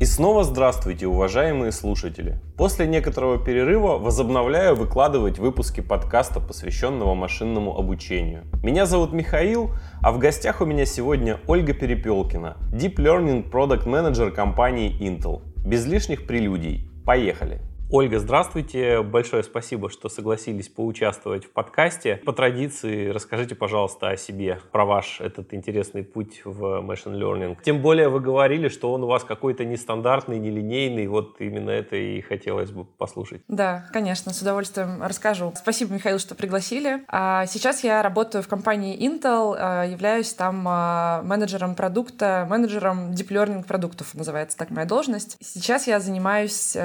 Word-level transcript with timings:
И 0.00 0.06
снова 0.06 0.44
здравствуйте, 0.44 1.06
уважаемые 1.06 1.72
слушатели. 1.72 2.40
После 2.56 2.86
некоторого 2.86 3.36
перерыва 3.36 3.98
возобновляю 3.98 4.74
выкладывать 4.74 5.38
выпуски 5.38 5.82
подкаста, 5.82 6.40
посвященного 6.40 7.14
машинному 7.14 7.76
обучению. 7.76 8.44
Меня 8.62 8.86
зовут 8.86 9.12
Михаил, 9.12 9.72
а 10.00 10.12
в 10.12 10.18
гостях 10.18 10.62
у 10.62 10.64
меня 10.64 10.86
сегодня 10.86 11.38
Ольга 11.46 11.74
Перепелкина, 11.74 12.56
Deep 12.72 12.94
Learning 12.94 13.50
Product 13.50 13.84
Manager 13.84 14.30
компании 14.30 14.98
Intel. 15.06 15.42
Без 15.66 15.84
лишних 15.84 16.26
прелюдий. 16.26 16.88
Поехали! 17.04 17.60
Ольга, 17.92 18.20
здравствуйте. 18.20 19.02
Большое 19.02 19.42
спасибо, 19.42 19.90
что 19.90 20.08
согласились 20.08 20.68
поучаствовать 20.68 21.44
в 21.44 21.50
подкасте. 21.50 22.20
По 22.24 22.32
традиции 22.32 23.08
расскажите, 23.08 23.56
пожалуйста, 23.56 24.10
о 24.10 24.16
себе, 24.16 24.60
про 24.70 24.84
ваш 24.84 25.20
этот 25.20 25.52
интересный 25.54 26.04
путь 26.04 26.42
в 26.44 26.62
Machine 26.82 27.18
Learning. 27.18 27.58
Тем 27.64 27.82
более 27.82 28.08
вы 28.08 28.20
говорили, 28.20 28.68
что 28.68 28.92
он 28.92 29.02
у 29.02 29.08
вас 29.08 29.24
какой-то 29.24 29.64
нестандартный, 29.64 30.38
нелинейный. 30.38 31.08
Вот 31.08 31.40
именно 31.40 31.70
это 31.70 31.96
и 31.96 32.20
хотелось 32.20 32.70
бы 32.70 32.84
послушать. 32.84 33.42
Да, 33.48 33.88
конечно, 33.92 34.32
с 34.32 34.40
удовольствием 34.40 35.02
расскажу. 35.02 35.52
Спасибо, 35.56 35.92
Михаил, 35.92 36.20
что 36.20 36.36
пригласили. 36.36 37.02
А 37.08 37.44
сейчас 37.46 37.82
я 37.82 38.02
работаю 38.02 38.44
в 38.44 38.48
компании 38.48 38.96
Intel, 39.04 39.56
а, 39.58 39.82
являюсь 39.84 40.32
там 40.32 40.64
а, 40.68 41.22
менеджером 41.24 41.74
продукта, 41.74 42.46
менеджером 42.48 43.10
Deep 43.10 43.30
Learning 43.30 43.66
продуктов, 43.66 44.14
называется 44.14 44.56
так 44.56 44.70
моя 44.70 44.86
должность. 44.86 45.38
Сейчас 45.40 45.88
я 45.88 45.98
занимаюсь 45.98 46.76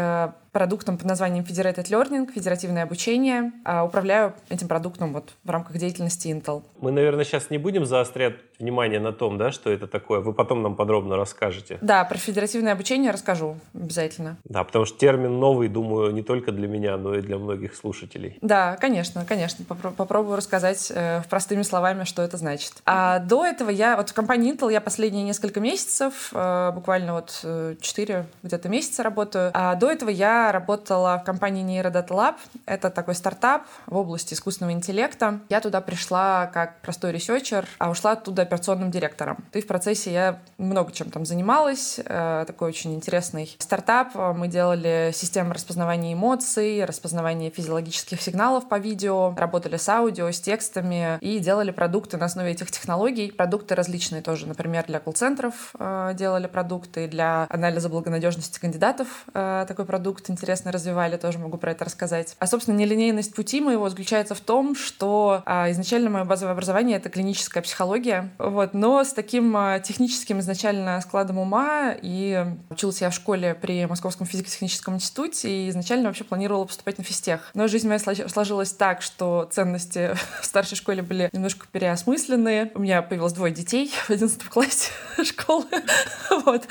продуктом 0.55 0.97
под 0.97 1.05
названием 1.05 1.43
Federated 1.43 1.89
Learning, 1.89 2.31
федеративное 2.31 2.83
обучение. 2.83 3.51
А 3.65 3.83
управляю 3.83 4.33
этим 4.47 4.69
продуктом 4.69 5.11
вот 5.11 5.33
в 5.43 5.49
рамках 5.49 5.77
деятельности 5.77 6.29
Intel. 6.29 6.63
Мы, 6.79 6.93
наверное, 6.93 7.25
сейчас 7.25 7.49
не 7.49 7.57
будем 7.57 7.85
заострять 7.85 8.35
внимание 8.57 9.01
на 9.01 9.11
том, 9.11 9.37
да, 9.37 9.51
что 9.51 9.69
это 9.69 9.85
такое. 9.85 10.21
Вы 10.21 10.31
потом 10.31 10.63
нам 10.63 10.75
подробно 10.75 11.17
расскажете. 11.17 11.77
Да, 11.81 12.05
про 12.05 12.17
федеративное 12.17 12.71
обучение 12.71 13.11
расскажу 13.11 13.57
обязательно. 13.73 14.37
Да, 14.45 14.63
потому 14.63 14.85
что 14.85 14.97
термин 14.97 15.39
новый, 15.41 15.67
думаю, 15.67 16.13
не 16.13 16.21
только 16.21 16.53
для 16.53 16.69
меня, 16.69 16.95
но 16.95 17.15
и 17.15 17.21
для 17.21 17.37
многих 17.37 17.75
слушателей. 17.75 18.37
Да, 18.41 18.77
конечно, 18.77 19.25
конечно. 19.25 19.65
Попробую 19.65 20.37
рассказать 20.37 20.89
э, 20.95 21.21
простыми 21.29 21.63
словами, 21.63 22.05
что 22.05 22.21
это 22.21 22.37
значит. 22.37 22.75
А 22.85 23.19
до 23.19 23.45
этого 23.45 23.69
я, 23.69 23.97
вот 23.97 24.09
в 24.09 24.13
компании 24.13 24.53
Intel 24.53 24.71
я 24.71 24.79
последние 24.79 25.25
несколько 25.25 25.59
месяцев, 25.59 26.29
э, 26.33 26.71
буквально 26.73 27.13
вот 27.15 27.41
э, 27.43 27.75
4 27.81 28.25
где-то 28.43 28.69
месяца 28.69 29.03
работаю. 29.03 29.51
А 29.53 29.75
до 29.75 29.91
этого 29.91 30.09
я 30.09 30.44
работала 30.51 31.19
в 31.21 31.25
компании 31.25 31.63
Neurodata 31.63 32.09
Lab. 32.09 32.35
Это 32.65 32.89
такой 32.89 33.15
стартап 33.15 33.63
в 33.85 33.95
области 33.95 34.33
искусственного 34.33 34.73
интеллекта. 34.73 35.39
Я 35.49 35.61
туда 35.61 35.81
пришла 35.81 36.47
как 36.47 36.81
простой 36.81 37.11
researcher, 37.11 37.67
а 37.77 37.89
ушла 37.89 38.11
оттуда 38.11 38.43
операционным 38.43 38.91
директором. 38.91 39.37
И 39.53 39.61
в 39.61 39.67
процессе 39.67 40.13
я 40.13 40.39
много 40.57 40.91
чем 40.91 41.09
там 41.11 41.25
занималась. 41.25 41.99
Э, 42.05 42.43
такой 42.47 42.69
очень 42.69 42.93
интересный 42.95 43.55
стартап. 43.59 44.15
Мы 44.15 44.47
делали 44.47 45.11
систему 45.13 45.53
распознавания 45.53 46.13
эмоций, 46.13 46.83
распознавания 46.85 47.49
физиологических 47.49 48.21
сигналов 48.21 48.67
по 48.67 48.77
видео, 48.77 49.33
работали 49.35 49.77
с 49.77 49.87
аудио, 49.89 50.31
с 50.31 50.39
текстами 50.39 51.17
и 51.21 51.39
делали 51.39 51.71
продукты 51.71 52.17
на 52.17 52.25
основе 52.25 52.51
этих 52.51 52.71
технологий. 52.71 53.31
Продукты 53.31 53.75
различные 53.75 54.21
тоже. 54.21 54.47
Например, 54.47 54.85
для 54.87 54.99
колл-центров 54.99 55.73
э, 55.77 56.11
делали 56.15 56.47
продукты, 56.47 57.07
для 57.07 57.47
анализа 57.49 57.89
благонадежности 57.89 58.59
кандидатов 58.59 59.25
э, 59.33 59.65
такой 59.67 59.85
продукт 59.85 60.29
интересно 60.35 60.71
развивали, 60.71 61.15
тоже 61.15 61.39
могу 61.39 61.57
про 61.57 61.71
это 61.71 61.85
рассказать. 61.85 62.35
А, 62.39 62.47
собственно, 62.47 62.75
нелинейность 62.75 63.33
пути 63.33 63.61
моего 63.61 63.89
заключается 63.89 64.35
в 64.35 64.41
том, 64.41 64.75
что 64.75 65.41
а, 65.45 65.71
изначально 65.71 66.09
мое 66.09 66.25
базовое 66.25 66.51
образование— 66.51 66.97
это 66.97 67.09
клиническая 67.09 67.63
психология, 67.63 68.31
вот, 68.37 68.73
но 68.73 69.03
с 69.03 69.13
таким 69.13 69.55
а, 69.55 69.79
техническим 69.79 70.39
изначально 70.39 70.99
складом 70.99 71.37
ума, 71.37 71.95
и 72.01 72.45
училась 72.69 73.01
я 73.01 73.09
в 73.09 73.15
школе 73.15 73.55
при 73.55 73.85
Московском 73.85 74.27
физико-техническом 74.27 74.95
институте, 74.95 75.49
и 75.49 75.69
изначально 75.69 76.09
вообще 76.09 76.25
планировала 76.25 76.65
поступать 76.65 76.97
на 76.97 77.03
физтех. 77.03 77.51
Но 77.53 77.67
жизнь 77.67 77.87
моя 77.87 77.99
сложилась 77.99 78.73
так, 78.73 79.01
что 79.01 79.47
ценности 79.51 80.15
в 80.41 80.45
старшей 80.45 80.75
школе 80.75 81.01
были 81.01 81.29
немножко 81.31 81.65
переосмыслены. 81.71 82.71
У 82.75 82.79
меня 82.79 83.01
появилось 83.01 83.33
двое 83.33 83.53
детей 83.53 83.91
в 84.07 84.09
11 84.09 84.43
классе 84.43 84.91
школы. 85.23 85.65
вот. 86.45 86.67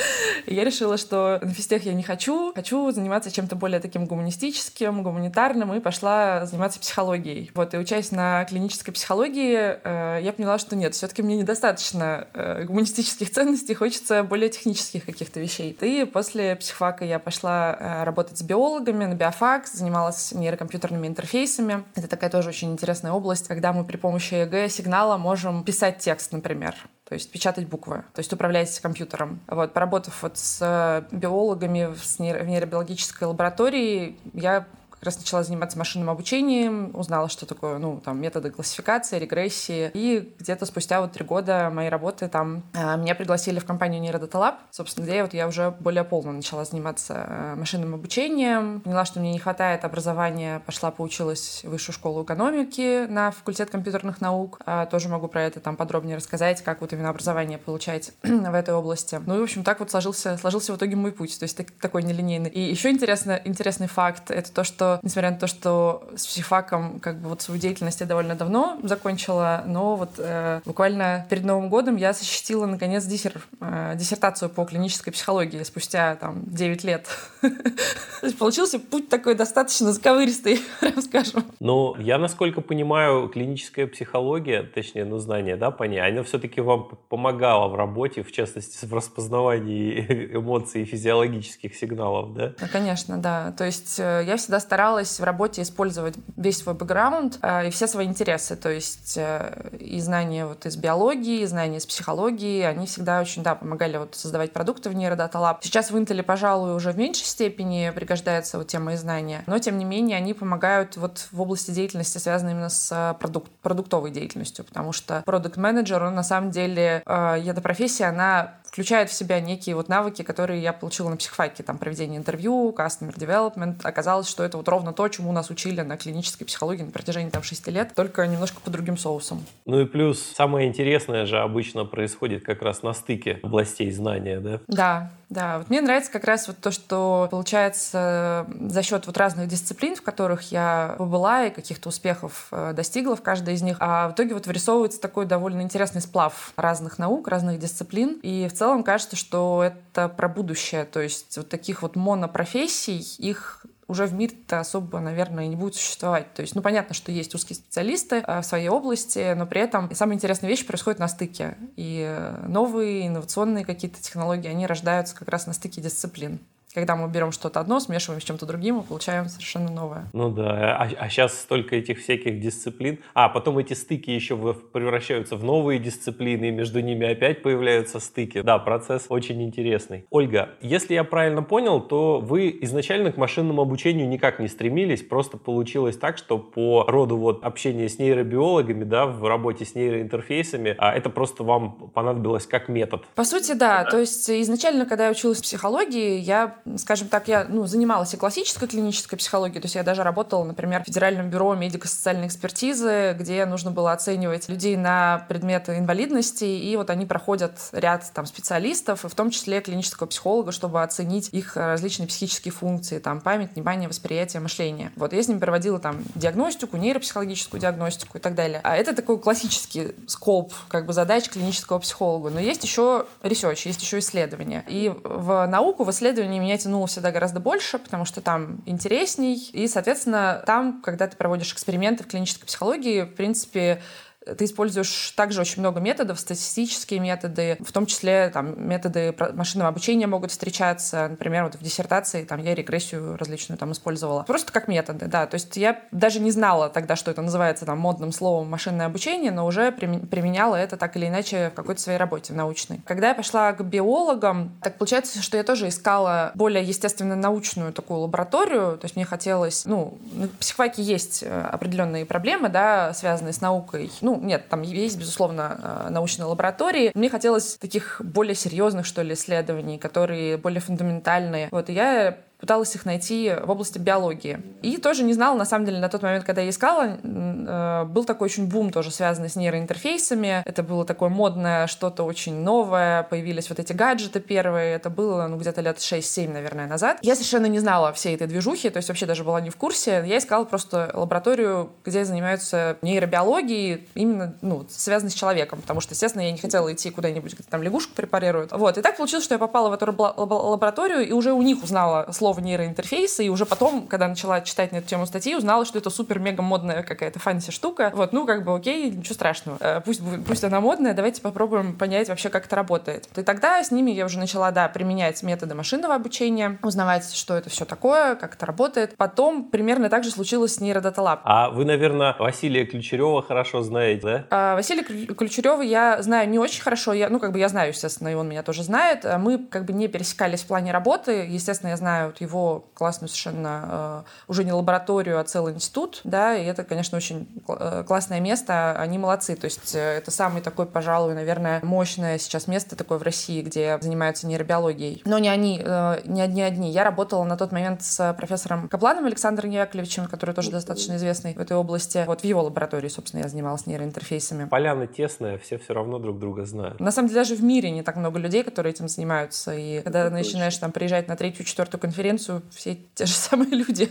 И 0.46 0.54
я 0.54 0.64
решила, 0.64 0.96
что 0.96 1.38
на 1.42 1.52
физтех 1.52 1.84
я 1.84 1.94
не 1.94 2.02
хочу, 2.02 2.52
хочу 2.54 2.90
заниматься 2.90 3.30
чем-то 3.30 3.53
чем-то 3.54 3.56
более 3.56 3.80
таким 3.80 4.06
гуманистическим, 4.06 5.02
гуманитарным, 5.02 5.72
и 5.74 5.80
пошла 5.80 6.46
заниматься 6.46 6.80
психологией. 6.80 7.50
Вот, 7.54 7.74
и 7.74 7.78
учась 7.78 8.12
на 8.12 8.44
клинической 8.44 8.92
психологии, 8.92 9.78
э, 9.82 10.20
я 10.22 10.32
поняла, 10.32 10.58
что 10.58 10.76
нет, 10.76 10.94
все 10.94 11.08
таки 11.08 11.22
мне 11.22 11.36
недостаточно 11.36 12.26
э, 12.34 12.64
гуманистических 12.64 13.30
ценностей, 13.32 13.74
хочется 13.74 14.22
более 14.22 14.48
технических 14.48 15.04
каких-то 15.04 15.40
вещей. 15.40 15.76
И 15.80 16.04
после 16.04 16.56
психфака 16.56 17.04
я 17.04 17.18
пошла 17.18 17.76
э, 17.78 18.04
работать 18.04 18.38
с 18.38 18.42
биологами 18.42 19.06
на 19.06 19.14
биофак, 19.14 19.66
занималась 19.66 20.32
нейрокомпьютерными 20.32 21.06
интерфейсами. 21.06 21.84
Это 21.94 22.08
такая 22.08 22.30
тоже 22.30 22.48
очень 22.48 22.72
интересная 22.72 23.12
область, 23.12 23.48
когда 23.48 23.72
мы 23.72 23.84
при 23.84 23.96
помощи 23.96 24.34
ЭГ-сигнала 24.34 25.16
можем 25.16 25.64
писать 25.64 25.98
текст, 25.98 26.32
например 26.32 26.74
то 27.14 27.16
есть 27.16 27.30
печатать 27.30 27.68
буквы, 27.68 28.02
то 28.12 28.18
есть 28.18 28.32
управлять 28.32 28.76
компьютером. 28.80 29.38
Вот, 29.46 29.72
поработав 29.72 30.20
вот 30.24 30.36
с 30.36 31.06
биологами 31.12 31.94
в 31.94 32.18
нейробиологической 32.18 33.28
лаборатории, 33.28 34.16
я 34.32 34.66
раз 35.04 35.18
начала 35.18 35.42
заниматься 35.42 35.78
машинным 35.78 36.10
обучением, 36.10 36.90
узнала, 36.94 37.28
что 37.28 37.46
такое, 37.46 37.78
ну, 37.78 38.00
там, 38.04 38.20
методы 38.20 38.50
классификации, 38.50 39.18
регрессии. 39.18 39.90
И 39.94 40.34
где-то 40.38 40.66
спустя 40.66 41.00
вот 41.00 41.12
три 41.12 41.24
года 41.24 41.70
моей 41.72 41.88
работы 41.88 42.28
там 42.28 42.62
э, 42.72 42.96
меня 42.96 43.14
пригласили 43.14 43.58
в 43.58 43.64
компанию 43.64 44.02
Neurodata 44.02 44.32
Lab, 44.32 44.54
собственно, 44.70 45.04
где 45.04 45.22
вот 45.22 45.34
я 45.34 45.46
уже 45.46 45.70
более 45.80 46.04
полно 46.04 46.32
начала 46.32 46.64
заниматься 46.64 47.26
э, 47.28 47.54
машинным 47.56 47.94
обучением. 47.94 48.80
Поняла, 48.80 49.04
что 49.04 49.20
мне 49.20 49.32
не 49.32 49.38
хватает 49.38 49.84
образования, 49.84 50.60
пошла 50.66 50.90
поучилась 50.90 51.62
в 51.64 51.70
высшую 51.70 51.94
школу 51.94 52.24
экономики 52.24 53.06
на 53.06 53.30
факультет 53.30 53.70
компьютерных 53.70 54.20
наук. 54.20 54.60
Э, 54.66 54.86
тоже 54.90 55.08
могу 55.08 55.28
про 55.28 55.42
это 55.42 55.60
там 55.60 55.76
подробнее 55.76 56.16
рассказать, 56.16 56.62
как 56.62 56.80
вот 56.80 56.92
именно 56.92 57.10
образование 57.10 57.58
получать 57.58 58.12
в 58.22 58.54
этой 58.54 58.74
области. 58.74 59.20
Ну 59.26 59.36
и, 59.36 59.40
в 59.40 59.42
общем, 59.42 59.64
так 59.64 59.80
вот 59.80 59.90
сложился, 59.90 60.36
сложился 60.38 60.72
в 60.72 60.76
итоге 60.76 60.96
мой 60.96 61.12
путь, 61.12 61.38
то 61.38 61.44
есть 61.44 61.60
такой 61.80 62.02
нелинейный. 62.02 62.50
И 62.50 62.60
еще 62.60 62.90
интересно, 62.90 63.40
интересный 63.44 63.86
факт— 63.86 64.24
это 64.30 64.52
то, 64.52 64.64
что 64.64 64.93
несмотря 65.02 65.30
на 65.30 65.36
то, 65.36 65.46
что 65.46 66.08
с 66.16 66.26
психфаком 66.26 67.00
как 67.00 67.20
бы 67.20 67.28
вот 67.28 67.42
свою 67.42 67.60
деятельность 67.60 68.00
я 68.00 68.06
довольно 68.06 68.34
давно 68.34 68.78
закончила, 68.82 69.62
но 69.66 69.96
вот 69.96 70.10
э, 70.18 70.60
буквально 70.64 71.26
перед 71.28 71.44
Новым 71.44 71.68
годом 71.68 71.96
я 71.96 72.12
защитила 72.12 72.66
наконец 72.66 73.04
диссер, 73.04 73.40
э, 73.60 73.94
диссертацию 73.96 74.48
по 74.48 74.64
клинической 74.64 75.12
психологии 75.12 75.62
спустя 75.62 76.16
там 76.16 76.42
9 76.46 76.84
лет. 76.84 77.08
Получился 78.38 78.78
путь 78.78 79.08
такой 79.08 79.34
достаточно 79.34 79.92
заковыристый, 79.92 80.60
прям 80.80 81.02
скажем. 81.02 81.44
Ну, 81.60 81.94
я, 81.98 82.18
насколько 82.18 82.60
понимаю, 82.60 83.28
клиническая 83.28 83.86
психология, 83.86 84.62
точнее, 84.62 85.04
ну, 85.04 85.18
знание, 85.18 85.56
да, 85.56 85.70
по 85.70 85.84
ней, 85.84 86.00
она 86.00 86.22
все-таки 86.22 86.60
вам 86.60 86.90
помогала 87.08 87.68
в 87.68 87.74
работе, 87.74 88.22
в 88.22 88.32
частности, 88.32 88.84
в 88.86 88.94
распознавании 88.94 90.30
эмоций 90.34 90.82
и 90.82 90.84
физиологических 90.84 91.74
сигналов, 91.74 92.34
да? 92.34 92.54
Конечно, 92.72 93.18
да. 93.18 93.52
То 93.52 93.64
есть 93.64 93.98
э, 93.98 94.24
я 94.26 94.36
всегда 94.36 94.60
старалась 94.60 94.73
старалась 94.74 95.20
в 95.20 95.22
работе 95.22 95.62
использовать 95.62 96.16
весь 96.36 96.58
свой 96.58 96.74
бэкграунд 96.74 97.38
э, 97.42 97.68
и 97.68 97.70
все 97.70 97.86
свои 97.86 98.06
интересы, 98.06 98.56
то 98.56 98.68
есть 98.70 99.14
э, 99.16 99.70
и 99.78 100.00
знания 100.00 100.46
вот 100.46 100.66
из 100.66 100.76
биологии, 100.76 101.42
и 101.42 101.46
знания 101.46 101.76
из 101.76 101.86
психологии, 101.86 102.62
они 102.62 102.86
всегда 102.86 103.20
очень, 103.20 103.44
да, 103.44 103.54
помогали 103.54 103.98
вот 103.98 104.16
создавать 104.16 104.52
продукты 104.52 104.90
в 104.90 104.96
Neurodata 104.96 105.34
Lab. 105.34 105.58
Сейчас 105.60 105.92
в 105.92 105.96
Intel, 105.96 106.24
пожалуй, 106.24 106.74
уже 106.74 106.90
в 106.90 106.98
меньшей 106.98 107.24
степени 107.24 107.92
пригождаются 107.94 108.58
вот 108.58 108.66
те 108.66 108.80
мои 108.80 108.96
знания, 108.96 109.44
но 109.46 109.60
тем 109.60 109.78
не 109.78 109.84
менее 109.84 110.16
они 110.16 110.34
помогают 110.34 110.96
вот 110.96 111.28
в 111.30 111.40
области 111.40 111.70
деятельности, 111.70 112.18
связанной 112.18 112.50
именно 112.50 112.68
с 112.68 113.16
продукт, 113.20 113.52
продуктовой 113.62 114.10
деятельностью, 114.10 114.64
потому 114.64 114.92
что 114.92 115.22
продукт 115.24 115.56
менеджер 115.56 116.02
он 116.02 116.16
на 116.16 116.24
самом 116.24 116.50
деле, 116.50 117.04
э, 117.06 117.42
эта 117.46 117.60
профессия, 117.60 118.06
она 118.06 118.54
включает 118.74 119.08
в 119.08 119.12
себя 119.12 119.40
некие 119.40 119.76
вот 119.76 119.88
навыки, 119.88 120.22
которые 120.22 120.60
я 120.60 120.72
получила 120.72 121.08
на 121.08 121.16
психфаке, 121.16 121.62
там, 121.62 121.78
проведение 121.78 122.18
интервью, 122.18 122.74
customer 122.76 123.14
development. 123.16 123.76
Оказалось, 123.84 124.28
что 124.28 124.42
это 124.42 124.56
вот 124.56 124.68
ровно 124.68 124.92
то, 124.92 125.06
чему 125.06 125.30
нас 125.30 125.48
учили 125.48 125.82
на 125.82 125.96
клинической 125.96 126.44
психологии 126.44 126.82
на 126.82 126.90
протяжении 126.90 127.30
там 127.30 127.44
шести 127.44 127.70
лет, 127.70 127.92
только 127.94 128.26
немножко 128.26 128.60
по 128.60 128.70
другим 128.70 128.98
соусам. 128.98 129.46
Ну 129.64 129.80
и 129.80 129.84
плюс 129.84 130.20
самое 130.20 130.66
интересное 130.66 131.24
же 131.24 131.38
обычно 131.38 131.84
происходит 131.84 132.44
как 132.44 132.62
раз 132.62 132.82
на 132.82 132.94
стыке 132.94 133.38
областей 133.44 133.92
знания, 133.92 134.40
да? 134.40 134.60
Да, 134.66 135.10
да, 135.28 135.58
вот 135.58 135.70
мне 135.70 135.80
нравится 135.80 136.10
как 136.10 136.24
раз 136.24 136.48
вот 136.48 136.58
то, 136.58 136.70
что 136.70 137.28
получается 137.30 138.46
за 138.60 138.82
счет 138.82 139.06
вот 139.06 139.16
разных 139.16 139.48
дисциплин, 139.48 139.96
в 139.96 140.02
которых 140.02 140.52
я 140.52 140.94
побыла 140.98 141.46
и 141.46 141.50
каких-то 141.50 141.88
успехов 141.88 142.48
э, 142.50 142.72
достигла 142.74 143.16
в 143.16 143.22
каждой 143.22 143.54
из 143.54 143.62
них, 143.62 143.76
а 143.80 144.08
в 144.08 144.12
итоге 144.12 144.34
вот 144.34 144.46
вырисовывается 144.46 145.00
такой 145.00 145.26
довольно 145.26 145.62
интересный 145.62 146.00
сплав 146.00 146.52
разных 146.56 146.98
наук, 146.98 147.28
разных 147.28 147.58
дисциплин. 147.58 148.20
И 148.22 148.48
в 148.48 148.52
целом 148.52 148.82
кажется, 148.82 149.16
что 149.16 149.62
это 149.64 150.08
про 150.08 150.28
будущее. 150.28 150.84
То 150.84 151.00
есть 151.00 151.36
вот 151.36 151.48
таких 151.48 151.82
вот 151.82 151.96
монопрофессий, 151.96 152.98
их 153.18 153.64
уже 153.86 154.06
в 154.06 154.14
мире-то 154.14 154.60
особо, 154.60 155.00
наверное, 155.00 155.46
не 155.46 155.56
будет 155.56 155.74
существовать. 155.74 156.32
То 156.34 156.42
есть, 156.42 156.54
ну, 156.54 156.62
понятно, 156.62 156.94
что 156.94 157.12
есть 157.12 157.34
узкие 157.34 157.56
специалисты 157.56 158.22
э, 158.26 158.40
в 158.40 158.44
своей 158.44 158.68
области, 158.68 159.34
но 159.34 159.46
при 159.46 159.60
этом 159.60 159.94
самые 159.94 160.16
интересные 160.16 160.50
вещи 160.50 160.66
происходят 160.66 160.98
на 160.98 161.08
стыке. 161.08 161.56
И 161.76 162.30
новые 162.46 163.06
инновационные 163.06 163.64
какие-то 163.64 164.00
технологии, 164.02 164.48
они 164.48 164.66
рождаются 164.66 165.14
как 165.14 165.28
раз 165.28 165.46
на 165.46 165.52
стыке 165.52 165.80
дисциплин 165.80 166.40
когда 166.74 166.96
мы 166.96 167.08
берем 167.08 167.30
что-то 167.30 167.60
одно, 167.60 167.78
смешиваем 167.78 168.20
с 168.20 168.24
чем-то 168.24 168.46
другим, 168.46 168.76
мы 168.76 168.82
получаем 168.82 169.28
совершенно 169.28 169.70
новое. 169.70 170.06
Ну 170.12 170.30
да, 170.30 170.76
а, 170.76 170.90
а 170.98 171.08
сейчас 171.08 171.38
столько 171.38 171.76
этих 171.76 172.00
всяких 172.00 172.40
дисциплин. 172.40 172.98
А 173.14 173.28
потом 173.28 173.58
эти 173.58 173.74
стыки 173.74 174.10
еще 174.10 174.36
превращаются 174.36 175.36
в 175.36 175.44
новые 175.44 175.78
дисциплины, 175.78 176.48
и 176.48 176.50
между 176.50 176.80
ними 176.80 177.06
опять 177.06 177.42
появляются 177.42 178.00
стыки. 178.00 178.42
Да, 178.42 178.58
процесс 178.58 179.06
очень 179.08 179.42
интересный. 179.42 180.06
Ольга, 180.10 180.50
если 180.60 180.94
я 180.94 181.04
правильно 181.04 181.42
понял, 181.42 181.80
то 181.80 182.20
вы 182.20 182.56
изначально 182.62 183.12
к 183.12 183.16
машинному 183.16 183.62
обучению 183.62 184.08
никак 184.08 184.40
не 184.40 184.48
стремились, 184.48 185.02
просто 185.02 185.36
получилось 185.36 185.96
так, 185.96 186.18
что 186.18 186.38
по 186.38 186.84
роду 186.88 187.16
вот 187.16 187.44
общения 187.44 187.88
с 187.88 187.98
нейробиологами, 187.98 188.84
да, 188.84 189.06
в 189.06 189.24
работе 189.26 189.64
с 189.64 189.74
нейроинтерфейсами, 189.76 190.74
а 190.78 190.92
это 190.92 191.08
просто 191.08 191.44
вам 191.44 191.90
понадобилось 191.94 192.46
как 192.46 192.68
метод. 192.68 193.04
По 193.14 193.24
сути, 193.24 193.52
да. 193.52 193.84
да. 193.84 193.90
То 193.90 194.00
есть 194.00 194.28
изначально, 194.28 194.86
когда 194.86 195.04
я 195.04 195.10
училась 195.12 195.38
в 195.38 195.42
психологии, 195.42 196.18
я 196.18 196.56
скажем 196.76 197.08
так, 197.08 197.28
я 197.28 197.46
ну, 197.48 197.66
занималась 197.66 198.14
и 198.14 198.16
классической 198.16 198.68
клинической 198.68 199.18
психологией, 199.18 199.60
то 199.60 199.66
есть 199.66 199.74
я 199.74 199.82
даже 199.82 200.02
работала, 200.02 200.44
например, 200.44 200.82
в 200.82 200.86
Федеральном 200.86 201.30
бюро 201.30 201.54
медико-социальной 201.54 202.26
экспертизы, 202.26 203.14
где 203.18 203.44
нужно 203.46 203.70
было 203.70 203.92
оценивать 203.92 204.48
людей 204.48 204.76
на 204.76 205.24
предметы 205.28 205.78
инвалидности, 205.78 206.44
и 206.44 206.76
вот 206.76 206.90
они 206.90 207.06
проходят 207.06 207.58
ряд 207.72 208.10
там 208.14 208.26
специалистов, 208.26 209.04
в 209.04 209.14
том 209.14 209.30
числе 209.30 209.60
клинического 209.60 210.06
психолога, 210.06 210.52
чтобы 210.52 210.82
оценить 210.82 211.28
их 211.32 211.56
различные 211.56 212.06
психические 212.06 212.52
функции, 212.52 212.98
там 212.98 213.20
память, 213.20 213.54
внимание, 213.54 213.88
восприятие, 213.88 214.40
мышление. 214.40 214.92
Вот 214.96 215.12
я 215.12 215.22
с 215.22 215.28
ними 215.28 215.38
проводила 215.38 215.78
там 215.78 216.02
диагностику, 216.14 216.76
нейропсихологическую 216.76 217.60
диагностику 217.60 218.18
и 218.18 218.20
так 218.20 218.34
далее. 218.34 218.60
А 218.64 218.76
это 218.76 218.94
такой 218.94 219.18
классический 219.18 219.94
скоп 220.06 220.52
как 220.68 220.86
бы 220.86 220.92
задач 220.92 221.28
клинического 221.28 221.78
психолога. 221.78 222.30
Но 222.30 222.40
есть 222.40 222.64
еще 222.64 223.06
research, 223.22 223.62
есть 223.64 223.82
еще 223.82 223.98
исследования. 223.98 224.64
И 224.68 224.92
в 225.02 225.46
науку, 225.46 225.84
в 225.84 225.90
исследовании 225.90 226.38
меня 226.38 226.53
меня 226.54 226.62
тянуло 226.62 226.86
всегда 226.86 227.10
гораздо 227.10 227.40
больше, 227.40 227.78
потому 227.78 228.04
что 228.04 228.20
там 228.20 228.62
интересней. 228.66 229.50
И, 229.52 229.66
соответственно, 229.66 230.42
там, 230.46 230.80
когда 230.82 231.06
ты 231.06 231.16
проводишь 231.16 231.52
эксперименты 231.52 232.04
в 232.04 232.06
клинической 232.06 232.46
психологии, 232.46 233.02
в 233.02 233.14
принципе, 233.14 233.82
ты 234.24 234.44
используешь 234.44 235.12
также 235.16 235.40
очень 235.40 235.60
много 235.60 235.80
методов, 235.80 236.18
статистические 236.18 237.00
методы, 237.00 237.56
в 237.60 237.72
том 237.72 237.86
числе 237.86 238.30
там, 238.30 238.68
методы 238.68 239.14
машинного 239.34 239.68
обучения 239.68 240.06
могут 240.06 240.30
встречаться. 240.30 241.08
Например, 241.08 241.44
вот 241.44 241.56
в 241.56 241.62
диссертации 241.62 242.24
там, 242.24 242.42
я 242.42 242.54
регрессию 242.54 243.16
различную 243.16 243.58
там 243.58 243.72
использовала. 243.72 244.22
Просто 244.22 244.52
как 244.52 244.68
методы, 244.68 245.06
да. 245.06 245.26
То 245.26 245.34
есть 245.34 245.56
я 245.56 245.82
даже 245.90 246.20
не 246.20 246.30
знала 246.30 246.68
тогда, 246.68 246.96
что 246.96 247.10
это 247.10 247.22
называется 247.22 247.66
там, 247.66 247.78
модным 247.78 248.12
словом 248.12 248.48
машинное 248.48 248.86
обучение, 248.86 249.30
но 249.30 249.46
уже 249.46 249.72
применяла 249.72 250.56
это 250.56 250.76
так 250.76 250.96
или 250.96 251.06
иначе 251.06 251.50
в 251.50 251.54
какой-то 251.54 251.80
своей 251.80 251.98
работе 251.98 252.32
научной. 252.32 252.80
Когда 252.86 253.08
я 253.08 253.14
пошла 253.14 253.52
к 253.52 253.62
биологам, 253.64 254.56
так 254.62 254.78
получается, 254.78 255.22
что 255.22 255.36
я 255.36 255.44
тоже 255.44 255.68
искала 255.68 256.32
более 256.34 256.64
естественно-научную 256.64 257.72
такую 257.72 258.00
лабораторию. 258.00 258.78
То 258.78 258.86
есть 258.86 258.96
мне 258.96 259.04
хотелось... 259.04 259.64
Ну, 259.66 259.98
в 260.12 260.28
психфаке 260.38 260.82
есть 260.82 261.22
э, 261.22 261.40
определенные 261.52 262.06
проблемы, 262.06 262.48
да, 262.48 262.92
связанные 262.94 263.32
с 263.32 263.40
наукой. 263.40 263.90
Ну, 264.00 264.13
ну, 264.14 264.26
нет, 264.26 264.48
там 264.48 264.62
есть, 264.62 264.98
безусловно, 264.98 265.86
э, 265.86 265.90
научные 265.90 266.26
лаборатории. 266.26 266.92
Мне 266.94 267.10
хотелось 267.10 267.56
таких 267.56 268.00
более 268.04 268.34
серьезных, 268.34 268.86
что 268.86 269.02
ли, 269.02 269.14
исследований, 269.14 269.78
которые 269.78 270.36
более 270.36 270.60
фундаментальные. 270.60 271.48
Вот, 271.50 271.68
и 271.70 271.72
я 271.72 272.18
пыталась 272.44 272.74
их 272.74 272.84
найти 272.84 273.32
в 273.42 273.50
области 273.50 273.78
биологии. 273.78 274.38
И 274.60 274.76
тоже 274.76 275.02
не 275.02 275.14
знала, 275.14 275.34
на 275.34 275.46
самом 275.46 275.64
деле, 275.64 275.78
на 275.78 275.88
тот 275.88 276.02
момент, 276.02 276.24
когда 276.24 276.42
я 276.42 276.50
искала, 276.50 276.98
э, 277.02 277.84
был 277.86 278.04
такой 278.04 278.26
очень 278.26 278.48
бум 278.48 278.70
тоже 278.70 278.90
связанный 278.90 279.30
с 279.30 279.36
нейроинтерфейсами. 279.36 280.42
Это 280.44 280.62
было 280.62 280.84
такое 280.84 281.08
модное, 281.08 281.66
что-то 281.66 282.02
очень 282.02 282.34
новое. 282.42 283.04
Появились 283.04 283.48
вот 283.48 283.60
эти 283.60 283.72
гаджеты 283.72 284.20
первые. 284.20 284.74
Это 284.74 284.90
было, 284.90 285.26
ну, 285.26 285.38
где-то 285.38 285.62
лет 285.62 285.78
6-7, 285.78 286.34
наверное, 286.34 286.66
назад. 286.66 286.98
Я 287.00 287.14
совершенно 287.14 287.46
не 287.46 287.60
знала 287.60 287.94
всей 287.94 288.14
этой 288.14 288.26
движухи, 288.26 288.68
то 288.68 288.76
есть 288.76 288.90
вообще 288.90 289.06
даже 289.06 289.24
была 289.24 289.40
не 289.40 289.48
в 289.48 289.56
курсе. 289.56 290.04
Я 290.06 290.18
искала 290.18 290.44
просто 290.44 290.90
лабораторию, 290.92 291.70
где 291.82 292.04
занимаются 292.04 292.76
нейробиологией, 292.82 293.88
именно, 293.94 294.34
ну, 294.42 294.66
связанной 294.68 295.12
с 295.12 295.14
человеком, 295.14 295.62
потому 295.62 295.80
что, 295.80 295.94
естественно, 295.94 296.20
я 296.20 296.30
не 296.30 296.38
хотела 296.38 296.70
идти 296.70 296.90
куда-нибудь, 296.90 297.32
где 297.32 297.44
там 297.48 297.62
лягушку 297.62 297.94
препарируют. 297.94 298.52
Вот. 298.52 298.76
И 298.76 298.82
так 298.82 298.98
получилось, 298.98 299.24
что 299.24 299.34
я 299.34 299.38
попала 299.38 299.70
в 299.70 299.72
эту 299.72 299.86
лабораторию 299.86 301.08
и 301.08 301.12
уже 301.12 301.32
у 301.32 301.40
них 301.40 301.62
узнала 301.62 302.12
слово 302.12 302.33
в 302.34 302.40
нейроинтерфейсы, 302.40 303.24
и 303.24 303.28
уже 303.28 303.46
потом, 303.46 303.86
когда 303.86 304.08
начала 304.08 304.40
читать 304.40 304.72
на 304.72 304.76
эту 304.76 304.88
тему 304.88 305.06
статьи, 305.06 305.34
узнала, 305.34 305.64
что 305.64 305.78
это 305.78 305.90
супер-мега 305.90 306.42
модная 306.42 306.82
какая-то 306.82 307.18
фанси 307.18 307.50
штука. 307.50 307.90
Вот, 307.94 308.12
ну, 308.12 308.26
как 308.26 308.44
бы, 308.44 308.54
окей, 308.54 308.90
ничего 308.90 309.14
страшного. 309.14 309.58
Э, 309.60 309.80
пусть, 309.80 310.02
пусть 310.26 310.44
она 310.44 310.60
модная, 310.60 310.94
давайте 310.94 311.22
попробуем 311.22 311.76
понять 311.76 312.08
вообще, 312.08 312.28
как 312.28 312.46
это 312.46 312.56
работает. 312.56 313.08
И 313.16 313.22
тогда 313.22 313.62
с 313.62 313.70
ними 313.70 313.90
я 313.90 314.04
уже 314.04 314.18
начала, 314.18 314.50
да, 314.50 314.68
применять 314.68 315.22
методы 315.22 315.54
машинного 315.54 315.94
обучения, 315.94 316.58
узнавать, 316.62 317.14
что 317.14 317.34
это 317.36 317.50
все 317.50 317.64
такое, 317.64 318.16
как 318.16 318.34
это 318.34 318.46
работает. 318.46 318.96
Потом 318.96 319.44
примерно 319.44 319.88
так 319.88 320.04
же 320.04 320.10
случилось 320.10 320.54
с 320.54 320.60
Нейродата 320.60 321.00
Lab. 321.00 321.20
А 321.24 321.50
вы, 321.50 321.64
наверное, 321.64 322.14
Василия 322.18 322.66
Ключерева 322.66 323.22
хорошо 323.22 323.62
знаете, 323.62 324.02
да? 324.02 324.26
А, 324.30 324.54
Василия 324.54 324.82
Ключерева 324.82 325.62
я 325.62 326.02
знаю 326.02 326.28
не 326.28 326.38
очень 326.38 326.62
хорошо. 326.62 326.92
Я, 326.92 327.08
ну, 327.08 327.18
как 327.18 327.32
бы 327.32 327.38
я 327.38 327.48
знаю, 327.48 327.70
естественно, 327.70 328.08
и 328.08 328.14
он 328.14 328.28
меня 328.28 328.42
тоже 328.42 328.62
знает. 328.62 329.04
Мы 329.18 329.38
как 329.38 329.64
бы 329.64 329.72
не 329.72 329.88
пересекались 329.88 330.42
в 330.42 330.46
плане 330.46 330.72
работы. 330.72 331.26
Естественно, 331.28 331.70
я 331.70 331.76
знаю 331.76 332.12
его 332.24 332.64
классную 332.74 333.08
совершенно, 333.08 334.04
э, 334.06 334.28
уже 334.28 334.44
не 334.44 334.52
лабораторию, 334.52 335.18
а 335.20 335.24
целый 335.24 335.54
институт, 335.54 336.00
да, 336.04 336.36
и 336.36 336.44
это, 336.44 336.64
конечно, 336.64 336.96
очень 336.96 337.28
э, 337.48 337.84
классное 337.86 338.20
место, 338.20 338.72
они 338.78 338.98
молодцы, 338.98 339.36
то 339.36 339.46
есть 339.46 339.74
э, 339.74 339.98
это 339.98 340.10
самый 340.10 340.42
такой, 340.42 340.66
пожалуй, 340.66 341.14
наверное, 341.14 341.60
мощное 341.62 342.18
сейчас 342.18 342.46
место 342.46 342.76
такое 342.76 342.98
в 342.98 343.02
России, 343.02 343.42
где 343.42 343.78
занимаются 343.80 344.26
нейробиологией. 344.26 345.02
Но 345.04 345.18
не 345.18 345.28
они, 345.28 345.58
не 346.04 346.20
одни 346.20 346.42
одни. 346.42 346.70
Я 346.70 346.84
работала 346.84 347.24
на 347.24 347.36
тот 347.36 347.52
момент 347.52 347.82
с 347.82 348.14
профессором 348.14 348.68
Капланом 348.68 349.06
Александром 349.06 349.50
Яковлевичем, 349.50 350.06
который 350.06 350.34
тоже 350.34 350.50
достаточно 350.50 350.96
известный 350.96 351.34
в 351.34 351.40
этой 351.40 351.56
области. 351.56 352.04
Вот 352.06 352.22
в 352.22 352.24
его 352.24 352.42
лаборатории, 352.42 352.88
собственно, 352.88 353.22
я 353.22 353.28
занималась 353.28 353.66
нейроинтерфейсами. 353.66 354.46
Поляна 354.46 354.86
тесная, 354.86 355.38
все 355.38 355.58
все 355.58 355.74
равно 355.74 355.98
друг 355.98 356.18
друга 356.18 356.44
знают. 356.44 356.80
На 356.80 356.90
самом 356.90 357.08
деле 357.08 357.20
даже 357.20 357.34
в 357.34 357.42
мире 357.42 357.70
не 357.70 357.82
так 357.82 357.96
много 357.96 358.18
людей, 358.18 358.42
которые 358.42 358.72
этим 358.72 358.88
занимаются. 358.88 359.54
И 359.54 359.80
когда 359.80 360.06
это 360.06 360.10
начинаешь 360.10 360.56
там 360.56 360.72
приезжать 360.72 361.08
на 361.08 361.16
третью, 361.16 361.44
четвертую 361.44 361.80
конференцию, 361.80 362.03
все 362.50 362.76
те 362.94 363.06
же 363.06 363.12
самые 363.14 363.50
люди. 363.50 363.88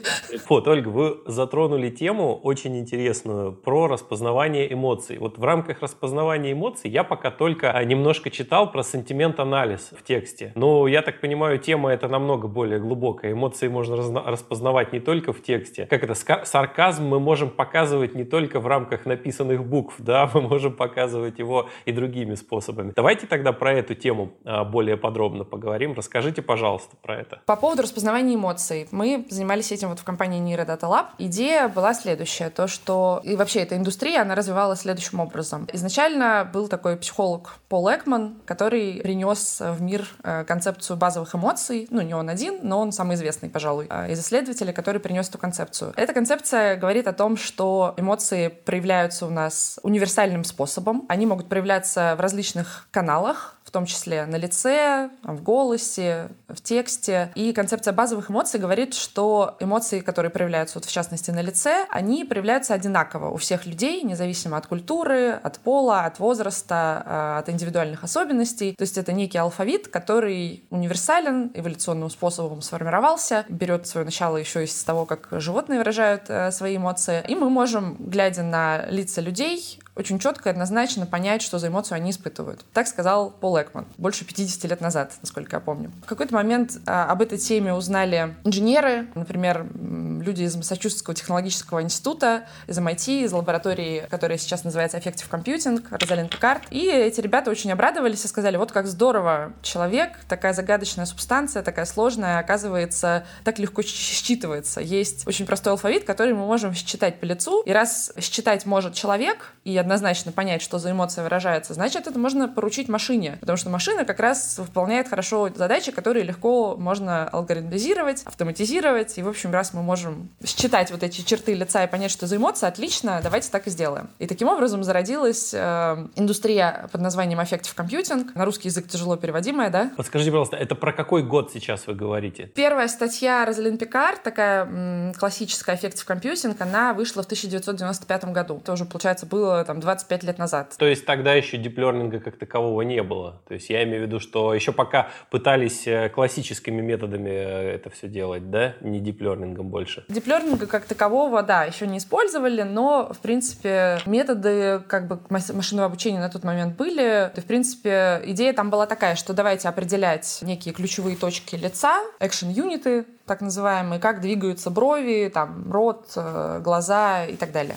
Вот, 0.50 0.68
Ольга, 0.68 0.90
вы 0.90 1.18
затронули 1.26 1.90
тему 1.90 2.36
очень 2.36 2.78
интересную 2.78 3.54
про 3.54 3.88
распознавание 3.88 4.72
эмоций. 4.72 5.18
Вот 5.18 5.38
в 5.38 5.44
рамках 5.44 5.82
распознавания 5.82 6.54
эмоций 6.54 6.90
я 6.90 7.04
пока 7.04 7.32
только 7.32 7.72
а, 7.72 7.84
немножко 7.84 8.30
читал 8.30 8.72
про 8.72 8.84
сентимент-анализ 8.84 9.92
в 9.98 10.04
тексте. 10.04 10.52
Но 10.56 10.88
я 10.88 11.02
так 11.02 11.22
понимаю, 11.22 11.60
тема 11.60 11.92
это 11.92 12.08
намного 12.08 12.48
более 12.48 12.80
глубокая. 12.80 13.34
Эмоции 13.34 13.68
можно 13.68 13.96
распознавать 13.96 14.94
не 14.94 15.00
только 15.00 15.34
в 15.34 15.42
тексте. 15.42 15.86
Как 15.86 16.04
это, 16.04 16.14
сарказм 16.46 17.06
мы 17.06 17.20
можем 17.20 17.50
показывать 17.50 18.16
не 18.16 18.24
только 18.24 18.60
в 18.60 18.68
рамках 18.68 19.06
написанных 19.06 19.66
букв, 19.66 19.96
да, 20.00 20.30
мы 20.34 20.42
можем 20.42 20.74
показывать 20.74 21.40
его 21.40 21.70
и 21.86 21.92
другими 21.92 22.36
способами. 22.36 22.94
Давайте 22.96 23.28
тогда 23.28 23.54
про 23.54 23.74
эту 23.74 23.96
тему 23.96 24.34
а, 24.46 24.64
более 24.64 24.98
подробно 24.98 25.44
поговорим. 25.44 25.94
Расскажите, 25.94 26.42
пожалуйста, 26.42 26.96
про 27.02 27.18
это. 27.18 27.42
По 27.46 27.56
поводу 27.56 27.82
распознавания 27.82 28.03
эмоций 28.04 28.54
эмоций. 28.54 28.88
Мы 28.92 29.26
занимались 29.30 29.72
этим 29.72 29.90
вот 29.90 30.00
в 30.00 30.04
компании 30.04 30.42
Niro 30.42 30.66
Data 30.66 30.82
Lab. 30.82 31.08
Идея 31.18 31.68
была 31.68 31.94
следующая, 31.94 32.50
то 32.50 32.68
что 32.68 33.22
и 33.24 33.36
вообще 33.36 33.62
эта 33.62 33.76
индустрия, 33.76 34.22
она 34.22 34.36
развивалась 34.36 34.82
следующим 34.82 35.20
образом. 35.20 35.68
Изначально 35.74 36.50
был 36.52 36.68
такой 36.68 36.98
психолог 36.98 37.56
Пол 37.70 37.90
Экман, 37.90 38.36
который 38.46 39.02
принес 39.02 39.60
в 39.60 39.82
мир 39.82 40.08
э, 40.24 40.44
концепцию 40.46 40.98
базовых 40.98 41.36
эмоций. 41.36 41.88
Ну, 41.90 42.02
не 42.02 42.14
он 42.14 42.30
один, 42.30 42.60
но 42.64 42.80
он 42.80 42.92
самый 42.92 43.16
известный, 43.16 43.50
пожалуй, 43.50 43.88
э, 43.90 44.12
из 44.12 44.20
исследователей, 44.20 44.74
который 44.74 45.00
принес 45.00 45.30
эту 45.30 45.38
концепцию. 45.38 45.94
Эта 45.96 46.14
концепция 46.14 46.76
говорит 46.76 47.08
о 47.08 47.14
том, 47.14 47.38
что 47.38 47.94
эмоции 47.98 48.48
проявляются 48.48 49.26
у 49.26 49.30
нас 49.30 49.80
универсальным 49.84 50.44
способом. 50.44 51.06
Они 51.10 51.26
могут 51.26 51.50
проявляться 51.50 52.16
в 52.18 52.22
различных 52.22 52.88
каналах, 52.92 53.56
том 53.74 53.86
числе 53.86 54.26
на 54.26 54.38
лице, 54.38 55.10
в 55.24 55.42
голосе, 55.42 56.30
в 56.48 56.62
тексте. 56.62 57.32
И 57.36 57.52
концепция 57.54 57.92
базовых 57.92 58.30
эмоций 58.30 58.60
говорит, 58.60 58.94
что 58.94 59.58
эмоции, 59.60 60.00
которые 60.00 60.30
проявляются, 60.30 60.78
вот 60.78 60.86
в 60.86 60.92
частности, 60.92 61.32
на 61.32 61.42
лице, 61.42 61.88
они 61.90 62.24
проявляются 62.24 62.76
одинаково 62.76 63.30
у 63.30 63.38
всех 63.38 63.66
людей, 63.66 64.04
независимо 64.04 64.58
от 64.58 64.68
культуры, 64.68 65.32
от 65.32 65.60
пола, 65.60 66.06
от 66.06 66.20
возраста, 66.20 67.04
э, 67.06 67.40
от 67.40 67.50
индивидуальных 67.50 68.04
особенностей. 68.04 68.76
То 68.78 68.84
есть 68.84 68.98
это 68.98 69.12
некий 69.12 69.40
алфавит, 69.40 69.88
который 69.88 70.64
универсален, 70.70 71.52
эволюционным 71.56 72.12
способом 72.12 72.62
сформировался, 72.62 73.44
берет 73.50 73.88
свое 73.88 74.06
начало 74.06 74.38
еще 74.38 74.64
из 74.64 74.84
того, 74.84 75.06
как 75.06 75.30
животные 75.32 75.80
выражают 75.80 76.26
э, 76.28 76.52
свои 76.52 76.78
эмоции. 76.78 77.26
И 77.28 77.34
мы 77.34 77.50
можем, 77.50 77.96
глядя 78.00 78.44
на 78.44 78.86
лица 78.86 79.20
людей, 79.20 79.80
очень 79.96 80.20
четко 80.20 80.50
и 80.50 80.52
однозначно 80.52 81.06
понять, 81.06 81.42
что 81.42 81.60
за 81.60 81.68
эмоцию 81.68 81.98
они 81.98 82.12
испытывают. 82.12 82.66
Так 82.74 82.88
сказал 82.88 83.30
Пол 83.30 83.62
Экман 83.62 83.86
больше 83.98 84.26
50 84.26 84.64
лет 84.70 84.82
назад, 84.82 85.14
насколько 85.22 85.58
я 85.58 85.60
помню. 85.60 85.92
В 86.04 86.08
какой-то 86.08 86.34
момент 86.34 86.78
а, 86.86 87.06
об 87.06 87.22
этой 87.22 87.38
теме 87.38 87.74
узнали 87.74 88.36
инженеры, 88.44 89.08
например, 89.16 89.68
люди 89.76 90.44
из 90.44 90.56
Массачусетского 90.56 91.16
технологического 91.16 91.82
института, 91.82 92.46
из 92.68 92.78
MIT, 92.78 93.26
из 93.26 93.32
лаборатории, 93.32 94.08
которая 94.10 94.38
сейчас 94.38 94.64
называется 94.64 94.98
Affective 94.98 95.30
Computing, 95.30 95.86
Розалин 95.92 96.28
Пикард. 96.28 96.64
И 96.72 96.90
эти 96.90 97.22
ребята 97.22 97.52
очень 97.52 97.72
обрадовались 97.72 98.26
и 98.26 98.28
сказали, 98.28 98.58
вот 98.58 98.72
как 98.72 98.88
здорово 98.88 99.54
человек, 99.62 100.18
такая 100.28 100.54
загадочная 100.54 101.06
субстанция, 101.06 101.62
такая 101.62 101.86
сложная, 101.86 102.40
оказывается, 102.40 103.26
так 103.44 103.60
легко 103.60 103.82
считывается. 103.82 104.82
Есть 104.82 105.28
очень 105.28 105.46
простой 105.46 105.74
алфавит, 105.74 106.04
который 106.04 106.34
мы 106.34 106.46
можем 106.46 106.74
считать 106.74 107.20
по 107.20 107.26
лицу. 107.26 107.62
И 107.64 107.72
раз 107.72 108.12
считать 108.20 108.66
может 108.66 108.94
человек 108.94 109.54
и 109.64 109.78
однозначно 109.84 110.32
понять, 110.32 110.62
что 110.62 110.80
за 110.80 110.92
эмоция 110.92 111.24
выражается, 111.24 111.74
значит, 111.74 112.08
это 112.08 112.18
можно 112.18 112.48
поручить 112.48 112.90
машине. 112.90 113.38
Потому 113.40 113.58
что 113.58 113.70
машина 113.70 114.06
как 114.06 114.20
раз 114.20 114.58
выполняет 114.58 115.08
хорошо 115.08 115.50
задачи, 115.54 115.92
которые 115.92 116.24
легко 116.24 116.76
можно 116.78 117.28
алгоритмизировать, 117.28 118.24
автоматизировать. 118.24 119.18
И, 119.18 119.24
в 119.24 119.28
общем, 119.28 119.52
раз 119.52 119.74
мы 119.74 119.84
можем 119.84 120.30
считать 120.44 120.92
вот 120.92 121.04
эти 121.04 121.22
черты 121.22 121.54
лица 121.54 121.84
и 121.84 121.88
понять, 121.88 122.12
что 122.12 122.28
за 122.28 122.38
эмоция, 122.38 122.70
отлично, 122.70 123.20
давайте 123.22 123.50
так 123.52 123.68
и 123.68 123.70
сделаем. 123.70 124.10
И 124.20 124.28
таким 124.28 124.48
образом 124.48 124.84
зародилась 124.84 125.54
э, 125.54 126.08
индустрия 126.16 126.88
под 126.92 127.02
названием 127.02 127.40
Affective 127.40 127.76
Computing. 127.76 128.30
На 128.36 128.46
русский 128.46 128.70
язык 128.70 128.88
тяжело 128.88 129.16
переводимая, 129.18 129.70
да? 129.70 129.92
Подскажите, 129.98 130.32
пожалуйста, 130.32 130.58
это 130.58 130.76
про 130.76 130.94
какой 130.94 131.24
год 131.24 131.52
сейчас 131.54 131.88
вы 131.88 131.94
говорите? 131.94 132.46
Первая 132.56 132.88
статья 132.88 133.46
Розалин 133.46 133.78
Пикар, 133.78 134.18
такая 134.18 134.66
м, 134.66 135.14
классическая 135.14 135.76
Affective 135.76 136.08
Computing, 136.08 136.56
она 136.60 136.94
вышла 136.94 137.24
в 137.24 137.26
1995 137.26 138.26
году. 138.26 138.60
Это 138.64 138.74
уже, 138.74 138.86
получается, 138.86 139.26
было 139.26 139.64
там 139.66 139.73
25 139.80 140.24
лет 140.24 140.38
назад. 140.38 140.76
То 140.78 140.86
есть 140.86 141.06
тогда 141.06 141.34
еще 141.34 141.58
диплернинга 141.58 142.20
как 142.20 142.38
такового 142.38 142.82
не 142.82 143.04
было? 143.04 143.42
То 143.48 143.54
есть 143.54 143.70
я 143.70 143.84
имею 143.84 144.04
в 144.04 144.08
виду, 144.08 144.20
что 144.20 144.54
еще 144.54 144.72
пока 144.72 145.10
пытались 145.30 145.88
э, 145.88 146.10
классическими 146.10 146.82
методами 146.82 147.30
э, 147.30 147.76
это 147.76 147.90
все 147.90 148.08
делать, 148.08 148.50
да? 148.50 148.76
Не 148.82 149.00
диплернингом 149.00 149.70
больше? 149.70 150.06
Диплернинга 150.10 150.68
как 150.68 150.86
такового, 150.86 151.44
да, 151.44 151.64
еще 151.64 151.88
не 151.88 151.98
использовали, 151.98 152.64
но, 152.64 153.12
в 153.14 153.20
принципе, 153.20 154.00
методы 154.06 154.82
как 154.88 155.08
бы 155.08 155.20
машинного 155.30 155.88
обучения 155.88 156.20
на 156.20 156.30
тот 156.30 156.44
момент 156.44 156.78
были. 156.78 157.32
И, 157.36 157.40
в 157.40 157.46
принципе, 157.46 158.22
идея 158.26 158.54
там 158.54 158.70
была 158.70 158.86
такая, 158.86 159.16
что 159.16 159.34
давайте 159.34 159.70
определять 159.70 160.40
некие 160.42 160.74
ключевые 160.74 161.16
точки 161.16 161.56
лица, 161.56 162.02
экшен-юниты, 162.20 163.06
так 163.26 163.42
называемые, 163.42 164.00
как 164.00 164.22
двигаются 164.22 164.70
брови, 164.70 165.32
там, 165.34 165.72
рот, 165.72 166.12
э, 166.16 166.60
глаза 166.64 167.26
и 167.26 167.36
так 167.36 167.52
далее. 167.52 167.76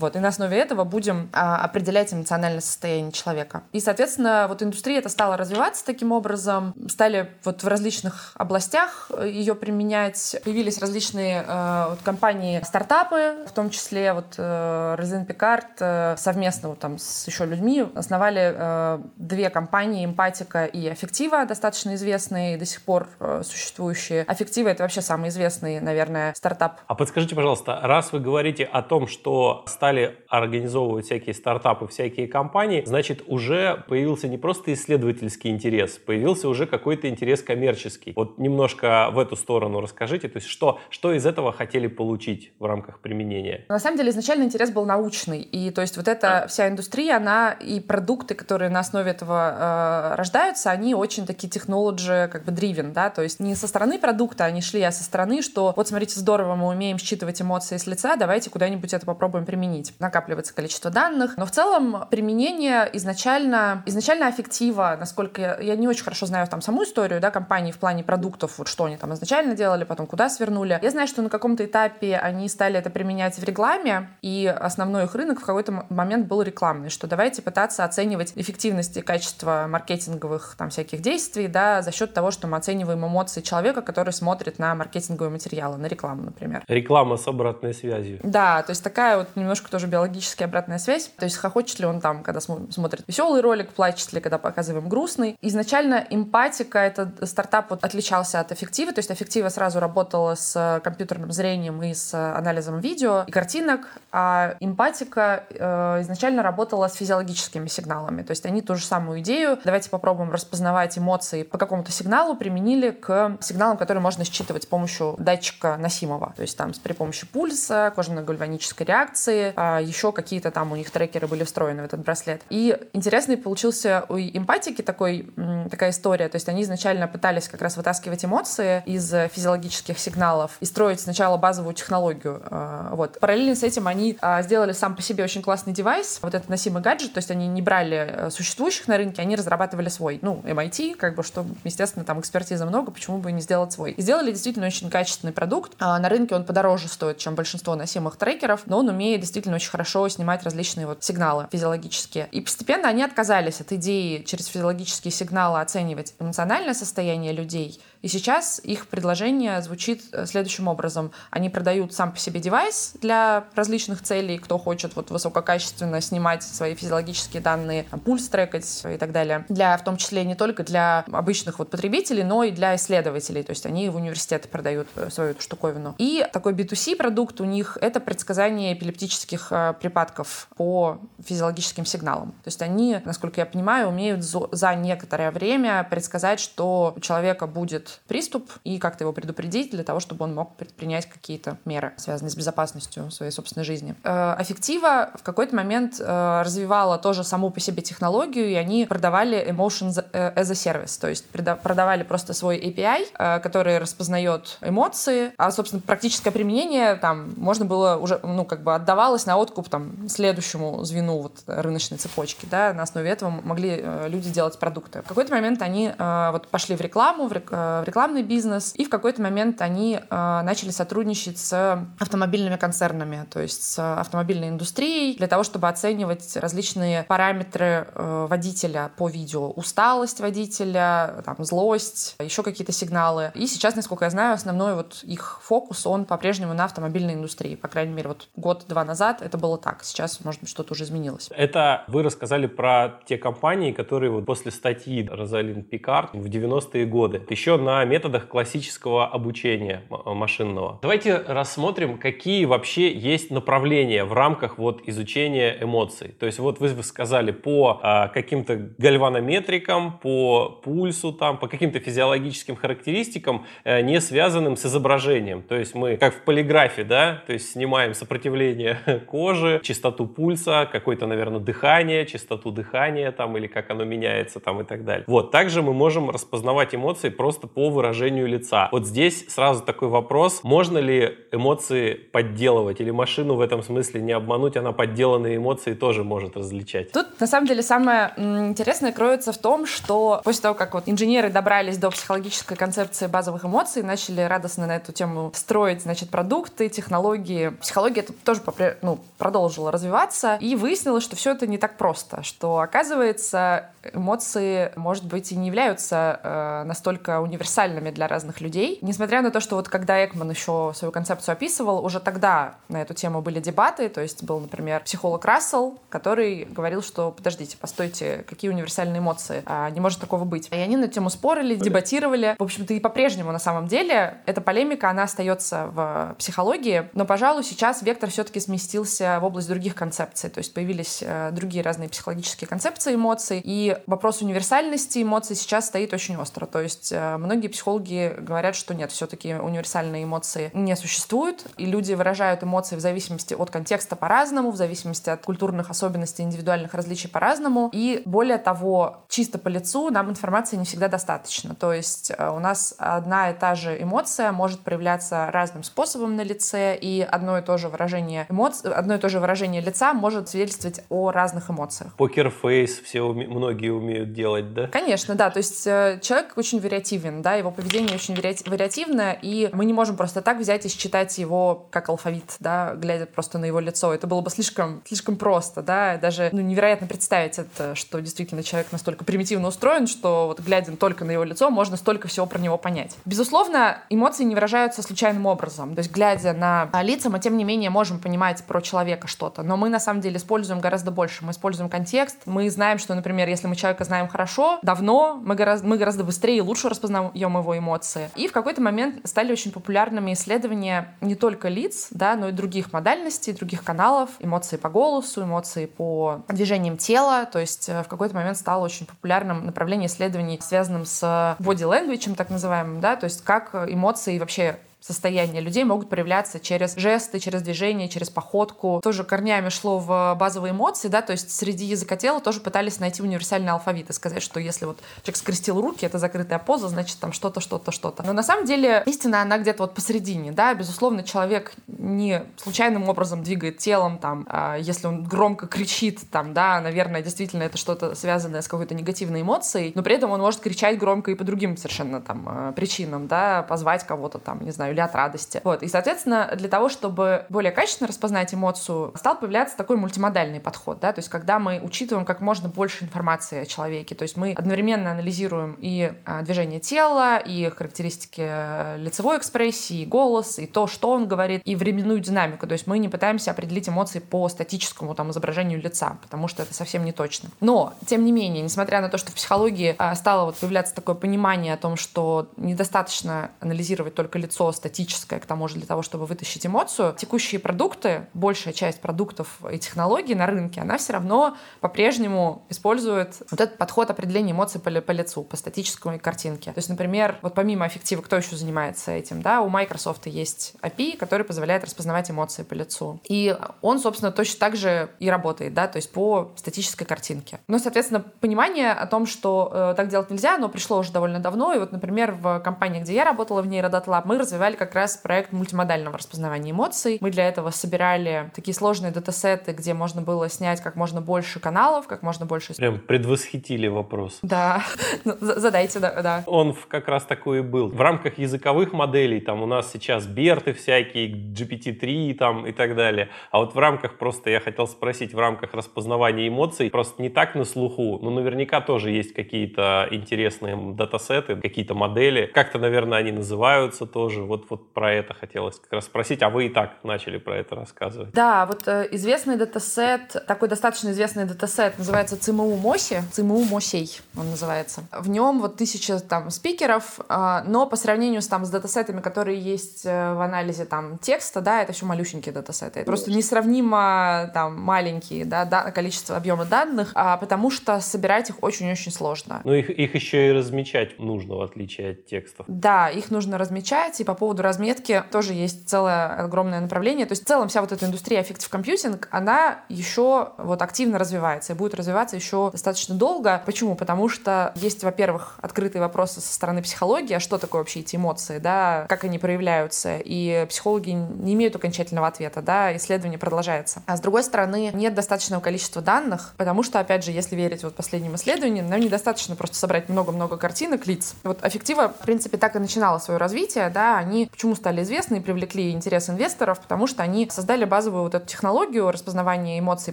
Вот, 0.00 0.16
и 0.16 0.18
на 0.18 0.28
основе 0.28 0.56
этого 0.58 0.84
будем 0.84 1.28
а, 1.32 1.58
определять 1.58 2.14
эмоциональное 2.14 2.62
состояние 2.62 3.12
человека. 3.12 3.62
И, 3.72 3.80
соответственно, 3.80 4.46
вот 4.48 4.62
индустрия 4.62 4.98
это 4.98 5.10
стала 5.10 5.36
развиваться 5.36 5.84
таким 5.84 6.12
образом. 6.12 6.74
Стали 6.88 7.30
вот 7.44 7.62
в 7.62 7.68
различных 7.68 8.32
областях 8.34 9.10
э, 9.14 9.28
ее 9.28 9.54
применять. 9.54 10.36
Появились 10.42 10.78
различные 10.78 11.44
э, 11.46 11.86
вот, 11.90 11.98
компании, 12.02 12.62
стартапы, 12.64 13.44
в 13.46 13.52
том 13.52 13.68
числе 13.68 14.14
вот 14.14 14.36
э, 14.38 14.96
Резин 14.98 15.26
Пикард 15.26 15.66
э, 15.80 16.14
совместно 16.16 16.70
вот, 16.70 16.78
там, 16.78 16.98
с 16.98 17.26
еще 17.26 17.44
людьми 17.44 17.86
основали 17.94 18.54
э, 18.56 18.98
две 19.16 19.50
компании, 19.50 20.06
Эмпатика 20.06 20.64
и 20.64 20.88
Аффектива, 20.88 21.44
достаточно 21.44 21.94
известные, 21.94 22.56
до 22.56 22.64
сих 22.64 22.80
пор 22.82 23.08
э, 23.20 23.42
существующие. 23.44 24.22
Аффектива— 24.22 24.68
это 24.70 24.82
вообще 24.84 25.02
самый 25.02 25.28
известный, 25.28 25.78
наверное, 25.80 26.32
стартап. 26.34 26.80
А 26.86 26.94
подскажите, 26.94 27.34
пожалуйста, 27.34 27.78
раз 27.82 28.12
вы 28.12 28.20
говорите 28.20 28.64
о 28.64 28.80
том, 28.80 29.06
что 29.06 29.64
стали 29.66 29.89
стали 29.90 30.16
организовывать 30.28 31.06
всякие 31.06 31.34
стартапы, 31.34 31.88
всякие 31.88 32.28
компании, 32.28 32.84
значит, 32.86 33.24
уже 33.26 33.84
появился 33.88 34.28
не 34.28 34.38
просто 34.38 34.72
исследовательский 34.72 35.50
интерес, 35.50 35.98
появился 35.98 36.48
уже 36.48 36.66
какой-то 36.66 37.08
интерес 37.08 37.42
коммерческий. 37.42 38.12
Вот 38.14 38.38
немножко 38.38 39.08
в 39.12 39.18
эту 39.18 39.34
сторону 39.34 39.80
расскажите, 39.80 40.28
то 40.28 40.36
есть 40.36 40.46
что, 40.46 40.78
что 40.90 41.12
из 41.12 41.26
этого 41.26 41.52
хотели 41.52 41.88
получить 41.88 42.52
в 42.60 42.66
рамках 42.66 43.00
применения? 43.00 43.64
На 43.68 43.80
самом 43.80 43.96
деле 43.96 44.10
изначально 44.10 44.44
интерес 44.44 44.70
был 44.70 44.84
научный, 44.84 45.40
и 45.40 45.72
то 45.72 45.80
есть 45.80 45.96
вот 45.96 46.06
эта 46.06 46.46
вся 46.48 46.68
индустрия, 46.68 47.16
она 47.16 47.50
и 47.50 47.80
продукты, 47.80 48.36
которые 48.36 48.70
на 48.70 48.78
основе 48.78 49.10
этого 49.10 50.12
э, 50.12 50.14
рождаются, 50.14 50.70
они 50.70 50.94
очень 50.94 51.26
такие 51.26 51.48
технологии 51.48 52.28
как 52.28 52.44
бы 52.44 52.52
driven, 52.52 52.92
да, 52.92 53.10
то 53.10 53.22
есть 53.22 53.40
не 53.40 53.56
со 53.56 53.66
стороны 53.66 53.98
продукта 53.98 54.44
они 54.44 54.62
шли, 54.62 54.82
а 54.82 54.92
со 54.92 55.02
стороны, 55.02 55.42
что 55.42 55.72
вот 55.74 55.88
смотрите, 55.88 56.20
здорово, 56.20 56.54
мы 56.54 56.68
умеем 56.68 56.98
считывать 56.98 57.42
эмоции 57.42 57.76
с 57.76 57.88
лица, 57.88 58.14
давайте 58.14 58.50
куда-нибудь 58.50 58.94
это 58.94 59.04
попробуем 59.04 59.44
применить 59.44 59.79
применить. 59.80 59.94
Накапливается 59.98 60.54
количество 60.54 60.90
данных. 60.90 61.36
Но 61.36 61.46
в 61.46 61.50
целом 61.50 62.04
применение 62.10 62.88
изначально, 62.94 63.82
изначально 63.86 64.28
аффектива, 64.28 64.96
насколько 64.98 65.40
я, 65.40 65.58
я 65.58 65.76
не 65.76 65.88
очень 65.88 66.04
хорошо 66.04 66.26
знаю 66.26 66.46
там 66.46 66.60
саму 66.60 66.84
историю 66.84 67.20
да, 67.20 67.30
компании 67.30 67.72
в 67.72 67.78
плане 67.78 68.04
продуктов, 68.04 68.58
вот 68.58 68.68
что 68.68 68.84
они 68.84 68.96
там 68.96 69.12
изначально 69.14 69.54
делали, 69.54 69.84
потом 69.84 70.06
куда 70.06 70.28
свернули. 70.28 70.78
Я 70.82 70.90
знаю, 70.90 71.08
что 71.08 71.22
на 71.22 71.28
каком-то 71.28 71.64
этапе 71.64 72.16
они 72.16 72.48
стали 72.48 72.78
это 72.78 72.90
применять 72.90 73.38
в 73.38 73.44
рекламе, 73.44 74.08
и 74.22 74.46
основной 74.46 75.04
их 75.04 75.14
рынок 75.14 75.40
в 75.40 75.44
какой-то 75.44 75.86
момент 75.88 76.26
был 76.26 76.42
рекламный, 76.42 76.90
что 76.90 77.06
давайте 77.06 77.42
пытаться 77.42 77.84
оценивать 77.84 78.32
эффективность 78.36 78.96
и 78.96 79.02
качество 79.02 79.66
маркетинговых 79.68 80.54
там 80.58 80.70
всяких 80.70 81.00
действий, 81.00 81.48
да, 81.48 81.82
за 81.82 81.92
счет 81.92 82.12
того, 82.12 82.30
что 82.30 82.46
мы 82.46 82.56
оцениваем 82.56 83.04
эмоции 83.06 83.40
человека, 83.40 83.82
который 83.82 84.12
смотрит 84.12 84.58
на 84.58 84.74
маркетинговые 84.74 85.30
материалы, 85.30 85.76
на 85.76 85.86
рекламу, 85.86 86.22
например. 86.22 86.64
Реклама 86.68 87.16
с 87.16 87.26
обратной 87.26 87.74
связью. 87.74 88.20
Да, 88.22 88.62
то 88.62 88.70
есть 88.70 88.82
такая 88.82 89.18
вот 89.18 89.28
немножко 89.36 89.69
тоже 89.70 89.86
биологически 89.86 90.42
обратная 90.42 90.78
связь. 90.78 91.10
То 91.16 91.24
есть 91.24 91.36
хохочет 91.36 91.78
ли 91.78 91.86
он 91.86 92.00
там, 92.00 92.22
когда 92.22 92.40
смотрит 92.40 93.04
веселый 93.06 93.40
ролик, 93.40 93.70
плачет 93.70 94.12
ли, 94.12 94.20
когда 94.20 94.38
показываем 94.38 94.88
грустный. 94.88 95.36
Изначально 95.40 96.06
эмпатика, 96.10 96.78
этот 96.78 97.28
стартап 97.28 97.70
вот 97.70 97.84
отличался 97.84 98.40
от 98.40 98.52
эффектива. 98.52 98.92
То 98.92 98.98
есть 98.98 99.10
эффектива 99.10 99.48
сразу 99.48 99.80
работала 99.80 100.34
с 100.34 100.80
компьютерным 100.82 101.32
зрением 101.32 101.82
и 101.82 101.94
с 101.94 102.14
анализом 102.14 102.80
видео 102.80 103.24
и 103.26 103.30
картинок, 103.30 103.88
а 104.12 104.56
эмпатика 104.60 105.44
э, 105.50 106.00
изначально 106.02 106.42
работала 106.42 106.88
с 106.88 106.94
физиологическими 106.94 107.68
сигналами. 107.68 108.22
То 108.22 108.32
есть 108.32 108.46
они 108.46 108.62
ту 108.62 108.74
же 108.74 108.84
самую 108.84 109.20
идею, 109.20 109.58
давайте 109.64 109.90
попробуем 109.90 110.30
распознавать 110.32 110.98
эмоции 110.98 111.42
по 111.42 111.58
какому-то 111.58 111.92
сигналу, 111.92 112.34
применили 112.36 112.90
к 112.90 113.36
сигналам, 113.40 113.76
которые 113.76 114.02
можно 114.02 114.24
считывать 114.24 114.64
с 114.64 114.66
помощью 114.66 115.14
датчика 115.18 115.76
носимого. 115.76 116.32
То 116.36 116.42
есть 116.42 116.56
там 116.56 116.72
при 116.82 116.92
помощи 116.92 117.26
пульса, 117.26 117.92
кожно-гальванической 117.94 118.86
реакции, 118.86 119.49
а 119.56 119.80
еще 119.80 120.12
какие-то 120.12 120.50
там 120.50 120.72
у 120.72 120.76
них 120.76 120.90
трекеры 120.90 121.26
были 121.26 121.44
встроены 121.44 121.82
в 121.82 121.84
этот 121.84 122.00
браслет. 122.00 122.42
И 122.50 122.76
интересный 122.92 123.36
получился 123.36 124.04
у 124.08 124.16
эмпатики 124.18 124.82
такой, 124.82 125.30
такая 125.70 125.90
история. 125.90 126.28
То 126.28 126.36
есть 126.36 126.48
они 126.48 126.62
изначально 126.62 127.08
пытались 127.08 127.48
как 127.48 127.62
раз 127.62 127.76
вытаскивать 127.76 128.24
эмоции 128.24 128.82
из 128.86 129.10
физиологических 129.10 129.98
сигналов 129.98 130.56
и 130.60 130.64
строить 130.64 131.00
сначала 131.00 131.36
базовую 131.36 131.74
технологию. 131.74 132.42
А, 132.50 132.94
вот. 132.94 133.18
Параллельно 133.20 133.54
с 133.54 133.62
этим 133.62 133.88
они 133.88 134.18
а, 134.20 134.42
сделали 134.42 134.72
сам 134.72 134.96
по 134.96 135.02
себе 135.02 135.24
очень 135.24 135.42
классный 135.42 135.72
девайс, 135.72 136.18
вот 136.22 136.34
этот 136.34 136.48
носимый 136.48 136.82
гаджет, 136.82 137.12
то 137.12 137.18
есть 137.18 137.30
они 137.30 137.48
не 137.48 137.62
брали 137.62 137.96
э, 137.96 138.30
существующих 138.30 138.88
на 138.88 138.96
рынке, 138.96 139.22
они 139.22 139.36
разрабатывали 139.36 139.88
свой. 139.88 140.18
Ну, 140.22 140.42
MIT, 140.44 140.96
как 140.96 141.14
бы, 141.14 141.22
что, 141.22 141.46
естественно, 141.64 142.04
там 142.04 142.20
экспертизы 142.20 142.64
много, 142.66 142.90
почему 142.90 143.18
бы 143.18 143.32
не 143.32 143.40
сделать 143.40 143.72
свой. 143.72 143.92
И 143.92 144.02
сделали 144.02 144.30
действительно 144.32 144.66
очень 144.66 144.90
качественный 144.90 145.32
продукт. 145.32 145.78
На 145.80 146.08
рынке 146.08 146.34
он 146.34 146.44
подороже 146.44 146.88
стоит, 146.88 147.18
чем 147.18 147.34
большинство 147.34 147.74
носимых 147.74 148.16
трекеров, 148.16 148.62
но 148.66 148.78
он 148.78 148.88
умеет 148.88 149.20
действительно 149.20 149.56
очень 149.56 149.70
хорошо 149.70 150.08
снимать 150.08 150.42
различные 150.42 150.86
вот 150.86 151.02
сигналы 151.04 151.48
физиологические. 151.50 152.28
И 152.32 152.40
постепенно 152.40 152.88
они 152.88 153.02
отказались 153.02 153.60
от 153.60 153.72
идеи 153.72 154.22
через 154.22 154.46
физиологические 154.46 155.12
сигналы 155.12 155.59
оценивать 155.60 156.14
эмоциональное 156.18 156.74
состояние 156.74 157.32
людей 157.32 157.80
и 158.02 158.08
сейчас 158.08 158.60
их 158.64 158.86
предложение 158.88 159.60
звучит 159.62 160.02
э, 160.12 160.24
следующим 160.26 160.68
образом. 160.68 161.12
Они 161.30 161.50
продают 161.50 161.92
сам 161.92 162.12
по 162.12 162.18
себе 162.18 162.40
девайс 162.40 162.94
для 163.00 163.44
различных 163.54 164.02
целей, 164.02 164.38
кто 164.38 164.58
хочет 164.58 164.96
вот 164.96 165.10
высококачественно 165.10 166.00
снимать 166.00 166.42
свои 166.42 166.74
физиологические 166.74 167.42
данные, 167.42 167.84
пульс 168.04 168.28
трекать 168.28 168.82
и 168.88 168.96
так 168.96 169.12
далее. 169.12 169.44
Для, 169.48 169.76
в 169.76 169.84
том 169.84 169.96
числе 169.98 170.24
не 170.24 170.34
только 170.34 170.62
для 170.62 171.04
обычных 171.12 171.58
вот 171.58 171.70
потребителей, 171.70 172.22
но 172.22 172.42
и 172.42 172.50
для 172.50 172.74
исследователей. 172.76 173.42
То 173.42 173.50
есть 173.50 173.66
они 173.66 173.88
в 173.90 173.96
университеты 173.96 174.48
продают 174.48 174.88
э, 174.96 175.10
свою 175.10 175.32
эту 175.32 175.42
штуковину. 175.42 175.94
И 175.98 176.26
такой 176.32 176.54
B2C 176.54 176.96
продукт 176.96 177.40
у 177.40 177.44
них— 177.44 177.76
это 177.80 178.00
предсказание 178.00 178.72
эпилептических 178.72 179.48
э, 179.50 179.74
припадков 179.78 180.48
по 180.56 180.98
физиологическим 181.22 181.84
сигналам. 181.84 182.32
То 182.44 182.48
есть 182.48 182.62
они, 182.62 183.00
насколько 183.04 183.40
я 183.40 183.46
понимаю, 183.46 183.88
умеют 183.88 184.22
за 184.24 184.74
некоторое 184.74 185.30
время 185.30 185.86
предсказать, 185.90 186.40
что 186.40 186.94
у 186.96 187.00
человека 187.00 187.46
будет 187.46 187.89
приступ 188.06 188.50
и 188.64 188.78
как-то 188.78 189.04
его 189.04 189.12
предупредить 189.12 189.70
для 189.70 189.84
того, 189.84 190.00
чтобы 190.00 190.24
он 190.24 190.34
мог 190.34 190.56
предпринять 190.56 191.06
какие-то 191.06 191.58
меры, 191.64 191.92
связанные 191.96 192.30
с 192.30 192.36
безопасностью 192.36 193.10
своей 193.10 193.32
собственной 193.32 193.64
жизни. 193.64 193.94
Аффектива 194.02 195.10
в 195.14 195.22
какой-то 195.22 195.54
момент 195.54 196.00
э, 196.00 196.42
развивала 196.42 196.98
тоже 196.98 197.24
саму 197.24 197.50
по 197.50 197.60
себе 197.60 197.82
технологию, 197.82 198.48
и 198.48 198.54
они 198.54 198.86
продавали 198.86 199.46
Emotions 199.50 200.04
э, 200.12 200.34
as 200.34 200.50
a 200.50 200.54
Service, 200.54 201.00
то 201.00 201.08
есть 201.08 201.26
продавали 201.62 202.02
просто 202.02 202.32
свой 202.34 202.58
API, 202.58 203.06
э, 203.18 203.40
который 203.40 203.78
распознает 203.78 204.58
эмоции, 204.60 205.32
а, 205.36 205.50
собственно, 205.50 205.82
практическое 205.82 206.30
применение 206.30 206.96
там 206.96 207.32
можно 207.36 207.64
было 207.64 207.96
уже, 207.96 208.20
ну, 208.22 208.44
как 208.44 208.62
бы 208.62 208.74
отдавалось 208.74 209.26
на 209.26 209.36
откуп 209.36 209.68
там, 209.68 210.08
следующему 210.08 210.84
звену 210.84 211.18
вот, 211.18 211.42
рыночной 211.46 211.98
цепочки. 211.98 212.46
Да? 212.50 212.72
На 212.72 212.82
основе 212.82 213.10
этого 213.10 213.30
могли 213.30 213.80
э, 213.82 214.08
люди 214.08 214.30
делать 214.30 214.58
продукты. 214.58 215.02
В 215.02 215.08
какой-то 215.08 215.32
момент 215.32 215.62
они 215.62 215.92
э, 215.96 216.30
вот, 216.32 216.48
пошли 216.48 216.76
в 216.76 216.80
рекламу, 216.80 217.28
в, 217.28 217.32
э, 217.32 217.79
в 217.80 217.84
рекламный 217.84 218.22
бизнес, 218.22 218.72
и 218.76 218.84
в 218.84 218.90
какой-то 218.90 219.22
момент 219.22 219.62
они 219.62 219.98
э, 219.98 220.40
начали 220.42 220.70
сотрудничать 220.70 221.38
с 221.38 221.86
автомобильными 221.98 222.56
концернами, 222.56 223.26
то 223.30 223.40
есть 223.40 223.62
с 223.62 223.98
автомобильной 224.00 224.48
индустрией, 224.50 225.16
для 225.16 225.26
того, 225.26 225.42
чтобы 225.42 225.68
оценивать 225.68 226.36
различные 226.36 227.04
параметры 227.04 227.88
э, 227.94 228.26
водителя 228.28 228.90
по 228.96 229.08
видео. 229.08 229.50
Усталость 229.50 230.20
водителя, 230.20 231.22
там, 231.24 231.36
злость, 231.40 232.16
еще 232.20 232.42
какие-то 232.42 232.72
сигналы. 232.72 233.32
И 233.34 233.46
сейчас, 233.46 233.76
насколько 233.76 234.04
я 234.04 234.10
знаю, 234.10 234.34
основной 234.34 234.74
вот 234.74 235.00
их 235.02 235.40
фокус, 235.42 235.86
он 235.86 236.04
по-прежнему 236.04 236.54
на 236.54 236.64
автомобильной 236.64 237.14
индустрии. 237.14 237.56
По 237.56 237.68
крайней 237.68 237.92
мере, 237.92 238.08
вот 238.08 238.28
год-два 238.36 238.84
назад 238.84 239.22
это 239.22 239.38
было 239.38 239.58
так. 239.58 239.82
Сейчас, 239.84 240.22
может 240.24 240.40
быть, 240.40 240.50
что-то 240.50 240.74
уже 240.74 240.84
изменилось. 240.84 241.30
Это 241.34 241.84
вы 241.88 242.02
рассказали 242.02 242.46
про 242.46 243.00
те 243.06 243.16
компании, 243.16 243.72
которые 243.72 244.10
вот 244.10 244.26
после 244.26 244.50
статьи 244.50 245.08
Розалин 245.10 245.62
Пикард 245.62 246.12
в 246.12 246.26
90-е 246.26 246.86
годы 246.86 247.22
еще 247.40 247.56
на 247.56 247.69
методах 247.84 248.28
классического 248.28 249.06
обучения 249.06 249.82
машинного. 250.04 250.78
Давайте 250.82 251.16
рассмотрим, 251.16 251.98
какие 251.98 252.44
вообще 252.44 252.92
есть 252.92 253.30
направления 253.30 254.04
в 254.04 254.12
рамках 254.12 254.58
вот 254.58 254.82
изучения 254.86 255.56
эмоций. 255.60 256.14
То 256.18 256.26
есть 256.26 256.38
вот 256.38 256.60
вы 256.60 256.68
сказали 256.82 257.30
по 257.30 257.80
а, 257.82 258.08
каким-то 258.08 258.70
гальванометрикам, 258.78 259.98
по 259.98 260.60
пульсу, 260.62 261.12
там, 261.12 261.38
по 261.38 261.48
каким-то 261.48 261.80
физиологическим 261.80 262.56
характеристикам, 262.56 263.46
а, 263.64 263.80
не 263.82 264.00
связанным 264.00 264.56
с 264.56 264.66
изображением. 264.66 265.42
То 265.42 265.56
есть 265.56 265.74
мы, 265.74 265.96
как 265.96 266.14
в 266.14 266.22
полиграфе, 266.22 266.84
да, 266.84 267.22
то 267.26 267.32
есть 267.32 267.52
снимаем 267.52 267.94
сопротивление 267.94 269.02
кожи, 269.06 269.60
частоту 269.62 270.06
пульса, 270.06 270.68
какое-то, 270.70 271.06
наверное, 271.06 271.40
дыхание, 271.40 272.06
частоту 272.06 272.50
дыхания 272.50 273.12
там 273.12 273.36
или 273.36 273.46
как 273.46 273.70
оно 273.70 273.84
меняется 273.84 274.40
там 274.40 274.60
и 274.60 274.64
так 274.64 274.84
далее. 274.84 275.04
Вот, 275.06 275.30
также 275.30 275.62
мы 275.62 275.72
можем 275.72 276.10
распознавать 276.10 276.74
эмоции 276.74 277.08
просто 277.08 277.46
по 277.46 277.59
выражению 277.68 278.26
лица. 278.26 278.68
Вот 278.72 278.86
здесь 278.86 279.26
сразу 279.28 279.60
такой 279.62 279.88
вопрос, 279.88 280.40
можно 280.42 280.78
ли 280.78 281.18
эмоции 281.32 281.94
подделывать 281.94 282.80
или 282.80 282.90
машину 282.90 283.34
в 283.34 283.40
этом 283.40 283.62
смысле 283.62 284.00
не 284.00 284.12
обмануть, 284.12 284.56
она 284.56 284.72
подделанные 284.72 285.36
эмоции 285.36 285.74
тоже 285.74 286.04
может 286.04 286.36
различать? 286.36 286.92
Тут, 286.92 287.20
на 287.20 287.26
самом 287.26 287.46
деле, 287.46 287.62
самое 287.62 288.12
интересное 288.16 288.92
кроется 288.92 289.32
в 289.32 289.38
том, 289.38 289.66
что 289.66 290.20
после 290.24 290.42
того, 290.42 290.54
как 290.54 290.74
вот 290.74 290.84
инженеры 290.86 291.30
добрались 291.30 291.76
до 291.76 291.90
психологической 291.90 292.56
концепции 292.56 293.06
базовых 293.06 293.44
эмоций, 293.44 293.82
начали 293.82 294.22
радостно 294.22 294.66
на 294.66 294.76
эту 294.76 294.92
тему 294.92 295.32
строить, 295.34 295.82
значит, 295.82 296.10
продукты, 296.10 296.68
технологии, 296.68 297.50
психология 297.60 298.00
это 298.00 298.12
тоже 298.12 298.40
ну, 298.82 299.00
продолжила 299.18 299.72
развиваться, 299.72 300.38
и 300.40 300.54
выяснилось, 300.54 301.04
что 301.04 301.16
все 301.16 301.32
это 301.32 301.46
не 301.46 301.58
так 301.58 301.76
просто, 301.76 302.22
что, 302.22 302.58
оказывается, 302.58 303.70
эмоции, 303.92 304.72
может 304.76 305.04
быть, 305.04 305.32
и 305.32 305.36
не 305.36 305.48
являются 305.48 306.20
э, 306.22 306.64
настолько 306.64 307.20
универсальными 307.20 307.49
для 307.90 308.08
разных 308.08 308.40
людей. 308.40 308.78
Несмотря 308.82 309.22
на 309.22 309.30
то, 309.30 309.40
что 309.40 309.56
вот 309.56 309.68
когда 309.68 310.04
Экман 310.04 310.30
еще 310.30 310.72
свою 310.74 310.92
концепцию 310.92 311.34
описывал, 311.34 311.84
уже 311.84 312.00
тогда 312.00 312.54
на 312.68 312.82
эту 312.82 312.94
тему 312.94 313.22
были 313.22 313.40
дебаты, 313.40 313.88
то 313.88 314.00
есть 314.00 314.22
был, 314.22 314.40
например, 314.40 314.82
психолог 314.84 315.24
Рассел, 315.24 315.78
который 315.88 316.44
говорил, 316.44 316.82
что 316.82 317.10
подождите, 317.10 317.56
постойте, 317.56 318.24
какие 318.28 318.50
универсальные 318.50 318.98
эмоции, 319.00 319.42
а, 319.46 319.70
не 319.70 319.80
может 319.80 320.00
такого 320.00 320.24
быть. 320.24 320.48
И 320.50 320.54
они 320.54 320.76
на 320.76 320.84
эту 320.84 320.94
тему 320.94 321.10
спорили, 321.10 321.54
дебатировали. 321.54 322.36
В 322.38 322.42
общем-то, 322.42 322.74
и 322.74 322.80
по-прежнему, 322.80 323.32
на 323.32 323.38
самом 323.38 323.66
деле, 323.68 324.18
эта 324.26 324.40
полемика, 324.40 324.90
она 324.90 325.04
остается 325.04 325.66
в 325.66 326.14
психологии, 326.18 326.88
но, 326.94 327.04
пожалуй, 327.04 327.44
сейчас 327.44 327.82
вектор 327.82 328.10
все-таки 328.10 328.40
сместился 328.40 329.18
в 329.20 329.24
область 329.24 329.48
других 329.48 329.74
концепций, 329.74 330.30
то 330.30 330.38
есть 330.38 330.54
появились 330.54 331.02
э, 331.02 331.30
другие 331.32 331.62
разные 331.62 331.88
психологические 331.88 332.48
концепции 332.48 332.94
эмоций, 332.94 333.40
и 333.42 333.76
вопрос 333.86 334.22
универсальности 334.22 335.02
эмоций 335.02 335.36
сейчас 335.36 335.66
стоит 335.66 335.92
очень 335.92 336.16
остро. 336.16 336.46
То 336.46 336.60
есть 336.60 336.92
э, 336.92 337.16
многие 337.40 337.52
психологи 337.52 338.14
говорят, 338.18 338.54
что 338.54 338.74
нет, 338.74 338.92
все-таки 338.92 339.32
универсальные 339.32 340.04
эмоции 340.04 340.50
не 340.52 340.76
существуют, 340.76 341.46
и 341.56 341.64
люди 341.64 341.94
выражают 341.94 342.42
эмоции 342.42 342.76
в 342.76 342.80
зависимости 342.80 343.32
от 343.32 343.50
контекста 343.50 343.96
по-разному, 343.96 344.50
в 344.50 344.56
зависимости 344.56 345.08
от 345.08 345.24
культурных 345.24 345.70
особенностей, 345.70 346.22
индивидуальных 346.22 346.74
различий 346.74 347.08
по-разному. 347.08 347.70
И 347.72 348.02
более 348.04 348.36
того, 348.36 349.04
чисто 349.08 349.38
по 349.38 349.48
лицу 349.48 349.88
нам 349.88 350.10
информации 350.10 350.56
не 350.56 350.66
всегда 350.66 350.88
достаточно. 350.88 351.54
То 351.54 351.72
есть 351.72 352.12
э, 352.14 352.30
у 352.30 352.40
нас 352.40 352.74
одна 352.76 353.30
и 353.30 353.34
та 353.34 353.54
же 353.54 353.80
эмоция 353.80 354.32
может 354.32 354.60
проявляться 354.60 355.30
разным 355.30 355.62
способом 355.62 356.16
на 356.16 356.22
лице, 356.22 356.76
и 356.76 357.00
одно 357.00 357.38
и 357.38 357.42
то 357.42 357.56
же 357.56 357.70
выражение 357.70 358.26
эмоций, 358.28 358.70
одно 358.70 358.96
и 358.96 358.98
то 358.98 359.08
же 359.08 359.18
выражение 359.18 359.62
лица 359.62 359.94
может 359.94 360.28
свидетельствовать 360.28 360.84
о 360.90 361.10
разных 361.10 361.48
эмоциях. 361.48 361.94
Покерфейс 361.96 362.78
все 362.80 363.10
многие 363.10 363.70
умеют 363.70 364.12
делать, 364.12 364.52
да? 364.52 364.66
Конечно, 364.66 365.14
да. 365.14 365.30
То 365.30 365.38
есть 365.38 365.66
э, 365.66 366.00
человек 366.02 366.34
очень 366.36 366.60
вариативен, 366.60 367.22
да, 367.22 367.29
его 367.34 367.50
поведение 367.50 367.94
очень 367.94 368.14
вариативно, 368.14 369.16
и 369.20 369.50
мы 369.52 369.64
не 369.64 369.72
можем 369.72 369.96
просто 369.96 370.22
так 370.22 370.38
взять 370.38 370.66
и 370.66 370.68
считать 370.68 371.16
его 371.18 371.66
как 371.70 371.88
алфавит, 371.88 372.36
да, 372.40 372.74
глядя 372.74 373.06
просто 373.06 373.38
на 373.38 373.44
его 373.44 373.60
лицо. 373.60 373.92
Это 373.94 374.06
было 374.06 374.20
бы 374.20 374.30
слишком, 374.30 374.82
слишком 374.86 375.16
просто, 375.16 375.62
да, 375.62 375.96
даже 375.96 376.30
ну, 376.32 376.40
невероятно 376.40 376.86
представить 376.86 377.38
это, 377.38 377.74
что 377.74 378.00
действительно 378.00 378.42
человек 378.42 378.72
настолько 378.72 379.04
примитивно 379.04 379.48
устроен, 379.48 379.86
что 379.86 380.26
вот 380.28 380.40
глядя 380.40 380.76
только 380.76 381.04
на 381.04 381.10
его 381.10 381.24
лицо, 381.24 381.50
можно 381.50 381.76
столько 381.76 382.08
всего 382.08 382.26
про 382.26 382.38
него 382.38 382.58
понять. 382.58 382.96
Безусловно, 383.04 383.78
эмоции 383.90 384.24
не 384.24 384.34
выражаются 384.34 384.82
случайным 384.82 385.26
образом. 385.26 385.74
То 385.74 385.80
есть, 385.80 385.90
глядя 385.92 386.32
на 386.32 386.68
лица, 386.82 387.10
мы, 387.10 387.18
тем 387.18 387.36
не 387.36 387.44
менее, 387.44 387.70
можем 387.70 387.98
понимать 387.98 388.44
про 388.44 388.60
человека 388.60 389.08
что-то. 389.08 389.42
Но 389.42 389.56
мы, 389.56 389.68
на 389.68 389.80
самом 389.80 390.00
деле, 390.00 390.16
используем 390.16 390.60
гораздо 390.60 390.90
больше. 390.90 391.24
Мы 391.24 391.32
используем 391.32 391.68
контекст. 391.68 392.16
Мы 392.26 392.50
знаем, 392.50 392.78
что, 392.78 392.94
например, 392.94 393.28
если 393.28 393.46
мы 393.46 393.56
человека 393.56 393.84
знаем 393.84 394.08
хорошо, 394.08 394.58
давно, 394.62 395.20
мы 395.22 395.34
гораздо, 395.34 395.66
мы 395.66 395.76
гораздо 395.76 396.04
быстрее 396.04 396.38
и 396.38 396.40
лучше 396.40 396.68
распознаем 396.68 397.09
его 397.14 397.58
эмоции. 397.58 398.10
И 398.16 398.28
в 398.28 398.32
какой-то 398.32 398.60
момент 398.60 399.00
стали 399.04 399.32
очень 399.32 399.52
популярными 399.52 400.12
исследования 400.12 400.94
не 401.00 401.14
только 401.14 401.48
лиц, 401.48 401.88
да, 401.90 402.16
но 402.16 402.28
и 402.28 402.32
других 402.32 402.72
модальностей, 402.72 403.32
других 403.32 403.64
каналов, 403.64 404.10
эмоции 404.20 404.56
по 404.56 404.68
голосу, 404.68 405.22
эмоции 405.22 405.66
по 405.66 406.22
движениям 406.28 406.76
тела. 406.76 407.26
То 407.26 407.38
есть 407.38 407.68
э, 407.68 407.82
в 407.82 407.88
какой-то 407.88 408.14
момент 408.14 408.36
стало 408.36 408.64
очень 408.64 408.86
популярным 408.86 409.46
направление 409.46 409.88
исследований, 409.88 410.38
связанным 410.42 410.84
с 410.84 411.02
body 411.38 411.64
language, 411.64 412.14
так 412.14 412.30
называемым, 412.30 412.80
да, 412.80 412.96
то 412.96 413.04
есть 413.04 413.22
как 413.24 413.54
эмоции 413.54 414.18
вообще 414.18 414.58
состояния 414.80 415.40
людей 415.40 415.64
могут 415.64 415.88
проявляться 415.88 416.40
через 416.40 416.76
жесты, 416.76 417.18
через 417.18 417.42
движение, 417.42 417.88
через 417.88 418.10
походку. 418.10 418.80
Тоже 418.82 419.04
корнями 419.04 419.48
шло 419.48 419.78
в 419.78 420.16
базовые 420.18 420.52
эмоции, 420.52 420.88
да, 420.88 421.02
то 421.02 421.12
есть 421.12 421.30
среди 421.30 421.64
языка 421.64 421.96
тела 421.96 422.20
тоже 422.20 422.40
пытались 422.40 422.80
найти 422.80 423.02
универсальный 423.02 423.52
алфавит 423.52 423.90
и 423.90 423.92
сказать, 423.92 424.22
что 424.22 424.40
если 424.40 424.64
вот 424.64 424.78
человек 425.02 425.16
скрестил 425.16 425.60
руки, 425.60 425.84
это 425.84 425.98
закрытая 425.98 426.38
поза, 426.38 426.68
значит 426.68 426.98
там 426.98 427.12
что-то, 427.12 427.40
что-то, 427.40 427.72
что-то. 427.72 428.02
Но 428.02 428.12
на 428.12 428.22
самом 428.22 428.46
деле 428.46 428.82
истина, 428.86 429.22
она 429.22 429.38
где-то 429.38 429.64
вот 429.64 429.74
посередине, 429.74 430.32
да, 430.32 430.54
безусловно, 430.54 431.02
человек 431.02 431.52
не 431.66 432.22
случайным 432.36 432.88
образом 432.88 433.22
двигает 433.22 433.58
телом, 433.58 433.98
там, 433.98 434.26
а 434.28 434.56
если 434.56 434.86
он 434.86 435.04
громко 435.04 435.46
кричит, 435.46 436.00
там, 436.10 436.32
да, 436.34 436.60
наверное, 436.60 437.02
действительно 437.02 437.42
это 437.42 437.58
что-то 437.58 437.94
связанное 437.94 438.42
с 438.42 438.48
какой-то 438.48 438.74
негативной 438.74 439.22
эмоцией, 439.22 439.72
но 439.74 439.82
при 439.82 439.94
этом 439.94 440.10
он 440.10 440.20
может 440.20 440.40
кричать 440.40 440.78
громко 440.78 441.10
и 441.10 441.14
по 441.14 441.24
другим 441.24 441.56
совершенно 441.56 442.00
там 442.00 442.26
а, 442.26 442.52
причинам, 442.52 443.06
да, 443.06 443.42
позвать 443.42 443.84
кого-то 443.84 444.18
там, 444.18 444.42
не 444.44 444.50
знаю, 444.50 444.69
знаю, 444.70 444.72
или 444.72 444.80
от 444.80 444.94
радости. 444.94 445.40
Вот. 445.44 445.62
И, 445.62 445.68
соответственно, 445.68 446.32
для 446.36 446.48
того, 446.48 446.68
чтобы 446.68 447.26
более 447.28 447.52
качественно 447.52 447.88
распознать 447.88 448.32
эмоцию, 448.34 448.92
стал 448.96 449.18
появляться 449.18 449.56
такой 449.56 449.76
мультимодальный 449.76 450.40
подход, 450.40 450.80
да, 450.80 450.92
то 450.92 450.98
есть 450.98 451.08
когда 451.08 451.38
мы 451.38 451.60
учитываем 451.62 452.04
как 452.04 452.20
можно 452.20 452.48
больше 452.48 452.84
информации 452.84 453.40
о 453.40 453.46
человеке, 453.46 453.94
то 453.94 454.02
есть 454.02 454.16
мы 454.16 454.32
одновременно 454.32 454.90
анализируем 454.90 455.56
и 455.60 455.92
а, 456.04 456.22
движение 456.22 456.60
тела, 456.60 457.18
и 457.18 457.50
характеристики 457.50 458.22
э, 458.24 458.76
лицевой 458.78 459.18
экспрессии, 459.18 459.82
и 459.82 459.86
голос, 459.86 460.38
и 460.38 460.46
то, 460.46 460.66
что 460.66 460.90
он 460.90 461.06
говорит, 461.06 461.42
и 461.44 461.56
временную 461.56 462.00
динамику, 462.00 462.46
то 462.46 462.52
есть 462.52 462.66
мы 462.66 462.78
не 462.78 462.88
пытаемся 462.88 463.30
определить 463.30 463.68
эмоции 463.68 463.98
по 463.98 464.28
статическому 464.28 464.94
там 464.94 465.10
изображению 465.10 465.60
лица, 465.60 465.98
потому 466.02 466.28
что 466.28 466.42
это 466.42 466.54
совсем 466.54 466.84
не 466.84 466.92
точно. 466.92 467.30
Но, 467.40 467.74
тем 467.86 468.04
не 468.04 468.12
менее, 468.12 468.42
несмотря 468.42 468.80
на 468.80 468.88
то, 468.88 468.98
что 468.98 469.10
в 469.10 469.14
психологии 469.14 469.74
а, 469.78 469.94
стало 469.94 470.26
вот 470.26 470.36
появляться 470.36 470.74
такое 470.74 470.94
понимание 470.94 471.54
о 471.54 471.56
том, 471.56 471.76
что 471.76 472.28
недостаточно 472.36 473.30
анализировать 473.40 473.94
только 473.94 474.18
лицо, 474.18 474.52
статическое 474.60 475.18
к 475.20 475.26
тому 475.26 475.48
же 475.48 475.54
для 475.56 475.66
того, 475.66 475.82
чтобы 475.82 476.04
вытащить 476.04 476.46
эмоцию. 476.46 476.94
Текущие 476.96 477.38
продукты, 477.38 478.06
большая 478.12 478.52
часть 478.52 478.80
продуктов 478.80 479.38
и 479.50 479.58
технологий 479.58 480.14
на 480.14 480.26
рынке, 480.26 480.60
она 480.60 480.76
все 480.76 480.92
равно 480.92 481.36
по-прежнему 481.60 482.42
использует 482.50 483.16
вот 483.30 483.40
этот 483.40 483.56
подход 483.56 483.90
определения 483.90 484.32
эмоций 484.32 484.60
по, 484.60 484.70
по 484.80 484.90
лицу, 484.92 485.22
по 485.22 485.36
статической 485.36 485.98
картинке. 485.98 486.52
То 486.52 486.58
есть, 486.58 486.68
например, 486.68 487.18
вот 487.22 487.34
помимо 487.34 487.64
аффектива, 487.64 488.02
кто 488.02 488.16
еще 488.16 488.36
занимается 488.36 488.90
этим, 488.90 489.22
да, 489.22 489.40
у 489.40 489.48
Microsoft 489.48 490.06
есть 490.06 490.54
API, 490.62 490.96
который 490.98 491.24
позволяет 491.24 491.64
распознавать 491.64 492.10
эмоции 492.10 492.42
по 492.42 492.54
лицу. 492.54 493.00
И 493.04 493.36
он, 493.62 493.78
собственно, 493.78 494.12
точно 494.12 494.40
так 494.40 494.56
же 494.56 494.90
и 494.98 495.08
работает, 495.08 495.54
да, 495.54 495.68
то 495.68 495.76
есть 495.76 495.90
по 495.90 496.32
статической 496.36 496.86
картинке. 496.86 497.40
Но, 497.48 497.58
соответственно, 497.58 498.00
понимание 498.20 498.72
о 498.72 498.86
том, 498.86 499.06
что 499.06 499.50
э, 499.52 499.74
так 499.76 499.88
делать 499.88 500.10
нельзя, 500.10 500.34
оно 500.34 500.48
пришло 500.48 500.78
уже 500.78 500.92
довольно 500.92 501.18
давно. 501.18 501.54
И 501.54 501.58
вот, 501.58 501.72
например, 501.72 502.12
в 502.12 502.40
компании, 502.40 502.80
где 502.80 502.94
я 502.94 503.04
работала, 503.04 503.42
в 503.42 503.46
ней 503.46 503.60
Neirodata 503.60 503.86
Lab, 503.86 504.02
мы 504.04 504.18
развивали 504.18 504.49
создавали 504.50 504.56
как 504.56 504.74
раз 504.74 504.96
проект 504.96 505.32
мультимодального 505.32 505.98
распознавания 505.98 506.50
эмоций. 506.50 506.98
Мы 507.00 507.10
для 507.10 507.28
этого 507.28 507.50
собирали 507.50 508.30
такие 508.34 508.54
сложные 508.54 508.92
датасеты, 508.92 509.52
где 509.52 509.74
можно 509.74 510.02
было 510.02 510.28
снять 510.28 510.60
как 510.60 510.76
можно 510.76 511.00
больше 511.00 511.40
каналов, 511.40 511.86
как 511.86 512.02
можно 512.02 512.26
больше... 512.26 512.54
Прям 512.54 512.78
предвосхитили 512.78 513.68
вопрос. 513.68 514.18
Да, 514.22 514.62
ну, 515.04 515.14
задайте, 515.20 515.78
да, 515.78 516.02
да. 516.02 516.22
Он 516.26 516.56
как 516.68 516.88
раз 516.88 517.04
такой 517.04 517.38
и 517.38 517.42
был. 517.42 517.68
В 517.68 517.80
рамках 517.80 518.18
языковых 518.18 518.72
моделей, 518.72 519.20
там 519.20 519.42
у 519.42 519.46
нас 519.46 519.70
сейчас 519.72 520.06
Берты 520.06 520.52
всякие, 520.52 521.08
GPT-3 521.08 522.14
там 522.14 522.46
и 522.46 522.52
так 522.52 522.74
далее. 522.76 523.08
А 523.30 523.38
вот 523.38 523.54
в 523.54 523.58
рамках 523.58 523.98
просто, 523.98 524.30
я 524.30 524.40
хотел 524.40 524.66
спросить, 524.66 525.14
в 525.14 525.18
рамках 525.18 525.54
распознавания 525.54 526.28
эмоций, 526.28 526.70
просто 526.70 527.02
не 527.02 527.08
так 527.08 527.34
на 527.34 527.44
слуху, 527.44 527.98
но 528.02 528.10
наверняка 528.10 528.60
тоже 528.60 528.90
есть 528.90 529.14
какие-то 529.14 529.88
интересные 529.90 530.56
датасеты, 530.74 531.36
какие-то 531.36 531.74
модели. 531.74 532.30
Как-то, 532.34 532.58
наверное, 532.58 532.98
они 532.98 533.12
называются 533.12 533.86
тоже. 533.86 534.22
Вот, 534.22 534.39
вот 534.48 534.72
про 534.72 534.92
это 534.92 535.14
хотелось 535.14 535.58
как 535.58 535.72
раз 535.72 535.84
спросить, 535.86 536.22
а 536.22 536.30
вы 536.30 536.46
и 536.46 536.48
так 536.48 536.82
начали 536.84 537.18
про 537.18 537.36
это 537.36 537.54
рассказывать. 537.54 538.12
Да, 538.12 538.46
вот 538.46 538.66
э, 538.66 538.88
известный 538.92 539.36
датасет, 539.36 540.16
такой 540.26 540.48
достаточно 540.48 540.90
известный 540.90 541.24
датасет, 541.24 541.78
называется 541.78 542.18
CMU-MOSI, 542.18 543.02
CMU-MOSEI 543.12 544.00
он 544.16 544.30
называется. 544.30 544.84
В 544.92 545.08
нем 545.08 545.40
вот 545.40 545.56
тысяча 545.56 545.98
там 546.00 546.30
спикеров, 546.30 547.00
э, 547.08 547.42
но 547.46 547.66
по 547.66 547.76
сравнению 547.76 548.22
с, 548.22 548.28
там, 548.28 548.44
с 548.44 548.50
датасетами, 548.50 549.00
которые 549.00 549.40
есть 549.40 549.84
э, 549.84 550.14
в 550.14 550.20
анализе 550.20 550.64
там 550.64 550.98
текста, 550.98 551.40
да, 551.40 551.62
это 551.62 551.72
все 551.72 551.86
малюсенькие 551.86 552.32
датасеты. 552.32 552.80
Это 552.80 552.86
просто 552.86 553.10
несравнимо 553.10 554.30
там 554.32 554.60
маленькие, 554.60 555.24
да, 555.24 555.44
да, 555.44 555.70
количество 555.70 556.16
объема 556.16 556.44
данных, 556.44 556.92
а, 556.94 557.16
потому 557.16 557.50
что 557.50 557.80
собирать 557.80 558.30
их 558.30 558.42
очень-очень 558.42 558.92
сложно. 558.92 559.40
Ну, 559.44 559.54
их, 559.54 559.70
их 559.70 559.94
еще 559.94 560.28
и 560.28 560.32
размечать 560.32 560.98
нужно, 560.98 561.36
в 561.36 561.42
отличие 561.42 561.90
от 561.90 562.06
текстов. 562.06 562.46
Да, 562.48 562.88
их 562.88 563.10
нужно 563.10 563.38
размечать, 563.38 564.00
и 564.00 564.04
по 564.04 564.14
поводу 564.14 564.29
разметки 564.38 565.02
тоже 565.10 565.32
есть 565.34 565.68
целое 565.68 566.06
огромное 566.06 566.60
направление. 566.60 567.06
То 567.06 567.12
есть 567.12 567.24
в 567.24 567.26
целом 567.26 567.48
вся 567.48 567.60
вот 567.60 567.72
эта 567.72 567.86
индустрия 567.86 568.22
Affective 568.22 568.50
Computing, 568.50 569.04
она 569.10 569.60
еще 569.68 570.32
вот 570.38 570.62
активно 570.62 570.98
развивается 570.98 571.52
и 571.52 571.56
будет 571.56 571.74
развиваться 571.74 572.14
еще 572.14 572.50
достаточно 572.52 572.94
долго. 572.94 573.42
Почему? 573.46 573.74
Потому 573.74 574.08
что 574.08 574.52
есть, 574.54 574.84
во-первых, 574.84 575.38
открытые 575.40 575.82
вопросы 575.82 576.20
со 576.20 576.32
стороны 576.32 576.62
психологии, 576.62 577.14
а 577.14 577.20
что 577.20 577.38
такое 577.38 577.62
вообще 577.62 577.80
эти 577.80 577.96
эмоции, 577.96 578.38
да, 578.38 578.86
как 578.88 579.04
они 579.04 579.18
проявляются, 579.18 579.96
и 579.96 580.46
психологи 580.48 580.90
не 580.90 581.34
имеют 581.34 581.56
окончательного 581.56 582.06
ответа, 582.06 582.42
да, 582.42 582.76
исследование 582.76 583.18
продолжается. 583.18 583.82
А 583.86 583.96
с 583.96 584.00
другой 584.00 584.22
стороны, 584.22 584.70
нет 584.74 584.94
достаточного 584.94 585.40
количества 585.40 585.82
данных, 585.82 586.34
потому 586.36 586.62
что, 586.62 586.78
опять 586.78 587.04
же, 587.04 587.10
если 587.10 587.34
верить 587.36 587.64
вот 587.64 587.74
последним 587.74 588.14
исследованиям, 588.14 588.68
нам 588.68 588.80
недостаточно 588.80 589.36
просто 589.36 589.56
собрать 589.56 589.88
много-много 589.88 590.36
картинок, 590.36 590.86
лиц. 590.86 591.14
Вот 591.22 591.42
Affectiva, 591.42 591.88
в 591.88 592.04
принципе, 592.04 592.36
так 592.36 592.56
и 592.56 592.58
начинала 592.58 592.98
свое 592.98 593.18
развитие, 593.18 593.70
да, 593.70 593.96
они 593.96 594.19
почему 594.26 594.54
стали 594.54 594.82
известны 594.82 595.16
и 595.16 595.20
привлекли 595.20 595.70
интерес 595.70 596.10
инвесторов, 596.10 596.60
потому 596.60 596.86
что 596.86 597.02
они 597.02 597.28
создали 597.30 597.64
базовую 597.64 598.04
вот 598.04 598.14
эту 598.14 598.26
технологию 598.26 598.90
распознавания 598.90 599.58
эмоций 599.58 599.92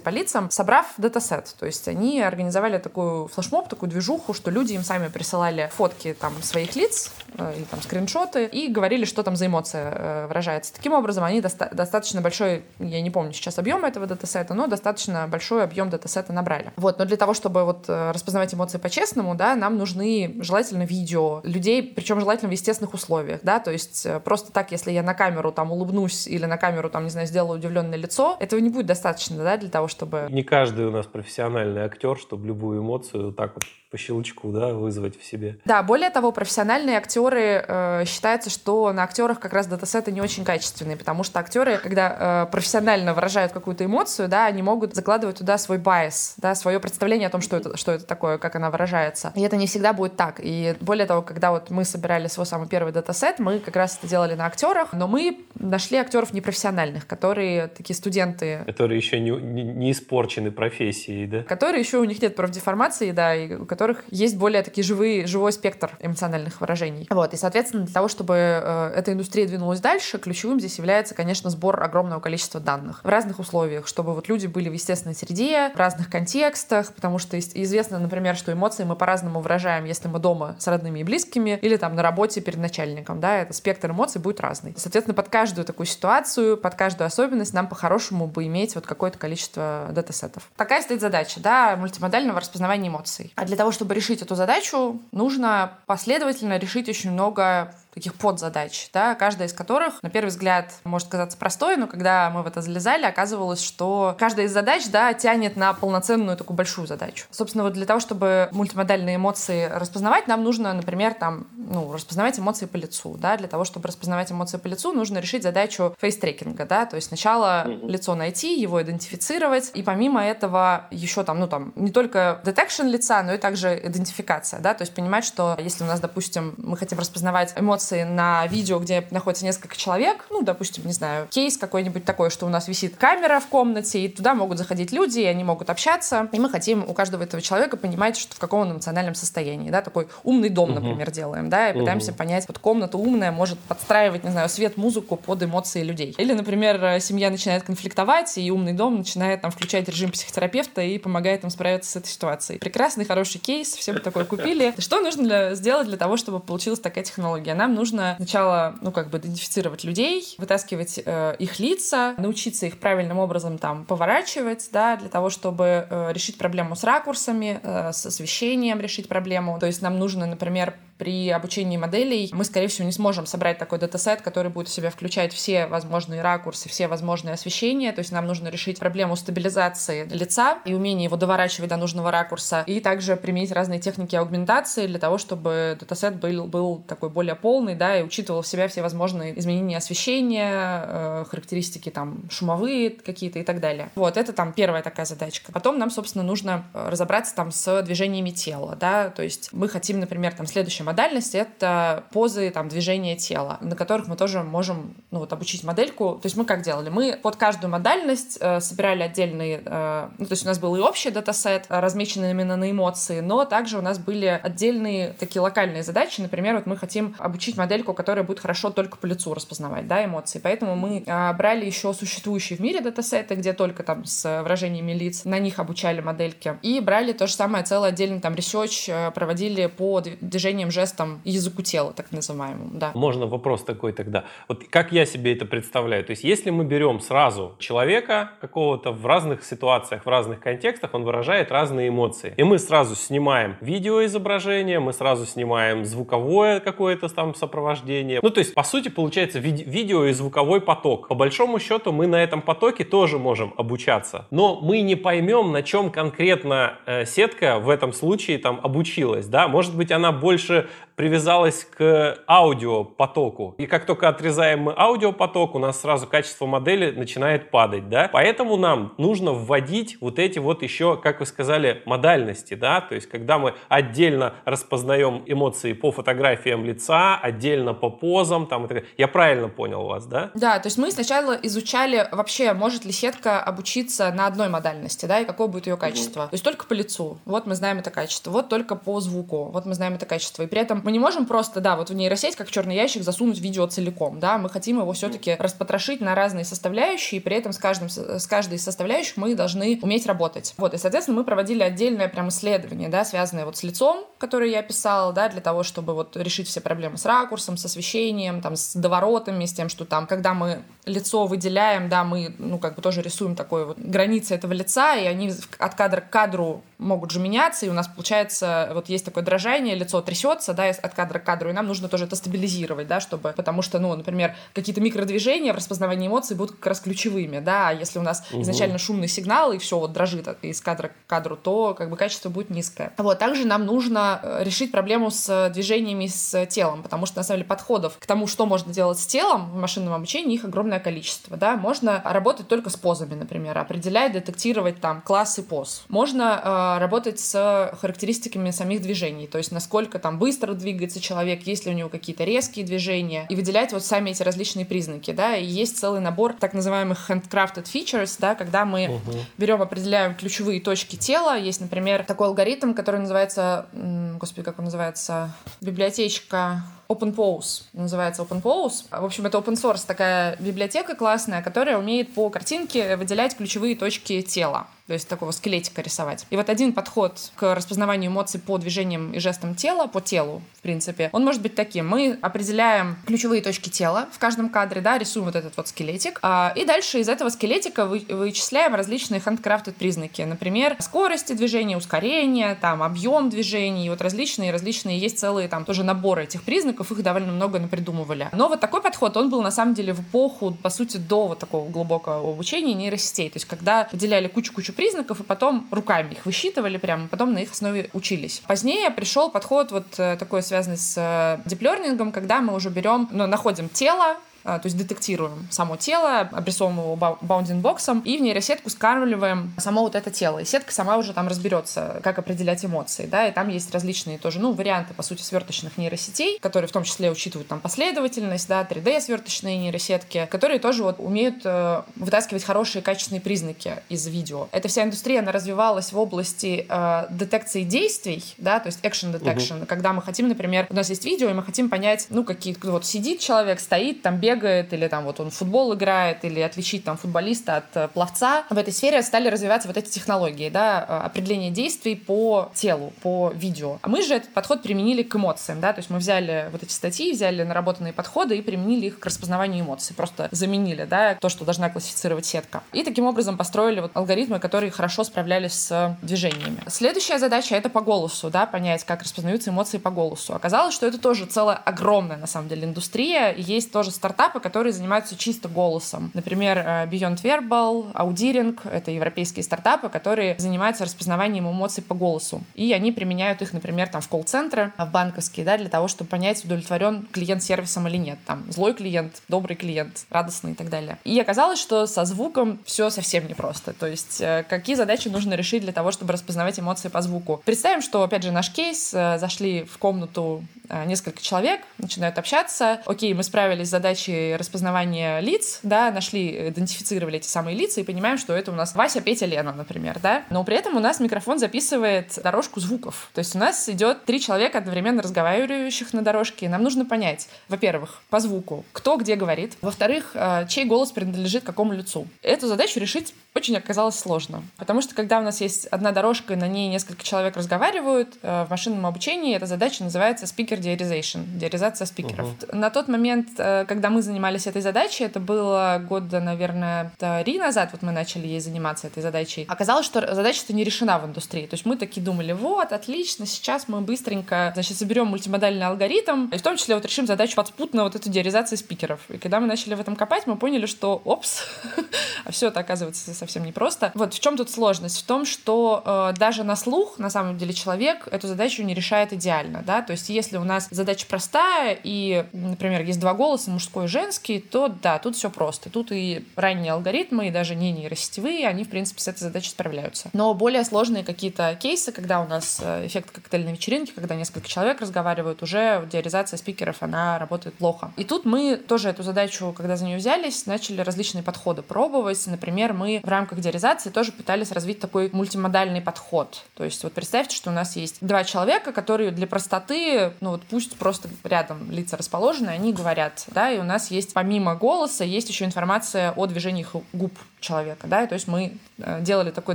по 0.00 0.10
лицам, 0.10 0.50
собрав 0.50 0.86
датасет. 0.96 1.54
То 1.58 1.66
есть 1.66 1.88
они 1.88 2.20
организовали 2.20 2.78
такую 2.78 3.28
флешмоб, 3.28 3.68
такую 3.68 3.90
движуху, 3.90 4.34
что 4.34 4.50
люди 4.50 4.72
им 4.74 4.82
сами 4.82 5.08
присылали 5.08 5.70
фотки 5.74 6.14
там 6.18 6.42
своих 6.42 6.76
лиц 6.76 7.12
э, 7.36 7.54
или 7.56 7.64
там 7.64 7.82
скриншоты 7.82 8.46
и 8.46 8.68
говорили, 8.68 9.04
что 9.04 9.22
там 9.22 9.36
за 9.36 9.46
эмоция 9.46 9.92
э, 9.94 10.26
выражается. 10.26 10.72
Таким 10.74 10.92
образом, 10.92 11.24
они 11.24 11.40
доста- 11.40 11.70
достаточно 11.72 12.20
большой, 12.20 12.64
я 12.78 13.00
не 13.00 13.10
помню 13.10 13.32
сейчас 13.32 13.58
объем 13.58 13.84
этого 13.84 14.06
датасета, 14.06 14.54
но 14.54 14.66
достаточно 14.66 15.26
большой 15.28 15.64
объем 15.64 15.90
датасета 15.90 16.32
набрали. 16.32 16.72
Вот, 16.76 16.98
но 16.98 17.04
для 17.04 17.16
того, 17.16 17.34
чтобы 17.34 17.64
вот 17.64 17.84
э, 17.88 18.10
распознавать 18.12 18.54
эмоции 18.54 18.78
по-честному, 18.78 19.34
да, 19.34 19.54
нам 19.54 19.76
нужны 19.78 20.36
желательно 20.40 20.84
видео 20.84 21.40
людей, 21.44 21.82
причем 21.82 22.20
желательно 22.20 22.48
в 22.48 22.52
естественных 22.52 22.94
условиях, 22.94 23.40
да, 23.42 23.60
то 23.60 23.70
есть 23.70 24.06
э, 24.06 24.17
просто 24.20 24.52
так, 24.52 24.72
если 24.72 24.90
я 24.90 25.02
на 25.02 25.14
камеру 25.14 25.52
там 25.52 25.72
улыбнусь 25.72 26.26
или 26.26 26.46
на 26.46 26.56
камеру 26.56 26.90
там, 26.90 27.04
не 27.04 27.10
знаю, 27.10 27.26
сделаю 27.26 27.58
удивленное 27.58 27.98
лицо, 27.98 28.36
этого 28.40 28.60
не 28.60 28.70
будет 28.70 28.86
достаточно, 28.86 29.42
да, 29.42 29.56
для 29.56 29.70
того, 29.70 29.88
чтобы... 29.88 30.26
Не 30.30 30.42
каждый 30.42 30.86
у 30.86 30.90
нас 30.90 31.06
профессиональный 31.06 31.82
актер, 31.82 32.16
чтобы 32.18 32.46
любую 32.46 32.80
эмоцию 32.80 33.32
так 33.32 33.54
вот 33.54 33.64
по 33.90 33.96
щелчку, 33.96 34.52
да, 34.52 34.74
вызвать 34.74 35.18
в 35.18 35.24
себе. 35.24 35.58
Да, 35.64 35.82
более 35.82 36.10
того, 36.10 36.30
профессиональные 36.30 36.98
актеры 36.98 37.64
э, 37.66 38.04
считается, 38.06 38.50
что 38.50 38.92
на 38.92 39.02
актерах 39.02 39.40
как 39.40 39.54
раз 39.54 39.66
датасеты 39.66 40.12
не 40.12 40.20
очень 40.20 40.44
качественные, 40.44 40.96
потому 40.96 41.24
что 41.24 41.40
актеры, 41.40 41.78
когда 41.78 42.44
э, 42.48 42.52
профессионально 42.52 43.14
выражают 43.14 43.52
какую-то 43.52 43.84
эмоцию, 43.86 44.28
да, 44.28 44.44
они 44.44 44.62
могут 44.62 44.94
закладывать 44.94 45.38
туда 45.38 45.56
свой 45.56 45.78
bias, 45.78 46.34
да, 46.36 46.54
свое 46.54 46.80
представление 46.80 47.28
о 47.28 47.30
том, 47.30 47.40
что 47.40 47.56
это, 47.56 47.76
что 47.78 47.92
это 47.92 48.04
такое, 48.04 48.36
как 48.36 48.56
она 48.56 48.70
выражается. 48.70 49.32
И 49.34 49.40
это 49.40 49.56
не 49.56 49.66
всегда 49.66 49.94
будет 49.94 50.16
так. 50.16 50.40
И 50.42 50.74
более 50.80 51.06
того, 51.06 51.22
когда 51.22 51.50
вот 51.50 51.70
мы 51.70 51.84
собирали 51.84 52.26
свой 52.26 52.44
самый 52.44 52.68
первый 52.68 52.92
датасет, 52.92 53.38
мы 53.38 53.58
как 53.58 53.76
раз 53.76 53.96
это 53.98 54.06
делали 54.06 54.34
на 54.34 54.46
актерах, 54.46 54.92
но 54.92 55.08
мы 55.08 55.46
нашли 55.54 55.96
актеров 55.96 56.34
непрофессиональных, 56.34 57.06
которые 57.06 57.68
такие 57.68 57.96
студенты. 57.96 58.64
Которые 58.66 58.98
еще 58.98 59.18
не, 59.18 59.30
не, 59.30 59.62
не 59.62 59.92
испорчены 59.92 60.50
профессией, 60.50 61.26
да? 61.26 61.42
Которые 61.44 61.80
еще 61.80 61.98
у 61.98 62.04
них 62.04 62.20
нет 62.20 62.36
профдеформации, 62.36 63.12
да, 63.12 63.34
и 63.34 63.48
которых 63.78 64.02
есть 64.10 64.36
более 64.36 64.62
такие 64.64 64.82
живые, 64.82 65.28
живой 65.28 65.52
спектр 65.52 65.96
эмоциональных 66.00 66.60
выражений. 66.60 67.06
Вот, 67.10 67.32
и, 67.32 67.36
соответственно, 67.36 67.84
для 67.84 67.94
того, 67.94 68.08
чтобы 68.08 68.34
э, 68.34 68.92
эта 68.96 69.12
индустрия 69.12 69.46
двинулась 69.46 69.78
дальше, 69.78 70.18
ключевым 70.18 70.58
здесь 70.58 70.78
является, 70.78 71.14
конечно, 71.14 71.48
сбор 71.48 71.80
огромного 71.80 72.18
количества 72.18 72.58
данных 72.58 73.04
в 73.04 73.08
разных 73.08 73.38
условиях, 73.38 73.86
чтобы 73.86 74.14
вот 74.14 74.28
люди 74.28 74.48
были 74.48 74.68
в 74.68 74.72
естественной 74.72 75.14
среде, 75.14 75.70
в 75.76 75.78
разных 75.78 76.10
контекстах, 76.10 76.92
потому 76.92 77.20
что 77.20 77.38
известно, 77.38 78.00
например, 78.00 78.34
что 78.34 78.52
эмоции 78.52 78.82
мы 78.82 78.96
по-разному 78.96 79.40
выражаем, 79.40 79.84
если 79.84 80.08
мы 80.08 80.18
дома 80.18 80.56
с 80.58 80.66
родными 80.66 80.98
и 80.98 81.04
близкими 81.04 81.56
или 81.62 81.76
там 81.76 81.94
на 81.94 82.02
работе 82.02 82.40
перед 82.40 82.58
начальником, 82.58 83.20
да, 83.20 83.42
это 83.42 83.52
спектр 83.52 83.92
эмоций 83.92 84.20
будет 84.20 84.40
разный. 84.40 84.74
Соответственно, 84.76 85.14
под 85.14 85.28
каждую 85.28 85.64
такую 85.64 85.86
ситуацию, 85.86 86.56
под 86.56 86.74
каждую 86.74 87.06
особенность 87.06 87.54
нам 87.54 87.68
по-хорошему 87.68 88.26
бы 88.26 88.44
иметь 88.46 88.74
вот 88.74 88.88
какое-то 88.88 89.18
количество 89.18 89.86
датасетов. 89.92 90.50
Такая 90.56 90.82
стоит 90.82 91.00
задача, 91.00 91.38
да, 91.38 91.76
мультимодального 91.76 92.40
распознавания 92.40 92.88
эмоций. 92.88 93.32
А 93.36 93.44
для 93.44 93.56
того, 93.56 93.67
чтобы 93.72 93.94
решить 93.94 94.22
эту 94.22 94.34
задачу, 94.34 95.00
нужно 95.12 95.72
последовательно 95.86 96.58
решить 96.58 96.88
очень 96.88 97.10
много 97.10 97.74
таких 97.98 98.14
подзадач, 98.14 98.90
да, 98.92 99.16
каждая 99.16 99.48
из 99.48 99.52
которых, 99.52 100.00
на 100.02 100.10
первый 100.10 100.28
взгляд, 100.28 100.72
может 100.84 101.08
казаться 101.08 101.36
простой, 101.36 101.76
но 101.76 101.88
когда 101.88 102.30
мы 102.30 102.44
в 102.44 102.46
это 102.46 102.60
залезали, 102.60 103.04
оказывалось, 103.04 103.60
что 103.60 104.14
каждая 104.20 104.46
из 104.46 104.52
задач, 104.52 104.86
да, 104.88 105.12
тянет 105.14 105.56
на 105.56 105.72
полноценную 105.72 106.36
такую 106.36 106.56
большую 106.56 106.86
задачу. 106.86 107.26
Собственно, 107.32 107.64
вот 107.64 107.72
для 107.72 107.86
того, 107.86 107.98
чтобы 107.98 108.50
мультимодальные 108.52 109.16
эмоции 109.16 109.68
распознавать, 109.68 110.28
нам 110.28 110.44
нужно, 110.44 110.72
например, 110.74 111.14
там, 111.14 111.48
ну, 111.56 111.92
распознавать 111.92 112.38
эмоции 112.38 112.66
по 112.66 112.76
лицу, 112.76 113.16
да, 113.18 113.36
для 113.36 113.48
того, 113.48 113.64
чтобы 113.64 113.88
распознавать 113.88 114.30
эмоции 114.30 114.58
по 114.58 114.68
лицу, 114.68 114.92
нужно 114.92 115.18
решить 115.18 115.42
задачу 115.42 115.96
face-tracking 115.98 116.57
а, 116.57 116.66
да, 116.66 116.86
то 116.86 116.94
есть 116.94 117.08
сначала 117.08 117.64
mm-hmm. 117.66 117.88
лицо 117.88 118.14
найти, 118.14 118.60
его 118.60 118.80
идентифицировать, 118.80 119.72
и 119.74 119.82
помимо 119.82 120.24
этого 120.24 120.86
еще 120.92 121.24
там, 121.24 121.40
ну, 121.40 121.48
там, 121.48 121.72
не 121.74 121.90
только 121.90 122.40
detection 122.44 122.84
лица, 122.84 123.24
но 123.24 123.34
и 123.34 123.38
также 123.38 123.76
идентификация, 123.82 124.60
да, 124.60 124.74
то 124.74 124.82
есть 124.82 124.94
понимать, 124.94 125.24
что 125.24 125.56
если 125.58 125.82
у 125.82 125.88
нас, 125.88 125.98
допустим, 125.98 126.54
мы 126.58 126.76
хотим 126.76 127.00
распознавать 127.00 127.54
эмоции 127.56 127.87
трансляции 127.88 128.02
на 128.02 128.46
видео, 128.46 128.78
где 128.78 129.04
находится 129.10 129.44
несколько 129.44 129.76
человек, 129.76 130.26
ну, 130.30 130.42
допустим, 130.42 130.84
не 130.86 130.92
знаю, 130.92 131.26
кейс 131.30 131.56
какой-нибудь 131.56 132.04
такой, 132.04 132.30
что 132.30 132.46
у 132.46 132.48
нас 132.48 132.68
висит 132.68 132.96
камера 132.96 133.40
в 133.40 133.46
комнате, 133.46 134.00
и 134.00 134.08
туда 134.08 134.34
могут 134.34 134.58
заходить 134.58 134.92
люди, 134.92 135.20
и 135.20 135.24
они 135.24 135.44
могут 135.44 135.70
общаться, 135.70 136.28
и 136.32 136.38
мы 136.38 136.50
хотим 136.50 136.84
у 136.88 136.94
каждого 136.94 137.22
этого 137.22 137.42
человека 137.42 137.76
понимать, 137.76 138.16
что 138.16 138.34
в 138.34 138.38
каком 138.38 138.60
он 138.60 138.72
эмоциональном 138.72 139.14
состоянии, 139.14 139.70
да, 139.70 139.82
такой 139.82 140.08
умный 140.24 140.48
дом, 140.48 140.70
uh-huh. 140.70 140.80
например, 140.80 141.10
делаем, 141.10 141.48
да, 141.48 141.70
и 141.70 141.74
uh-huh. 141.74 141.80
пытаемся 141.80 142.12
понять, 142.12 142.44
вот 142.48 142.58
комната 142.58 142.98
умная 142.98 143.32
может 143.32 143.58
подстраивать, 143.60 144.24
не 144.24 144.30
знаю, 144.30 144.48
свет, 144.48 144.76
музыку 144.76 145.16
под 145.16 145.42
эмоции 145.42 145.82
людей. 145.82 146.14
Или, 146.18 146.32
например, 146.32 147.00
семья 147.00 147.30
начинает 147.30 147.62
конфликтовать, 147.62 148.38
и 148.38 148.50
умный 148.50 148.72
дом 148.72 148.98
начинает 148.98 149.40
там 149.40 149.50
включать 149.50 149.88
режим 149.88 150.10
психотерапевта 150.10 150.82
и 150.82 150.98
помогает 150.98 151.44
им 151.44 151.50
справиться 151.50 151.90
с 151.90 151.96
этой 151.96 152.08
ситуацией. 152.08 152.58
Прекрасный, 152.58 153.04
хороший 153.04 153.38
кейс, 153.38 153.74
все 153.74 153.92
бы 153.92 154.00
такое 154.00 154.24
купили. 154.24 154.74
Что 154.78 155.00
нужно 155.00 155.24
для, 155.24 155.54
сделать 155.54 155.86
для 155.86 155.96
того, 155.96 156.16
чтобы 156.16 156.40
получилась 156.40 156.80
такая 156.80 157.04
технология? 157.04 157.54
Нам 157.54 157.74
нужно 157.78 158.14
сначала, 158.16 158.74
ну, 158.82 158.92
как 158.92 159.10
бы 159.10 159.18
идентифицировать 159.18 159.84
людей, 159.84 160.34
вытаскивать 160.38 161.00
э, 161.04 161.36
их 161.38 161.58
лица, 161.60 162.14
научиться 162.18 162.66
их 162.66 162.78
правильным 162.78 163.18
образом 163.18 163.58
там 163.58 163.84
поворачивать, 163.84 164.68
да, 164.72 164.96
для 164.96 165.08
того, 165.08 165.30
чтобы 165.30 165.86
э, 165.88 166.12
решить 166.12 166.36
проблему 166.38 166.74
с 166.76 166.84
ракурсами, 166.84 167.60
э, 167.62 167.92
с 167.92 168.04
освещением 168.04 168.80
решить 168.80 169.08
проблему. 169.08 169.58
То 169.58 169.66
есть 169.66 169.80
нам 169.80 169.98
нужно, 169.98 170.26
например, 170.26 170.74
при 170.98 171.30
обучении 171.30 171.76
моделей 171.76 172.28
мы, 172.32 172.44
скорее 172.44 172.66
всего, 172.66 172.84
не 172.84 172.92
сможем 172.92 173.24
собрать 173.24 173.58
такой 173.58 173.78
датасет, 173.78 174.20
который 174.20 174.50
будет 174.50 174.68
в 174.68 174.72
себя 174.72 174.90
включать 174.90 175.32
все 175.32 175.66
возможные 175.66 176.22
ракурсы, 176.22 176.68
все 176.68 176.88
возможные 176.88 177.34
освещения. 177.34 177.92
То 177.92 178.00
есть 178.00 178.10
нам 178.12 178.26
нужно 178.26 178.48
решить 178.48 178.78
проблему 178.78 179.16
стабилизации 179.16 180.04
лица 180.10 180.58
и 180.64 180.74
умение 180.74 181.04
его 181.04 181.16
доворачивать 181.16 181.70
до 181.70 181.76
нужного 181.76 182.10
ракурса, 182.10 182.64
и 182.66 182.80
также 182.80 183.16
применить 183.16 183.52
разные 183.52 183.78
техники 183.78 184.16
аугментации 184.16 184.86
для 184.86 184.98
того, 184.98 185.18
чтобы 185.18 185.76
датасет 185.78 186.16
был, 186.16 186.46
был 186.46 186.82
такой 186.86 187.10
более 187.10 187.36
полный, 187.36 187.76
да, 187.76 187.98
и 187.98 188.02
учитывал 188.02 188.42
в 188.42 188.46
себя 188.46 188.66
все 188.68 188.82
возможные 188.82 189.38
изменения 189.38 189.76
освещения, 189.76 190.82
э, 190.84 191.24
характеристики 191.30 191.90
там 191.90 192.28
шумовые 192.30 192.90
какие-то 192.90 193.38
и 193.38 193.44
так 193.44 193.60
далее. 193.60 193.90
Вот, 193.94 194.16
это 194.16 194.32
там 194.32 194.52
первая 194.52 194.82
такая 194.82 195.06
задачка. 195.06 195.52
Потом 195.52 195.78
нам, 195.78 195.90
собственно, 195.90 196.24
нужно 196.24 196.64
разобраться 196.72 197.34
там 197.34 197.52
с 197.52 197.82
движениями 197.82 198.30
тела, 198.30 198.74
да, 198.74 199.10
то 199.10 199.22
есть 199.22 199.50
мы 199.52 199.68
хотим, 199.68 200.00
например, 200.00 200.34
там 200.34 200.46
следующая 200.46 200.87
модальность— 200.88 201.34
это 201.34 202.04
позы, 202.12 202.50
там, 202.50 202.68
движения 202.68 203.14
тела, 203.16 203.58
на 203.60 203.76
которых 203.76 204.08
мы 204.08 204.16
тоже 204.16 204.42
можем, 204.42 204.94
ну, 205.10 205.18
вот, 205.20 205.32
обучить 205.32 205.62
модельку. 205.62 206.18
То 206.22 206.26
есть 206.26 206.36
мы 206.36 206.44
как 206.46 206.62
делали? 206.62 206.88
Мы 206.88 207.18
под 207.22 207.36
каждую 207.36 207.70
модальность 207.70 208.38
э, 208.40 208.60
собирали 208.60 209.02
отдельные, 209.02 209.60
э, 209.64 210.08
ну, 210.18 210.24
то 210.24 210.32
есть 210.32 210.44
у 210.44 210.48
нас 210.48 210.58
был 210.58 210.74
и 210.76 210.80
общий 210.80 211.10
датасет, 211.10 211.66
размеченный 211.68 212.30
именно 212.30 212.56
на 212.56 212.70
эмоции, 212.70 213.20
но 213.20 213.44
также 213.44 213.76
у 213.76 213.82
нас 213.82 213.98
были 213.98 214.40
отдельные 214.42 215.12
такие 215.20 215.42
локальные 215.42 215.82
задачи. 215.82 216.22
Например, 216.22 216.54
вот 216.54 216.66
мы 216.66 216.76
хотим 216.76 217.14
обучить 217.18 217.56
модельку, 217.58 217.92
которая 217.92 218.24
будет 218.24 218.40
хорошо 218.40 218.70
только 218.70 218.96
по 218.96 219.04
лицу 219.04 219.34
распознавать, 219.34 219.86
да, 219.86 220.04
эмоции. 220.04 220.40
Поэтому 220.42 220.74
мы 220.74 221.02
э, 221.04 221.32
брали 221.34 221.66
еще 221.66 221.92
существующие 221.92 222.56
в 222.56 222.60
мире 222.60 222.80
датасеты, 222.80 223.34
где 223.34 223.52
только 223.52 223.82
там 223.82 224.06
с 224.06 224.42
выражениями 224.42 224.92
лиц, 224.92 225.24
на 225.24 225.38
них 225.38 225.58
обучали 225.58 226.00
модельки. 226.00 226.58
И 226.62 226.80
брали 226.80 227.12
то 227.12 227.26
же 227.26 227.34
самое, 227.34 227.64
целый 227.64 227.90
отдельный 227.90 228.20
там 228.20 228.34
research 228.34 228.88
э, 228.88 229.10
проводили 229.10 229.66
по 229.66 230.00
движениям, 230.00 230.70
жестам 230.78 231.20
языку 231.24 231.62
тела, 231.62 231.92
так 231.92 232.12
называемому, 232.12 232.78
да. 232.78 232.92
Можно 232.94 233.26
вопрос 233.26 233.62
такой 233.64 233.92
тогда. 233.92 234.24
Вот 234.48 234.64
как 234.70 234.92
я 234.92 235.06
себе 235.06 235.32
это 235.32 235.44
представляю? 235.44 236.04
То 236.04 236.12
есть 236.12 236.24
если 236.24 236.50
мы 236.50 236.64
берем 236.64 237.00
сразу 237.00 237.56
человека 237.58 238.30
какого-то 238.40 238.92
в 238.92 239.04
разных 239.06 239.44
ситуациях, 239.44 240.06
в 240.06 240.08
разных 240.08 240.40
контекстах, 240.40 240.94
он 240.94 241.02
выражает 241.04 241.50
разные 241.50 241.88
эмоции. 241.88 242.34
И 242.36 242.44
мы 242.44 242.58
сразу 242.58 242.94
снимаем 242.94 243.56
видеоизображение, 243.60 244.78
мы 244.78 244.92
сразу 244.92 245.26
снимаем 245.26 245.84
звуковое 245.84 246.60
какое-то 246.60 247.08
там 247.08 247.34
сопровождение. 247.34 248.20
Ну, 248.22 248.30
то 248.30 248.40
есть, 248.40 248.54
по 248.54 248.62
сути, 248.62 248.88
получается 248.88 249.38
ви- 249.40 249.64
видео 249.64 250.04
и 250.04 250.12
звуковой 250.12 250.60
поток. 250.60 251.08
По 251.08 251.14
большому 251.14 251.58
счету, 251.58 251.92
мы 251.92 252.06
на 252.06 252.22
этом 252.22 252.42
потоке 252.42 252.84
тоже 252.84 253.18
можем 253.18 253.52
обучаться. 253.56 254.26
Но 254.30 254.60
мы 254.60 254.80
не 254.82 254.96
поймем, 254.96 255.52
на 255.52 255.62
чем 255.62 255.90
конкретно 255.90 256.78
э, 256.86 257.04
сетка 257.04 257.58
в 257.58 257.68
этом 257.68 257.92
случае 257.92 258.38
там 258.38 258.60
обучилась, 258.62 259.26
да, 259.26 259.48
может 259.48 259.74
быть, 259.74 259.90
она 259.90 260.12
больше 260.12 260.67
привязалась 260.96 261.64
к 261.64 262.18
аудиопотоку. 262.26 263.54
И 263.58 263.66
как 263.66 263.86
только 263.86 264.08
отрезаем 264.08 264.62
мы 264.62 264.74
аудиопоток, 264.76 265.54
у 265.54 265.58
нас 265.60 265.80
сразу 265.80 266.08
качество 266.08 266.46
модели 266.46 266.90
начинает 266.90 267.50
падать, 267.52 267.88
да. 267.88 268.10
Поэтому 268.12 268.56
нам 268.56 268.94
нужно 268.98 269.32
вводить 269.32 269.96
вот 270.00 270.18
эти 270.18 270.40
вот 270.40 270.64
еще, 270.64 270.96
как 270.96 271.20
вы 271.20 271.26
сказали, 271.26 271.82
модальности, 271.86 272.54
да, 272.54 272.80
то 272.80 272.96
есть 272.96 273.08
когда 273.08 273.38
мы 273.38 273.54
отдельно 273.68 274.34
распознаем 274.44 275.22
эмоции 275.26 275.72
по 275.72 275.92
фотографиям 275.92 276.64
лица, 276.64 277.16
отдельно 277.16 277.74
по 277.74 277.90
позам, 277.90 278.46
там, 278.46 278.66
так 278.66 278.84
я 278.96 279.06
правильно 279.06 279.48
понял 279.48 279.84
вас, 279.84 280.04
да? 280.06 280.32
Да, 280.34 280.58
то 280.58 280.66
есть 280.66 280.78
мы 280.78 280.90
сначала 280.90 281.34
изучали 281.42 282.08
вообще, 282.10 282.52
может 282.54 282.84
ли 282.84 282.90
сетка 282.90 283.40
обучиться 283.40 284.10
на 284.10 284.26
одной 284.26 284.48
модальности, 284.48 285.06
да, 285.06 285.20
и 285.20 285.24
какое 285.24 285.46
будет 285.46 285.68
ее 285.68 285.76
качество. 285.76 286.22
Mm-hmm. 286.22 286.30
То 286.30 286.34
есть 286.34 286.44
только 286.44 286.66
по 286.66 286.72
лицу, 286.72 287.18
вот 287.24 287.46
мы 287.46 287.54
знаем 287.54 287.78
это 287.78 287.90
качество, 287.90 288.32
вот 288.32 288.48
только 288.48 288.74
по 288.74 288.98
звуку, 289.00 289.44
вот 289.52 289.64
мы 289.64 289.74
знаем 289.74 289.94
это 289.94 290.06
качество. 290.06 290.42
И 290.42 290.46
при 290.58 290.64
этом 290.64 290.80
мы 290.82 290.90
не 290.90 290.98
можем 290.98 291.24
просто, 291.24 291.60
да, 291.60 291.76
вот 291.76 291.88
в 291.88 291.94
нейросеть, 291.94 292.34
как 292.34 292.50
черный 292.50 292.74
ящик, 292.74 293.04
засунуть 293.04 293.38
видео 293.38 293.68
целиком, 293.68 294.18
да, 294.18 294.38
мы 294.38 294.50
хотим 294.50 294.80
его 294.80 294.92
все-таки 294.92 295.36
распотрошить 295.38 296.00
на 296.00 296.16
разные 296.16 296.44
составляющие, 296.44 297.20
и 297.20 297.22
при 297.22 297.36
этом 297.36 297.52
с, 297.52 297.58
каждым, 297.58 297.88
с 297.88 298.26
каждой 298.26 298.54
из 298.54 298.64
составляющих 298.64 299.16
мы 299.16 299.36
должны 299.36 299.78
уметь 299.80 300.04
работать. 300.06 300.54
Вот, 300.56 300.74
и, 300.74 300.78
соответственно, 300.78 301.18
мы 301.18 301.22
проводили 301.22 301.62
отдельное 301.62 302.08
прям 302.08 302.30
исследование, 302.30 302.88
да, 302.88 303.04
связанное 303.04 303.44
вот 303.44 303.56
с 303.56 303.62
лицом, 303.62 304.04
которое 304.18 304.50
я 304.50 304.62
писала, 304.62 305.12
да, 305.12 305.28
для 305.28 305.40
того, 305.40 305.62
чтобы 305.62 305.94
вот 305.94 306.16
решить 306.16 306.48
все 306.48 306.60
проблемы 306.60 306.98
с 306.98 307.06
ракурсом, 307.06 307.56
с 307.56 307.64
освещением, 307.64 308.42
там, 308.42 308.56
с 308.56 308.74
доворотами, 308.74 309.44
с 309.44 309.52
тем, 309.52 309.68
что 309.68 309.84
там, 309.84 310.08
когда 310.08 310.34
мы 310.34 310.64
лицо 310.86 311.26
выделяем, 311.26 311.88
да, 311.88 312.02
мы, 312.02 312.34
ну, 312.38 312.58
как 312.58 312.74
бы 312.74 312.82
тоже 312.82 313.00
рисуем 313.00 313.36
такой 313.36 313.64
вот 313.64 313.78
границы 313.78 314.34
этого 314.34 314.52
лица, 314.54 314.96
и 314.96 315.04
они 315.04 315.32
от 315.60 315.74
кадра 315.76 316.00
к 316.00 316.10
кадру 316.10 316.64
могут 316.78 317.10
же 317.10 317.20
меняться, 317.20 317.66
и 317.66 317.68
у 317.68 317.72
нас 317.72 317.88
получается, 317.88 318.70
вот 318.72 318.88
есть 318.88 319.04
такое 319.04 319.24
дрожание, 319.24 319.74
лицо 319.74 320.00
трясется, 320.00 320.54
да, 320.54 320.68
от 320.68 320.94
кадра 320.94 321.18
к 321.18 321.24
кадру, 321.24 321.50
и 321.50 321.52
нам 321.52 321.66
нужно 321.66 321.88
тоже 321.88 322.04
это 322.04 322.16
стабилизировать, 322.16 322.86
да, 322.86 323.00
чтобы, 323.00 323.34
потому 323.36 323.62
что, 323.62 323.78
ну, 323.78 323.94
например, 323.94 324.36
какие-то 324.54 324.80
микродвижения 324.80 325.52
в 325.52 325.56
распознавании 325.56 326.08
эмоций 326.08 326.36
будут 326.36 326.56
как 326.56 326.68
раз 326.68 326.80
ключевыми, 326.80 327.40
да, 327.40 327.68
а 327.68 327.72
если 327.72 327.98
у 327.98 328.02
нас 328.02 328.24
угу. 328.30 328.42
изначально 328.42 328.78
шумный 328.78 329.08
сигнал, 329.08 329.52
и 329.52 329.58
все 329.58 329.78
вот 329.78 329.92
дрожит 329.92 330.28
из 330.42 330.60
кадра 330.60 330.88
к 330.88 330.92
кадру, 331.06 331.36
то 331.36 331.74
как 331.74 331.90
бы 331.90 331.96
качество 331.96 332.28
будет 332.28 332.50
низкое. 332.50 332.92
Вот, 332.96 333.18
также 333.18 333.44
нам 333.44 333.66
нужно 333.66 334.20
э, 334.22 334.44
решить 334.44 334.70
проблему 334.70 335.10
с 335.10 335.50
движениями 335.50 336.06
с 336.06 336.46
телом, 336.46 336.82
потому 336.82 337.06
что, 337.06 337.18
на 337.18 337.22
самом 337.24 337.40
деле, 337.40 337.48
подходов 337.48 337.96
к 337.98 338.06
тому, 338.06 338.26
что 338.26 338.46
можно 338.46 338.72
делать 338.72 338.98
с 338.98 339.06
телом 339.06 339.50
в 339.50 339.56
машинном 339.56 339.94
обучении, 339.94 340.34
их 340.34 340.44
огромное 340.44 340.80
количество, 340.80 341.36
да, 341.36 341.56
можно 341.56 342.00
работать 342.04 342.46
только 342.46 342.70
с 342.70 342.76
позами, 342.76 343.14
например, 343.14 343.58
определять, 343.58 344.12
детектировать 344.12 344.80
там 344.80 345.02
классы 345.02 345.42
поз. 345.42 345.84
Можно 345.88 346.40
э, 346.44 346.67
работать 346.78 347.20
с 347.20 347.72
характеристиками 347.80 348.50
самих 348.50 348.82
движений, 348.82 349.26
то 349.26 349.38
есть 349.38 349.52
насколько 349.52 349.98
там 349.98 350.18
быстро 350.18 350.52
двигается 350.52 351.00
человек, 351.00 351.46
есть 351.46 351.64
ли 351.64 351.72
у 351.72 351.74
него 351.74 351.88
какие-то 351.88 352.24
резкие 352.24 352.66
движения, 352.66 353.26
и 353.28 353.36
выделять 353.36 353.72
вот 353.72 353.84
сами 353.84 354.10
эти 354.10 354.22
различные 354.22 354.66
признаки, 354.66 355.12
да, 355.12 355.36
и 355.36 355.44
есть 355.44 355.78
целый 355.78 356.00
набор 356.00 356.34
так 356.34 356.52
называемых 356.52 357.08
handcrafted 357.08 357.64
features, 357.64 358.16
да, 358.18 358.34
когда 358.34 358.64
мы 358.64 358.84
uh-huh. 358.86 359.20
берем, 359.38 359.62
определяем 359.62 360.14
ключевые 360.14 360.60
точки 360.60 360.96
тела, 360.96 361.38
есть, 361.38 361.60
например, 361.60 362.04
такой 362.04 362.26
алгоритм, 362.26 362.74
который 362.74 363.00
называется, 363.00 363.66
господи, 363.72 364.42
как 364.44 364.58
он 364.58 364.66
называется, 364.66 365.32
библиотечка 365.60 366.64
OpenPose, 366.88 367.64
называется 367.74 368.22
OpenPose. 368.22 368.84
В 368.90 369.04
общем, 369.04 369.26
это 369.26 369.38
open 369.38 369.54
source 369.54 369.84
такая 369.86 370.36
библиотека 370.38 370.94
классная, 370.94 371.42
которая 371.42 371.78
умеет 371.78 372.12
по 372.14 372.30
картинке 372.30 372.96
выделять 372.96 373.36
ключевые 373.36 373.76
точки 373.76 374.22
тела 374.22 374.66
то 374.88 374.94
есть 374.94 375.06
такого 375.06 375.32
скелетика 375.32 375.82
рисовать. 375.82 376.26
И 376.30 376.36
вот 376.36 376.48
один 376.48 376.72
подход 376.72 377.30
к 377.36 377.54
распознаванию 377.54 378.10
эмоций 378.10 378.40
по 378.40 378.56
движениям 378.56 379.12
и 379.12 379.18
жестам 379.18 379.54
тела, 379.54 379.86
по 379.86 380.00
телу, 380.00 380.40
в 380.54 380.62
принципе, 380.62 381.10
он 381.12 381.24
может 381.26 381.42
быть 381.42 381.54
таким. 381.54 381.86
Мы 381.86 382.18
определяем 382.22 382.96
ключевые 383.06 383.42
точки 383.42 383.68
тела 383.68 384.08
в 384.12 384.18
каждом 384.18 384.48
кадре, 384.48 384.80
да, 384.80 384.96
рисуем 384.96 385.26
вот 385.26 385.36
этот 385.36 385.54
вот 385.58 385.68
скелетик, 385.68 386.18
а, 386.22 386.54
и 386.56 386.64
дальше 386.64 387.00
из 387.00 387.08
этого 387.10 387.28
скелетика 387.28 387.84
вы, 387.84 387.98
вычисляем 388.08 388.74
различные 388.74 389.20
handcrafted 389.20 389.74
признаки, 389.74 390.22
например, 390.22 390.74
скорости 390.80 391.34
движения, 391.34 391.76
ускорения, 391.76 392.56
там, 392.58 392.82
объем 392.82 393.28
движений, 393.28 393.90
вот 393.90 394.00
различные, 394.00 394.52
различные, 394.52 394.98
есть 394.98 395.18
целые 395.18 395.48
там 395.48 395.66
тоже 395.66 395.84
наборы 395.84 396.24
этих 396.24 396.42
признаков, 396.44 396.90
их 396.92 397.02
довольно 397.02 397.32
много 397.32 397.58
напридумывали. 397.58 398.30
Но 398.32 398.48
вот 398.48 398.60
такой 398.60 398.80
подход, 398.80 399.18
он 399.18 399.28
был 399.28 399.42
на 399.42 399.50
самом 399.50 399.74
деле 399.74 399.92
в 399.92 400.00
эпоху, 400.00 400.56
по 400.62 400.70
сути, 400.70 400.96
до 400.96 401.26
вот 401.26 401.40
такого 401.40 401.68
глубокого 401.68 402.32
обучения 402.32 402.72
нейросетей, 402.72 403.28
то 403.28 403.36
есть 403.36 403.44
когда 403.44 403.86
выделяли 403.92 404.28
кучу-кучу 404.28 404.72
признаков, 404.78 405.18
и 405.18 405.24
потом 405.24 405.66
руками 405.72 406.12
их 406.12 406.24
высчитывали 406.24 406.76
прямо, 406.78 407.08
потом 407.08 407.32
на 407.32 407.38
их 407.38 407.50
основе 407.50 407.90
учились. 407.94 408.42
Позднее 408.46 408.90
пришел 408.90 409.28
подход 409.28 409.72
вот 409.72 409.86
э, 409.98 410.16
такой 410.16 410.40
связанный 410.40 410.76
с 410.76 411.42
диплернингом, 411.46 412.12
когда 412.12 412.40
мы 412.40 412.54
уже 412.54 412.70
берем, 412.70 413.08
ну, 413.10 413.26
находим 413.26 413.68
тело, 413.68 414.16
то 414.44 414.62
есть 414.64 414.76
детектируем 414.76 415.46
само 415.50 415.76
тело, 415.76 416.20
обрисовываем 416.20 416.80
его 416.80 416.96
баундинг-боксом 416.96 418.00
и 418.00 418.16
в 418.16 418.22
нейросетку 418.22 418.70
скармливаем 418.70 419.52
само 419.58 419.82
вот 419.82 419.94
это 419.94 420.10
тело. 420.10 420.38
И 420.38 420.44
сетка 420.44 420.72
сама 420.72 420.96
уже 420.96 421.12
там 421.12 421.28
разберется, 421.28 422.00
как 422.02 422.18
определять 422.18 422.64
эмоции, 422.64 423.06
да, 423.06 423.26
и 423.26 423.32
там 423.32 423.48
есть 423.48 423.72
различные 423.72 424.18
тоже, 424.18 424.40
ну, 424.40 424.52
варианты, 424.52 424.94
по 424.94 425.02
сути, 425.02 425.22
сверточных 425.22 425.76
нейросетей, 425.76 426.38
которые 426.40 426.68
в 426.68 426.72
том 426.72 426.84
числе 426.84 427.10
учитывают 427.10 427.48
там 427.48 427.60
последовательность, 427.60 428.48
да, 428.48 428.62
3D-сверточные 428.62 429.58
нейросетки, 429.58 430.26
которые 430.30 430.60
тоже 430.60 430.82
вот 430.82 430.96
умеют 430.98 431.42
э, 431.44 431.82
вытаскивать 431.96 432.44
хорошие 432.44 432.82
качественные 432.82 433.20
признаки 433.20 433.74
из 433.88 434.06
видео. 434.06 434.48
Эта 434.52 434.68
вся 434.68 434.84
индустрия, 434.84 435.20
она 435.20 435.32
развивалась 435.32 435.92
в 435.92 435.98
области 435.98 436.66
э, 436.68 437.06
детекции 437.10 437.64
действий, 437.64 438.24
да, 438.38 438.60
то 438.60 438.68
есть 438.68 438.80
action 438.82 439.12
detection, 439.12 439.58
угу. 439.58 439.66
когда 439.66 439.92
мы 439.92 440.02
хотим, 440.02 440.28
например, 440.28 440.66
у 440.70 440.74
нас 440.74 440.88
есть 440.88 441.04
видео, 441.04 441.28
и 441.28 441.32
мы 441.32 441.42
хотим 441.42 441.68
понять, 441.68 442.06
ну, 442.10 442.24
какие, 442.24 442.56
вот 442.62 442.86
сидит 442.86 443.20
человек, 443.20 443.60
стоит, 443.60 444.02
там 444.02 444.16
бегает, 444.16 444.27
бегает, 444.28 444.72
или 444.72 444.88
там 444.88 445.04
вот 445.04 445.20
он 445.20 445.30
в 445.30 445.34
футбол 445.34 445.74
играет, 445.74 446.24
или 446.24 446.40
отличить 446.40 446.84
там 446.84 446.96
футболиста 446.96 447.56
от 447.56 447.76
э, 447.76 447.88
пловца. 447.88 448.44
В 448.50 448.58
этой 448.58 448.72
сфере 448.72 449.02
стали 449.02 449.28
развиваться 449.28 449.68
вот 449.68 449.76
эти 449.76 449.88
технологии, 449.88 450.50
да, 450.50 450.84
э, 450.86 451.06
определение 451.06 451.50
действий 451.50 451.96
по 451.96 452.50
телу, 452.54 452.92
по 453.02 453.32
видео. 453.34 453.78
А 453.82 453.88
мы 453.88 454.02
же 454.02 454.14
этот 454.14 454.32
подход 454.34 454.62
применили 454.62 455.02
к 455.02 455.16
эмоциям, 455.16 455.60
да, 455.60 455.72
то 455.72 455.78
есть 455.78 455.90
мы 455.90 455.98
взяли 455.98 456.48
вот 456.52 456.62
эти 456.62 456.72
статьи, 456.72 457.12
взяли 457.12 457.42
наработанные 457.42 457.92
подходы 457.92 458.36
и 458.36 458.42
применили 458.42 458.86
их 458.86 458.98
к 458.98 459.06
распознаванию 459.06 459.64
эмоций, 459.64 459.96
просто 459.96 460.28
заменили, 460.30 460.84
да, 460.84 461.14
то, 461.14 461.28
что 461.28 461.44
должна 461.44 461.70
классифицировать 461.70 462.26
сетка. 462.26 462.62
И 462.72 462.82
таким 462.84 463.06
образом 463.06 463.38
построили 463.38 463.80
вот 463.80 463.92
алгоритмы, 463.94 464.40
которые 464.40 464.70
хорошо 464.70 465.04
справлялись 465.04 465.54
с 465.54 465.96
движениями. 466.02 466.58
Следующая 466.66 467.18
задача— 467.18 467.54
это 467.56 467.70
по 467.70 467.80
голосу, 467.80 468.30
да, 468.30 468.46
понять, 468.46 468.84
как 468.84 469.02
распознаются 469.02 469.50
эмоции 469.50 469.78
по 469.78 469.90
голосу. 469.90 470.34
Оказалось, 470.34 470.74
что 470.74 470.86
это 470.86 470.98
тоже 470.98 471.24
целая 471.24 471.56
огромная, 471.56 472.18
на 472.18 472.26
самом 472.26 472.48
деле, 472.48 472.64
индустрия. 472.64 473.34
Есть 473.34 473.72
тоже 473.72 473.90
старт 473.90 474.17
стартапы, 474.18 474.40
которые 474.40 474.72
занимаются 474.72 475.16
чисто 475.16 475.48
голосом. 475.48 476.10
Например, 476.12 476.58
э, 476.58 476.86
Beyond 476.86 477.22
Verbal, 477.22 477.92
Audiring— 477.94 478.58
это 478.72 478.90
европейские 478.90 479.44
стартапы, 479.44 479.88
которые 479.88 480.34
занимаются 480.38 480.84
распознаванием 480.84 481.48
эмоций 481.48 481.84
по 481.84 481.94
голосу. 481.94 482.42
И 482.56 482.72
они 482.72 482.90
применяют 482.90 483.42
их, 483.42 483.52
например, 483.52 483.86
там, 483.86 484.00
в 484.00 484.08
колл-центры, 484.08 484.72
в 484.76 484.90
банковские, 484.90 485.46
да, 485.46 485.56
для 485.56 485.68
того, 485.68 485.86
чтобы 485.86 486.10
понять, 486.10 486.44
удовлетворен 486.44 487.06
клиент 487.12 487.44
сервисом 487.44 487.86
или 487.86 487.96
нет. 487.96 488.18
Там, 488.26 488.44
злой 488.50 488.74
клиент, 488.74 489.22
добрый 489.28 489.54
клиент, 489.54 490.04
радостный 490.10 490.50
и 490.50 490.54
так 490.54 490.68
далее. 490.68 490.98
И 491.04 491.20
оказалось, 491.20 491.60
что 491.60 491.86
со 491.86 492.04
звуком 492.04 492.58
все 492.64 492.90
совсем 492.90 493.28
непросто. 493.28 493.72
То 493.72 493.86
есть 493.86 494.20
э, 494.20 494.44
какие 494.48 494.74
задачи 494.74 495.06
нужно 495.06 495.34
решить 495.34 495.62
для 495.62 495.72
того, 495.72 495.92
чтобы 495.92 496.12
распознавать 496.12 496.58
эмоции 496.58 496.88
по 496.88 497.02
звуку. 497.02 497.40
Представим, 497.44 497.82
что, 497.82 498.02
опять 498.02 498.24
же, 498.24 498.32
наш 498.32 498.50
кейс, 498.50 498.92
э, 498.92 499.16
зашли 499.18 499.62
в 499.62 499.78
комнату 499.78 500.42
несколько 500.84 501.22
человек, 501.22 501.62
начинают 501.78 502.18
общаться. 502.18 502.82
Окей, 502.84 503.14
мы 503.14 503.22
справились 503.22 503.68
с 503.68 503.70
задачей 503.70 504.07
распознавания 504.08 505.20
лиц, 505.20 505.60
да, 505.62 505.90
нашли, 505.90 506.48
идентифицировали 506.48 507.18
эти 507.18 507.26
самые 507.26 507.56
лица 507.56 507.80
и 507.80 507.84
понимаем, 507.84 508.18
что 508.18 508.32
это 508.32 508.50
у 508.50 508.54
нас 508.54 508.74
Вася, 508.74 509.00
Петя, 509.00 509.26
Лена, 509.26 509.52
например, 509.52 509.98
да. 510.02 510.24
Но 510.30 510.44
при 510.44 510.56
этом 510.56 510.76
у 510.76 510.80
нас 510.80 511.00
микрофон 511.00 511.38
записывает 511.38 512.18
дорожку 512.22 512.60
звуков. 512.60 513.10
То 513.14 513.20
есть 513.20 513.34
у 513.34 513.38
нас 513.38 513.68
идет 513.68 514.04
три 514.04 514.20
человека 514.20 514.58
одновременно 514.58 515.02
разговаривающих 515.02 515.92
на 515.92 516.02
дорожке. 516.02 516.48
Нам 516.48 516.62
нужно 516.62 516.84
понять, 516.84 517.28
во-первых, 517.48 518.02
по 518.10 518.20
звуку, 518.20 518.64
кто 518.72 518.96
где 518.96 519.16
говорит. 519.16 519.56
Во-вторых, 519.60 520.16
чей 520.48 520.64
голос 520.64 520.92
принадлежит 520.92 521.44
какому 521.44 521.72
лицу. 521.72 522.06
Эту 522.22 522.46
задачу 522.46 522.80
решить 522.80 523.14
очень 523.34 523.56
оказалось 523.56 523.98
сложно. 523.98 524.42
Потому 524.56 524.82
что 524.82 524.94
когда 524.94 525.20
у 525.20 525.22
нас 525.22 525.40
есть 525.40 525.66
одна 525.66 525.92
дорожка, 525.92 526.34
и 526.34 526.36
на 526.36 526.48
ней 526.48 526.68
несколько 526.68 527.04
человек 527.04 527.36
разговаривают, 527.36 528.16
э, 528.22 528.44
в 528.44 528.50
машинном 528.50 528.84
обучении 528.86 529.36
эта 529.36 529.46
задача 529.46 529.84
называется 529.84 530.26
speaker 530.26 530.58
dearization, 530.58 531.24
диаризация 531.38 531.86
спикеров. 531.86 532.26
Uh-huh. 532.26 532.54
На 532.54 532.70
тот 532.70 532.88
момент, 532.88 533.28
э, 533.38 533.64
когда 533.66 533.90
мы 533.90 533.97
занимались 534.02 534.46
этой 534.46 534.62
задачей, 534.62 535.04
это 535.04 535.20
было 535.20 535.80
года, 535.88 536.20
наверное, 536.20 536.92
три 536.98 537.38
назад, 537.38 537.70
вот 537.72 537.82
мы 537.82 537.92
начали 537.92 538.26
ей 538.26 538.40
заниматься, 538.40 538.86
этой 538.86 539.02
задачей, 539.02 539.44
оказалось, 539.48 539.86
что 539.86 540.14
задача-то 540.14 540.52
не 540.52 540.64
решена 540.64 540.98
в 540.98 541.06
индустрии. 541.06 541.46
То 541.46 541.54
есть 541.54 541.66
мы 541.66 541.76
такие 541.76 542.02
думали, 542.02 542.32
вот, 542.32 542.72
отлично, 542.72 543.26
сейчас 543.26 543.68
мы 543.68 543.80
быстренько, 543.80 544.50
значит, 544.54 544.76
соберем 544.76 545.06
мультимодальный 545.08 545.66
алгоритм, 545.66 546.26
и 546.26 546.38
в 546.38 546.42
том 546.42 546.56
числе 546.56 546.74
вот 546.74 546.84
решим 546.84 547.06
задачу 547.06 547.36
подспутно 547.36 547.84
вот 547.84 547.94
эту 547.94 548.08
диаризацию 548.08 548.58
спикеров. 548.58 549.00
И 549.08 549.18
когда 549.18 549.40
мы 549.40 549.46
начали 549.46 549.74
в 549.74 549.80
этом 549.80 549.96
копать, 549.96 550.26
мы 550.26 550.36
поняли, 550.36 550.66
что, 550.66 551.00
опс, 551.04 551.44
а 552.24 552.32
все 552.32 552.48
это 552.48 552.60
оказывается 552.60 553.14
совсем 553.14 553.44
непросто. 553.44 553.92
Вот 553.94 554.14
в 554.14 554.20
чем 554.20 554.36
тут 554.36 554.50
сложность? 554.50 554.98
В 555.00 555.06
том, 555.06 555.24
что 555.24 555.82
э, 555.84 556.18
даже 556.18 556.44
на 556.44 556.56
слух, 556.56 556.98
на 556.98 557.10
самом 557.10 557.38
деле, 557.38 557.52
человек 557.52 558.08
эту 558.10 558.28
задачу 558.28 558.62
не 558.62 558.74
решает 558.74 559.12
идеально, 559.12 559.62
да, 559.66 559.82
то 559.82 559.92
есть 559.92 560.08
если 560.08 560.36
у 560.36 560.44
нас 560.44 560.68
задача 560.70 561.06
простая 561.08 561.78
и, 561.82 562.24
например, 562.32 562.82
есть 562.82 563.00
два 563.00 563.14
голоса, 563.14 563.50
мужской 563.50 563.87
женский, 563.88 564.40
то 564.40 564.68
да, 564.68 564.98
тут 564.98 565.16
все 565.16 565.30
просто. 565.30 565.70
Тут 565.70 565.92
и 565.92 566.24
ранние 566.36 566.72
алгоритмы, 566.72 567.28
и 567.28 567.30
даже 567.30 567.54
не 567.54 567.72
нейросетевые, 567.72 568.46
они, 568.46 568.64
в 568.64 568.70
принципе, 568.70 569.00
с 569.00 569.08
этой 569.08 569.20
задачей 569.20 569.50
справляются. 569.50 570.10
Но 570.12 570.32
более 570.34 570.64
сложные 570.64 571.04
какие-то 571.04 571.56
кейсы, 571.60 571.92
когда 571.92 572.20
у 572.20 572.26
нас 572.26 572.60
э, 572.62 572.86
эффект 572.86 573.10
коктейльной 573.10 573.52
вечеринки, 573.52 573.92
когда 573.92 574.14
несколько 574.14 574.48
человек 574.48 574.80
разговаривают, 574.80 575.42
уже 575.42 575.86
диаризация 575.90 576.36
спикеров, 576.36 576.82
она 576.82 577.18
работает 577.18 577.56
плохо. 577.56 577.92
И 577.96 578.04
тут 578.04 578.24
мы 578.24 578.56
тоже 578.56 578.88
эту 578.88 579.02
задачу, 579.02 579.52
когда 579.56 579.76
за 579.76 579.84
нее 579.84 579.98
взялись, 579.98 580.46
начали 580.46 580.80
различные 580.80 581.22
подходы 581.22 581.62
пробовать. 581.62 582.26
Например, 582.26 582.72
мы 582.72 583.00
в 583.02 583.08
рамках 583.08 583.40
диаризации 583.40 583.90
тоже 583.90 584.12
пытались 584.12 584.52
развить 584.52 584.80
такой 584.80 585.10
мультимодальный 585.12 585.80
подход. 585.80 586.42
То 586.54 586.64
есть 586.64 586.82
вот 586.82 586.92
представьте, 586.92 587.36
что 587.36 587.50
у 587.50 587.52
нас 587.52 587.76
есть 587.76 587.98
два 588.00 588.24
человека, 588.24 588.72
которые 588.72 589.10
для 589.10 589.26
простоты, 589.26 590.12
ну 590.20 590.30
вот 590.30 590.42
пусть 590.42 590.76
просто 590.76 591.08
рядом 591.24 591.70
лица 591.70 591.96
расположены, 591.96 592.50
они 592.50 592.72
говорят, 592.72 593.24
да, 593.28 593.50
и 593.50 593.58
у 593.58 593.64
нас 593.64 593.77
есть 593.90 594.12
помимо 594.12 594.54
голоса 594.54 595.04
есть 595.04 595.28
еще 595.28 595.44
информация 595.44 596.12
о 596.12 596.26
движениях 596.26 596.74
губ 596.92 597.12
человека, 597.40 597.86
да, 597.86 598.02
и 598.02 598.06
то 598.06 598.14
есть 598.14 598.26
мы 598.28 598.58
э, 598.78 599.00
делали 599.00 599.30
такой 599.30 599.54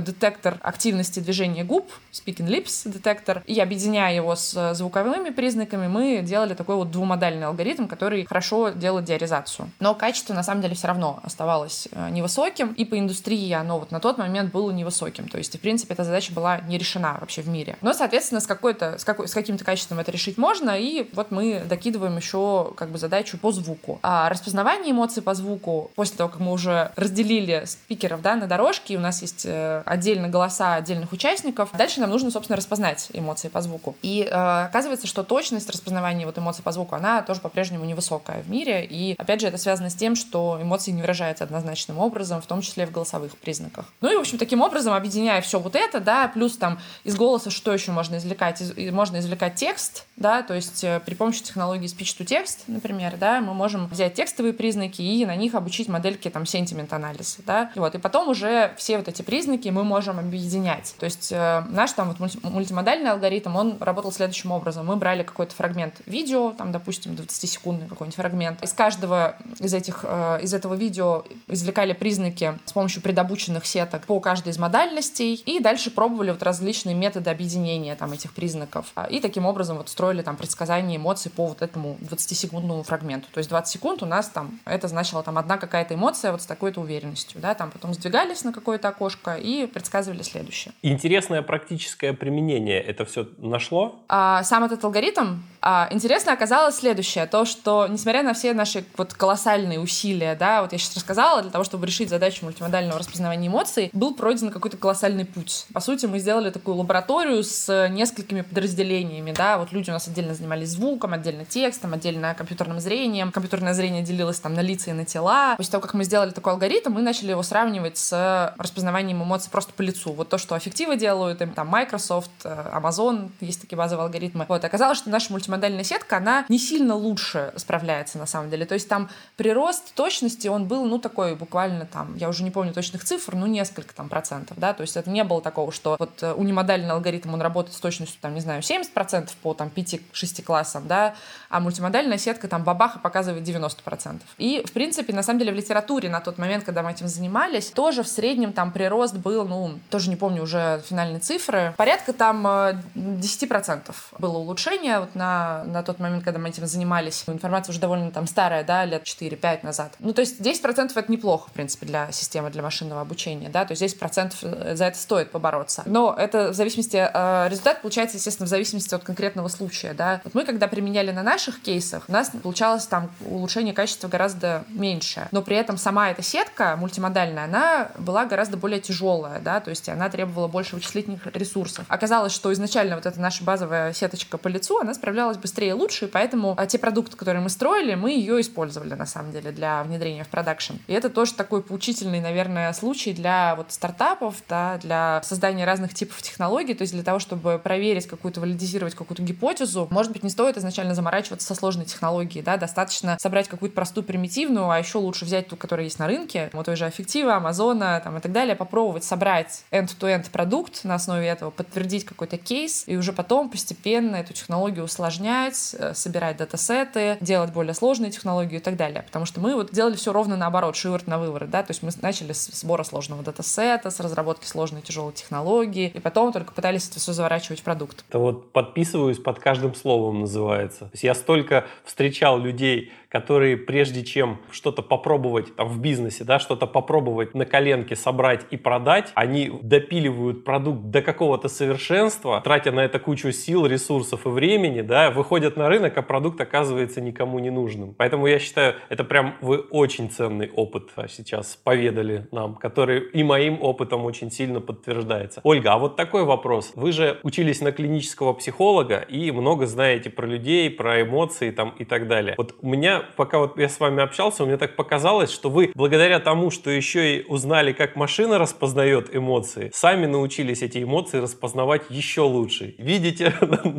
детектор 0.00 0.58
активности 0.62 1.20
движения 1.20 1.64
губ, 1.64 1.90
speaking 2.12 2.48
lips 2.48 2.88
детектор, 2.88 3.42
и 3.46 3.60
объединяя 3.60 4.14
его 4.14 4.34
с 4.34 4.74
звуковыми 4.74 5.30
признаками, 5.30 5.86
мы 5.86 6.22
делали 6.22 6.54
такой 6.54 6.76
вот 6.76 6.90
двумодальный 6.90 7.46
алгоритм, 7.46 7.86
который 7.86 8.24
хорошо 8.24 8.70
делает 8.70 9.04
диаризацию. 9.04 9.70
Но 9.80 9.94
качество 9.94 10.34
на 10.34 10.42
самом 10.42 10.62
деле 10.62 10.74
все 10.74 10.88
равно 10.88 11.20
оставалось 11.22 11.88
э, 11.92 12.08
невысоким, 12.10 12.72
и 12.72 12.84
по 12.84 12.98
индустрии 12.98 13.52
оно 13.52 13.78
вот 13.78 13.90
на 13.90 14.00
тот 14.00 14.18
момент 14.18 14.52
было 14.52 14.70
невысоким, 14.70 15.28
то 15.28 15.38
есть, 15.38 15.56
в 15.56 15.60
принципе, 15.60 15.94
эта 15.94 16.04
задача 16.04 16.32
была 16.32 16.60
не 16.60 16.78
решена 16.78 17.18
вообще 17.20 17.42
в 17.42 17.48
мире. 17.48 17.76
Но, 17.82 17.92
соответственно, 17.92 18.40
с, 18.40 18.46
какой-то, 18.46 18.98
с, 18.98 19.04
какой, 19.04 19.28
с 19.28 19.34
каким-то 19.34 19.64
качеством 19.64 19.98
это 19.98 20.10
решить 20.10 20.38
можно, 20.38 20.70
и 20.78 21.08
вот 21.12 21.30
мы 21.30 21.62
докидываем 21.68 22.16
еще 22.16 22.72
как 22.76 22.90
бы 22.90 22.98
задачу 22.98 23.38
по 23.38 23.52
звуку. 23.52 23.98
А 24.02 24.13
распознавание 24.28 24.92
эмоций 24.92 25.22
по 25.22 25.34
звуку, 25.34 25.90
после 25.94 26.16
того, 26.16 26.30
как 26.30 26.40
мы 26.40 26.52
уже 26.52 26.92
разделили 26.96 27.64
спикеров 27.66 28.22
да, 28.22 28.34
на 28.36 28.46
дорожке, 28.46 28.96
у 28.96 29.00
нас 29.00 29.22
есть 29.22 29.44
э, 29.46 29.82
отдельно 29.84 30.28
голоса 30.28 30.74
отдельных 30.74 31.12
участников, 31.12 31.70
дальше 31.72 32.00
нам 32.00 32.10
нужно, 32.10 32.30
собственно, 32.30 32.56
распознать 32.56 33.08
эмоции 33.12 33.48
по 33.48 33.60
звуку. 33.60 33.96
И 34.02 34.28
э, 34.30 34.64
оказывается, 34.64 35.06
что 35.06 35.22
точность 35.22 35.70
распознавания 35.70 36.26
вот 36.26 36.38
эмоций 36.38 36.62
по 36.62 36.72
звуку, 36.72 36.94
она 36.94 37.22
тоже 37.22 37.40
по-прежнему 37.40 37.84
невысокая 37.84 38.42
в 38.42 38.50
мире, 38.50 38.84
и, 38.84 39.14
опять 39.18 39.40
же, 39.40 39.46
это 39.48 39.58
связано 39.58 39.90
с 39.90 39.94
тем, 39.94 40.16
что 40.16 40.58
эмоции 40.60 40.90
не 40.90 41.00
выражаются 41.00 41.44
однозначным 41.44 41.98
образом, 41.98 42.42
в 42.42 42.46
том 42.46 42.60
числе 42.60 42.86
в 42.86 42.92
голосовых 42.92 43.36
признаках. 43.36 43.86
Ну 44.00 44.12
и, 44.12 44.16
в 44.16 44.20
общем, 44.20 44.38
таким 44.38 44.60
образом, 44.60 44.94
объединяя 44.94 45.40
все 45.40 45.58
вот 45.58 45.74
это, 45.74 46.00
да, 46.00 46.28
плюс 46.28 46.56
там 46.56 46.78
из 47.04 47.16
голоса 47.16 47.50
что 47.50 47.72
еще 47.72 47.92
можно 47.92 48.16
извлекать? 48.16 48.60
Из, 48.60 48.92
можно 48.92 49.18
извлекать 49.18 49.54
текст, 49.54 50.06
да, 50.16 50.42
то 50.42 50.54
есть 50.54 50.84
э, 50.84 51.00
при 51.04 51.14
помощи 51.14 51.42
технологии 51.42 51.88
speech-to-text, 51.88 52.64
например, 52.66 53.16
да, 53.16 53.40
мы 53.40 53.54
можем 53.54 53.86
взять 53.88 54.03
текстовые 54.10 54.52
признаки 54.52 55.02
и 55.02 55.24
на 55.26 55.36
них 55.36 55.54
обучить 55.54 55.88
модельки 55.88 56.28
там 56.30 56.44
sentiment-анализа, 56.44 57.38
да, 57.46 57.70
и 57.74 57.78
вот, 57.78 57.94
и 57.94 57.98
потом 57.98 58.28
уже 58.28 58.74
все 58.76 58.98
вот 58.98 59.08
эти 59.08 59.22
признаки 59.22 59.68
мы 59.68 59.84
можем 59.84 60.18
объединять. 60.18 60.94
То 60.98 61.04
есть 61.04 61.32
э, 61.32 61.62
наш 61.68 61.92
там 61.92 62.12
вот 62.12 62.42
мультимодальный 62.42 63.10
алгоритм, 63.10 63.56
он 63.56 63.76
работал 63.80 64.12
следующим 64.12 64.52
образом. 64.52 64.86
Мы 64.86 64.96
брали 64.96 65.22
какой-то 65.22 65.54
фрагмент 65.54 66.00
видео, 66.06 66.52
там, 66.52 66.72
допустим, 66.72 67.12
20-секундный 67.12 67.88
какой-нибудь 67.88 68.16
фрагмент. 68.16 68.62
Из 68.62 68.72
каждого 68.72 69.36
из 69.58 69.74
этих, 69.74 70.04
э, 70.06 70.40
из 70.42 70.54
этого 70.54 70.74
видео 70.74 71.24
извлекали 71.48 71.92
признаки 71.92 72.58
с 72.64 72.72
помощью 72.72 73.02
предобученных 73.02 73.66
сеток 73.66 74.06
по 74.06 74.20
каждой 74.20 74.50
из 74.50 74.58
модальностей 74.58 75.34
и 75.34 75.60
дальше 75.60 75.90
пробовали 75.90 76.30
вот 76.30 76.42
различные 76.42 76.94
методы 76.94 77.30
объединения 77.30 77.94
там 77.94 78.12
этих 78.12 78.32
признаков. 78.32 78.92
И 79.10 79.20
таким 79.20 79.46
образом 79.46 79.78
вот 79.78 79.88
строили 79.88 80.22
там 80.22 80.36
предсказания 80.36 80.96
эмоций 80.96 81.30
по 81.30 81.46
вот 81.46 81.62
этому 81.62 81.96
20-секундному 82.02 82.82
фрагменту. 82.82 83.28
То 83.32 83.38
есть 83.38 83.50
20 83.50 83.72
секунд 83.72 83.83
у 84.02 84.06
нас 84.06 84.28
там, 84.28 84.58
это 84.64 84.88
значило 84.88 85.22
там 85.22 85.38
одна 85.38 85.58
какая-то 85.58 85.94
эмоция 85.94 86.32
вот 86.32 86.42
с 86.42 86.46
такой-то 86.46 86.80
уверенностью, 86.80 87.40
да, 87.40 87.54
там 87.54 87.70
потом 87.70 87.94
сдвигались 87.94 88.44
на 88.44 88.52
какое-то 88.52 88.88
окошко 88.88 89.34
и 89.34 89.66
предсказывали 89.66 90.22
следующее. 90.22 90.72
Интересное 90.82 91.42
практическое 91.42 92.12
применение 92.12 92.80
это 92.80 93.04
все 93.04 93.28
нашло? 93.38 94.00
А, 94.08 94.42
сам 94.42 94.64
этот 94.64 94.84
алгоритм 94.84 95.40
а, 95.66 95.88
интересно 95.90 96.32
оказалось 96.34 96.76
следующее, 96.76 97.24
то, 97.24 97.46
что 97.46 97.86
несмотря 97.88 98.22
на 98.22 98.34
все 98.34 98.52
наши 98.52 98.84
вот 98.98 99.14
колоссальные 99.14 99.80
усилия, 99.80 100.34
да, 100.34 100.60
вот 100.60 100.72
я 100.72 100.78
сейчас 100.78 100.96
рассказала, 100.96 101.40
для 101.40 101.50
того, 101.50 101.64
чтобы 101.64 101.86
решить 101.86 102.10
задачу 102.10 102.44
мультимодального 102.44 102.98
распознавания 102.98 103.48
эмоций, 103.48 103.88
был 103.94 104.14
пройден 104.14 104.50
какой-то 104.50 104.76
колоссальный 104.76 105.24
путь. 105.24 105.64
По 105.72 105.80
сути, 105.80 106.04
мы 106.04 106.18
сделали 106.18 106.50
такую 106.50 106.76
лабораторию 106.76 107.42
с 107.42 107.88
несколькими 107.88 108.42
подразделениями, 108.42 109.32
да, 109.32 109.56
вот 109.56 109.72
люди 109.72 109.88
у 109.88 109.94
нас 109.94 110.06
отдельно 110.06 110.34
занимались 110.34 110.68
звуком, 110.68 111.14
отдельно 111.14 111.46
текстом, 111.46 111.94
отдельно 111.94 112.34
компьютерным 112.34 112.78
зрением. 112.78 113.32
Компьютерное 113.32 113.72
зрение 113.72 114.02
делилось 114.02 114.40
там 114.40 114.52
на 114.52 114.60
лица 114.60 114.90
и 114.90 114.92
на 114.92 115.06
тела. 115.06 115.54
После 115.56 115.72
того, 115.72 115.80
как 115.80 115.94
мы 115.94 116.04
сделали 116.04 116.30
такой 116.30 116.52
алгоритм, 116.52 116.92
мы 116.92 117.00
начали 117.00 117.30
его 117.30 117.42
сравнивать 117.42 117.96
с 117.96 118.54
распознаванием 118.58 119.22
эмоций 119.22 119.50
просто 119.50 119.72
по 119.72 119.80
лицу. 119.80 120.12
Вот 120.12 120.28
то, 120.28 120.36
что 120.36 120.54
аффективы 120.54 120.98
делают, 120.98 121.40
там 121.54 121.68
Microsoft, 121.68 122.30
э, 122.44 122.70
Amazon, 122.74 123.30
есть 123.40 123.62
такие 123.62 123.78
базовые 123.78 124.04
алгоритмы. 124.04 124.44
Вот, 124.46 124.62
оказалось, 124.62 124.98
что 124.98 125.08
наша 125.08 125.32
мультимодальная 125.32 125.53
мультимодальная 125.54 125.84
сетка, 125.84 126.16
она 126.16 126.44
не 126.48 126.58
сильно 126.58 126.94
лучше 126.94 127.52
справляется 127.56 128.18
на 128.18 128.26
самом 128.26 128.50
деле. 128.50 128.66
То 128.66 128.74
есть 128.74 128.88
там 128.88 129.08
прирост 129.36 129.94
точности, 129.94 130.48
он 130.48 130.66
был, 130.66 130.84
ну, 130.84 130.98
такой 130.98 131.36
буквально 131.36 131.86
там, 131.86 132.16
я 132.16 132.28
уже 132.28 132.42
не 132.42 132.50
помню 132.50 132.72
точных 132.72 133.04
цифр, 133.04 133.34
ну, 133.34 133.46
несколько 133.46 133.94
там 133.94 134.08
процентов, 134.08 134.58
да, 134.58 134.72
то 134.72 134.82
есть 134.82 134.96
это 134.96 135.10
не 135.10 135.22
было 135.24 135.40
такого, 135.40 135.72
что 135.72 135.96
вот 135.98 136.22
э, 136.22 136.32
унимодальный 136.32 136.90
алгоритм, 136.90 137.34
он 137.34 137.40
работает 137.40 137.76
с 137.76 137.80
точностью, 137.80 138.18
там, 138.20 138.34
не 138.34 138.40
знаю, 138.40 138.62
70% 138.62 139.30
по 139.42 139.54
там 139.54 139.70
5-6 139.74 140.42
классам, 140.42 140.86
да, 140.86 141.14
а 141.48 141.60
мультимодальная 141.60 142.18
сетка 142.18 142.48
там 142.48 142.64
бабаха 142.64 142.98
показывает 142.98 143.46
90%. 143.46 144.20
И, 144.38 144.64
в 144.66 144.72
принципе, 144.72 145.12
на 145.12 145.22
самом 145.22 145.38
деле 145.38 145.52
в 145.52 145.56
литературе 145.56 146.08
на 146.08 146.20
тот 146.20 146.38
момент, 146.38 146.64
когда 146.64 146.82
мы 146.82 146.90
этим 146.90 147.08
занимались, 147.08 147.70
тоже 147.70 148.02
в 148.02 148.08
среднем 148.08 148.52
там 148.52 148.72
прирост 148.72 149.16
был, 149.16 149.46
ну, 149.46 149.78
тоже 149.90 150.10
не 150.10 150.16
помню 150.16 150.42
уже 150.42 150.82
финальные 150.88 151.20
цифры, 151.20 151.74
порядка 151.76 152.12
там 152.12 152.46
10% 152.46 153.82
э, 153.88 153.92
было 154.18 154.38
улучшение 154.38 155.00
вот 155.00 155.14
на 155.14 155.43
на, 155.64 155.82
тот 155.82 155.98
момент, 155.98 156.24
когда 156.24 156.38
мы 156.38 156.48
этим 156.48 156.66
занимались. 156.66 157.24
Информация 157.26 157.72
уже 157.72 157.80
довольно 157.80 158.10
там 158.10 158.26
старая, 158.26 158.64
да, 158.64 158.84
лет 158.84 159.04
4-5 159.04 159.60
назад. 159.62 159.94
Ну, 159.98 160.12
то 160.12 160.20
есть 160.20 160.40
10% 160.40 160.92
это 160.94 161.12
неплохо, 161.12 161.50
в 161.50 161.52
принципе, 161.52 161.86
для 161.86 162.10
системы, 162.12 162.50
для 162.50 162.62
машинного 162.62 163.00
обучения, 163.00 163.48
да, 163.48 163.64
то 163.64 163.72
есть 163.72 163.82
10% 163.82 164.34
э, 164.42 164.76
за 164.76 164.84
это 164.86 164.98
стоит 164.98 165.30
побороться. 165.30 165.82
Но 165.86 166.14
это 166.16 166.50
в 166.50 166.54
зависимости, 166.54 166.96
э, 166.96 167.48
результат 167.48 167.82
получается, 167.82 168.16
естественно, 168.16 168.46
в 168.46 168.50
зависимости 168.50 168.94
от 168.94 169.04
конкретного 169.04 169.48
случая, 169.48 169.94
да. 169.94 170.20
Вот 170.24 170.34
мы, 170.34 170.44
когда 170.44 170.68
применяли 170.68 171.10
на 171.10 171.22
наших 171.22 171.60
кейсах, 171.60 172.04
у 172.08 172.12
нас 172.12 172.30
получалось 172.42 172.86
там 172.86 173.10
улучшение 173.26 173.74
качества 173.74 174.08
гораздо 174.08 174.64
меньше, 174.68 175.28
но 175.30 175.42
при 175.42 175.56
этом 175.56 175.76
сама 175.76 176.10
эта 176.10 176.22
сетка 176.22 176.76
мультимодальная, 176.76 177.44
она 177.44 177.90
была 177.98 178.24
гораздо 178.24 178.56
более 178.56 178.80
тяжелая, 178.80 179.40
да, 179.40 179.60
то 179.60 179.70
есть 179.70 179.88
она 179.88 180.08
требовала 180.08 180.48
больше 180.48 180.76
вычислительных 180.76 181.26
ресурсов. 181.34 181.84
Оказалось, 181.88 182.32
что 182.32 182.52
изначально 182.52 182.96
вот 182.96 183.06
эта 183.06 183.20
наша 183.20 183.44
базовая 183.44 183.92
сеточка 183.92 184.38
по 184.38 184.48
лицу, 184.48 184.78
она 184.78 184.94
справлялась 184.94 185.33
быстрее 185.36 185.70
и 185.70 185.72
лучше, 185.72 186.06
и 186.06 186.08
поэтому 186.08 186.54
а, 186.56 186.66
те 186.66 186.78
продукты, 186.78 187.16
которые 187.16 187.42
мы 187.42 187.48
строили, 187.48 187.94
мы 187.94 188.12
ее 188.12 188.40
использовали, 188.40 188.94
на 188.94 189.06
самом 189.06 189.32
деле, 189.32 189.52
для 189.52 189.82
внедрения 189.82 190.24
в 190.24 190.28
продакшн. 190.28 190.74
И 190.86 190.92
это 190.92 191.10
тоже 191.10 191.34
такой 191.34 191.62
поучительный, 191.62 192.20
наверное, 192.20 192.72
случай 192.72 193.12
для 193.12 193.54
вот 193.56 193.72
стартапов, 193.72 194.36
да, 194.48 194.78
для 194.82 195.20
создания 195.24 195.64
разных 195.64 195.94
типов 195.94 196.22
технологий, 196.22 196.74
то 196.74 196.82
есть 196.82 196.92
для 196.92 197.02
того, 197.02 197.18
чтобы 197.18 197.58
проверить 197.58 198.06
какую-то, 198.06 198.40
валидизировать 198.40 198.94
какую-то 198.94 199.22
гипотезу, 199.22 199.88
может 199.90 200.12
быть, 200.12 200.22
не 200.22 200.30
стоит 200.30 200.56
изначально 200.56 200.94
заморачиваться 200.94 201.46
со 201.46 201.54
сложной 201.54 201.86
технологией, 201.86 202.42
да, 202.44 202.56
достаточно 202.56 203.16
собрать 203.20 203.48
какую-то 203.48 203.74
простую 203.74 204.04
примитивную, 204.04 204.70
а 204.70 204.78
еще 204.78 204.98
лучше 204.98 205.24
взять 205.24 205.48
ту, 205.48 205.56
которая 205.56 205.84
есть 205.84 205.98
на 205.98 206.06
рынке, 206.06 206.50
вот 206.52 206.66
той 206.66 206.76
же 206.76 206.86
Аффектива, 206.86 207.36
Амазона, 207.36 208.00
там, 208.02 208.16
и 208.16 208.20
так 208.20 208.32
далее, 208.32 208.56
попробовать 208.56 209.04
собрать 209.04 209.64
end-to-end 209.70 210.30
продукт 210.30 210.84
на 210.84 210.94
основе 210.94 211.26
этого, 211.26 211.50
подтвердить 211.50 212.04
какой-то 212.04 212.38
кейс, 212.38 212.84
и 212.86 212.96
уже 212.96 213.12
потом 213.12 213.50
постепенно 213.50 214.16
эту 214.16 214.32
технологию 214.32 214.84
усложнять, 215.14 215.74
э, 215.78 215.94
собирать 215.94 216.36
датасеты, 216.36 217.16
делать 217.20 217.52
более 217.52 217.74
сложные 217.74 218.10
технологии 218.10 218.56
и 218.56 218.60
так 218.60 218.76
далее. 218.76 219.02
Потому 219.02 219.24
что 219.24 219.40
мы 219.40 219.54
вот 219.54 219.72
делали 219.72 219.96
все 219.96 220.12
ровно 220.12 220.36
наоборот, 220.36 220.76
шиворот 220.76 221.06
на 221.06 221.18
выворот, 221.18 221.50
да, 221.50 221.62
то 221.62 221.70
есть 221.70 221.82
мы 221.82 221.90
начали 222.02 222.32
с 222.32 222.46
сбора 222.46 222.84
сложного 222.84 223.22
датасета, 223.22 223.90
с 223.90 224.00
разработки 224.00 224.46
сложной 224.46 224.82
тяжелой 224.82 225.12
технологии, 225.12 225.92
и 225.94 226.00
потом 226.00 226.32
только 226.32 226.52
пытались 226.52 226.88
это 226.88 226.98
все 226.98 227.12
заворачивать 227.12 227.60
в 227.60 227.62
продукт. 227.62 228.04
Это 228.08 228.18
вот 228.18 228.52
подписываюсь 228.52 229.18
под 229.18 229.38
каждым 229.38 229.74
словом 229.74 230.20
называется. 230.20 230.80
То 230.80 230.90
есть 230.92 231.04
я 231.04 231.14
столько 231.14 231.66
встречал 231.84 232.38
людей, 232.38 232.92
которые 233.14 233.56
прежде 233.56 234.02
чем 234.02 234.40
что-то 234.50 234.82
попробовать 234.82 235.54
там 235.54 235.68
в 235.68 235.80
бизнесе, 235.80 236.24
да, 236.24 236.40
что-то 236.40 236.66
попробовать 236.66 237.32
на 237.32 237.46
коленке 237.46 237.94
собрать 237.94 238.44
и 238.50 238.56
продать, 238.56 239.12
они 239.14 239.52
допиливают 239.62 240.44
продукт 240.44 240.90
до 240.90 241.00
какого-то 241.00 241.46
совершенства, 241.46 242.40
тратя 242.40 242.72
на 242.72 242.80
это 242.80 242.98
кучу 242.98 243.30
сил, 243.30 243.66
ресурсов 243.66 244.26
и 244.26 244.28
времени, 244.28 244.80
да, 244.80 245.12
выходят 245.12 245.56
на 245.56 245.68
рынок, 245.68 245.96
а 245.96 246.02
продукт 246.02 246.40
оказывается 246.40 247.00
никому 247.00 247.38
не 247.38 247.50
нужным. 247.50 247.94
Поэтому 247.94 248.26
я 248.26 248.40
считаю, 248.40 248.74
это 248.88 249.04
прям 249.04 249.36
вы 249.40 249.58
очень 249.58 250.10
ценный 250.10 250.50
опыт 250.50 250.88
а, 250.96 251.06
сейчас 251.06 251.54
поведали 251.54 252.26
нам, 252.32 252.56
который 252.56 252.98
и 252.98 253.22
моим 253.22 253.62
опытом 253.62 254.04
очень 254.06 254.32
сильно 254.32 254.60
подтверждается. 254.60 255.40
Ольга, 255.44 255.74
а 255.74 255.78
вот 255.78 255.94
такой 255.94 256.24
вопрос. 256.24 256.72
Вы 256.74 256.90
же 256.90 257.20
учились 257.22 257.60
на 257.60 257.70
клинического 257.70 258.32
психолога 258.32 258.98
и 258.98 259.30
много 259.30 259.66
знаете 259.66 260.10
про 260.10 260.26
людей, 260.26 260.68
про 260.68 261.02
эмоции 261.02 261.52
там 261.52 261.76
и 261.78 261.84
так 261.84 262.08
далее. 262.08 262.34
Вот 262.36 262.56
у 262.60 262.66
меня 262.66 263.03
пока 263.16 263.38
вот 263.38 263.58
я 263.58 263.68
с 263.68 263.80
вами 263.80 264.02
общался, 264.02 264.44
мне 264.44 264.56
так 264.56 264.76
показалось, 264.76 265.30
что 265.30 265.50
вы 265.50 265.72
благодаря 265.74 266.20
тому, 266.20 266.50
что 266.50 266.70
еще 266.70 267.18
и 267.18 267.24
узнали, 267.26 267.72
как 267.72 267.96
машина 267.96 268.38
распознает 268.38 269.14
эмоции, 269.14 269.70
сами 269.74 270.06
научились 270.06 270.62
эти 270.62 270.82
эмоции 270.82 271.18
распознавать 271.18 271.82
еще 271.90 272.22
лучше. 272.22 272.74
Видите 272.78 273.34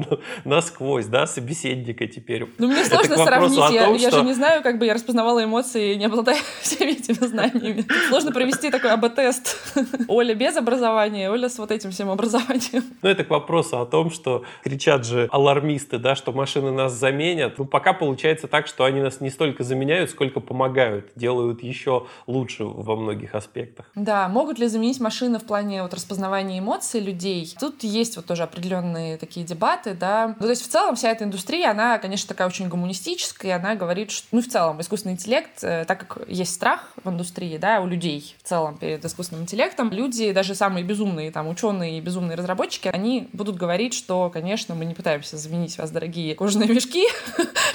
насквозь, 0.45 1.05
да, 1.07 1.27
собеседника 1.27 2.07
теперь. 2.07 2.47
Ну, 2.57 2.67
мне 2.67 2.83
сложно 2.85 3.17
сравнить, 3.17 3.55
том, 3.55 3.73
я, 3.73 3.83
что... 3.85 3.95
я 3.95 4.11
же 4.11 4.21
не 4.23 4.33
знаю, 4.33 4.63
как 4.63 4.79
бы 4.79 4.85
я 4.85 4.93
распознавала 4.93 5.43
эмоции, 5.43 5.95
не 5.95 6.05
обладая 6.05 6.37
всеми 6.61 6.91
этими 6.91 7.25
знаниями. 7.25 7.85
Сложно 8.09 8.31
провести 8.31 8.71
такой 8.71 8.91
АБ-тест. 8.91 9.57
Оля 10.07 10.33
без 10.33 10.55
образования, 10.57 11.29
Оля 11.29 11.49
с 11.49 11.57
вот 11.57 11.71
этим 11.71 11.91
всем 11.91 12.09
образованием. 12.09 12.83
Ну, 13.01 13.09
это 13.09 13.23
к 13.23 13.29
вопросу 13.29 13.79
о 13.79 13.85
том, 13.85 14.11
что 14.11 14.43
кричат 14.63 15.05
же 15.05 15.27
алармисты, 15.31 15.97
да, 15.97 16.15
что 16.15 16.31
машины 16.31 16.71
нас 16.71 16.93
заменят. 16.93 17.57
Ну, 17.57 17.65
пока 17.65 17.93
получается 17.93 18.47
так, 18.47 18.67
что 18.67 18.83
они 18.85 19.01
нас 19.01 19.14
нас 19.15 19.21
не 19.21 19.29
столько 19.29 19.63
заменяют, 19.63 20.09
сколько 20.09 20.39
помогают, 20.39 21.11
делают 21.15 21.63
еще 21.63 22.07
лучше 22.27 22.63
во 22.63 22.95
многих 22.95 23.35
аспектах. 23.35 23.89
Да, 23.95 24.27
могут 24.27 24.59
ли 24.59 24.67
заменить 24.67 24.99
машины 24.99 25.39
в 25.39 25.43
плане 25.43 25.83
вот 25.83 25.93
распознавания 25.93 26.59
эмоций 26.59 26.99
людей? 26.99 27.53
Тут 27.59 27.83
есть 27.83 28.15
вот 28.15 28.25
тоже 28.25 28.43
определенные 28.43 29.17
такие 29.17 29.45
дебаты, 29.45 29.93
да. 29.93 30.35
Ну, 30.39 30.45
то 30.45 30.49
есть 30.49 30.63
в 30.63 30.67
целом 30.67 30.95
вся 30.95 31.11
эта 31.11 31.23
индустрия, 31.23 31.71
она, 31.71 31.97
конечно, 31.97 32.27
такая 32.27 32.47
очень 32.47 32.67
гуманистическая, 32.67 33.55
она 33.55 33.75
говорит, 33.75 34.11
что, 34.11 34.27
ну, 34.31 34.41
в 34.41 34.47
целом, 34.47 34.81
искусственный 34.81 35.13
интеллект, 35.13 35.63
э, 35.63 35.85
так 35.85 36.07
как 36.07 36.27
есть 36.27 36.53
страх 36.53 36.91
в 37.03 37.09
индустрии, 37.09 37.57
да, 37.57 37.81
у 37.81 37.87
людей 37.87 38.35
в 38.43 38.47
целом 38.47 38.77
перед 38.77 39.03
искусственным 39.03 39.43
интеллектом, 39.43 39.91
люди, 39.91 40.31
даже 40.31 40.55
самые 40.55 40.83
безумные, 40.83 41.31
там, 41.31 41.47
ученые 41.47 41.97
и 41.97 42.01
безумные 42.01 42.35
разработчики, 42.35 42.87
они 42.87 43.29
будут 43.33 43.55
говорить, 43.55 43.93
что, 43.93 44.29
конечно, 44.29 44.75
мы 44.75 44.85
не 44.85 44.93
пытаемся 44.93 45.37
заменить 45.37 45.77
вас, 45.77 45.91
дорогие 45.91 46.35
кожаные 46.35 46.69
мешки, 46.69 47.05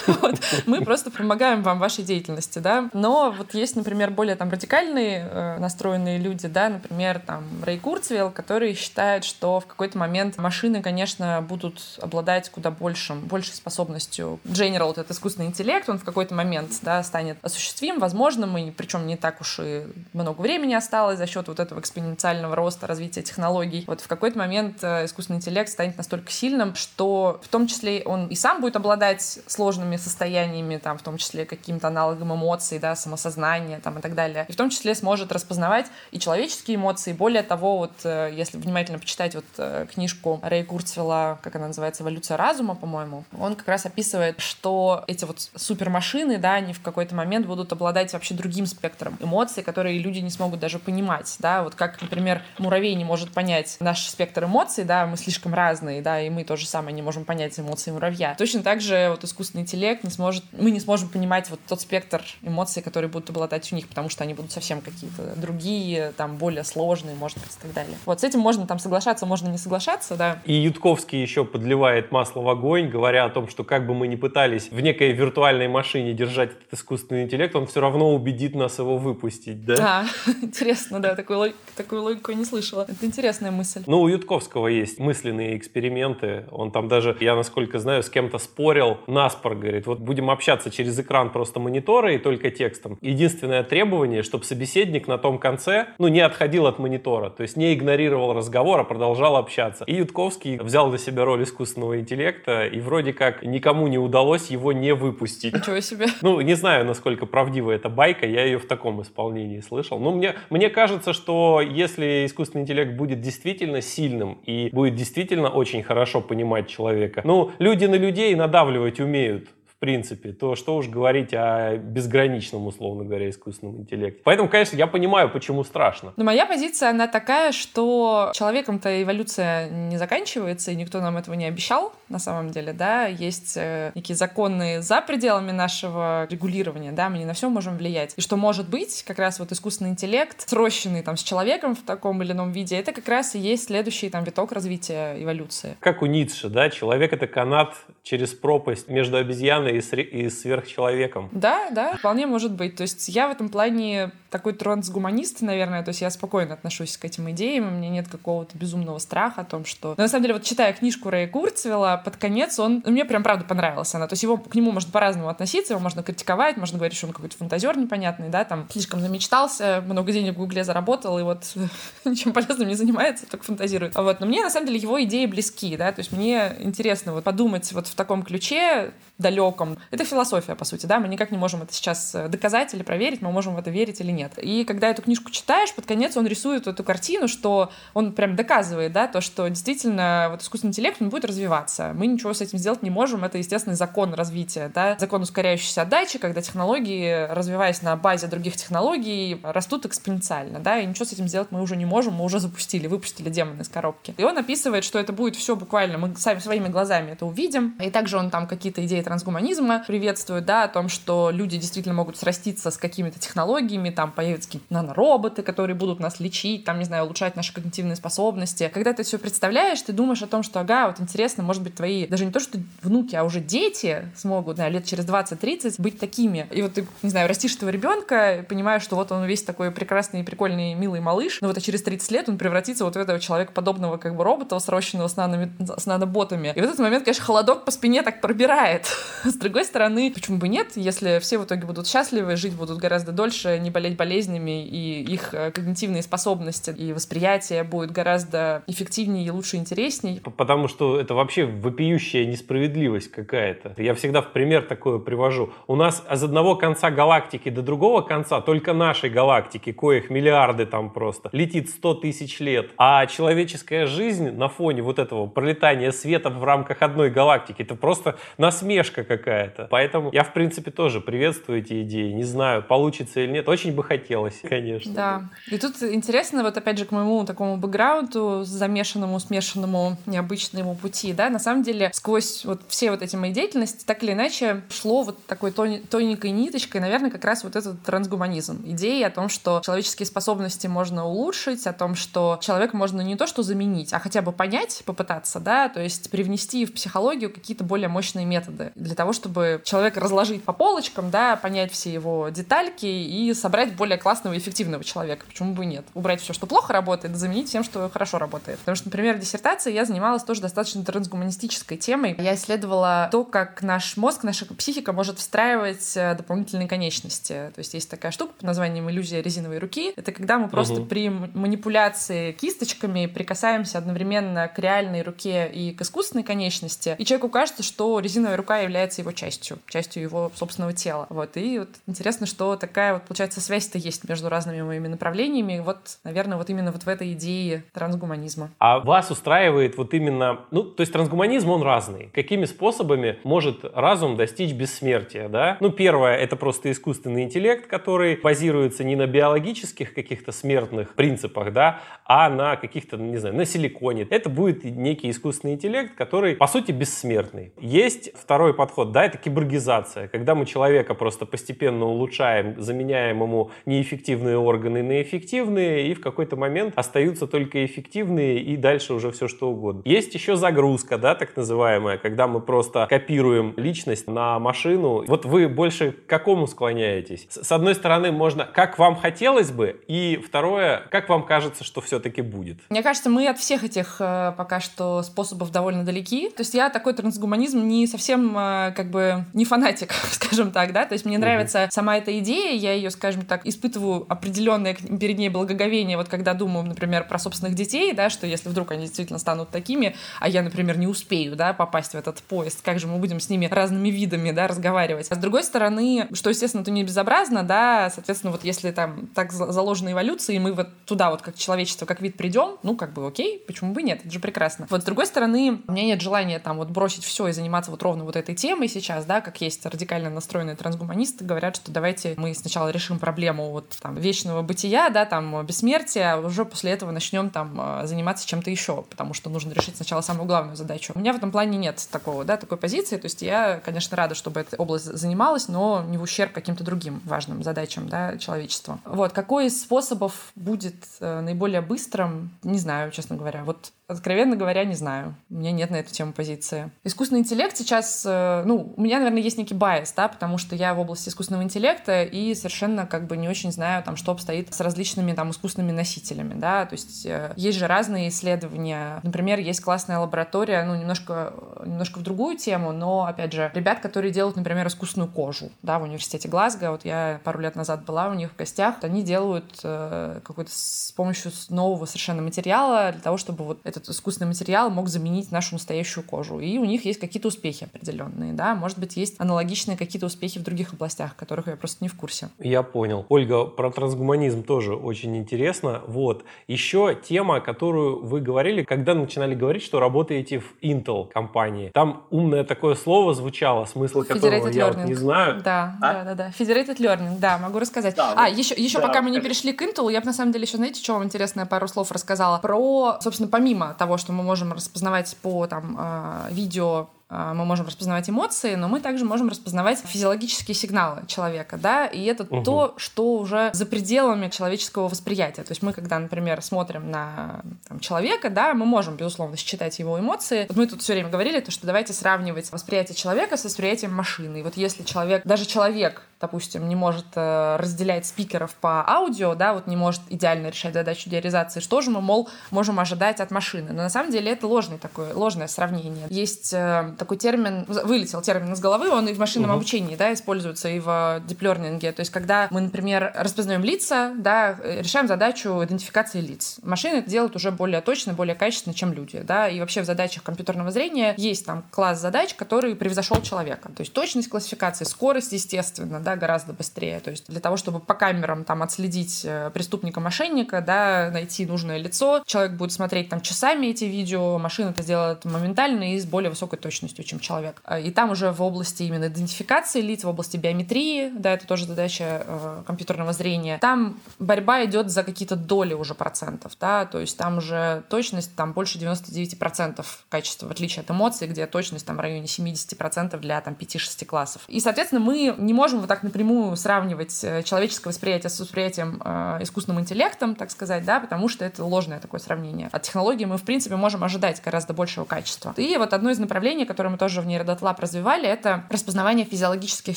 мы 0.66 0.82
просто 0.82 1.11
помогаем 1.30 1.62
вам 1.62 1.78
в 1.78 1.80
вашей 1.80 2.02
деятельности, 2.02 2.58
да. 2.58 2.90
Но 2.92 3.30
вот 3.30 3.54
есть, 3.54 3.76
например, 3.76 4.10
более 4.10 4.34
там 4.34 4.50
радикальные 4.50 5.28
э, 5.30 5.58
настроенные 5.60 6.18
люди, 6.18 6.48
да, 6.48 6.68
например, 6.68 7.20
там 7.24 7.44
Рэй 7.62 7.78
Курцвелл, 7.78 8.32
который 8.32 8.74
считает, 8.74 9.22
что 9.22 9.60
в 9.60 9.66
какой-то 9.66 9.96
момент 9.96 10.38
машины, 10.38 10.82
конечно, 10.82 11.40
будут 11.40 12.00
обладать 12.02 12.50
куда 12.50 12.72
большим, 12.72 13.20
большей 13.20 13.54
способностью. 13.54 14.40
General, 14.44 14.86
вот 14.86 14.98
этот 14.98 15.12
искусственный 15.12 15.46
интеллект, 15.46 15.88
он 15.88 16.00
в 16.00 16.04
какой-то 16.04 16.34
момент, 16.34 16.72
да, 16.82 17.00
станет 17.04 17.38
осуществим, 17.42 18.00
возможным, 18.00 18.58
и 18.58 18.72
причем 18.72 19.06
не 19.06 19.16
так 19.16 19.40
уж 19.40 19.60
и 19.60 19.84
много 20.12 20.40
времени 20.40 20.74
осталось 20.74 21.18
за 21.18 21.28
счет 21.28 21.46
вот 21.46 21.60
этого 21.60 21.78
экспоненциального 21.78 22.56
роста, 22.56 22.88
развития 22.88 23.22
технологий. 23.22 23.84
Вот 23.86 24.00
в 24.00 24.08
какой-то 24.08 24.36
момент 24.36 24.78
э, 24.82 25.04
искусственный 25.04 25.36
интеллект 25.36 25.70
станет 25.70 25.96
настолько 25.96 26.32
сильным, 26.32 26.74
что 26.74 27.38
в 27.40 27.46
том 27.46 27.68
числе 27.68 28.02
он 28.04 28.26
и 28.26 28.34
сам 28.34 28.60
будет 28.60 28.74
обладать 28.74 29.38
сложными 29.46 29.94
состояниями, 29.94 30.78
там, 30.78 30.98
в 30.98 31.02
том 31.02 31.09
числе 31.18 31.44
каким-то 31.44 31.88
аналогом 31.88 32.34
эмоций, 32.34 32.78
да, 32.78 32.96
самосознания 32.96 33.80
там, 33.80 33.98
и 33.98 34.00
так 34.00 34.14
далее. 34.14 34.46
И 34.48 34.52
в 34.52 34.56
том 34.56 34.70
числе 34.70 34.94
сможет 34.94 35.32
распознавать 35.32 35.86
и 36.11 36.18
человеческие 36.18 36.76
эмоции. 36.76 37.12
Более 37.12 37.42
того, 37.42 37.78
вот 37.78 37.92
э, 38.04 38.30
если 38.34 38.58
внимательно 38.58 38.98
почитать 38.98 39.34
вот 39.34 39.44
э, 39.58 39.86
книжку 39.92 40.40
Рэй 40.42 40.64
Курцвелла, 40.64 41.38
как 41.42 41.56
она 41.56 41.68
называется, 41.68 42.02
«Эволюция 42.02 42.36
разума», 42.36 42.74
по-моему, 42.74 43.24
он 43.38 43.56
как 43.56 43.68
раз 43.68 43.86
описывает, 43.86 44.40
что 44.40 45.04
эти 45.06 45.24
вот 45.24 45.40
супермашины, 45.54 46.38
да, 46.38 46.54
они 46.54 46.72
в 46.72 46.82
какой-то 46.82 47.14
момент 47.14 47.46
будут 47.46 47.72
обладать 47.72 48.12
вообще 48.12 48.34
другим 48.34 48.66
спектром 48.66 49.16
эмоций, 49.20 49.62
которые 49.62 49.98
люди 49.98 50.18
не 50.18 50.30
смогут 50.30 50.61
даже 50.61 50.78
понимать, 50.78 51.36
да, 51.38 51.62
вот 51.62 51.74
как, 51.74 52.00
например, 52.00 52.42
муравей 52.58 52.94
не 52.94 53.04
может 53.04 53.32
понять 53.32 53.76
наш 53.80 54.08
спектр 54.08 54.44
эмоций, 54.44 54.84
да, 54.84 55.06
мы 55.06 55.16
слишком 55.16 55.54
разные, 55.54 56.02
да, 56.02 56.20
и 56.20 56.30
мы 56.30 56.44
то 56.44 56.56
же 56.56 56.66
самое 56.66 56.94
не 56.94 57.02
можем 57.02 57.24
понять 57.24 57.58
эмоции 57.58 57.90
муравья. 57.90 58.34
Точно 58.36 58.62
так 58.62 58.80
же 58.80 59.08
вот 59.11 59.24
искусственный 59.24 59.62
интеллект 59.62 60.04
не 60.04 60.11
сможет, 60.11 60.44
мы 60.52 60.70
не 60.70 60.80
сможем 60.80 60.99
понимать 61.07 61.51
вот 61.51 61.61
тот 61.68 61.80
спектр 61.80 62.22
эмоций, 62.42 62.82
которые 62.82 63.11
будут 63.11 63.30
обладать 63.30 63.72
у 63.72 63.76
них, 63.76 63.88
потому 63.88 64.09
что 64.09 64.24
они 64.24 64.34
будут 64.34 64.53
совсем 64.53 64.80
какие-то 64.80 65.34
другие, 65.36 66.12
там, 66.16 66.36
более 66.36 66.64
сложные, 66.64 67.14
может 67.14 67.38
быть, 67.38 67.51
и 67.59 67.62
так 67.62 67.72
далее. 67.72 67.96
Вот 68.07 68.20
с 68.20 68.24
этим 68.24 68.40
можно 68.40 68.66
там 68.66 68.78
соглашаться, 68.78 69.26
можно 69.26 69.48
не 69.48 69.59
соглашаться, 69.59 70.16
да. 70.16 70.40
И 70.44 70.55
Ютковский 70.55 71.20
еще 71.20 71.44
подливает 71.44 72.12
масло 72.12 72.40
в 72.40 72.48
огонь, 72.48 72.88
говоря 72.88 73.24
о 73.24 73.30
том, 73.30 73.48
что 73.48 73.64
как 73.64 73.86
бы 73.86 73.94
мы 73.94 74.09
ни 74.09 74.16
пытались 74.16 74.70
в 74.70 74.80
некой 74.80 75.12
виртуальной 75.12 75.68
машине 75.68 76.12
держать 76.12 76.51
этот 76.51 76.72
искусственный 76.74 77.24
интеллект, 77.24 77.55
он 77.55 77.66
все 77.66 77.80
равно 77.80 78.14
убедит 78.14 78.55
нас 78.55 78.78
его 78.78 78.96
выпустить, 78.96 79.64
да? 79.64 79.76
Да, 79.76 80.07
интересно, 80.42 81.01
да, 81.01 81.14
такую, 81.14 81.38
логику, 81.38 81.59
такую 81.76 82.03
логику 82.03 82.32
не 82.32 82.44
слышала. 82.44 82.86
Это 82.88 83.07
интересная 83.07 83.51
мысль. 83.51 83.82
Ну, 83.86 84.01
у 84.01 84.09
Ютковского 84.09 84.68
есть 84.68 84.98
мысленные 84.98 85.57
эксперименты. 85.57 86.46
Он 86.51 86.70
там 86.70 86.88
даже, 86.88 87.16
я 87.20 87.34
насколько 87.34 87.78
знаю, 87.78 88.03
с 88.03 88.11
кем-то 88.11 88.38
спорил, 88.38 88.98
наспор, 89.07 89.55
говорит, 89.55 89.86
вот 89.86 90.01
будем 90.01 90.30
общаться 90.30 90.70
через 90.70 90.89
экран 90.99 91.30
просто 91.30 91.61
монитора 91.61 92.14
и 92.14 92.18
только 92.18 92.51
текстом. 92.51 92.99
Единственное 93.01 93.62
требование, 93.62 94.22
чтобы 94.22 94.45
собеседник 94.45 95.07
на 95.07 95.18
том 95.18 95.38
конце, 95.38 95.88
ну, 95.99 96.09
не 96.09 96.20
отходил 96.20 96.66
от 96.66 96.78
монитора, 96.78 97.30
то 97.30 97.43
есть 97.43 97.57
не 97.57 97.74
игнорировал 97.74 98.32
разговор, 98.34 98.80
а 98.80 98.84
продолжал 98.84 99.36
общаться. 99.36 99.84
И 99.84 99.95
Ютковский 99.95 100.59
взял 100.59 100.91
на 100.91 100.99
себя 100.99 101.24
роль 101.24 101.43
искусственного 101.45 102.01
интеллекта, 102.01 102.66
и 102.66 102.80
вроде 102.80 103.12
как 103.12 103.43
никому 103.43 103.86
не 103.86 103.99
удалось 103.99 104.49
его 104.51 104.72
не 104.72 104.95
выпустить. 104.95 105.55
Ничего 105.55 105.80
себе. 105.80 106.07
Ну, 106.22 106.41
не 106.41 106.55
знаю, 106.55 106.84
насколько 106.84 107.26
правдива 107.26 107.70
эта 107.70 107.88
байка, 107.88 108.26
я 108.26 108.45
ее 108.45 108.59
в 108.59 108.66
таком 108.66 109.01
исполнении 109.03 109.61
слышал. 109.61 109.99
Но 109.99 110.12
мне, 110.12 110.34
мне 110.51 110.68
кажется, 110.68 111.12
что 111.12 111.61
если 111.61 112.26
искусственный 112.26 112.62
интеллект 112.62 112.93
будет 112.93 113.20
действительно 113.20 113.80
сильным 113.80 114.38
и 114.45 114.68
будет 114.72 114.95
действительно 114.95 115.49
очень 115.49 115.82
хорошо 115.82 116.20
понимать 116.20 116.68
человека, 116.68 117.22
ну, 117.24 117.53
люди 117.59 117.86
на 117.86 117.95
людей 117.95 118.34
надавливать 118.34 119.01
умеют 119.01 119.49
принципе, 119.80 120.32
то 120.32 120.54
что 120.54 120.76
уж 120.76 120.88
говорить 120.88 121.32
о 121.32 121.76
безграничном, 121.76 122.66
условно 122.66 123.04
говоря, 123.04 123.30
искусственном 123.30 123.78
интеллекте. 123.78 124.20
Поэтому, 124.24 124.48
конечно, 124.48 124.76
я 124.76 124.86
понимаю, 124.86 125.30
почему 125.30 125.64
страшно. 125.64 126.12
Но 126.16 126.24
моя 126.24 126.46
позиция, 126.46 126.90
она 126.90 127.08
такая, 127.08 127.52
что 127.52 128.30
человеком-то 128.34 129.02
эволюция 129.02 129.70
не 129.70 129.96
заканчивается, 129.96 130.70
и 130.70 130.76
никто 130.76 131.00
нам 131.00 131.16
этого 131.16 131.34
не 131.34 131.46
обещал, 131.46 131.92
на 132.10 132.18
самом 132.18 132.50
деле, 132.50 132.72
да, 132.72 133.06
есть 133.06 133.56
э, 133.56 133.92
некие 133.94 134.16
законы 134.16 134.82
за 134.82 135.00
пределами 135.00 135.50
нашего 135.50 136.26
регулирования, 136.30 136.92
да, 136.92 137.08
мы 137.08 137.18
не 137.18 137.24
на 137.24 137.32
все 137.32 137.48
можем 137.48 137.78
влиять. 137.78 138.12
И 138.16 138.20
что 138.20 138.36
может 138.36 138.68
быть, 138.68 139.02
как 139.06 139.18
раз 139.18 139.38
вот 139.38 139.50
искусственный 139.50 139.90
интеллект, 139.90 140.46
срощенный 140.46 141.02
там 141.02 141.16
с 141.16 141.22
человеком 141.22 141.74
в 141.74 141.82
таком 141.82 142.22
или 142.22 142.32
ином 142.32 142.52
виде, 142.52 142.76
это 142.76 142.92
как 142.92 143.08
раз 143.08 143.34
и 143.34 143.38
есть 143.38 143.64
следующий 143.68 144.10
там 144.10 144.24
виток 144.24 144.52
развития 144.52 145.16
эволюции. 145.18 145.76
Как 145.80 146.02
у 146.02 146.06
Ницше, 146.06 146.50
да, 146.50 146.68
человек— 146.68 147.12
это 147.14 147.26
канат 147.26 147.74
через 148.02 148.34
пропасть 148.34 148.88
между 148.88 149.16
обезьяной 149.16 149.69
и, 149.70 149.78
сре- 149.78 150.08
и 150.08 150.28
сверхчеловеком. 150.30 151.28
Да, 151.32 151.70
да, 151.70 151.96
вполне 151.96 152.26
может 152.26 152.52
быть. 152.52 152.76
То 152.76 152.82
есть 152.82 153.08
я 153.08 153.28
в 153.28 153.32
этом 153.32 153.48
плане 153.48 154.12
такой 154.30 154.52
трансгуманист, 154.52 155.42
наверное, 155.42 155.82
то 155.82 155.90
есть 155.90 156.00
я 156.00 156.10
спокойно 156.10 156.54
отношусь 156.54 156.96
к 156.96 157.04
этим 157.04 157.30
идеям, 157.32 157.68
у 157.68 157.70
меня 157.70 157.90
нет 157.90 158.08
какого-то 158.08 158.56
безумного 158.56 158.98
страха 158.98 159.42
о 159.42 159.44
том, 159.44 159.64
что... 159.64 159.94
Но 159.96 160.04
на 160.04 160.08
самом 160.08 160.22
деле, 160.22 160.34
вот 160.34 160.44
читая 160.44 160.72
книжку 160.72 161.10
Рэя 161.10 161.28
Курцвелла, 161.28 162.00
под 162.02 162.16
конец 162.16 162.58
он... 162.58 162.82
Мне 162.86 163.04
прям 163.04 163.22
правда 163.22 163.44
понравилась 163.44 163.94
она. 163.94 164.06
То 164.06 164.14
есть 164.14 164.22
его, 164.22 164.36
к 164.36 164.54
нему 164.54 164.70
можно 164.70 164.90
по-разному 164.92 165.28
относиться, 165.28 165.74
его 165.74 165.82
можно 165.82 166.02
критиковать, 166.02 166.56
можно 166.56 166.78
говорить, 166.78 166.96
что 166.96 167.08
он 167.08 167.12
какой-то 167.12 167.36
фантазер 167.36 167.76
непонятный, 167.76 168.28
да, 168.28 168.44
там 168.44 168.66
слишком 168.70 169.00
замечтался, 169.00 169.82
много 169.86 170.12
денег 170.12 170.34
в 170.34 170.38
Гугле 170.38 170.64
заработал, 170.64 171.18
и 171.18 171.22
вот 171.22 171.52
ничем 172.04 172.32
полезным 172.32 172.68
не 172.68 172.74
занимается, 172.74 173.26
только 173.26 173.44
фантазирует. 173.44 173.94
Вот. 173.96 174.20
Но 174.20 174.26
мне, 174.26 174.42
на 174.42 174.50
самом 174.50 174.66
деле, 174.66 174.78
его 174.78 175.02
идеи 175.02 175.26
близки, 175.26 175.76
да, 175.76 175.90
то 175.92 176.00
есть 176.00 176.12
мне 176.12 176.56
интересно 176.60 177.12
вот 177.12 177.24
подумать 177.24 177.70
вот 177.72 177.88
в 177.88 177.94
таком 177.94 178.22
ключе 178.22 178.92
далеком. 179.18 179.59
Это 179.90 180.04
философия, 180.04 180.54
по 180.54 180.64
сути, 180.64 180.86
да, 180.86 180.98
мы 181.00 181.08
никак 181.08 181.30
не 181.30 181.38
можем 181.38 181.62
это 181.62 181.72
сейчас 181.72 182.14
э, 182.14 182.28
доказать 182.28 182.74
или 182.74 182.82
проверить, 182.82 183.22
мы 183.22 183.30
можем 183.32 183.54
в 183.54 183.58
это 183.58 183.70
верить 183.70 184.00
или 184.00 184.11
нет. 184.11 184.32
И 184.38 184.64
когда 184.64 184.88
эту 184.88 185.02
книжку 185.02 185.30
читаешь, 185.30 185.74
под 185.74 185.86
конец 185.86 186.16
он 186.16 186.26
рисует 186.26 186.66
эту 186.66 186.82
картину, 186.82 187.28
что 187.28 187.70
он 187.94 188.12
прям 188.12 188.36
доказывает, 188.36 188.92
да, 188.92 189.06
то, 189.06 189.20
что 189.20 189.48
действительно 189.48 190.28
вот 190.30 190.42
искусственный 190.42 190.70
интеллект, 190.70 191.00
он 191.00 191.08
будет 191.11 191.24
развиваться. 191.24 191.92
Мы 191.94 192.06
ничего 192.06 192.32
с 192.32 192.40
этим 192.40 192.58
сделать 192.58 192.82
не 192.82 192.90
можем, 192.90 193.24
это 193.24 193.38
естественный 193.38 193.76
закон 193.76 194.14
развития, 194.14 194.70
да, 194.74 194.96
закон 194.98 195.22
ускоряющейся 195.22 195.82
отдачи, 195.82 196.18
когда 196.18 196.40
технологии, 196.40 197.26
развиваясь 197.30 197.82
на 197.82 197.96
базе 197.96 198.26
других 198.26 198.56
технологий, 198.56 199.40
растут 199.42 199.86
экспоненциально, 199.86 200.61
да, 200.61 200.78
и 200.78 200.86
ничего 200.86 201.04
с 201.04 201.12
этим 201.12 201.28
сделать 201.28 201.48
мы 201.50 201.61
уже 201.61 201.76
не 201.76 201.86
можем, 201.86 202.14
мы 202.14 202.24
уже 202.24 202.40
запустили, 202.40 202.86
выпустили 202.86 203.28
демон 203.28 203.61
из 203.61 203.68
коробки. 203.68 204.14
И 204.16 204.24
он 204.24 204.38
описывает, 204.38 204.84
что 204.84 204.98
это 204.98 205.12
будет 205.12 205.36
все 205.36 205.56
буквально, 205.56 205.98
мы 205.98 206.16
сами 206.16 206.38
своими 206.38 206.68
глазами 206.68 207.11
это 207.12 207.26
увидим, 207.26 207.76
и 207.80 207.90
также 207.90 208.16
он 208.16 208.30
там 208.30 208.46
какие-то 208.46 208.84
идеи 208.86 209.02
трансгуманизма 209.02 209.49
приветствует, 209.86 210.44
да, 210.44 210.64
о 210.64 210.68
том, 210.68 210.88
что 210.88 211.30
люди 211.32 211.59
действительно 211.59 211.94
могут 211.94 212.16
сраститься 212.16 212.70
с 212.70 212.76
какими-то 212.76 213.18
технологиями, 213.18 213.90
там 213.90 214.12
появятся 214.12 214.48
какие-то 214.48 214.72
нанороботы, 214.72 215.42
которые 215.42 215.76
будут 215.76 216.01
нас 216.01 216.20
лечить, 216.20 216.64
там, 216.64 216.78
не 216.78 216.84
знаю, 216.84 217.05
улучшать 217.05 217.36
наши 217.36 217.53
когнитивные 217.53 217.96
способности. 217.96 218.70
Когда 218.72 218.92
ты 218.92 219.03
все 219.03 219.18
представляешь, 219.18 219.80
ты 219.82 219.92
думаешь 219.92 220.22
о 220.22 220.26
том, 220.26 220.42
что, 220.42 220.61
ага, 220.61 220.88
вот 220.88 221.01
интересно, 221.01 221.42
может 221.42 221.62
быть, 221.62 221.74
твои, 221.74 222.07
даже 222.07 222.24
не 222.24 222.32
то, 222.32 222.40
что 222.40 222.59
внуки, 222.82 223.14
а 223.14 223.24
уже 223.24 223.40
дети 223.40 224.09
смогут, 224.16 224.57
да, 224.57 224.68
лет 224.68 224.84
через 224.84 225.07
20-30 225.07 225.74
быть 225.78 225.98
такими. 225.98 226.46
И 226.51 226.62
вот 226.62 226.74
ты, 226.74 226.86
не 227.03 227.11
знаю, 227.11 227.28
растишь 227.28 227.57
этого 227.57 227.70
ребенка, 227.70 228.44
понимаешь, 228.48 228.82
что 228.82 228.96
вот 228.96 229.12
он 229.12 229.24
весь 229.24 229.42
такой 229.42 229.70
прекрасный, 229.70 230.24
прикольный, 230.24 230.74
милый 230.74 231.01
малыш, 231.01 231.38
но 231.40 231.48
вот 231.48 231.57
а 231.57 231.61
через 231.61 231.82
30 231.82 232.11
лет 232.11 232.28
он 232.28 232.38
превратится 232.38 232.84
вот 232.84 232.94
в 232.94 232.98
этого 232.98 233.20
человекоподобного 233.20 233.98
как 233.98 234.16
бы 234.16 234.24
робота, 234.24 234.59
срощенного 234.59 235.09
с, 235.09 235.16
нано 235.16 235.51
с 235.76 235.86
наноботами. 235.86 236.53
И 236.57 236.61
в 236.61 236.64
этот 236.64 236.78
момент, 236.78 237.05
конечно, 237.05 237.24
холодок 237.24 237.64
по 237.64 237.70
спине 237.70 238.03
так 238.03 238.20
пробирает. 238.20 238.86
Другой 239.41 239.64
стороны, 239.64 240.12
почему 240.12 240.36
бы 240.36 240.49
нет, 240.49 240.72
если 240.74 241.18
все 241.18 241.38
в 241.38 241.47
итоге 241.47 241.64
будут 241.64 241.86
счастливы, 241.86 242.36
жить 242.36 242.55
будут 242.55 242.76
гораздо 242.76 243.11
дольше, 243.11 243.59
не 243.59 243.70
болеть 243.70 243.97
болезнями, 243.97 244.66
и 244.66 245.03
их 245.03 245.32
э, 245.32 245.51
когнитивные 245.51 246.03
способности 246.03 246.74
и 246.76 246.93
восприятие 246.93 247.64
будет 247.64 247.91
гораздо 247.91 248.62
эффективнее 248.66 249.24
и 249.24 249.30
лучше 249.30 249.57
интересней. 249.57 250.20
Потому 250.36 250.68
что 250.68 251.01
это 251.01 251.14
вообще 251.14 251.47
вопиющая 251.47 252.26
несправедливость 252.26 253.11
какая-то. 253.11 253.72
Я 253.78 253.95
всегда 253.95 254.20
в 254.20 254.30
пример 254.30 254.61
такое 254.61 254.99
привожу. 254.99 255.55
У 255.66 255.74
нас 255.74 256.05
из 256.12 256.22
одного 256.22 256.57
конца 256.57 256.91
галактики 256.91 257.49
до 257.49 257.62
другого 257.62 258.03
конца, 258.03 258.43
только 258.43 258.74
нашей 258.74 259.09
галактики, 259.09 259.72
коих 259.72 260.11
миллиарды 260.11 260.66
там 260.66 260.91
просто, 260.91 261.30
летит 261.32 261.70
100 261.70 261.95
тысяч 261.95 262.41
лет. 262.41 262.72
А 262.76 263.07
человеческая 263.07 263.86
жизнь 263.86 264.32
на 264.32 264.49
фоне 264.49 264.82
вот 264.82 264.99
этого 264.99 265.26
пролетания 265.28 265.93
света 265.93 266.28
в 266.28 266.45
рамках 266.45 266.82
одной 266.82 267.09
галактики, 267.09 267.62
это 267.62 267.74
просто 267.74 268.18
насмешка 268.36 269.03
какая-то. 269.03 269.29
Поэтому 269.70 270.10
я, 270.12 270.24
в 270.24 270.32
принципе, 270.32 270.70
тоже 270.70 271.00
приветствую 271.00 271.60
эти 271.60 271.82
идеи. 271.82 272.12
Не 272.12 272.24
знаю, 272.24 272.62
получится 272.62 273.20
или 273.20 273.30
нет. 273.30 273.48
Очень 273.48 273.74
бы 273.74 273.84
хотелось, 273.84 274.40
конечно. 274.48 274.92
Да. 274.92 275.22
И 275.50 275.58
тут 275.58 275.82
интересно, 275.82 276.42
вот 276.42 276.56
опять 276.56 276.78
же, 276.78 276.84
к 276.84 276.92
моему 276.92 277.24
такому 277.24 277.56
бэкграунду, 277.56 278.44
замешанному, 278.44 279.18
смешанному, 279.20 279.96
необычному 280.06 280.74
пути, 280.74 281.12
да, 281.12 281.30
на 281.30 281.38
самом 281.38 281.62
деле, 281.62 281.90
сквозь 281.92 282.44
вот 282.44 282.62
все 282.68 282.90
вот 282.90 283.02
эти 283.02 283.16
мои 283.16 283.32
деятельности, 283.32 283.84
так 283.84 284.02
или 284.02 284.12
иначе, 284.12 284.62
шло 284.68 285.02
вот 285.02 285.24
такой 285.26 285.52
тоненькой 285.52 286.30
ниточкой, 286.30 286.80
наверное, 286.80 287.10
как 287.10 287.24
раз 287.24 287.44
вот 287.44 287.56
этот 287.56 287.82
трансгуманизм. 287.82 288.62
Идея 288.64 289.08
о 289.08 289.10
том, 289.10 289.28
что 289.28 289.60
человеческие 289.64 290.06
способности 290.06 290.66
можно 290.66 291.06
улучшить, 291.06 291.66
о 291.66 291.72
том, 291.72 291.94
что 291.94 292.38
человека 292.42 292.76
можно 292.76 293.00
не 293.00 293.16
то 293.16 293.26
что 293.26 293.42
заменить, 293.42 293.92
а 293.92 293.98
хотя 293.98 294.22
бы 294.22 294.32
понять, 294.32 294.82
попытаться, 294.84 295.40
да, 295.40 295.68
то 295.68 295.80
есть 295.80 296.10
привнести 296.10 296.66
в 296.66 296.74
психологию 296.74 297.32
какие-то 297.32 297.64
более 297.64 297.88
мощные 297.88 298.26
методы 298.26 298.72
для 298.74 298.94
того, 298.94 299.09
чтобы 299.12 299.61
человека 299.64 300.00
разложить 300.00 300.44
по 300.44 300.52
полочкам, 300.52 301.11
да, 301.11 301.36
понять 301.36 301.72
все 301.72 301.92
его 301.92 302.28
детальки 302.28 302.86
и 302.86 303.32
собрать 303.34 303.74
более 303.74 303.98
классного 303.98 304.34
и 304.34 304.38
эффективного 304.38 304.84
человека. 304.84 305.26
Почему 305.26 305.54
бы 305.54 305.66
нет? 305.66 305.84
Убрать 305.94 306.20
все, 306.20 306.32
что 306.32 306.46
плохо 306.46 306.72
работает, 306.72 307.16
заменить 307.16 307.50
тем, 307.50 307.64
что 307.64 307.88
хорошо 307.88 308.18
работает. 308.18 308.58
Потому 308.61 308.76
что, 308.76 308.86
например, 308.86 309.16
в 309.16 309.20
диссертации 309.20 309.72
я 309.72 309.84
занималась 309.84 310.22
тоже 310.22 310.40
достаточно 310.40 310.84
трансгуманистической 310.84 311.76
темой. 311.76 312.16
Я 312.18 312.34
исследовала 312.34 313.08
то, 313.11 313.24
как 313.24 313.62
наш 313.62 313.96
мозг, 313.96 314.22
наша 314.22 314.46
психика 314.46 314.92
может 314.92 315.18
встраивать 315.18 315.96
э, 315.96 316.14
дополнительные 316.14 316.68
конечности. 316.68 317.50
То 317.54 317.58
есть 317.58 317.74
есть 317.74 317.90
такая 317.90 318.12
штука 318.12 318.34
под 318.34 318.42
названием 318.42 318.90
иллюзия 318.90 319.22
резиновой 319.22 319.58
руки. 319.58 319.92
Это 319.96 320.12
когда 320.12 320.38
мы 320.38 320.48
просто 320.48 320.74
угу. 320.74 320.86
при 320.86 321.08
манипуляции 321.08 322.32
кисточками 322.32 323.06
прикасаемся 323.06 323.78
одновременно 323.78 324.48
к 324.48 324.58
реальной 324.58 325.02
руке 325.02 325.50
и 325.52 325.72
к 325.72 325.82
искусственной 325.82 326.24
конечности. 326.24 326.96
И 326.98 327.04
человеку 327.04 327.28
кажется, 327.28 327.62
что 327.62 327.98
резиновая 328.00 328.36
рука 328.36 328.58
является 328.58 328.99
его 329.01 329.12
частью, 329.12 329.59
частью 329.68 330.03
его 330.03 330.30
собственного 330.34 330.72
тела. 330.72 331.07
Вот. 331.11 331.36
И 331.36 331.59
вот 331.59 331.68
интересно, 331.86 332.26
что 332.26 332.57
такая 332.57 332.94
вот, 332.94 333.05
получается, 333.05 333.40
связь-то 333.40 333.78
есть 333.78 334.09
между 334.09 334.28
разными 334.28 334.62
моими 334.62 334.88
направлениями. 334.88 335.61
Вот, 335.64 335.98
наверное, 336.05 336.38
вот 336.38 336.48
именно 336.51 336.72
вот 336.72 336.84
в 336.84 336.88
этой 336.88 337.12
идее 337.12 337.64
трансгуманизма. 337.72 338.51
А 338.59 338.78
вас 338.78 339.11
устраивает 339.11 339.76
вот 339.76 339.94
именно, 339.94 340.40
ну, 340.51 340.62
то 340.62 340.82
есть 340.82 340.92
трансгуманизм, 340.92 341.51
он 341.51 341.62
разный. 341.62 342.11
Какими 342.14 342.44
способами 342.44 343.18
может 343.24 343.64
разум 343.74 344.16
достичь 344.16 344.53
бессмертия, 344.53 345.28
да? 345.28 345.57
Ну, 345.61 345.70
первое, 345.70 346.16
это 346.16 346.36
просто 346.36 346.70
искусственный 346.70 347.22
интеллект, 347.22 347.66
который 347.66 348.16
базируется 348.16 348.84
не 348.84 348.96
на 348.96 349.07
биологических 349.07 349.94
каких-то 349.94 350.32
смертных 350.32 350.94
принципах, 350.94 351.53
да, 351.53 351.80
а 352.05 352.28
на 352.28 352.57
каких-то, 352.57 352.96
не 352.96 353.18
знаю, 353.18 353.34
на 353.34 353.44
силиконе. 353.44 354.07
Это 354.11 354.28
будет 354.28 354.64
некий 354.64 355.11
искусственный 355.11 355.55
интеллект, 355.55 355.94
который, 355.94 356.36
по 356.36 356.46
сути, 356.46 356.72
бессмертный. 356.72 357.53
Есть 357.59 358.11
второй 358.14 358.55
подход, 358.55 358.89
да, 358.91 359.05
это 359.05 359.18
киборгизация, 359.18 360.09
когда 360.09 360.34
мы 360.34 360.47
человека 360.47 360.95
просто 360.95 361.26
постепенно 361.26 361.86
улучшаем, 361.86 362.61
заменяем 362.61 363.22
ему 363.22 363.51
неэффективные 363.66 364.38
органы 364.38 364.82
на 364.82 365.03
эффективные, 365.03 365.88
и 365.88 365.95
в 365.95 366.01
какой-то 366.01 366.36
момент 366.36 366.74
остаются 366.76 367.26
только 367.26 367.64
эффективные, 367.64 368.41
и 368.41 368.57
дальше 368.57 368.95
уже 368.95 369.11
все 369.11 369.28
что 369.28 369.51
угодно. 369.51 369.82
Есть 369.84 370.14
еще 370.14 370.36
загрузка, 370.36 370.99
да, 370.99 371.14
так 371.14 371.36
называемая, 371.36 371.99
когда 371.99 372.26
мы 372.26 372.41
просто 372.41 372.86
копируем 372.88 373.55
личность 373.57 374.09
на 374.09 374.38
машину. 374.38 375.05
Вот 375.07 375.24
вы 375.24 375.49
больше 375.49 375.93
к 375.93 376.07
какому 376.07 376.47
склоняетесь? 376.47 377.26
С 377.30 377.53
одной 377.53 377.74
стороны, 377.74 378.12
можно, 378.12 378.45
как 378.45 378.78
вам 378.78 378.97
хотелось 378.97 379.51
бы, 379.51 379.80
и 379.86 380.20
второе, 380.24 380.82
как 380.91 381.09
вам 381.09 381.24
кажется, 381.24 381.64
что 381.64 381.80
все-таки 381.80 382.22
будет? 382.22 382.59
Мне 382.70 382.82
кажется, 382.82 383.11
мы 383.11 383.28
от 383.28 383.38
всех 383.38 383.64
этих 383.64 383.97
э, 384.01 384.32
пока 384.36 384.61
что 384.61 385.03
способов 385.03 385.51
довольно 385.51 385.84
далеки. 385.84 386.30
То 386.30 386.43
есть 386.43 386.55
я 386.55 386.70
такой 386.70 386.95
трансгуманизм 386.95 387.66
не 387.66 387.86
совсем 387.86 388.36
э, 388.36 388.72
как 388.80 388.90
бы 388.90 389.26
не 389.34 389.44
фанатик, 389.44 389.92
скажем 390.10 390.52
так, 390.52 390.72
да. 390.72 390.86
То 390.86 390.94
есть 390.94 391.04
мне 391.04 391.16
угу. 391.16 391.26
нравится 391.26 391.68
сама 391.70 391.98
эта 391.98 392.18
идея, 392.20 392.56
я 392.56 392.72
ее, 392.72 392.90
скажем 392.90 393.26
так, 393.26 393.46
испытываю 393.46 394.06
определенное 394.08 394.74
перед 394.74 395.18
ней 395.18 395.28
благоговение, 395.28 395.98
вот 395.98 396.08
когда 396.08 396.32
думаю, 396.32 396.64
например, 396.64 397.06
про 397.06 397.18
собственных 397.18 397.54
детей, 397.54 397.92
да, 397.92 398.08
что 398.08 398.26
если 398.26 398.48
вдруг 398.48 398.72
они 398.72 398.84
действительно 398.84 399.18
станут 399.18 399.50
такими, 399.50 399.94
а 400.18 400.30
я, 400.30 400.42
например, 400.42 400.78
не 400.78 400.86
успею, 400.86 401.36
да, 401.36 401.52
попасть 401.52 401.92
в 401.92 401.94
этот 401.94 402.22
поезд, 402.22 402.60
как 402.64 402.78
же 402.78 402.86
мы 402.86 402.96
будем 402.98 403.20
с 403.20 403.28
ними 403.28 403.46
разными 403.46 403.90
видами, 403.90 404.30
да, 404.30 404.46
разговаривать. 404.46 405.08
А 405.10 405.14
с 405.14 405.18
другой 405.18 405.44
стороны, 405.44 406.08
что, 406.14 406.30
естественно, 406.30 406.62
это 406.62 406.70
не 406.70 406.82
безобразно, 406.82 407.42
да, 407.42 407.90
соответственно, 407.94 408.32
вот 408.32 408.44
если 408.44 408.70
там 408.70 409.08
так 409.14 409.30
заложена 409.30 409.92
эволюция, 409.92 410.36
и 410.36 410.38
мы 410.38 410.54
вот 410.54 410.68
туда 410.86 411.10
вот 411.10 411.20
как 411.20 411.36
человечество, 411.36 411.84
как 411.84 412.00
вид 412.00 412.16
придем, 412.16 412.56
ну, 412.62 412.76
как 412.76 412.94
бы 412.94 413.06
окей, 413.06 413.42
почему 413.46 413.74
бы 413.74 413.82
нет, 413.82 414.00
это 414.02 414.10
же 414.10 414.20
прекрасно. 414.20 414.66
Вот 414.70 414.80
с 414.80 414.84
другой 414.84 415.04
стороны, 415.04 415.60
у 415.68 415.72
меня 415.72 415.84
нет 415.84 416.00
желания 416.00 416.38
там 416.38 416.56
вот 416.56 416.70
бросить 416.70 417.04
все 417.04 417.28
и 417.28 417.32
заниматься 417.32 417.70
вот 417.70 417.82
ровно 417.82 418.04
вот 418.04 418.16
этой 418.16 418.34
темой 418.34 418.69
сейчас, 418.70 419.04
да, 419.04 419.20
как 419.20 419.40
есть 419.40 419.64
радикально 419.66 420.10
настроенные 420.10 420.56
трансгуманисты, 420.56 421.24
говорят, 421.24 421.56
что 421.56 421.70
давайте 421.70 422.14
мы 422.16 422.34
сначала 422.34 422.68
решим 422.70 422.98
проблему 422.98 423.50
вот 423.50 423.76
там 423.80 423.96
вечного 423.96 424.42
бытия, 424.42 424.88
да, 424.88 425.04
там 425.04 425.44
бессмертия, 425.44 426.14
а 426.14 426.18
уже 426.18 426.44
после 426.44 426.72
этого 426.72 426.90
начнем 426.90 427.30
там 427.30 427.56
а, 427.58 427.86
заниматься 427.86 428.26
чем-то 428.26 428.50
еще, 428.50 428.82
потому 428.82 429.14
что 429.14 429.30
нужно 429.30 429.52
решить 429.52 429.76
сначала 429.76 430.00
самую 430.00 430.26
главную 430.26 430.56
задачу. 430.56 430.92
У 430.94 430.98
меня 430.98 431.12
в 431.12 431.16
этом 431.16 431.30
плане 431.30 431.58
нет 431.58 431.86
такого, 431.90 432.24
да, 432.24 432.36
такой 432.36 432.58
позиции, 432.58 432.96
то 432.96 433.06
есть 433.06 433.22
я, 433.22 433.60
конечно, 433.64 433.96
рада, 433.96 434.14
чтобы 434.14 434.40
эта 434.40 434.56
область 434.56 434.86
занималась, 434.86 435.48
но 435.48 435.84
не 435.86 435.98
в 435.98 436.02
ущерб 436.02 436.32
каким-то 436.32 436.64
другим 436.64 437.00
важным 437.04 437.42
задачам, 437.42 437.88
да, 437.88 438.16
человечества. 438.18 438.78
Вот, 438.84 439.12
какой 439.12 439.46
из 439.46 439.60
способов 439.60 440.32
будет 440.34 440.76
э, 441.00 441.20
наиболее 441.20 441.60
быстрым, 441.60 442.30
не 442.42 442.58
знаю, 442.58 442.90
честно 442.90 443.16
говоря. 443.16 443.44
Вот 443.44 443.72
Откровенно 443.90 444.36
говоря, 444.36 444.64
не 444.64 444.76
знаю. 444.76 445.16
У 445.30 445.34
меня 445.34 445.50
нет 445.50 445.70
на 445.70 445.80
эту 445.80 445.92
тему 445.92 446.12
позиции. 446.12 446.70
Искусственный 446.84 447.22
интеллект 447.22 447.56
сейчас, 447.56 448.04
э, 448.06 448.44
ну, 448.61 448.74
у 448.76 448.80
меня, 448.80 448.98
наверное, 448.98 449.22
есть 449.22 449.38
некий 449.38 449.54
байс, 449.54 449.92
да, 449.92 450.08
потому 450.08 450.38
что 450.38 450.54
я 450.54 450.74
в 450.74 450.78
области 450.78 451.08
искусственного 451.08 451.42
интеллекта 451.42 452.04
и 452.04 452.34
совершенно 452.34 452.86
как 452.86 453.06
бы 453.06 453.16
не 453.16 453.28
очень 453.28 453.52
знаю, 453.52 453.82
там, 453.82 453.96
что 453.96 454.12
обстоит 454.12 454.54
с 454.54 454.61
различными 454.61 455.12
там 455.12 455.30
искусственными 455.30 455.72
носителями, 455.72 456.34
да, 456.34 456.66
то 456.66 456.74
есть 456.74 457.04
э, 457.06 457.32
есть 457.36 457.58
же 457.58 457.66
разные 457.66 458.08
исследования. 458.08 459.00
Например, 459.02 459.38
есть 459.38 459.61
классная 459.61 459.98
лаборатория, 459.98 460.64
ну, 460.64 460.76
немножко, 460.76 461.32
немножко 461.64 461.98
в 461.98 462.02
другую 462.02 462.36
тему, 462.36 462.72
но, 462.72 463.06
опять 463.06 463.32
же, 463.32 463.50
ребят, 463.54 463.80
которые 463.80 464.12
делают, 464.12 464.36
например, 464.36 464.66
искусственную 464.66 465.11
кожу, 465.11 465.50
да, 465.62 465.78
в 465.78 465.82
университете 465.82 466.28
Глазго, 466.28 466.70
вот 466.70 466.84
я 466.84 467.20
пару 467.24 467.40
лет 467.40 467.56
назад 467.56 467.84
была 467.84 468.08
у 468.08 468.14
них 468.14 468.30
в 468.32 468.36
гостях, 468.36 468.76
они 468.82 469.02
делают 469.02 469.61
э, 469.64 470.20
какой-то 470.22 470.50
с 470.52 470.92
помощью 470.94 471.32
нового 471.48 471.86
совершенно 471.86 472.22
материала 472.22 472.92
для 472.92 473.00
того, 473.00 473.16
чтобы 473.16 473.44
вот 473.44 473.61
это 473.64 473.80
этот 473.80 473.94
искусственный 473.94 474.28
материал 474.28 474.70
мог 474.70 474.88
заменить 474.88 475.32
нашу 475.32 475.54
настоящую 475.54 476.04
кожу. 476.04 476.38
И 476.38 476.58
у 476.58 476.64
них 476.64 476.84
есть 476.84 477.00
какие-то 477.00 477.28
успехи 477.28 477.64
определенные, 477.64 478.32
да, 478.32 478.49
может 478.55 478.78
быть, 478.78 478.96
есть 478.96 479.16
аналогичные 479.18 479.76
какие-то 479.76 480.07
успехи 480.07 480.38
в 480.38 480.42
других 480.42 480.72
областях, 480.72 481.16
которых 481.16 481.46
я 481.48 481.57
просто 481.57 481.84
не 481.84 481.88
в 481.88 481.96
курсе. 481.96 482.30
Я 482.38 482.62
понял. 482.62 483.07
Ольга, 483.09 483.44
про 483.44 483.70
трансгуманизм 483.70 484.42
тоже 484.42 484.74
очень 484.74 485.16
интересно. 485.16 485.82
Вот. 485.86 486.24
Еще 486.48 486.98
тема, 487.03 487.40
которую 487.40 488.05
вы 488.05 488.20
говорили, 488.20 488.62
когда 488.62 488.94
начинали 488.94 489.34
говорить, 489.34 489.62
что 489.62 489.80
работаете 489.80 490.40
в 490.40 490.55
Intel 490.62 491.09
компании. 491.11 491.70
Там 491.74 492.05
умное 492.11 492.44
такое 492.44 492.74
слово 492.74 493.14
звучало, 493.14 493.64
смысл 493.64 494.03
которого 494.03 494.48
я 494.48 494.68
вот 494.68 494.84
не 494.84 494.94
знаю. 494.94 495.40
Да, 495.42 495.76
а? 495.80 495.92
да, 495.92 496.05
да, 496.05 496.14
да. 496.14 496.30
Federated 496.38 496.78
Learning, 496.78 497.18
да, 497.18 497.38
могу 497.38 497.59
рассказать. 497.59 497.96
Да, 497.96 498.14
а, 498.16 498.28
вот, 498.28 498.38
еще, 498.38 498.55
еще 498.55 498.78
да, 498.78 498.88
пока 498.88 499.03
мы 499.03 499.11
не 499.11 499.20
перешли 499.20 499.53
к 499.53 499.62
Intel, 499.62 499.90
я 499.92 500.01
бы 500.01 500.07
на 500.07 500.12
самом 500.12 500.32
деле 500.32 500.44
еще, 500.44 500.57
знаете, 500.57 500.82
что 500.82 500.94
вам 500.94 501.05
интересное, 501.05 501.46
пару 501.46 501.68
слов 501.68 501.92
рассказала 501.92 502.38
про, 502.38 502.98
собственно, 503.01 503.28
помимо 503.28 503.74
того, 503.74 503.98
что 503.98 504.12
мы 504.12 504.22
можем 504.22 504.53
распознавать 504.53 505.16
по 505.22 505.46
там, 505.46 505.76
а, 505.78 506.28
видео 506.30 506.88
мы 507.11 507.44
можем 507.44 507.66
распознавать 507.66 508.08
эмоции, 508.08 508.54
но 508.54 508.68
мы 508.68 508.80
также 508.80 509.04
можем 509.04 509.28
распознавать 509.28 509.80
физиологические 509.80 510.54
сигналы 510.54 511.02
человека, 511.06 511.58
да, 511.58 511.86
и 511.86 512.04
это 512.04 512.22
угу. 512.22 512.42
то, 512.42 512.74
что 512.76 513.14
уже 513.14 513.50
за 513.52 513.66
пределами 513.66 514.28
человеческого 514.28 514.88
восприятия. 514.88 515.42
То 515.42 515.50
есть 515.50 515.62
мы, 515.62 515.72
когда, 515.72 515.98
например, 515.98 516.40
смотрим 516.42 516.90
на 516.90 517.42
там, 517.68 517.80
человека, 517.80 518.30
да, 518.30 518.54
мы 518.54 518.64
можем, 518.64 518.96
безусловно, 518.96 519.36
считать 519.36 519.78
его 519.78 519.98
эмоции. 519.98 520.46
Вот 520.48 520.56
мы 520.56 520.66
тут 520.66 520.82
все 520.82 520.92
время 520.92 521.11
говорили, 521.11 521.40
то, 521.40 521.50
что 521.50 521.66
давайте 521.66 521.92
сравнивать 521.92 522.52
восприятие 522.52 522.94
человека 522.94 523.36
с 523.36 523.44
восприятием 523.44 523.92
машины. 523.92 524.40
И 524.40 524.42
вот 524.42 524.56
если 524.56 524.84
человек, 524.84 525.22
даже 525.24 525.46
человек, 525.46 526.02
допустим, 526.20 526.68
не 526.68 526.76
может 526.76 527.06
э, 527.14 527.56
разделять 527.56 528.04
спикеров 528.06 528.54
по 528.54 528.86
аудио, 528.86 529.34
да, 529.34 529.54
вот 529.54 529.66
не 529.66 529.76
может 529.76 530.02
идеально 530.10 530.48
решать 530.48 530.74
задачу 530.74 531.08
диаризации, 531.08 531.60
что 531.60 531.80
же 531.80 531.90
мы, 531.90 532.00
мол, 532.00 532.28
можем 532.50 532.78
ожидать 532.78 533.20
от 533.20 533.30
машины? 533.30 533.72
Но 533.72 533.82
на 533.82 533.88
самом 533.88 534.12
деле 534.12 534.32
это 534.32 534.46
ложное 534.46 534.78
такое, 534.78 535.14
ложное 535.14 535.48
сравнение. 535.48 536.06
Есть 536.10 536.52
э, 536.52 536.94
такой 536.98 537.16
термин, 537.16 537.64
вылетел 537.66 538.20
термин 538.20 538.52
из 538.52 538.60
головы, 538.60 538.90
он 538.90 539.08
и 539.08 539.14
в 539.14 539.18
машинном 539.18 539.50
угу. 539.50 539.58
обучении, 539.58 539.96
да, 539.96 540.12
используется, 540.12 540.68
и 540.68 540.78
в 540.78 541.22
диплернинге. 541.26 541.92
То 541.92 542.00
есть, 542.00 542.12
когда 542.12 542.48
мы, 542.50 542.60
например, 542.60 543.12
распознаем 543.16 543.64
лица, 543.64 544.12
да, 544.16 544.56
решаем 544.62 545.08
задачу 545.08 545.64
идентификации 545.64 546.20
лиц. 546.20 546.58
Машины 546.62 546.96
это 546.96 547.10
делают 547.10 547.34
уже 547.34 547.50
более 547.50 547.80
точно, 547.80 548.12
более 548.12 548.34
качественно, 548.34 548.74
чем 548.74 548.92
люди, 548.92 549.20
да, 549.20 549.48
и 549.48 549.58
вообще 549.58 549.80
в 549.80 549.86
задачах 549.86 550.22
компьютерного 550.22 550.70
зрения 550.70 551.14
есть 551.16 551.46
там 551.46 551.64
класс 551.70 552.00
задач, 552.00 552.34
который 552.34 552.76
превзошел 552.76 553.22
человека. 553.22 553.70
То 553.74 553.80
есть 553.80 553.92
точность 553.92 554.28
классификации, 554.28 554.84
скорость, 554.84 555.32
естественно, 555.32 556.00
да, 556.00 556.09
гораздо 556.16 556.52
быстрее. 556.52 557.00
То 557.00 557.11
есть 557.11 557.26
для 557.28 557.40
того, 557.40 557.56
чтобы 557.56 557.80
по 557.80 557.94
камерам 557.94 558.44
там 558.44 558.62
отследить 558.62 559.22
э, 559.24 559.50
преступника-мошенника, 559.52 560.61
да, 560.61 561.11
найти 561.12 561.46
нужное 561.46 561.78
лицо, 561.78 562.22
человек 562.26 562.52
будет 562.52 562.72
смотреть 562.72 563.08
там 563.08 563.20
часами 563.20 563.68
эти 563.68 563.84
видео, 563.84 564.38
машина 564.38 564.70
это 564.70 564.82
сделает 564.82 565.24
моментально 565.24 565.94
и 565.94 565.98
с 565.98 566.06
более 566.06 566.30
высокой 566.30 566.58
точностью 566.58 566.80
точностью, 566.80 567.04
чем 567.04 567.20
человек. 567.20 567.61
А, 567.64 567.78
и 567.78 567.90
там 567.90 568.11
уже 568.11 568.30
в 568.30 568.42
области 568.42 568.84
именно 568.84 569.06
идентификации 569.08 569.80
лиц, 569.80 570.04
в 570.04 570.08
области 570.08 570.36
биометрии, 570.36 571.11
да, 571.11 571.32
это 571.34 571.46
тоже 571.46 571.66
задача 571.66 572.24
э, 572.26 572.62
компьютерного 572.66 573.12
зрения, 573.12 573.58
там 573.58 574.00
борьба 574.18 574.64
идет 574.64 574.90
за 574.90 575.02
какие-то 575.02 575.36
доли 575.36 575.74
уже 575.74 575.94
процентов, 575.94 576.52
да, 576.61 576.86
то 576.86 576.98
есть 576.98 577.16
там 577.16 577.38
уже 577.38 577.82
точность 577.88 578.34
там 578.36 578.52
больше 578.52 578.78
99% 578.78 579.84
качества, 580.08 580.46
в 580.46 580.50
отличие 580.50 580.82
от 580.82 580.90
эмоций, 580.90 581.28
где 581.28 581.46
точность 581.46 581.86
там 581.86 581.96
в 581.96 582.00
районе 582.00 582.26
70% 582.26 583.18
для 583.18 583.40
там 583.40 583.54
5-6 583.54 584.04
классов. 584.06 584.42
И, 584.48 584.61
соответственно, 584.61 585.00
мы 585.00 585.34
не 585.38 585.52
можем 585.52 585.80
вот 585.80 585.88
так 585.88 585.99
напрямую 586.03 586.57
сравнивать 586.57 587.18
э, 587.22 587.42
человеческое 587.42 587.90
восприятие 587.90 588.30
с 588.30 588.40
восприятием 588.40 589.01
э, 589.05 589.38
искусственным 589.42 589.80
интеллектом, 589.80 590.34
так 590.34 590.51
сказать, 590.51 590.84
да, 590.84 591.01
потому 591.01 591.28
что 591.28 591.44
это 591.44 591.64
ложное 591.64 592.01
такое 592.01 592.20
сравнение. 592.20 592.68
От 592.72 592.82
технологии 592.82 593.24
мы, 593.24 593.36
в 593.36 593.42
принципе, 593.42 593.76
можем 593.76 594.05
ожидать 594.05 594.40
гораздо 594.44 594.72
большего 594.72 595.05
качества. 595.05 595.55
И 595.57 595.76
вот 595.76 595.92
одно 595.92 596.11
из 596.11 596.18
направлений, 596.18 596.64
которое 596.64 596.90
мы 596.90 596.98
тоже 596.98 597.20
в 597.20 597.26
нейродотлаб 597.26 597.78
развивали, 597.80 598.28
это 598.28 598.64
распознавание 598.70 599.26
физиологических 599.26 599.96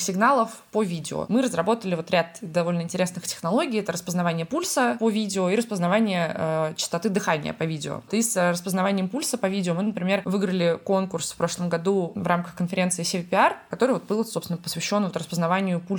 сигналов 0.00 0.50
по 0.72 0.82
видео. 0.82 1.26
Мы 1.28 1.42
разработали 1.42 1.94
вот 1.94 2.10
ряд 2.10 2.38
довольно 2.40 2.82
интересных 2.82 3.24
технологий. 3.24 3.78
Это 3.78 3.92
распознавание 3.92 4.46
пульса 4.46 4.96
по 4.98 5.10
видео 5.10 5.48
и 5.50 5.56
распознавание 5.56 6.32
э, 6.34 6.72
частоты 6.76 7.08
дыхания 7.08 7.52
по 7.52 7.64
видео. 7.64 8.02
И 8.10 8.22
с 8.22 8.36
распознаванием 8.50 9.08
пульса 9.08 9.38
по 9.38 9.46
видео 9.46 9.74
мы, 9.74 9.82
например, 9.82 10.22
выиграли 10.24 10.78
конкурс 10.82 11.32
в 11.32 11.36
прошлом 11.36 11.68
году 11.68 12.12
в 12.14 12.26
рамках 12.26 12.54
конференции 12.54 13.02
CVPR, 13.02 13.54
который 13.70 13.92
вот 13.92 14.04
был, 14.04 14.24
собственно, 14.24 14.56
посвящен 14.56 15.04
вот 15.04 15.16
распознаванию 15.16 15.80
пульса 15.80 15.93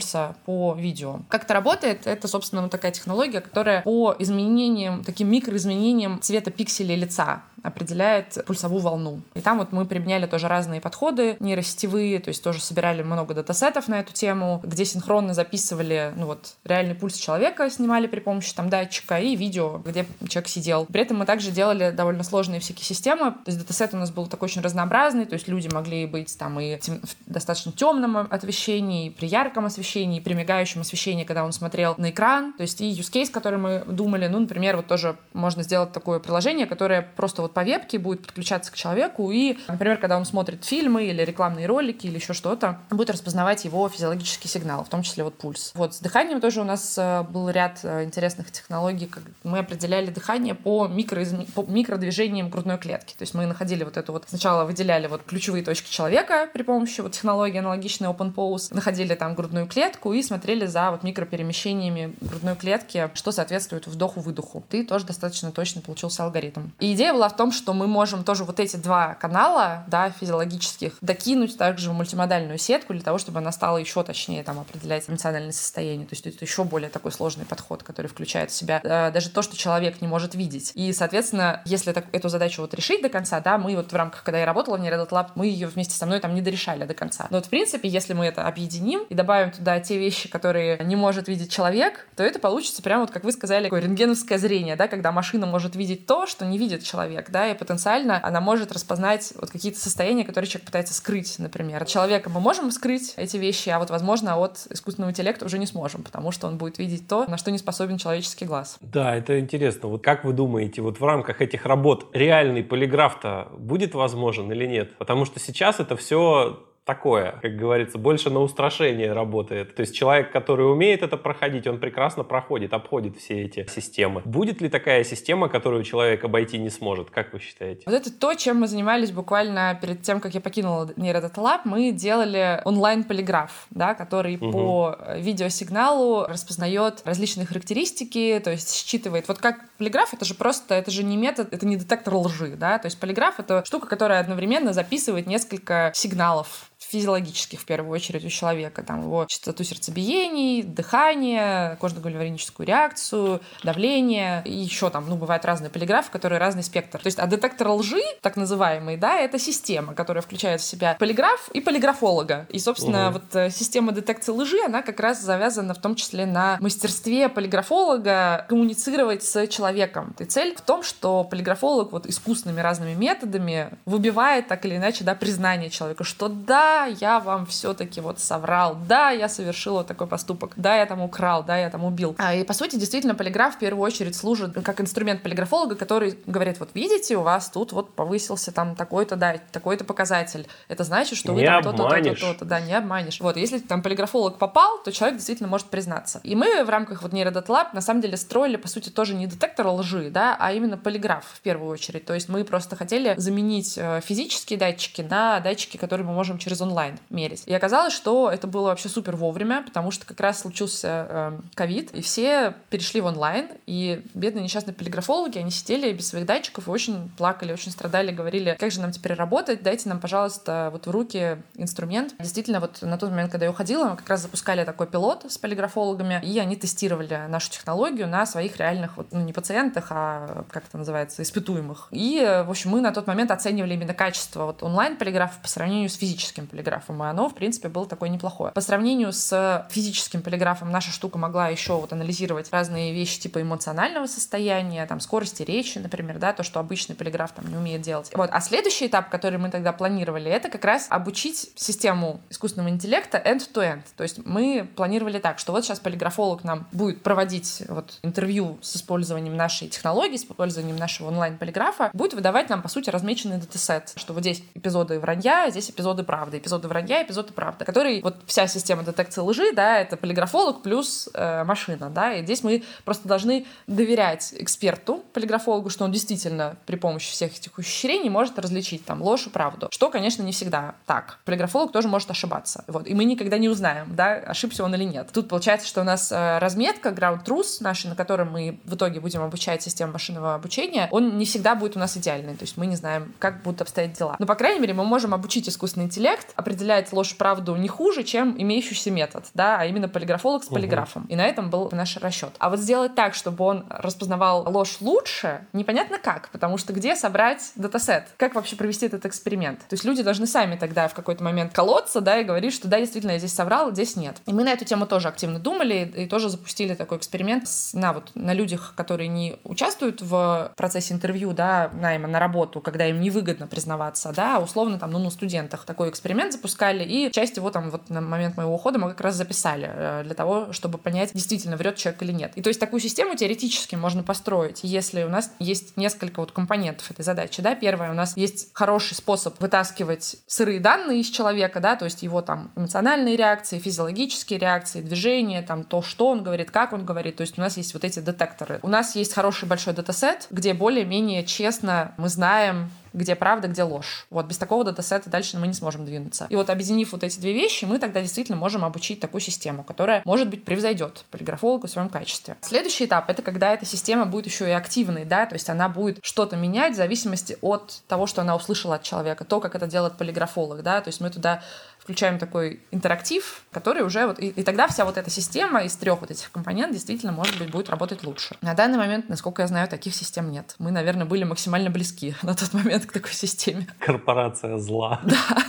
по 0.46 0.76
видео. 0.78 1.20
Как 1.30 1.44
это 1.44 1.54
работает? 1.54 2.08
Это, 2.08 2.28
собственно, 2.28 2.62
вот 2.62 2.72
такая 2.72 2.92
технология, 2.92 3.42
которая 3.42 3.82
по 3.82 4.16
изменениям, 4.20 5.04
таким 5.04 5.30
микроизменениям 5.30 6.20
цвета 6.22 6.52
пикселей 6.52 6.96
лица 6.96 7.44
определяет 7.66 8.46
пульсовую 8.46 8.82
волну. 8.82 9.22
И 9.34 9.42
там 9.42 9.58
вот 9.58 9.72
мы 9.72 9.86
применяли 9.86 10.26
тоже 10.28 10.48
разные 10.48 10.82
подходы 10.82 11.38
нейросетевые, 11.40 12.20
то 12.20 12.30
есть 12.30 12.44
тоже 12.44 12.62
собирали 12.62 13.04
много 13.04 13.34
датасетов 13.34 13.88
на 13.88 14.00
эту 14.00 14.14
тему, 14.14 14.62
где 14.64 14.86
синхронно 14.86 15.34
записывали, 15.34 16.14
ну 16.16 16.28
вот, 16.28 16.56
реальный 16.64 16.96
пульс 16.96 17.16
человека, 17.16 17.70
снимали 17.70 18.08
при 18.08 18.20
помощи 18.20 18.54
там 18.54 18.70
датчика 18.70 19.20
и 19.20 19.36
видео, 19.36 19.82
где 19.86 20.06
человек 20.28 20.48
сидел. 20.48 20.86
При 20.86 21.02
этом 21.02 21.18
мы 21.18 21.26
также 21.26 21.52
делали 21.52 21.92
довольно 21.92 22.24
сложные 22.24 22.60
всякие 22.60 22.86
системы, 22.86 23.32
то 23.32 23.48
есть 23.48 23.58
датасет 23.58 23.94
у 23.94 23.98
нас 23.98 24.12
был 24.12 24.28
такой 24.28 24.46
очень 24.46 24.62
разнообразный, 24.62 25.26
то 25.26 25.34
есть 25.34 25.48
люди 25.48 25.68
могли 25.68 26.06
быть 26.06 26.38
там 26.38 26.60
и 26.60 26.78
тем, 26.80 27.02
в 27.02 27.16
достаточно 27.26 27.72
темном 27.72 28.18
освещении, 28.30 29.08
и 29.08 29.10
при 29.10 29.28
ярком 29.28 29.66
освещении, 29.66 30.20
при 30.20 30.34
мигающем 30.34 30.82
освещении, 30.82 31.24
когда 31.24 31.44
он 31.44 31.52
смотрел 31.52 31.96
на 31.98 32.12
экран, 32.12 32.54
то 32.54 32.62
есть 32.62 32.82
и 32.82 32.92
use 32.92 33.12
case, 33.12 33.32
который 33.32 33.58
мы 33.58 33.84
думали, 33.88 34.28
ну, 34.28 34.40
например, 34.40 34.78
вот 34.78 34.88
тоже 34.88 35.16
можно 35.34 35.64
сделать 35.64 35.92
такое 35.92 36.20
приложение, 36.20 36.68
которое 36.68 37.02
просто 37.02 37.42
вот 37.42 37.54
по 37.56 37.64
вебке 37.64 37.98
будет 37.98 38.22
подключаться 38.22 38.72
к 38.72 38.76
человеку 38.76 39.32
и, 39.32 39.58
например, 39.70 39.98
когда 39.98 40.18
он 40.18 40.26
смотрит 40.26 40.66
фильмы 40.66 41.06
или 41.06 41.24
рекламные 41.24 41.68
ролики 41.68 42.06
или 42.06 42.16
еще 42.16 42.34
что-то, 42.34 42.80
будет 42.90 43.10
распознавать 43.10 43.64
его 43.64 43.88
физиологический 43.88 44.50
сигнал, 44.50 44.84
в 44.84 44.90
том 44.90 45.04
числе 45.04 45.24
вот 45.24 45.36
пульс. 45.36 45.72
Вот 45.74 45.96
с 45.96 46.00
дыханием 46.00 46.42
тоже 46.42 46.60
у 46.62 46.66
нас 46.66 46.98
э, 46.98 47.24
был 47.24 47.50
ряд 47.50 47.80
э, 47.84 48.04
интересных 48.04 48.52
технологий, 48.52 49.10
мы 49.44 49.60
определяли 49.60 50.08
дыхание 50.08 50.54
по, 50.54 50.88
микроизм... 50.88 51.46
по 51.54 51.64
микродвижениям 51.64 52.50
грудной 52.50 52.78
клетки. 52.78 53.14
То 53.14 53.22
есть 53.22 53.34
мы 53.34 53.46
находили 53.46 53.86
вот 53.86 53.96
это 53.96 54.12
вот, 54.12 54.26
сначала 54.28 54.66
выделяли 54.66 55.08
вот 55.08 55.24
ключевые 55.24 55.64
точки 55.64 55.90
человека 55.90 56.50
при 56.54 56.64
помощи 56.64 57.00
вот 57.00 57.14
технологии 57.14 57.58
аналогичной 57.58 58.10
Open 58.10 58.34
Pose, 58.34 58.74
находили 58.74 59.16
там 59.16 59.34
грудную 59.34 59.68
клетку 59.68 60.12
и 60.12 60.22
смотрели 60.22 60.66
за 60.66 60.92
вот 60.92 61.04
микроперемещениями 61.04 62.16
грудной 62.20 62.58
клетки, 62.58 63.10
что 63.14 63.32
соответствует 63.32 63.88
вдоху-выдоху. 63.88 64.66
Ты 64.70 64.84
тоже 64.84 65.06
достаточно 65.06 65.54
точно 65.54 65.80
получился 65.80 66.26
алгоритм. 66.26 66.72
И 66.80 66.94
идея 66.94 67.14
была 67.14 67.30
в 67.30 67.36
том, 67.36 67.45
что 67.52 67.74
мы 67.74 67.88
можем 67.88 68.24
тоже 68.24 68.44
вот 68.44 68.60
эти 68.60 68.76
два 68.78 69.16
канала, 69.16 69.84
да, 69.88 70.10
физиологических, 70.10 70.94
докинуть 71.02 71.58
также 71.58 71.90
в 71.90 71.94
мультимодальную 71.94 72.58
сетку 72.58 72.94
для 72.94 73.02
того, 73.02 73.18
чтобы 73.18 73.40
она 73.40 73.52
стала 73.52 73.78
еще 73.78 74.04
точнее 74.04 74.44
там 74.44 74.60
определять 74.60 75.10
эмоциональное 75.10 75.52
состояние. 75.52 76.08
То 76.08 76.14
есть 76.14 76.26
это 76.28 76.44
еще 76.44 76.64
более 76.64 76.90
такой 76.90 77.12
сложный 77.12 77.46
подход, 77.46 77.84
который 77.84 78.08
включает 78.08 78.52
в 78.52 78.54
себя 78.54 78.82
э, 78.84 79.12
даже 79.12 79.30
то, 79.30 79.42
что 79.42 79.58
человек 79.58 80.02
не 80.02 80.08
может 80.08 80.36
видеть. 80.36 80.72
И, 80.76 80.92
соответственно, 80.94 81.62
если 81.66 81.92
так, 81.92 82.06
эту 82.12 82.30
задачу 82.30 82.62
вот 82.62 82.74
решить 82.74 83.02
до 83.02 83.10
конца, 83.10 83.40
да, 83.40 83.58
мы 83.58 83.76
вот 83.76 83.92
в 83.92 83.96
рамках, 83.96 84.24
когда 84.24 84.40
я 84.40 84.46
работала 84.46 84.78
в 84.78 84.82
Neredot 84.82 85.10
Lab, 85.10 85.32
мы 85.36 85.48
ее 85.48 85.68
вместе 85.68 85.96
со 85.96 86.06
мной 86.06 86.20
там 86.20 86.36
не 86.36 86.42
дорешали 86.42 86.86
до 86.86 86.94
конца. 86.94 87.28
Но 87.30 87.38
вот, 87.38 87.48
в 87.48 87.50
принципе, 87.50 87.88
если 87.90 88.14
мы 88.14 88.26
это 88.26 88.48
объединим 88.48 89.04
и 89.10 89.16
добавим 89.16 89.52
туда 89.52 89.80
те 89.80 89.98
вещи, 89.98 90.30
которые 90.30 90.80
не 90.84 90.96
может 90.96 91.28
видеть 91.28 91.52
человек, 91.52 92.08
то 92.16 92.24
это 92.24 92.40
получится 92.40 92.82
прямо 92.82 93.02
вот, 93.02 93.12
как 93.12 93.24
вы 93.24 93.32
сказали, 93.32 93.66
такое 93.66 93.82
рентгеновское 93.82 94.38
зрение, 94.38 94.76
да, 94.76 94.88
когда 94.88 95.12
машина 95.12 95.46
может 95.46 95.76
видеть 95.76 96.06
то, 96.06 96.28
что 96.28 96.46
не 96.46 96.58
видит 96.58 96.84
человек 96.84 97.30
да, 97.36 97.52
и 97.52 97.54
потенциально 97.54 98.18
она 98.24 98.40
может 98.40 98.72
распознать 98.72 99.34
вот 99.36 99.50
какие-то 99.50 99.78
состояния, 99.78 100.24
которые 100.24 100.48
человек 100.48 100.68
пытается 100.68 100.94
скрыть, 100.94 101.38
например. 101.38 101.82
От 101.84 101.90
человека 101.90 102.30
мы 102.30 102.40
можем 102.40 102.72
скрыть 102.72 103.14
эти 103.18 103.36
вещи, 103.36 103.68
а 103.68 103.80
вот, 103.80 103.90
возможно, 103.90 104.38
от 104.38 104.66
искусственного 104.70 105.12
интеллекта 105.12 105.44
уже 105.44 105.60
не 105.60 105.66
сможем, 105.66 106.02
потому 106.02 106.32
что 106.32 106.48
он 106.48 106.58
будет 106.58 106.78
видеть 106.78 107.10
то, 107.10 107.26
на 107.28 107.38
что 107.38 107.52
не 107.52 107.58
способен 107.58 107.98
человеческий 107.98 108.46
глаз. 108.46 108.78
Да, 108.80 109.14
это 109.14 109.38
интересно. 109.38 109.90
Вот 109.90 110.02
как 110.02 110.24
вы 110.24 110.32
думаете, 110.32 110.82
вот 110.82 111.02
в 111.02 111.04
рамках 111.04 111.42
этих 111.42 111.66
работ 111.66 112.08
реальный 112.14 112.64
полиграф-то 112.64 113.50
будет 113.58 113.96
возможен 113.96 114.50
или 114.54 114.66
нет? 114.66 114.98
Потому 114.98 115.26
что 115.26 115.42
сейчас 115.42 115.82
это 115.82 115.98
все 115.98 116.64
такое, 116.86 117.40
как 117.42 117.56
говорится, 117.56 117.98
больше 117.98 118.30
на 118.30 118.40
устрашение 118.40 119.12
работает. 119.12 119.76
То 119.76 119.82
есть 119.82 119.96
человек, 119.96 120.32
который 120.32 120.72
умеет 120.72 121.02
это 121.02 121.18
проходить, 121.18 121.66
он 121.68 121.80
прекрасно 121.80 122.24
проходит, 122.24 122.74
обходит 122.74 123.18
все 123.18 123.42
эти 123.42 123.68
системы. 123.70 124.22
Будет 124.24 124.62
ли 124.62 124.70
такая 124.70 125.04
система, 125.04 125.50
которую 125.50 125.84
человек 125.84 126.24
обойти 126.24 126.60
не 126.60 126.70
сможет? 126.70 127.10
Как 127.10 127.34
вы 127.34 127.40
считаете? 127.40 127.84
Вот 127.88 127.96
это 127.96 128.12
то, 128.14 128.36
чем 128.36 128.60
мы 128.60 128.68
занимались 128.68 129.12
буквально 129.12 129.78
перед 129.82 130.04
тем, 130.04 130.20
как 130.20 130.36
я 130.36 130.42
покинула 130.42 130.92
Нейродата 130.96 131.42
Лаб. 131.42 131.66
Мы 131.66 131.92
делали 131.92 132.62
онлайн-полиграф, 132.66 133.66
да, 133.72 133.96
который 133.96 134.38
угу. 134.38 134.52
по 134.52 134.98
видеосигналу 135.18 136.28
распознает 136.28 137.02
различные 137.04 137.48
характеристики, 137.48 138.40
то 138.44 138.52
есть 138.52 138.76
считывает. 138.76 139.28
Вот 139.28 139.40
как 139.40 139.70
полиграф, 139.80 140.14
это 140.14 140.24
же 140.24 140.36
просто, 140.36 140.76
это 140.76 140.92
же 140.92 141.04
не 141.04 141.18
метод, 141.18 141.52
это 141.52 141.66
не 141.66 141.78
детектор 141.78 142.14
лжи, 142.16 142.56
да, 142.56 142.78
то 142.78 142.86
есть 142.86 143.00
полиграф— 143.00 143.36
это 143.40 143.64
штука, 143.66 143.88
которая 143.88 144.20
одновременно 144.20 144.72
записывает 144.72 145.26
несколько 145.26 145.92
сигналов 145.96 146.70
физиологических, 146.90 147.60
в 147.60 147.66
первую 147.66 147.92
очередь, 147.92 148.26
у 148.26 148.30
человека. 148.30 148.84
Там 148.84 149.02
его 149.02 149.26
частоту 149.26 149.64
сердцебиений, 149.64 150.64
дыхание, 150.64 151.78
кожно-гальвариническую 151.80 152.66
реакцию, 152.66 153.42
давление. 153.64 154.42
И 154.46 154.54
еще 154.54 154.90
там, 154.90 155.08
ну, 155.08 155.16
бывают 155.16 155.46
разные 155.46 155.70
полиграфы, 155.70 156.12
которые 156.12 156.40
разный 156.40 156.64
спектр. 156.64 157.00
То 157.00 157.08
есть, 157.08 157.20
а 157.20 157.28
детектор 157.28 157.70
лжи, 157.70 158.02
так 158.22 158.36
называемый, 158.36 158.98
да, 158.98 159.20
это 159.20 159.40
система, 159.40 159.94
которая 159.94 160.22
включает 160.22 160.62
в 160.62 160.64
себя 160.64 160.96
полиграф 161.00 161.50
и 161.54 161.62
полиграфолога. 161.62 162.48
И, 162.50 162.60
собственно, 162.60 163.10
угу. 163.10 163.20
вот 163.20 163.36
э, 163.36 163.50
система 163.50 163.92
детекции 163.92 164.32
лжи, 164.32 164.58
она 164.66 164.82
как 164.82 165.00
раз 165.00 165.22
завязана 165.22 165.74
в 165.74 165.82
том 165.82 165.96
числе 165.96 166.26
на 166.26 166.58
мастерстве 166.60 167.30
полиграфолога 167.30 168.46
коммуницировать 168.50 169.24
с 169.24 169.48
человеком. 169.48 170.16
И 170.20 170.26
цель 170.26 170.56
в 170.56 170.62
том, 170.62 170.84
что 170.84 171.24
полиграфолог 171.24 171.92
вот 171.92 172.06
искусственными 172.06 172.62
разными 172.62 172.94
методами 172.94 173.70
выбивает 173.86 174.48
так 174.48 174.66
или 174.66 174.78
иначе, 174.78 175.04
да, 175.04 175.16
признание 175.16 175.70
человека, 175.70 176.04
что 176.04 176.28
да, 176.28 176.75
я 176.84 177.20
вам 177.20 177.46
все-таки 177.46 178.02
вот 178.02 178.20
соврал, 178.20 178.78
да, 178.88 179.10
я 179.12 179.30
совершил 179.30 179.76
вот 179.76 179.88
такой 179.88 180.08
поступок, 180.08 180.54
да, 180.58 180.76
я 180.76 180.86
там 180.86 181.02
украл, 181.02 181.44
да, 181.44 181.58
я 181.58 181.70
там 181.70 181.86
убил. 181.86 182.16
А, 182.18 182.36
и, 182.36 182.44
по 182.44 182.54
сути, 182.54 182.76
действительно, 182.76 183.16
полиграф 183.16 183.56
в 183.56 183.60
первую 183.60 183.84
очередь 183.84 184.16
служит 184.16 184.54
как 184.64 184.82
инструмент 184.82 185.24
полиграфолога, 185.24 185.76
который 185.76 186.20
говорит, 186.26 186.60
вот 186.60 186.70
видите, 186.74 187.18
у 187.18 187.22
вас 187.22 187.50
тут 187.50 187.72
вот 187.72 187.96
повысился 187.96 188.52
там 188.52 188.76
такой-то, 188.76 189.16
да, 189.16 189.38
такой-то 189.52 189.86
показатель. 189.86 190.48
Это 190.68 190.84
значит, 190.84 191.18
что 191.18 191.32
не 191.34 191.40
вы 191.40 191.46
там 191.46 191.64
то-то, 191.64 191.90
то-то, 191.90 192.16
то-то, 192.16 192.46
да, 192.46 192.60
не 192.60 192.74
обманешь. 192.74 193.20
Вот, 193.22 193.38
если 193.38 193.60
там 193.60 193.82
полиграфолог 193.82 194.38
попал, 194.38 194.82
то 194.84 194.92
человек 194.92 195.18
действительно 195.18 195.50
может 195.50 195.68
признаться. 195.68 196.20
И 196.24 196.36
мы 196.36 196.64
в 196.64 196.70
рамках 196.70 197.02
вот 197.02 197.14
Нейродат 197.14 197.50
Lab 197.50 197.68
на 197.74 197.82
самом 197.82 198.02
деле 198.02 198.18
строили, 198.18 198.58
по 198.58 198.68
сути, 198.68 198.90
тоже 198.90 199.16
не 199.16 199.28
детектор 199.28 199.68
лжи, 199.68 200.10
да, 200.10 200.36
а 200.40 200.52
именно 200.52 200.78
полиграф 200.78 201.26
в 201.34 201.42
первую 201.42 201.72
очередь. 201.72 202.06
То 202.06 202.14
есть 202.14 202.30
мы 202.30 202.44
просто 202.44 202.76
хотели 202.76 203.16
заменить 203.18 203.78
э, 203.78 204.02
физические 204.04 204.60
датчики 204.60 205.02
на 205.02 205.40
датчики, 205.40 205.78
которые 205.78 206.06
мы 206.06 206.14
можем 206.14 206.38
через 206.38 206.55
онлайн 206.62 206.98
мерить. 207.10 207.44
И 207.46 207.54
оказалось, 207.54 207.94
что 207.94 208.30
это 208.30 208.48
было 208.48 208.68
вообще 208.68 208.90
супер 208.90 209.16
вовремя, 209.16 209.64
потому 209.64 209.92
что 209.92 210.06
как 210.06 210.20
раз 210.20 210.42
случился 210.42 211.08
эм, 211.10 211.50
ковид, 211.54 211.94
э, 211.94 212.00
и 212.00 212.02
все 212.02 212.56
перешли 212.70 213.02
в 213.02 213.06
онлайн, 213.06 213.50
и 213.66 214.04
бедные 214.14 214.44
несчастные 214.44 214.74
полиграфологи, 214.74 215.38
они 215.38 215.52
сидели 215.52 215.92
без 215.94 216.08
своих 216.08 216.26
датчиков 216.26 216.68
и 216.68 216.72
очень 216.72 217.10
плакали, 217.18 217.54
очень 217.54 217.72
страдали, 217.72 218.12
говорили, 218.12 218.56
как 218.60 218.72
же 218.72 218.82
нам 218.82 218.92
теперь 218.92 219.14
работать, 219.14 219.64
дайте 219.64 219.90
нам, 219.90 220.00
пожалуйста, 220.00 220.70
вот 220.72 220.88
в 220.88 220.92
руки 220.92 221.38
инструмент. 221.56 222.16
Действительно, 222.20 222.60
вот 222.60 222.82
на 222.82 222.98
тот 222.98 223.10
момент, 223.10 223.32
когда 223.32 223.46
я 223.46 223.52
уходила, 223.52 223.86
мы 223.86 223.96
как 223.98 224.10
раз 224.10 224.22
запускали 224.22 224.64
такой 224.64 224.88
пилот 224.88 225.26
с 225.30 225.38
полиграфологами, 225.38 226.22
и 226.24 226.40
они 226.40 226.56
тестировали 226.56 227.26
нашу 227.28 227.52
технологию 227.52 228.08
на 228.08 228.26
своих 228.26 228.58
реальных, 228.58 228.98
вот, 228.98 229.08
ну, 229.12 229.22
не 229.22 229.34
пациентах, 229.34 229.88
а, 229.90 230.46
как 230.50 230.66
это 230.68 230.78
называется, 230.78 231.22
испытуемых. 231.22 231.88
И, 231.92 232.44
в 232.46 232.50
общем, 232.50 232.72
мы 232.72 232.82
на 232.82 232.92
тот 232.92 233.08
момент 233.08 233.32
оценивали 233.32 233.74
именно 233.74 233.94
качество 233.94 234.46
вот 234.46 234.64
онлайн-полиграфа 234.64 235.40
по 235.42 235.48
сравнению 235.48 235.90
с 235.90 235.96
физическим 235.96 236.45
полиграфом, 236.46 237.04
и 237.04 237.08
оно, 237.08 237.30
в 237.30 237.36
принципе, 237.36 237.70
было 237.70 237.86
такое 237.86 238.10
неплохое. 238.10 238.52
По 238.52 238.62
сравнению 238.62 239.12
с 239.14 239.68
физическим 239.70 240.22
полиграфом 240.22 240.72
наша 240.72 240.92
штука 240.92 241.18
могла 241.18 241.50
еще 241.50 241.74
вот 241.74 241.94
анализировать 241.94 242.52
разные 242.52 242.94
вещи 242.94 243.20
типа 243.20 243.42
эмоционального 243.42 244.08
состояния, 244.08 244.86
там, 244.86 245.00
скорости 245.00 245.44
речи, 245.44 245.78
например, 245.78 246.18
да, 246.18 246.34
то, 246.34 246.44
что 246.44 246.60
обычный 246.60 246.96
полиграф 246.96 247.32
там 247.32 247.48
не 247.50 247.58
умеет 247.58 247.82
делать. 247.82 248.12
Вот. 248.14 248.30
А 248.32 248.42
следующий 248.42 248.88
этап, 248.88 249.10
который 249.10 249.40
мы 249.40 249.50
тогда 249.50 249.72
планировали, 249.74 250.30
это 250.32 250.50
как 250.50 250.66
раз 250.66 250.88
обучить 250.90 251.52
систему 251.56 252.22
искусственного 252.30 252.70
интеллекта 252.70 253.18
end-to-end. 253.18 253.84
То 253.96 254.04
есть 254.04 254.26
мы 254.26 254.68
планировали 254.76 255.20
так, 255.20 255.40
что 255.40 255.52
вот 255.52 255.66
сейчас 255.66 255.80
полиграфолог 255.80 256.44
нам 256.44 256.68
будет 256.72 257.02
проводить 257.04 257.64
вот 257.68 258.00
интервью 258.04 258.58
с 258.62 258.76
использованием 258.78 259.36
нашей 259.36 259.68
технологии, 259.68 260.18
с 260.18 260.24
использованием 260.24 260.78
нашего 260.78 261.08
онлайн-полиграфа, 261.08 261.90
будет 261.94 262.14
выдавать 262.14 262.50
нам, 262.50 262.62
по 262.62 262.68
сути, 262.68 262.90
размеченный 262.90 263.38
датасет, 263.38 263.94
что 263.96 264.14
вот 264.14 264.22
здесь 264.22 264.44
эпизоды 264.54 265.00
вранья, 265.00 265.50
здесь 265.50 265.70
эпизоды 265.70 266.04
правды, 266.04 266.35
эпизоды 266.38 266.68
вранья 266.68 266.86
вранья, 266.86 267.04
эпизод 267.04 267.32
и 267.32 267.34
правда, 267.34 267.66
который 267.66 268.02
вот 268.02 268.18
вся 268.26 268.48
система 268.48 268.84
детекции 268.84 269.22
лжи, 269.22 269.54
да, 269.54 269.80
это 269.80 269.98
полиграфолог 269.98 270.62
плюс 270.62 271.10
э, 271.14 271.44
машина, 271.44 271.90
да, 271.90 272.14
и 272.14 272.24
здесь 272.24 272.44
мы 272.44 272.64
просто 272.84 273.08
должны 273.08 273.46
доверять 273.68 274.34
эксперту, 274.38 275.04
полиграфологу, 275.14 275.70
что 275.70 275.86
он 275.86 275.92
действительно 275.92 276.58
при 276.66 276.76
помощи 276.76 277.12
всех 277.12 277.36
этих 277.36 277.58
ухищрений 277.58 278.10
может 278.10 278.38
различить 278.40 278.86
там 278.86 279.02
ложь 279.02 279.28
и 279.28 279.30
правду, 279.30 279.68
что, 279.72 279.90
конечно, 279.90 280.24
не 280.24 280.32
всегда 280.32 280.76
так. 280.86 281.20
Полиграфолог 281.26 281.72
тоже 281.72 281.88
может 281.88 282.12
ошибаться, 282.12 282.64
вот, 282.68 282.88
и 282.88 282.94
мы 282.94 283.06
никогда 283.06 283.38
не 283.38 283.50
узнаем, 283.50 283.96
да, 283.96 284.14
ошибся 284.16 284.64
он 284.64 284.74
или 284.76 284.84
нет. 284.84 285.10
Тут 285.12 285.28
получается, 285.28 285.68
что 285.68 285.82
у 285.82 285.84
нас 285.84 286.12
э, 286.12 286.38
разметка, 286.40 286.90
ground 286.90 287.26
truth 287.26 287.58
наша, 287.62 287.88
на 287.88 287.96
котором 287.96 288.32
мы 288.32 288.60
в 288.66 288.76
итоге 288.76 289.00
будем 289.00 289.22
обучать 289.22 289.64
систему 289.64 289.94
машинного 289.94 290.36
обучения, 290.36 290.88
он 290.92 291.18
не 291.18 291.26
всегда 291.26 291.56
будет 291.56 291.76
у 291.76 291.80
нас 291.80 291.98
идеальный, 291.98 292.36
то 292.36 292.44
есть 292.44 292.58
мы 292.58 292.66
не 292.66 292.76
знаем, 292.76 293.14
как 293.20 293.42
будут 293.44 293.62
обстоять 293.62 293.94
дела. 293.94 294.16
Но, 294.20 294.26
по 294.26 294.36
крайней 294.36 294.60
мере, 294.60 294.74
мы 294.74 294.84
можем 294.84 295.14
обучить 295.14 295.50
искусственный 295.50 295.86
интеллект, 295.86 296.25
определять 296.36 296.66
определять 296.66 296.94
ложь 296.94 297.16
правду 297.16 297.56
не 297.56 297.68
хуже, 297.68 298.04
чем 298.04 298.36
имеющийся 298.38 298.92
метод, 298.92 299.26
да, 299.34 299.58
а 299.60 299.66
именно 299.66 299.88
полиграфолог 299.88 300.44
с 300.44 300.48
полиграфом. 300.48 301.04
Угу. 301.04 301.12
И 301.12 301.16
на 301.16 301.26
этом 301.26 301.50
был 301.50 301.70
наш 301.72 301.98
расчет. 301.98 302.32
А 302.40 302.50
вот 302.50 302.60
сделать 302.60 302.96
так, 302.96 303.14
чтобы 303.14 303.44
он 303.44 303.66
распознавал 303.70 304.50
ложь 304.52 304.78
лучше, 304.82 305.46
непонятно 305.54 306.00
как, 306.00 306.30
потому 306.30 306.58
что 306.58 306.74
где 306.74 306.96
собрать 306.96 307.52
датасет? 307.56 308.06
Как 308.18 308.36
вообще 308.36 308.56
провести 308.56 308.86
этот 308.86 309.06
эксперимент? 309.06 309.60
То 309.60 309.74
есть 309.74 309.84
люди 309.84 310.02
должны 310.04 310.28
сами 310.28 310.56
тогда 310.56 310.88
в 310.88 310.94
какой-то 310.94 311.24
момент 311.24 311.54
колоться, 311.54 312.02
да, 312.02 312.20
и 312.20 312.24
говорить, 312.24 312.54
что 312.54 312.68
да, 312.68 312.80
действительно, 312.80 313.12
я 313.12 313.20
здесь 313.20 313.34
соврал, 313.34 313.72
здесь 313.72 313.96
нет. 313.96 314.18
И 314.26 314.34
мы 314.34 314.44
на 314.44 314.52
эту 314.52 314.66
тему 314.66 314.86
тоже 314.88 315.08
активно 315.08 315.40
думали 315.40 315.92
и 315.96 316.08
тоже 316.08 316.30
запустили 316.30 316.74
такой 316.74 316.98
эксперимент 316.98 317.48
на 317.74 317.94
вот 317.94 318.12
на 318.16 318.34
людях, 318.34 318.74
которые 318.76 319.08
не 319.08 319.38
участвуют 319.44 320.02
в 320.02 320.52
процессе 320.56 320.94
интервью, 320.94 321.34
да, 321.34 321.70
найма 321.74 322.08
на 322.08 322.20
работу, 322.20 322.62
когда 322.62 322.88
им 322.88 323.02
невыгодно 323.02 323.48
признаваться, 323.48 324.12
да, 324.14 324.38
а 324.38 324.40
условно 324.40 324.80
там, 324.80 324.92
ну, 324.92 325.00
на 325.00 325.10
студентах 325.10 325.66
такой 325.66 325.90
эксперимент 325.90 326.15
запускали, 326.32 326.76
далее. 326.76 327.08
И 327.08 327.12
часть 327.12 327.38
его 327.38 327.50
там 327.50 327.70
вот 327.70 327.90
на 327.90 328.02
момент 328.02 328.38
моего 328.38 328.54
ухода 328.54 328.80
мы 328.80 328.90
как 328.90 329.02
раз 329.02 329.16
записали 329.16 329.70
э, 329.72 330.04
для 330.04 330.14
того, 330.14 330.52
чтобы 330.52 330.78
понять, 330.78 331.12
действительно 331.14 331.58
врет 331.58 331.76
человек 331.76 332.02
или 332.04 332.12
нет. 332.12 332.32
И 332.36 332.42
то 332.42 332.50
есть 332.50 332.60
такую 332.60 332.80
систему 332.80 333.16
теоретически 333.16 333.76
можно 333.76 334.04
построить, 334.04 334.60
если 334.64 335.04
у 335.04 335.10
нас 335.10 335.32
есть 335.40 335.78
несколько 335.78 336.20
вот 336.20 336.32
компонентов 336.32 336.90
этой 336.92 337.04
задачи. 337.04 337.42
Да? 337.42 337.56
Первое, 337.56 337.92
у 337.92 337.94
нас 337.94 338.18
есть 338.18 338.50
хороший 338.54 338.96
способ 338.96 339.40
вытаскивать 339.40 340.18
сырые 340.28 340.60
данные 340.60 341.02
из 341.02 341.10
человека, 341.10 341.60
да, 341.60 341.76
то 341.76 341.86
есть 341.86 342.04
его 342.04 342.22
там 342.22 342.52
эмоциональные 342.56 343.16
реакции, 343.16 343.60
физиологические 343.60 344.40
реакции, 344.40 344.82
движения, 344.82 345.42
там 345.42 345.64
то, 345.64 345.82
что 345.82 346.08
он 346.08 346.24
говорит, 346.24 346.52
как 346.52 346.74
он 346.74 346.86
говорит. 346.86 347.16
То 347.18 347.22
есть 347.22 347.38
у 347.38 347.42
нас 347.42 347.58
есть 347.58 347.74
вот 347.74 347.84
эти 347.84 348.00
детекторы. 348.00 348.60
У 348.62 348.68
нас 348.68 348.96
есть 348.96 349.14
хороший 349.14 349.48
большой 349.48 349.74
датасет, 349.74 350.28
где 350.30 350.54
более-менее 350.54 351.24
честно 351.24 351.94
мы 351.98 352.10
знаем, 352.10 352.70
где 352.96 353.16
правда, 353.16 353.48
где 353.48 353.64
ложь. 353.64 354.08
Вот 354.10 354.26
без 354.26 354.38
такого 354.38 354.64
датасета 354.64 355.10
дальше 355.10 355.38
мы 355.38 355.48
не 355.48 355.54
сможем 355.54 355.86
двинуться. 355.86 356.28
И 356.30 356.36
вот 356.36 356.50
объединив 356.50 356.92
вот 356.92 357.04
эти 357.04 357.20
две 357.20 357.34
вещи, 357.34 357.66
мы 357.66 357.80
тогда 357.80 358.02
действительно 358.02 358.38
можем 358.38 358.64
обучить 358.66 359.00
такую 359.00 359.22
систему, 359.22 359.64
которая, 359.64 360.02
может 360.06 360.30
быть, 360.30 360.44
превзойдет 360.46 361.06
полиграфолога 361.12 361.68
в 361.68 361.70
своем 361.70 361.90
качестве. 361.90 362.38
Следующий 362.42 362.86
этап— 362.86 363.06
это 363.10 363.22
когда 363.22 363.54
эта 363.54 363.66
система 363.66 364.06
будет 364.06 364.26
еще 364.26 364.48
и 364.48 364.52
активной, 364.52 365.06
да, 365.06 365.26
то 365.26 365.36
есть 365.36 365.50
она 365.50 365.70
будет 365.70 366.00
что-то 366.02 366.36
менять 366.38 366.74
в 366.74 366.78
зависимости 366.78 367.38
от 367.42 367.82
того, 367.88 368.08
что 368.08 368.22
она 368.22 368.36
услышала 368.36 368.76
от 368.76 368.84
человека, 368.84 369.26
то, 369.26 369.40
как 369.40 369.56
это 369.56 369.68
делает 369.68 369.98
полиграфолог, 369.98 370.64
да, 370.64 370.82
то 370.82 370.88
есть 370.88 371.02
мы 371.02 371.10
туда 371.10 371.44
включаем 371.86 372.18
такой 372.18 372.62
интерактив, 372.72 373.44
который 373.52 373.84
уже 373.84 374.08
вот... 374.08 374.20
И, 374.20 374.30
и 374.30 374.44
тогда 374.44 374.68
вся 374.68 374.86
вот 374.86 374.98
эта 374.98 375.12
система 375.12 375.64
из 375.64 375.76
трех 375.76 376.02
вот 376.02 376.10
этих 376.10 376.32
компонент 376.32 376.74
действительно, 376.74 377.12
может 377.12 377.38
быть, 377.38 377.52
будет 377.52 377.70
работать 377.70 378.04
лучше. 378.04 378.36
На 378.42 378.56
данный 378.56 378.80
момент, 378.80 379.08
насколько 379.08 379.44
я 379.44 379.48
знаю, 379.48 379.68
таких 379.68 379.94
систем 379.94 380.32
нет. 380.32 380.56
Мы, 380.58 380.72
наверное, 380.72 381.06
были 381.06 381.24
максимально 381.24 381.70
близки 381.70 382.16
на 382.24 382.34
тот 382.34 382.54
момент 382.54 382.88
к 382.88 382.92
такой 382.92 383.12
системе. 383.12 383.68
Корпорация 383.80 384.58
зла. 384.58 385.00
Да. 385.16 385.46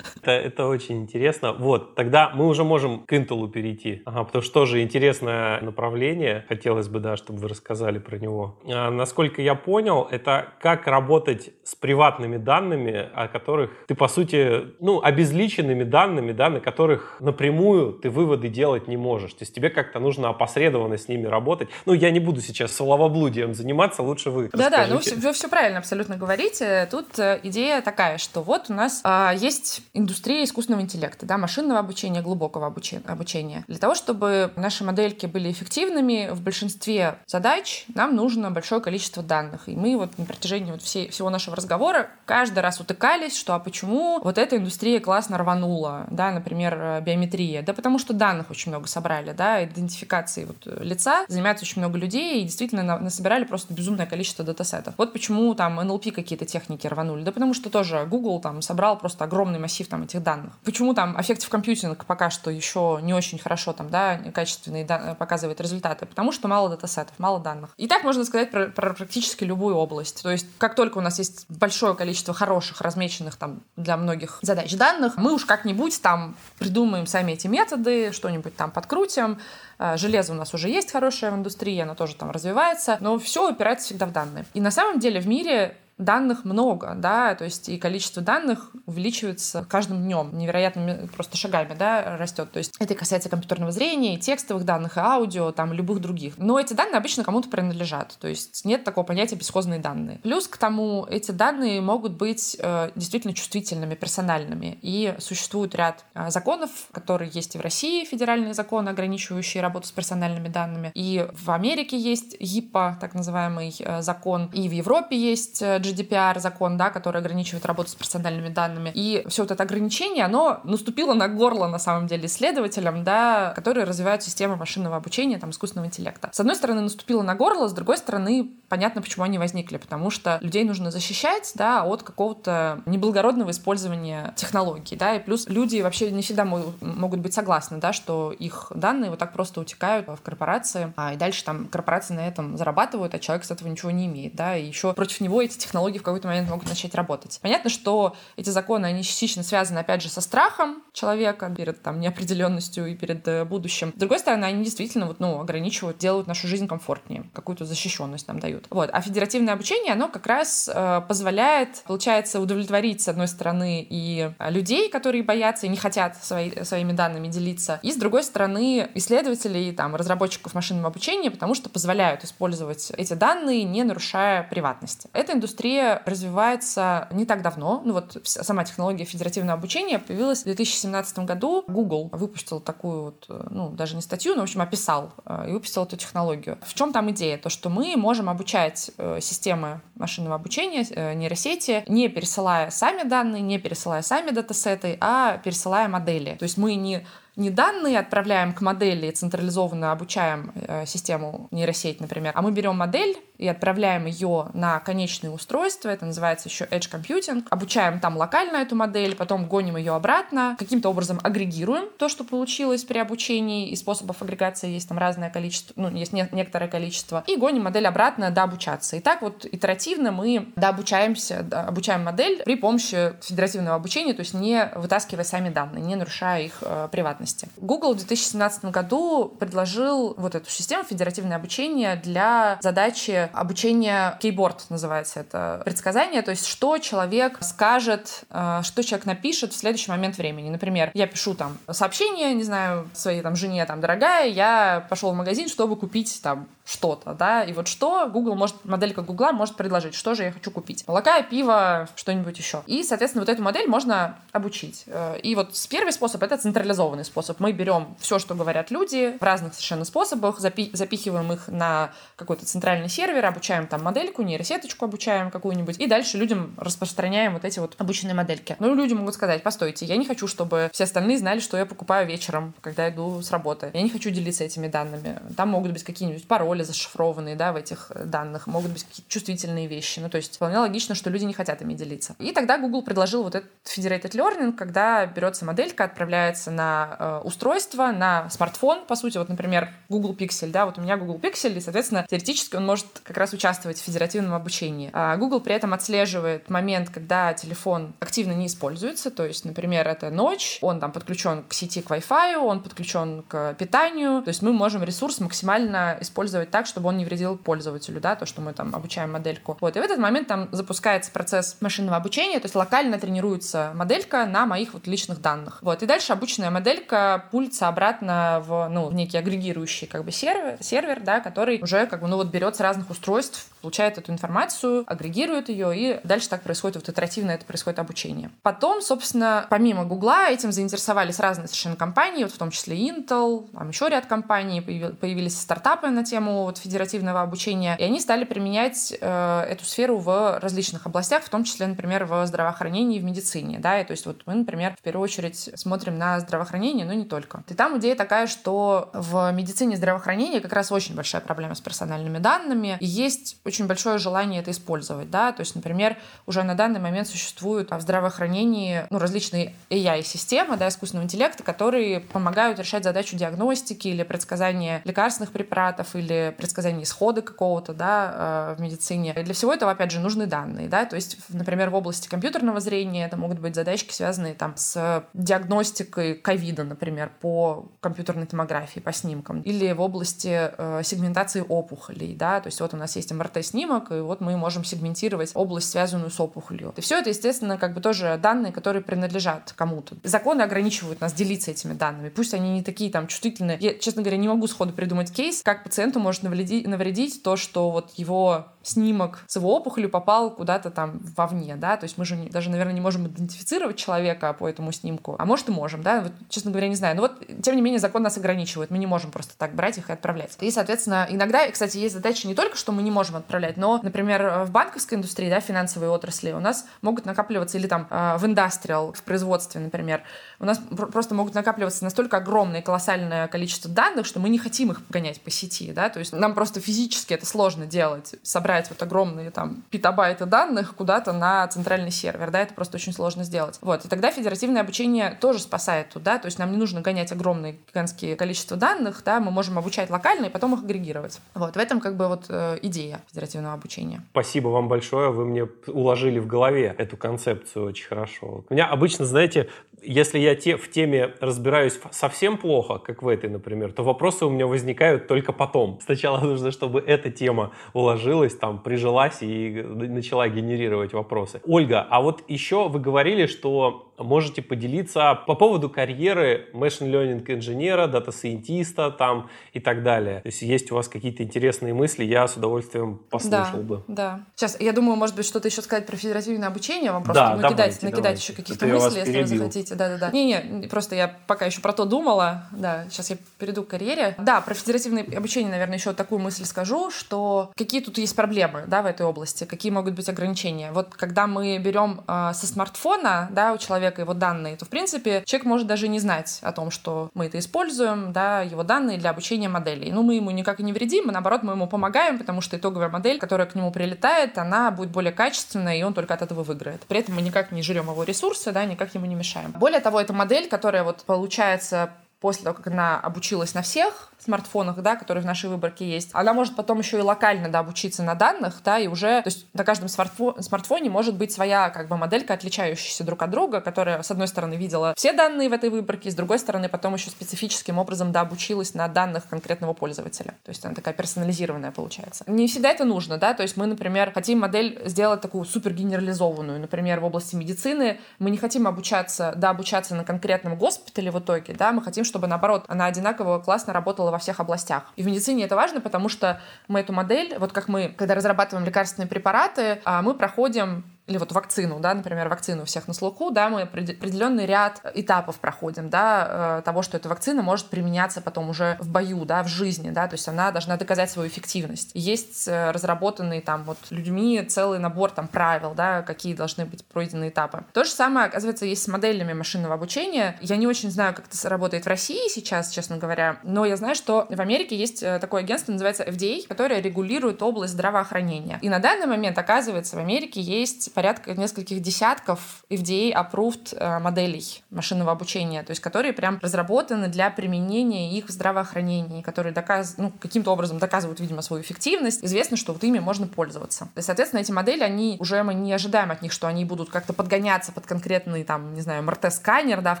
Это, 0.26 0.30
это 0.30 0.66
очень 0.66 1.02
интересно. 1.02 1.52
Вот, 1.52 1.94
тогда 1.94 2.30
мы 2.34 2.46
уже 2.46 2.64
можем 2.64 3.04
к 3.06 3.12
Intel 3.12 3.48
перейти. 3.48 4.02
Ага, 4.06 4.24
потому 4.24 4.42
что 4.42 4.54
тоже 4.54 4.82
интересное 4.82 5.60
направление. 5.60 6.44
Хотелось 6.48 6.88
бы, 6.88 6.98
да, 6.98 7.16
чтобы 7.16 7.40
вы 7.40 7.48
рассказали 7.48 7.98
про 7.98 8.18
него. 8.18 8.58
А, 8.66 8.90
насколько 8.90 9.40
я 9.40 9.54
понял, 9.54 10.08
это 10.10 10.48
как 10.60 10.86
работать 10.86 11.50
с 11.62 11.74
приватными 11.74 12.38
данными, 12.38 13.08
о 13.14 13.28
которых 13.28 13.70
ты, 13.86 13.94
по 13.94 14.08
сути, 14.08 14.74
ну, 14.80 15.00
обезличенными 15.00 15.84
данными, 15.84 16.05
да, 16.06 16.50
на 16.50 16.60
которых 16.60 17.16
напрямую 17.20 17.92
ты 17.92 18.10
выводы 18.10 18.48
делать 18.48 18.88
не 18.88 18.96
можешь. 18.96 19.32
То 19.32 19.42
есть 19.42 19.54
тебе 19.54 19.70
как-то 19.70 19.98
нужно 19.98 20.28
опосредованно 20.28 20.98
с 20.98 21.08
ними 21.08 21.26
работать. 21.26 21.68
Ну, 21.84 21.92
я 21.92 22.10
не 22.10 22.20
буду 22.20 22.40
сейчас 22.40 22.72
словоблудием 22.72 23.54
заниматься, 23.54 24.02
лучше 24.02 24.30
вы 24.30 24.50
Да-да, 24.52 24.86
ну, 24.88 25.00
вы 25.16 25.32
все 25.32 25.48
правильно 25.48 25.78
абсолютно 25.78 26.16
говорите. 26.16 26.88
Тут 26.90 27.18
э, 27.18 27.40
идея 27.42 27.80
такая, 27.82 28.18
что 28.18 28.42
вот 28.42 28.66
у 28.68 28.74
нас 28.74 29.00
а, 29.04 29.32
есть 29.34 29.82
индустрия 29.94 30.44
искусственного 30.44 30.82
интеллекта, 30.82 31.26
да, 31.26 31.38
машинного 31.38 31.80
обучения, 31.80 32.22
глубокого 32.22 32.66
обучения. 32.66 33.64
Для 33.66 33.78
того, 33.78 33.94
чтобы 33.94 34.52
наши 34.56 34.84
модельки 34.84 35.26
были 35.26 35.50
эффективными, 35.50 36.28
в 36.30 36.42
большинстве 36.42 37.18
задач 37.26 37.86
нам 37.94 38.14
нужно 38.14 38.50
большое 38.50 38.80
количество 38.80 39.22
данных. 39.22 39.68
И 39.68 39.76
мы 39.76 39.96
вот 39.96 40.18
на 40.18 40.24
протяжении 40.24 40.70
вот 40.70 40.82
всей, 40.82 41.08
всего 41.08 41.30
нашего 41.30 41.56
разговора 41.56 42.10
каждый 42.24 42.60
раз 42.60 42.80
утыкались, 42.80 43.36
что 43.36 43.54
а 43.54 43.58
почему 43.58 44.20
вот 44.22 44.38
эта 44.38 44.56
индустрия 44.56 45.00
классно 45.00 45.38
рванула, 45.38 45.95
да, 46.10 46.30
например, 46.30 46.78
э, 46.80 47.00
биометрия. 47.00 47.62
Да 47.62 47.72
потому 47.72 47.98
что 47.98 48.12
данных 48.14 48.50
очень 48.50 48.70
много 48.70 48.86
собрали, 48.86 49.32
да, 49.32 49.64
идентификации 49.64 50.44
вот 50.44 50.56
лица 50.80 51.24
занимается 51.28 51.64
очень 51.64 51.80
много 51.80 51.98
людей, 51.98 52.40
и 52.40 52.44
действительно 52.44 52.82
на, 52.82 52.98
насобирали 52.98 53.44
просто 53.44 53.72
безумное 53.74 54.06
количество 54.06 54.44
датасетов. 54.44 54.94
Вот 54.96 55.12
почему 55.12 55.54
там 55.54 55.80
NLP 55.80 56.12
какие-то 56.12 56.44
техники 56.44 56.86
рванули. 56.86 57.22
Да 57.22 57.32
потому 57.32 57.54
что 57.54 57.70
тоже 57.70 58.06
Google 58.06 58.40
там 58.40 58.62
собрал 58.62 58.98
просто 58.98 59.24
огромный 59.24 59.58
массив 59.58 59.86
там 59.88 60.04
этих 60.04 60.22
данных. 60.22 60.52
Почему 60.64 60.94
там 60.94 61.16
Affective 61.16 61.50
Computing 61.50 61.96
пока 62.06 62.30
что 62.30 62.50
еще 62.50 62.98
не 63.02 63.14
очень 63.14 63.38
хорошо 63.38 63.72
там, 63.72 63.90
да, 63.90 64.18
качественные 64.34 64.84
да, 64.84 65.14
показывает 65.18 65.60
результаты? 65.60 66.06
Потому 66.06 66.32
что 66.32 66.48
мало 66.48 66.70
датасетов, 66.70 67.18
мало 67.18 67.40
данных. 67.40 67.70
И 67.76 67.86
так 67.86 68.04
можно 68.04 68.24
сказать 68.24 68.50
про, 68.50 68.66
про 68.66 68.94
практически 68.94 69.44
любую 69.44 69.76
область. 69.76 70.22
То 70.22 70.30
есть 70.30 70.46
как 70.58 70.74
только 70.74 70.98
у 70.98 71.00
нас 71.00 71.18
есть 71.18 71.46
большое 71.48 71.94
количество 71.94 72.34
хороших, 72.34 72.80
размеченных 72.80 73.36
там 73.36 73.62
для 73.76 73.96
многих 73.96 74.38
задач 74.42 74.74
данных, 74.76 75.16
мы 75.16 75.32
уж 75.34 75.44
как-нибудь 75.44 75.85
там 75.94 76.36
придумаем 76.58 77.06
сами 77.06 77.32
эти 77.32 77.46
методы, 77.46 78.12
что-нибудь 78.12 78.56
там 78.56 78.70
подкрутим, 78.70 79.38
Э, 79.78 79.96
железо 79.96 80.32
у 80.32 80.36
нас 80.36 80.54
уже 80.54 80.68
есть 80.68 80.90
хорошее 80.90 81.32
в 81.32 81.34
индустрии, 81.34 81.78
оно 81.78 81.94
тоже 81.94 82.14
там 82.14 82.30
развивается, 82.30 82.96
но 83.00 83.18
все 83.18 83.50
упирается 83.50 83.86
всегда 83.86 84.06
в 84.06 84.12
данные. 84.12 84.46
И 84.54 84.60
на 84.60 84.70
самом 84.70 84.98
деле 84.98 85.20
в 85.20 85.28
мире 85.28 85.76
данных 85.98 86.44
много, 86.44 86.94
да, 86.94 87.34
то 87.34 87.44
есть 87.44 87.68
и 87.68 87.78
количество 87.78 88.22
данных 88.22 88.72
увеличивается 88.84 89.64
каждым 89.68 90.02
днем, 90.02 90.36
невероятными 90.36 91.06
просто 91.06 91.36
шагами, 91.36 91.74
да, 91.74 92.16
растет. 92.18 92.50
То 92.52 92.58
есть 92.58 92.74
это 92.78 92.94
касается 92.94 93.28
компьютерного 93.28 93.72
зрения, 93.72 94.14
и 94.14 94.18
текстовых 94.18 94.64
данных, 94.64 94.96
и 94.96 95.00
аудио, 95.00 95.52
там, 95.52 95.72
любых 95.72 96.00
других. 96.00 96.34
Но 96.36 96.60
эти 96.60 96.74
данные 96.74 96.98
обычно 96.98 97.24
кому-то 97.24 97.48
принадлежат, 97.48 98.16
то 98.20 98.28
есть 98.28 98.64
нет 98.64 98.84
такого 98.84 99.04
понятия 99.04 99.36
бесхозные 99.36 99.80
данные. 99.80 100.18
Плюс 100.22 100.48
к 100.48 100.58
тому, 100.58 101.06
эти 101.08 101.30
данные 101.30 101.80
могут 101.80 102.12
быть 102.12 102.56
э, 102.58 102.90
действительно 102.94 103.32
чувствительными, 103.32 103.94
персональными, 103.94 104.78
и 104.82 105.14
существует 105.18 105.74
ряд 105.74 106.04
э, 106.14 106.30
законов, 106.30 106.70
которые 106.92 107.30
есть 107.32 107.54
и 107.54 107.58
в 107.58 107.62
России, 107.62 108.04
федеральные 108.04 108.52
законы, 108.52 108.90
ограничивающие 108.90 109.62
работу 109.62 109.86
с 109.86 109.92
персональными 109.92 110.48
данными, 110.48 110.92
и 110.94 111.26
в 111.32 111.50
Америке 111.50 111.96
есть 111.98 112.38
ГИПа, 112.38 112.98
так 113.00 113.14
называемый 113.14 113.74
э, 113.78 114.02
закон, 114.02 114.50
и 114.52 114.68
в 114.68 114.72
Европе 114.72 115.16
есть 115.16 115.62
э, 115.62 115.78
GDPR 115.92 116.38
закон, 116.40 116.76
да, 116.76 116.90
который 116.90 117.20
ограничивает 117.20 117.66
работу 117.66 117.90
с 117.90 117.94
персональными 117.94 118.48
данными. 118.48 118.92
И 118.94 119.24
все 119.28 119.42
вот 119.42 119.50
это 119.50 119.62
ограничение, 119.62 120.24
оно 120.24 120.60
наступило 120.64 121.14
на 121.14 121.28
горло, 121.28 121.68
на 121.68 121.78
самом 121.78 122.06
деле, 122.06 122.26
исследователям, 122.26 123.04
да, 123.04 123.52
которые 123.54 123.84
развивают 123.84 124.22
системы 124.22 124.56
машинного 124.56 124.96
обучения, 124.96 125.38
там, 125.38 125.50
искусственного 125.50 125.86
интеллекта. 125.86 126.30
С 126.32 126.40
одной 126.40 126.56
стороны, 126.56 126.80
наступило 126.80 127.22
на 127.22 127.34
горло, 127.34 127.68
с 127.68 127.72
другой 127.72 127.98
стороны, 127.98 128.50
понятно, 128.68 129.02
почему 129.02 129.24
они 129.24 129.38
возникли, 129.38 129.76
потому 129.76 130.10
что 130.10 130.38
людей 130.40 130.64
нужно 130.64 130.90
защищать, 130.90 131.52
да, 131.54 131.84
от 131.84 132.02
какого-то 132.02 132.82
неблагородного 132.86 133.50
использования 133.50 134.32
технологий, 134.36 134.96
да, 134.96 135.14
и 135.14 135.20
плюс 135.20 135.46
люди 135.48 135.80
вообще 135.80 136.10
не 136.10 136.22
всегда 136.22 136.44
могут 136.44 137.20
быть 137.20 137.34
согласны, 137.34 137.78
да, 137.78 137.92
что 137.92 138.32
их 138.32 138.72
данные 138.74 139.10
вот 139.10 139.18
так 139.18 139.32
просто 139.32 139.60
утекают 139.60 140.06
в 140.08 140.20
корпорации, 140.22 140.92
а 140.96 141.14
и 141.14 141.16
дальше 141.16 141.44
там 141.44 141.66
корпорации 141.66 142.14
на 142.14 142.26
этом 142.26 142.56
зарабатывают, 142.56 143.14
а 143.14 143.18
человек 143.18 143.44
с 143.44 143.50
этого 143.50 143.68
ничего 143.68 143.90
не 143.90 144.06
имеет, 144.06 144.34
да, 144.34 144.56
и 144.56 144.66
еще 144.66 144.92
против 144.92 145.20
него 145.20 145.42
эти 145.42 145.58
технологии 145.58 145.75
технологии 145.76 145.98
в 145.98 146.02
какой-то 146.02 146.26
момент 146.26 146.48
могут 146.48 146.68
начать 146.68 146.94
работать. 146.94 147.38
Понятно, 147.42 147.68
что 147.68 148.16
эти 148.36 148.48
законы, 148.48 148.86
они 148.86 149.02
частично 149.02 149.42
связаны, 149.42 149.78
опять 149.80 150.00
же, 150.00 150.08
со 150.08 150.22
страхом 150.22 150.82
человека 150.94 151.52
перед 151.54 151.82
там, 151.82 152.00
неопределенностью 152.00 152.86
и 152.86 152.94
перед 152.94 153.28
э, 153.28 153.44
будущим. 153.44 153.92
С 153.94 153.98
другой 154.00 154.18
стороны, 154.18 154.46
они 154.46 154.64
действительно 154.64 155.06
вот, 155.06 155.20
ну, 155.20 155.38
ограничивают, 155.38 155.98
делают 155.98 156.26
нашу 156.26 156.48
жизнь 156.48 156.66
комфортнее, 156.66 157.24
какую-то 157.34 157.66
защищенность 157.66 158.26
нам 158.26 158.40
дают. 158.40 158.64
Вот. 158.70 158.88
А 158.90 159.02
федеративное 159.02 159.52
обучение, 159.52 159.92
оно 159.92 160.08
как 160.08 160.26
раз 160.26 160.70
э, 160.72 161.02
позволяет, 161.06 161.82
получается, 161.86 162.40
удовлетворить, 162.40 163.02
с 163.02 163.08
одной 163.08 163.28
стороны, 163.28 163.86
и 163.88 164.30
людей, 164.48 164.88
которые 164.88 165.22
боятся 165.22 165.66
и 165.66 165.68
не 165.68 165.76
хотят 165.76 166.16
свои, 166.24 166.64
своими 166.64 166.92
данными 166.92 167.28
делиться, 167.28 167.80
и, 167.82 167.92
с 167.92 167.96
другой 167.96 168.24
стороны, 168.24 168.88
исследователей, 168.94 169.72
там, 169.72 169.94
разработчиков 169.94 170.54
машинного 170.54 170.88
обучения, 170.88 171.30
потому 171.30 171.54
что 171.54 171.68
позволяют 171.68 172.24
использовать 172.24 172.92
эти 172.96 173.12
данные, 173.12 173.64
не 173.64 173.84
нарушая 173.84 174.42
приватности. 174.44 175.10
Эта 175.12 175.34
индустрия 175.34 175.65
индустрия 175.66 176.02
развивается 176.06 177.08
не 177.10 177.26
так 177.26 177.42
давно. 177.42 177.82
Ну 177.84 177.92
вот 177.94 178.18
сама 178.24 178.64
технология 178.64 179.04
федеративного 179.04 179.58
обучения 179.58 179.98
появилась 179.98 180.42
в 180.42 180.44
2017 180.44 181.18
году. 181.20 181.64
Google 181.66 182.08
выпустил 182.12 182.60
такую 182.60 183.02
вот, 183.02 183.26
э, 183.28 183.46
ну 183.50 183.70
даже 183.70 183.96
не 183.96 184.02
статью, 184.02 184.34
но 184.34 184.40
в 184.40 184.42
общем 184.44 184.60
описал 184.60 185.12
э, 185.24 185.46
и 185.48 185.52
выпустил 185.52 185.84
эту 185.84 185.96
технологию. 185.96 186.58
В 186.62 186.74
чем 186.74 186.92
там 186.92 187.10
идея? 187.10 187.38
То, 187.38 187.48
что 187.48 187.68
мы 187.68 187.96
можем 187.96 188.28
обучать 188.28 188.90
э, 188.96 189.18
системы 189.20 189.80
машинного 189.94 190.36
обучения, 190.36 190.86
нейросети, 191.14 191.84
не 191.88 192.08
пересылая 192.08 192.70
сами 192.70 193.08
данные, 193.08 193.42
не 193.42 193.58
пересылая 193.58 194.02
сами 194.02 194.30
датасеты, 194.30 194.96
а 195.00 195.38
пересылая 195.38 195.88
модели. 195.88 196.36
То 196.38 196.44
есть 196.44 196.58
мы 196.58 196.74
не 196.74 197.06
не 197.36 197.50
данные 197.50 197.98
отправляем 197.98 198.54
к 198.54 198.62
модели, 198.62 199.10
централизованно 199.10 199.92
обучаем 199.92 200.52
э, 200.54 200.86
систему 200.86 201.48
нейросеть, 201.50 202.00
например, 202.00 202.32
а 202.34 202.42
мы 202.42 202.50
берем 202.50 202.76
модель 202.76 203.16
и 203.36 203.46
отправляем 203.46 204.06
ее 204.06 204.46
на 204.54 204.80
конечное 204.80 205.30
устройство, 205.30 205.90
это 205.90 206.06
называется 206.06 206.48
еще 206.48 206.64
Edge 206.64 206.90
Computing, 206.90 207.46
обучаем 207.50 208.00
там 208.00 208.16
локально 208.16 208.56
эту 208.56 208.74
модель, 208.74 209.14
потом 209.14 209.46
гоним 209.46 209.76
ее 209.76 209.94
обратно, 209.94 210.56
каким-то 210.58 210.88
образом 210.88 211.20
агрегируем 211.22 211.90
то, 211.98 212.08
что 212.08 212.24
получилось 212.24 212.84
при 212.84 212.98
обучении, 212.98 213.68
и 213.68 213.76
способов 213.76 214.22
агрегации 214.22 214.70
есть 214.70 214.88
там 214.88 214.96
разное 214.96 215.28
количество, 215.28 215.74
ну, 215.76 215.90
есть 215.90 216.14
не, 216.14 216.26
некоторое 216.32 216.68
количество, 216.68 217.22
и 217.26 217.36
гоним 217.36 217.64
модель 217.64 217.86
обратно 217.86 218.30
дообучаться. 218.30 218.96
И 218.96 219.00
так 219.00 219.20
вот 219.20 219.44
итеративно 219.44 220.10
мы 220.10 220.48
дообучаемся, 220.56 221.42
до, 221.42 221.64
обучаем 221.64 222.04
модель 222.04 222.42
при 222.44 222.56
помощи 222.56 223.12
федеративного 223.20 223.76
обучения, 223.76 224.14
то 224.14 224.20
есть 224.20 224.32
не 224.32 224.70
вытаскивая 224.74 225.24
сами 225.24 225.50
данные, 225.50 225.84
не 225.84 225.96
нарушая 225.96 226.42
их 226.42 226.58
э, 226.62 226.88
приватность 226.90 227.25
безопасности. 227.26 227.48
Google 227.56 227.94
в 227.94 227.96
2017 227.96 228.66
году 228.66 229.32
предложил 229.38 230.14
вот 230.16 230.34
эту 230.34 230.50
систему 230.50 230.84
федеративное 230.84 231.36
обучение 231.36 231.96
для 231.96 232.58
задачи 232.60 233.28
обучения 233.32 234.16
кейборд, 234.20 234.66
называется 234.70 235.20
это 235.20 235.62
предсказание, 235.64 236.22
то 236.22 236.30
есть 236.30 236.46
что 236.46 236.78
человек 236.78 237.38
скажет, 237.42 238.24
э, 238.30 238.60
что 238.62 238.82
человек 238.82 239.06
напишет 239.06 239.52
в 239.52 239.56
следующий 239.56 239.90
момент 239.90 240.18
времени. 240.18 240.50
Например, 240.50 240.90
я 240.94 241.06
пишу 241.06 241.34
там 241.34 241.58
сообщение, 241.70 242.34
не 242.34 242.44
знаю, 242.44 242.88
своей 242.94 243.22
там 243.22 243.36
жене, 243.36 243.64
там, 243.66 243.80
дорогая, 243.80 244.28
я 244.28 244.86
пошел 244.88 245.12
в 245.12 245.14
магазин, 245.14 245.48
чтобы 245.48 245.76
купить 245.76 246.20
там 246.22 246.46
что-то, 246.64 247.14
да, 247.14 247.44
и 247.44 247.52
вот 247.52 247.68
что 247.68 248.08
Google 248.08 248.34
может, 248.34 248.64
моделька 248.64 249.02
Google 249.02 249.32
может 249.32 249.54
предложить, 249.54 249.94
что 249.94 250.14
же 250.14 250.24
я 250.24 250.32
хочу 250.32 250.50
купить. 250.50 250.86
Молока, 250.88 251.22
пиво, 251.22 251.88
что-нибудь 251.94 252.36
еще. 252.38 252.62
И, 252.66 252.82
соответственно, 252.82 253.22
вот 253.22 253.28
эту 253.28 253.40
модель 253.40 253.68
можно 253.68 254.16
обучить. 254.32 254.82
Э, 254.86 255.16
и 255.20 255.36
вот 255.36 255.50
первый 255.70 255.92
способ— 255.92 256.22
это 256.24 256.36
централизованный 256.36 257.04
способ 257.04 257.15
способ. 257.16 257.40
Мы 257.40 257.52
берем 257.52 257.96
все, 257.98 258.18
что 258.18 258.34
говорят 258.34 258.70
люди 258.70 259.16
в 259.18 259.22
разных 259.22 259.54
совершенно 259.54 259.86
способах, 259.86 260.38
запи- 260.38 260.68
запихиваем 260.74 261.32
их 261.32 261.48
на 261.48 261.92
какой-то 262.16 262.44
центральный 262.44 262.90
сервер, 262.90 263.24
обучаем 263.24 263.66
там 263.66 263.82
модельку, 263.82 264.20
нейросеточку 264.20 264.84
обучаем 264.84 265.30
какую-нибудь, 265.30 265.78
и 265.78 265.86
дальше 265.86 266.18
людям 266.18 266.54
распространяем 266.58 267.32
вот 267.32 267.46
эти 267.46 267.58
вот 267.58 267.74
обученные 267.78 268.14
модельки. 268.14 268.56
Ну, 268.58 268.74
люди 268.74 268.92
могут 268.92 269.14
сказать, 269.14 269.42
постойте, 269.42 269.86
я 269.86 269.96
не 269.96 270.04
хочу, 270.04 270.26
чтобы 270.26 270.68
все 270.74 270.84
остальные 270.84 271.16
знали, 271.16 271.40
что 271.40 271.56
я 271.56 271.64
покупаю 271.64 272.06
вечером, 272.06 272.52
когда 272.60 272.90
иду 272.90 273.22
с 273.22 273.30
работы. 273.30 273.70
Я 273.72 273.80
не 273.80 273.88
хочу 273.88 274.10
делиться 274.10 274.44
этими 274.44 274.68
данными. 274.68 275.18
Там 275.38 275.48
могут 275.48 275.72
быть 275.72 275.84
какие-нибудь 275.84 276.28
пароли 276.28 276.64
зашифрованные, 276.64 277.34
да, 277.34 277.52
в 277.52 277.56
этих 277.56 277.90
данных, 278.04 278.46
могут 278.46 278.72
быть 278.72 278.84
какие-то 278.84 279.10
чувствительные 279.10 279.68
вещи. 279.68 280.00
Ну, 280.00 280.10
то 280.10 280.18
есть 280.18 280.36
вполне 280.36 280.58
логично, 280.58 280.94
что 280.94 281.08
люди 281.08 281.24
не 281.24 281.32
хотят 281.32 281.62
ими 281.62 281.72
делиться. 281.72 282.14
И 282.18 282.32
тогда 282.32 282.58
Google 282.58 282.82
предложил 282.82 283.22
вот 283.22 283.34
этот 283.34 283.50
Federated 283.64 284.12
Learning, 284.12 284.52
когда 284.52 285.06
берется 285.06 285.46
моделька, 285.46 285.84
отправляется 285.84 286.50
на 286.50 286.96
э, 286.98 287.05
устройство, 287.24 287.92
на 287.92 288.28
смартфон, 288.30 288.84
по 288.86 288.96
сути, 288.96 289.18
вот, 289.18 289.28
например, 289.28 289.70
Google 289.88 290.14
Pixel, 290.14 290.50
да, 290.50 290.66
вот 290.66 290.78
у 290.78 290.80
меня 290.80 290.96
Google 290.96 291.18
Pixel, 291.18 291.56
и, 291.56 291.60
соответственно, 291.60 292.06
теоретически 292.08 292.56
он 292.56 292.66
может 292.66 292.86
как 293.02 293.16
раз 293.16 293.32
участвовать 293.32 293.78
в 293.78 293.82
федеративном 293.82 294.34
обучении. 294.34 294.90
А 294.92 295.16
Google 295.16 295.40
при 295.40 295.54
этом 295.54 295.74
отслеживает 295.74 296.50
момент, 296.50 296.90
когда 296.90 297.32
телефон 297.34 297.94
активно 298.00 298.32
не 298.32 298.46
используется, 298.46 299.10
то 299.10 299.24
есть, 299.24 299.44
например, 299.44 299.86
это 299.88 300.10
ночь, 300.10 300.58
он 300.62 300.80
там 300.80 300.92
подключен 300.92 301.44
к 301.48 301.52
сети 301.52 301.82
к 301.82 301.90
Wi-Fi, 301.90 302.36
он 302.36 302.62
подключен 302.62 303.22
к 303.28 303.54
питанию, 303.54 304.22
то 304.22 304.28
есть 304.28 304.42
мы 304.42 304.52
можем 304.52 304.82
ресурс 304.82 305.20
максимально 305.20 305.98
использовать 306.00 306.50
так, 306.50 306.66
чтобы 306.66 306.88
он 306.88 306.96
не 306.96 307.04
вредил 307.04 307.36
пользователю, 307.36 308.00
да, 308.00 308.16
то, 308.16 308.26
что 308.26 308.40
мы 308.40 308.52
там 308.52 308.74
обучаем 308.74 309.12
модельку. 309.12 309.56
Вот, 309.60 309.76
и 309.76 309.80
в 309.80 309.82
этот 309.82 309.98
момент 309.98 310.28
там 310.28 310.48
запускается 310.52 311.10
процесс 311.10 311.56
машинного 311.60 311.96
обучения, 311.96 312.38
то 312.40 312.46
есть 312.46 312.54
локально 312.54 312.98
тренируется 312.98 313.72
моделька 313.74 314.26
на 314.26 314.46
моих 314.46 314.74
вот 314.74 314.86
личных 314.86 315.20
данных. 315.20 315.58
Вот, 315.62 315.82
и 315.82 315.86
дальше 315.86 316.12
обученная 316.12 316.50
моделька 316.50 316.95
пулится 317.30 317.68
обратно 317.68 318.42
в, 318.46 318.68
ну, 318.68 318.86
в 318.86 318.94
некий 318.94 319.18
агрегирующий 319.18 319.86
как 319.86 320.04
бы 320.04 320.12
сервер, 320.12 320.58
сервер, 320.60 321.00
да, 321.00 321.20
который 321.20 321.60
уже 321.62 321.86
как 321.86 322.00
бы, 322.00 322.08
ну 322.08 322.16
вот 322.16 322.28
берет 322.28 322.56
с 322.56 322.60
разных 322.60 322.90
устройств, 322.90 323.48
получает 323.60 323.98
эту 323.98 324.12
информацию, 324.12 324.84
агрегирует 324.86 325.48
ее, 325.48 325.72
и 325.76 326.00
дальше 326.04 326.28
так 326.28 326.42
происходит, 326.42 326.76
вот 326.76 326.88
итеративно 326.88 327.32
это 327.32 327.44
происходит 327.44 327.78
обучение. 327.78 328.30
Потом, 328.42 328.80
собственно, 328.80 329.46
помимо 329.50 329.84
Гугла, 329.84 330.30
этим 330.30 330.52
заинтересовались 330.52 331.18
разные 331.18 331.48
совершенно 331.48 331.76
компании, 331.76 332.22
вот 332.22 332.32
в 332.32 332.38
том 332.38 332.50
числе 332.50 332.76
Intel, 332.76 333.48
там 333.52 333.68
еще 333.68 333.88
ряд 333.88 334.06
компаний, 334.06 334.60
появились 334.60 335.38
стартапы 335.38 335.88
на 335.88 336.04
тему 336.04 336.44
вот 336.44 336.58
федеративного 336.58 337.22
обучения, 337.22 337.76
и 337.78 337.82
они 337.82 338.00
стали 338.00 338.24
применять 338.24 338.94
э, 339.00 339.40
эту 339.48 339.64
сферу 339.64 339.98
в 339.98 340.38
различных 340.40 340.86
областях, 340.86 341.24
в 341.24 341.28
том 341.28 341.44
числе, 341.44 341.66
например, 341.66 342.04
в 342.04 342.26
здравоохранении 342.26 342.98
и 342.98 343.00
в 343.00 343.04
медицине, 343.04 343.58
да, 343.58 343.80
и 343.80 343.84
то 343.84 343.90
есть 343.90 344.06
вот 344.06 344.22
мы, 344.26 344.34
например, 344.34 344.76
в 344.78 344.82
первую 344.82 345.02
очередь 345.02 345.50
смотрим 345.54 345.98
на 345.98 346.20
здравоохранение, 346.20 346.85
но 346.86 346.94
не 346.94 347.04
только. 347.04 347.42
И 347.48 347.54
там 347.54 347.78
идея 347.78 347.94
такая, 347.94 348.26
что 348.26 348.90
в 348.92 349.30
медицине 349.32 349.74
и 349.74 349.76
здравоохранении 349.76 350.38
как 350.38 350.52
раз 350.52 350.72
очень 350.72 350.94
большая 350.94 351.20
проблема 351.20 351.54
с 351.54 351.60
персональными 351.60 352.18
данными, 352.18 352.76
и 352.80 352.86
есть 352.86 353.38
очень 353.44 353.66
большое 353.66 353.98
желание 353.98 354.40
это 354.40 354.50
использовать, 354.50 355.10
да, 355.10 355.32
то 355.32 355.40
есть, 355.40 355.54
например, 355.54 355.96
уже 356.26 356.42
на 356.42 356.54
данный 356.54 356.80
момент 356.80 357.08
существуют 357.08 357.70
в 357.70 357.80
здравоохранении 357.80 358.86
ну, 358.90 358.98
различные 358.98 359.54
AI-системы, 359.70 360.56
да, 360.56 360.68
искусственного 360.68 361.04
интеллекта, 361.04 361.42
которые 361.42 362.00
помогают 362.00 362.58
решать 362.58 362.84
задачу 362.84 363.16
диагностики 363.16 363.88
или 363.88 364.02
предсказания 364.02 364.82
лекарственных 364.84 365.32
препаратов 365.32 365.94
или 365.94 366.34
предсказания 366.36 366.84
исхода 366.84 367.22
какого-то, 367.22 367.74
да, 367.74 368.52
э, 368.52 368.54
в 368.58 368.60
медицине. 368.60 369.14
И 369.16 369.22
для 369.22 369.34
всего 369.34 369.52
этого, 369.52 369.72
опять 369.72 369.90
же, 369.90 370.00
нужны 370.00 370.26
данные, 370.26 370.68
да, 370.68 370.84
то 370.84 370.96
есть, 370.96 371.18
например, 371.28 371.70
в 371.70 371.74
области 371.74 372.08
компьютерного 372.08 372.60
зрения 372.60 373.06
это 373.06 373.16
могут 373.16 373.38
быть 373.38 373.54
задачки, 373.54 373.92
связанные 373.92 374.34
там 374.34 374.54
с 374.56 375.04
диагностикой 375.14 376.14
ковида, 376.14 376.64
например, 376.68 377.10
по 377.20 377.68
компьютерной 377.80 378.26
томографии, 378.26 378.80
по 378.80 378.92
снимкам, 378.92 379.40
или 379.42 379.72
в 379.72 379.80
области 379.80 380.50
э, 380.56 380.82
сегментации 380.84 381.44
опухолей, 381.46 382.14
да, 382.14 382.40
то 382.40 382.48
есть 382.48 382.60
вот 382.60 382.74
у 382.74 382.76
нас 382.76 382.96
есть 382.96 383.12
МРТ-снимок, 383.12 383.90
и 383.92 384.00
вот 384.00 384.20
мы 384.20 384.36
можем 384.36 384.64
сегментировать 384.64 385.30
область, 385.34 385.70
связанную 385.70 386.10
с 386.10 386.20
опухолью. 386.20 386.72
И 386.76 386.80
все 386.80 386.98
это, 386.98 387.10
естественно, 387.10 387.58
как 387.58 387.74
бы 387.74 387.80
тоже 387.80 388.18
данные, 388.22 388.52
которые 388.52 388.82
принадлежат 388.82 389.52
кому-то. 389.56 389.96
Законы 390.02 390.42
ограничивают 390.42 391.00
нас 391.00 391.12
делиться 391.12 391.50
этими 391.50 391.72
данными. 391.72 392.08
Пусть 392.08 392.34
они 392.34 392.50
не 392.50 392.62
такие 392.62 392.90
там 392.90 393.06
чувствительные. 393.06 393.58
Я, 393.60 393.74
честно 393.74 394.02
говоря, 394.02 394.18
не 394.18 394.28
могу 394.28 394.46
сходу 394.46 394.72
придумать 394.72 395.12
кейс, 395.12 395.42
как 395.42 395.64
пациенту 395.64 396.00
может 396.00 396.22
навредить, 396.22 396.66
навредить 396.66 397.22
то, 397.22 397.36
что 397.36 397.70
вот 397.70 397.92
его 397.96 398.46
снимок 398.66 399.20
с 399.26 399.36
его 399.36 399.54
опухолью 399.54 399.88
попал 399.88 400.30
куда-то 400.30 400.70
там 400.70 401.00
вовне, 401.16 401.56
да, 401.56 401.76
то 401.76 401.84
есть 401.84 401.98
мы 401.98 402.04
же 402.04 402.16
не, 402.16 402.28
даже, 402.28 402.50
наверное, 402.50 402.74
не 402.74 402.80
можем 402.80 403.06
идентифицировать 403.06 403.76
человека 403.76 404.32
по 404.32 404.48
этому 404.48 404.72
снимку, 404.72 405.14
а 405.18 405.24
может 405.24 405.48
и 405.48 405.52
можем, 405.52 405.82
да, 405.82 406.00
вот, 406.00 406.12
честно 406.28 406.50
говоря, 406.50 406.68
не 406.68 406.74
знаю, 406.74 406.96
но 406.96 407.02
вот, 407.02 407.22
тем 407.42 407.54
не 407.54 407.62
менее, 407.62 407.78
закон 407.78 408.02
нас 408.02 408.16
ограничивает, 408.16 408.70
мы 408.70 408.78
не 408.78 408.86
можем 408.86 409.10
просто 409.10 409.34
так 409.38 409.54
брать 409.54 409.78
их 409.78 409.88
и 409.88 409.92
отправлять. 409.92 410.36
И, 410.40 410.50
соответственно, 410.50 411.06
иногда, 411.08 411.48
кстати, 411.50 411.76
есть 411.78 411.94
задача 411.94 412.26
не 412.26 412.34
только, 412.34 412.56
что 412.56 412.72
мы 412.72 412.82
не 412.82 412.90
можем 412.90 413.16
отправлять, 413.16 413.56
но, 413.56 413.80
например, 413.82 414.44
в 414.44 414.50
банковской 414.50 414.98
индустрии, 414.98 415.30
да, 415.30 415.40
финансовой 415.40 415.88
отрасли 415.88 416.32
у 416.32 416.40
нас 416.40 416.66
могут 416.82 417.06
накапливаться, 417.06 417.58
или 417.58 417.68
там 417.68 417.86
э, 417.90 418.16
в 418.18 418.26
индастриал, 418.26 418.92
в 418.92 419.02
производстве, 419.02 419.60
например, 419.60 420.02
у 420.40 420.44
нас 420.44 420.60
просто 420.92 421.14
могут 421.14 421.34
накапливаться 421.34 421.84
настолько 421.84 422.16
огромное 422.16 422.62
колоссальное 422.62 423.28
количество 423.28 423.70
данных, 423.70 424.06
что 424.06 424.18
мы 424.18 424.28
не 424.28 424.38
хотим 424.38 424.72
их 424.72 424.80
гонять 424.88 425.20
по 425.20 425.30
сети, 425.30 425.72
да, 425.72 425.88
то 425.88 426.00
есть 426.00 426.12
нам 426.12 426.34
просто 426.34 426.60
физически 426.60 427.14
это 427.14 427.26
сложно 427.26 427.66
делать, 427.66 428.16
собрать 428.22 428.55
вот 428.70 428.82
огромные 428.82 429.30
там 429.30 429.62
петабайты 429.70 430.26
данных 430.26 430.74
куда-то 430.74 431.12
на 431.12 431.46
центральный 431.48 431.90
сервер, 431.90 432.30
да, 432.30 432.40
это 432.40 432.54
просто 432.54 432.76
очень 432.76 432.92
сложно 432.92 433.24
сделать. 433.24 433.58
Вот, 433.60 433.84
и 433.84 433.88
тогда 433.88 434.10
федеративное 434.10 434.62
обучение 434.62 435.16
тоже 435.20 435.40
спасает 435.40 435.90
тут, 435.90 436.02
да, 436.02 436.18
то 436.18 436.26
есть 436.26 436.38
нам 436.38 436.50
не 436.50 436.56
нужно 436.56 436.80
гонять 436.80 437.12
огромные 437.12 437.58
гигантские 437.68 438.16
количество 438.16 438.56
данных, 438.56 439.02
да, 439.04 439.20
мы 439.20 439.30
можем 439.30 439.58
обучать 439.58 439.90
локально 439.90 440.26
и 440.26 440.30
потом 440.30 440.54
их 440.54 440.62
агрегировать. 440.62 441.20
Вот, 441.34 441.54
в 441.54 441.58
этом 441.58 441.80
как 441.80 441.96
бы 441.96 442.08
вот 442.08 442.26
э, 442.28 442.58
идея 442.62 443.00
федеративного 443.08 443.54
обучения. 443.54 444.02
Спасибо 444.12 444.48
вам 444.48 444.68
большое, 444.68 445.10
вы 445.10 445.24
мне 445.24 445.48
уложили 445.66 446.18
в 446.18 446.26
голове 446.26 446.74
эту 446.78 446.96
концепцию 446.96 447.66
очень 447.66 447.86
хорошо. 447.86 448.44
У 448.48 448.54
меня 448.54 448.66
обычно, 448.66 449.04
знаете, 449.04 449.48
если 449.82 450.18
я 450.18 450.34
те, 450.34 450.56
в 450.56 450.70
теме 450.70 451.14
разбираюсь 451.20 451.78
совсем 451.90 452.38
плохо, 452.38 452.78
как 452.78 453.02
в 453.02 453.08
этой, 453.08 453.30
например, 453.30 453.72
то 453.72 453.82
вопросы 453.82 454.24
у 454.24 454.30
меня 454.30 454.46
возникают 454.46 455.06
только 455.06 455.32
потом. 455.32 455.78
Сначала 455.84 456.20
нужно, 456.24 456.50
чтобы 456.50 456.80
эта 456.80 457.10
тема 457.10 457.52
уложилась, 457.72 458.34
там, 458.46 458.58
прижилась 458.58 459.18
и 459.22 459.62
начала 459.62 460.28
генерировать 460.28 460.92
вопросы. 460.92 461.40
Ольга, 461.46 461.86
а 461.90 462.00
вот 462.00 462.22
еще 462.28 462.68
вы 462.68 462.78
говорили, 462.78 463.26
что 463.26 463.86
можете 463.98 464.42
поделиться 464.42 465.14
по 465.26 465.34
поводу 465.34 465.70
карьеры 465.70 466.48
machine 466.52 466.90
learning 466.90 467.24
инженера, 467.32 467.86
data 467.86 468.16
scientist 468.16 468.83
а 468.83 468.90
там 468.90 469.28
и 469.52 469.60
так 469.60 469.82
далее. 469.82 470.20
То 470.20 470.28
есть 470.28 470.42
есть 470.42 470.70
у 470.70 470.74
вас 470.74 470.88
какие-то 470.88 471.22
интересные 471.22 471.74
мысли, 471.74 472.04
я 472.04 472.28
с 472.28 472.36
удовольствием 472.36 473.00
послушал 473.10 473.58
да, 473.58 473.62
бы. 473.62 473.82
Да. 473.88 474.20
Сейчас, 474.34 474.60
я 474.60 474.72
думаю, 474.72 474.96
может 474.96 475.16
быть, 475.16 475.26
что-то 475.26 475.48
еще 475.48 475.62
сказать 475.62 475.86
про 475.86 475.96
федеративное 475.96 476.48
обучение, 476.48 476.92
вам 476.92 477.04
просто 477.04 477.22
да, 477.22 477.36
накидать, 477.36 477.56
давайте, 477.56 477.86
накидать 477.86 478.02
давайте. 478.02 478.22
еще 478.22 478.32
каких-то 478.32 478.66
мыслей, 478.66 479.00
если 479.00 479.22
вы 479.22 479.26
захотите. 479.26 479.74
Да-да-да. 479.74 480.10
Не-не, 480.10 480.68
просто 480.68 480.94
я 480.94 481.16
пока 481.26 481.46
еще 481.46 481.60
про 481.60 481.72
то 481.72 481.84
думала, 481.84 482.44
да, 482.52 482.86
сейчас 482.90 483.10
я 483.10 483.16
перейду 483.38 483.62
к 483.64 483.68
карьере. 483.68 484.14
Да, 484.18 484.40
про 484.40 484.54
федеративное 484.54 485.04
обучение, 485.16 485.50
наверное, 485.50 485.78
еще 485.78 485.92
такую 485.92 486.20
мысль 486.20 486.44
скажу, 486.44 486.90
что 486.90 487.50
какие 487.56 487.80
тут 487.80 487.98
есть 487.98 488.14
проблемы, 488.14 488.35
да, 488.66 488.82
в 488.82 488.86
этой 488.86 489.06
области, 489.06 489.44
какие 489.44 489.72
могут 489.72 489.94
быть 489.94 490.08
ограничения. 490.08 490.72
Вот 490.72 490.94
когда 490.94 491.26
мы 491.26 491.58
берем 491.58 492.02
э, 492.06 492.32
со 492.34 492.46
смартфона, 492.46 493.28
да, 493.30 493.52
у 493.52 493.58
человека 493.58 494.02
его 494.02 494.14
данные, 494.14 494.56
то, 494.56 494.64
в 494.64 494.68
принципе, 494.68 495.22
человек 495.24 495.46
может 495.46 495.66
даже 495.66 495.88
не 495.88 495.98
знать 495.98 496.38
о 496.42 496.52
том, 496.52 496.70
что 496.70 497.10
мы 497.14 497.26
это 497.26 497.38
используем, 497.38 498.12
да, 498.12 498.42
его 498.42 498.62
данные 498.62 498.98
для 498.98 499.10
обучения 499.10 499.48
моделей. 499.48 499.92
Ну, 499.92 500.02
мы 500.02 500.14
ему 500.14 500.30
никак 500.30 500.60
и 500.60 500.62
не 500.62 500.72
вредим, 500.72 501.06
мы, 501.06 501.12
наоборот, 501.12 501.42
мы 501.42 501.52
ему 501.52 501.66
помогаем, 501.66 502.18
потому 502.18 502.40
что 502.40 502.56
итоговая 502.56 502.88
модель, 502.88 503.18
которая 503.18 503.46
к 503.46 503.54
нему 503.54 503.70
прилетает, 503.70 504.38
она 504.38 504.70
будет 504.70 504.90
более 504.90 505.12
качественная, 505.12 505.76
и 505.76 505.82
он 505.82 505.94
только 505.94 506.14
от 506.14 506.22
этого 506.22 506.42
выиграет. 506.42 506.82
При 506.86 507.00
этом 507.00 507.14
мы 507.14 507.22
никак 507.22 507.52
не 507.52 507.62
жрем 507.62 507.90
его 507.90 508.02
ресурсы, 508.02 508.52
да, 508.52 508.64
никак 508.64 508.94
ему 508.94 509.06
не 509.06 509.14
мешаем. 509.14 509.52
Более 509.52 509.80
того, 509.80 510.00
эта 510.00 510.12
модель, 510.12 510.48
которая 510.48 510.84
вот 510.84 511.04
получается 511.04 511.90
после 512.20 512.44
того, 512.44 512.56
как 512.56 512.66
она 512.68 512.98
обучилась 512.98 513.54
на 513.54 513.62
всех, 513.62 514.10
смартфонах, 514.26 514.82
да, 514.82 514.96
которые 514.96 515.22
в 515.22 515.26
нашей 515.26 515.48
выборке 515.48 515.88
есть, 515.88 516.10
она 516.12 516.34
может 516.34 516.54
потом 516.56 516.78
еще 516.80 516.98
и 516.98 517.02
локально, 517.02 517.48
да, 517.48 517.60
обучиться 517.60 518.02
на 518.02 518.14
данных, 518.14 518.60
да, 518.64 518.78
и 518.78 518.86
уже, 518.86 519.22
то 519.22 519.28
есть 519.28 519.46
на 519.54 519.64
каждом 519.64 519.88
смартфо- 519.88 520.40
смартфоне 520.42 520.90
может 520.90 521.16
быть 521.16 521.32
своя, 521.32 521.70
как 521.70 521.88
бы, 521.88 521.96
моделька, 521.96 522.34
отличающаяся 522.34 523.04
друг 523.04 523.22
от 523.22 523.30
друга, 523.30 523.60
которая, 523.60 524.02
с 524.02 524.10
одной 524.10 524.28
стороны, 524.28 524.54
видела 524.54 524.94
все 524.96 525.12
данные 525.12 525.48
в 525.48 525.52
этой 525.52 525.70
выборке, 525.70 526.10
с 526.10 526.14
другой 526.14 526.38
стороны, 526.38 526.68
потом 526.68 526.94
еще 526.94 527.10
специфическим 527.10 527.78
образом, 527.78 528.12
да, 528.12 528.20
обучилась 528.20 528.74
на 528.74 528.88
данных 528.88 529.28
конкретного 529.28 529.72
пользователя. 529.72 530.34
То 530.44 530.50
есть 530.50 530.64
она 530.64 530.74
такая 530.74 530.94
персонализированная 530.94 531.70
получается. 531.70 532.24
Не 532.26 532.48
всегда 532.48 532.70
это 532.70 532.84
нужно, 532.84 533.16
да, 533.18 533.34
то 533.34 533.42
есть 533.42 533.56
мы, 533.56 533.66
например, 533.66 534.12
хотим 534.12 534.40
модель 534.40 534.80
сделать 534.84 535.20
такую 535.20 535.44
супер 535.44 535.72
генерализованную, 535.72 536.60
например, 536.60 537.00
в 537.00 537.04
области 537.04 537.36
медицины, 537.36 538.00
мы 538.18 538.30
не 538.30 538.38
хотим 538.38 538.66
обучаться, 538.66 539.32
да, 539.36 539.50
обучаться 539.50 539.94
на 539.94 540.04
конкретном 540.04 540.56
госпитале 540.56 541.10
в 541.10 541.18
итоге, 541.18 541.54
да, 541.54 541.72
мы 541.72 541.82
хотим, 541.82 542.04
чтобы, 542.04 542.26
наоборот, 542.26 542.64
она 542.68 542.86
одинаково 542.86 543.38
классно 543.38 543.72
работала 543.72 544.10
во 544.16 544.18
всех 544.18 544.40
областях. 544.40 544.84
И 544.96 545.02
в 545.02 545.06
медицине 545.06 545.44
это 545.44 545.56
важно, 545.56 545.80
потому 545.80 546.08
что 546.08 546.40
мы 546.68 546.80
эту 546.80 546.92
модель, 546.92 547.36
вот 547.38 547.52
как 547.52 547.68
мы, 547.68 547.88
когда 547.88 548.14
разрабатываем 548.14 548.66
лекарственные 548.66 549.08
препараты, 549.08 549.80
а, 549.84 550.00
мы 550.02 550.14
проходим 550.14 550.84
или 551.06 551.18
вот 551.18 551.32
вакцину, 551.32 551.78
да, 551.78 551.94
например, 551.94 552.28
вакцину 552.28 552.62
у 552.62 552.64
всех 552.64 552.88
на 552.88 552.94
слуху, 552.94 553.30
да, 553.30 553.48
мы 553.48 553.62
определенный 553.62 554.44
ряд 554.44 554.80
этапов 554.94 555.38
проходим, 555.38 555.88
да, 555.88 556.58
э, 556.58 556.62
того, 556.64 556.82
что 556.82 556.96
эта 556.96 557.08
вакцина 557.08 557.42
может 557.42 557.66
применяться 557.66 558.20
потом 558.20 558.50
уже 558.50 558.76
в 558.80 558.88
бою, 558.88 559.24
да, 559.24 559.42
в 559.44 559.48
жизни, 559.48 559.90
да, 559.90 560.08
то 560.08 560.14
есть 560.14 560.26
она 560.26 560.50
должна 560.50 560.76
доказать 560.76 561.10
свою 561.10 561.28
эффективность. 561.28 561.92
Есть 561.94 562.48
э, 562.48 562.72
разработанный 562.72 563.40
там 563.40 563.62
вот 563.62 563.78
людьми 563.90 564.42
целый 564.48 564.80
набор 564.80 565.12
там 565.12 565.28
правил, 565.28 565.74
да, 565.74 566.02
какие 566.02 566.34
должны 566.34 566.64
быть 566.64 566.84
пройдены 566.84 567.28
этапы. 567.28 567.64
То 567.72 567.84
же 567.84 567.90
самое, 567.90 568.26
оказывается, 568.26 568.66
есть 568.66 568.82
с 568.82 568.88
моделями 568.88 569.32
машинного 569.32 569.74
обучения. 569.74 570.36
Я 570.40 570.56
не 570.56 570.66
очень 570.66 570.90
знаю, 570.90 571.14
как 571.14 571.26
это 571.28 571.48
работает 571.48 571.84
в 571.84 571.88
России 571.88 572.28
сейчас, 572.28 572.70
честно 572.70 572.96
говоря, 572.96 573.38
но 573.44 573.64
я 573.64 573.76
знаю, 573.76 573.94
что 573.94 574.26
в 574.28 574.40
Америке 574.40 574.76
есть 574.76 575.04
э, 575.04 575.20
такое 575.20 575.42
агентство, 575.42 575.70
называется 575.70 576.02
FDA, 576.02 576.46
которое 576.48 576.80
регулирует 576.80 577.42
область 577.42 577.74
здравоохранения. 577.74 578.58
И 578.60 578.68
на 578.68 578.80
данный 578.80 579.06
момент, 579.06 579.38
оказывается, 579.38 579.94
в 579.94 580.00
Америке 580.00 580.40
есть 580.40 580.95
порядка 580.96 581.34
нескольких 581.34 581.82
десятков 581.82 582.64
FDA-approved 582.70 583.76
э, 583.76 583.98
моделей 583.98 584.64
машинного 584.70 585.12
обучения, 585.12 585.62
то 585.62 585.72
есть 585.72 585.82
которые 585.82 586.14
прям 586.14 586.38
разработаны 586.40 587.08
для 587.08 587.28
применения 587.28 588.16
их 588.16 588.28
в 588.28 588.30
здравоохранении, 588.30 589.20
которые 589.20 589.52
доказ... 589.52 589.96
ну, 589.98 590.10
каким-то 590.10 590.50
образом 590.50 590.78
доказывают, 590.78 591.20
видимо, 591.20 591.42
свою 591.42 591.62
эффективность. 591.62 592.24
Известно, 592.24 592.56
что 592.56 592.72
вот 592.72 592.82
ими 592.82 592.98
можно 592.98 593.26
пользоваться. 593.26 593.88
Есть, 593.94 594.06
соответственно, 594.06 594.40
эти 594.40 594.52
модели, 594.52 594.82
они 594.82 595.18
уже 595.20 595.42
мы 595.42 595.52
не 595.52 595.70
ожидаем 595.74 596.10
от 596.10 596.22
них, 596.22 596.32
что 596.32 596.46
они 596.46 596.64
будут 596.64 596.88
как-то 596.88 597.12
подгоняться 597.12 597.72
под 597.72 597.84
конкретный, 597.84 598.42
там, 598.42 598.72
не 598.72 598.80
знаю, 598.80 599.02
МРТ-сканер, 599.02 599.82
да, 599.82 599.96
в 599.96 600.00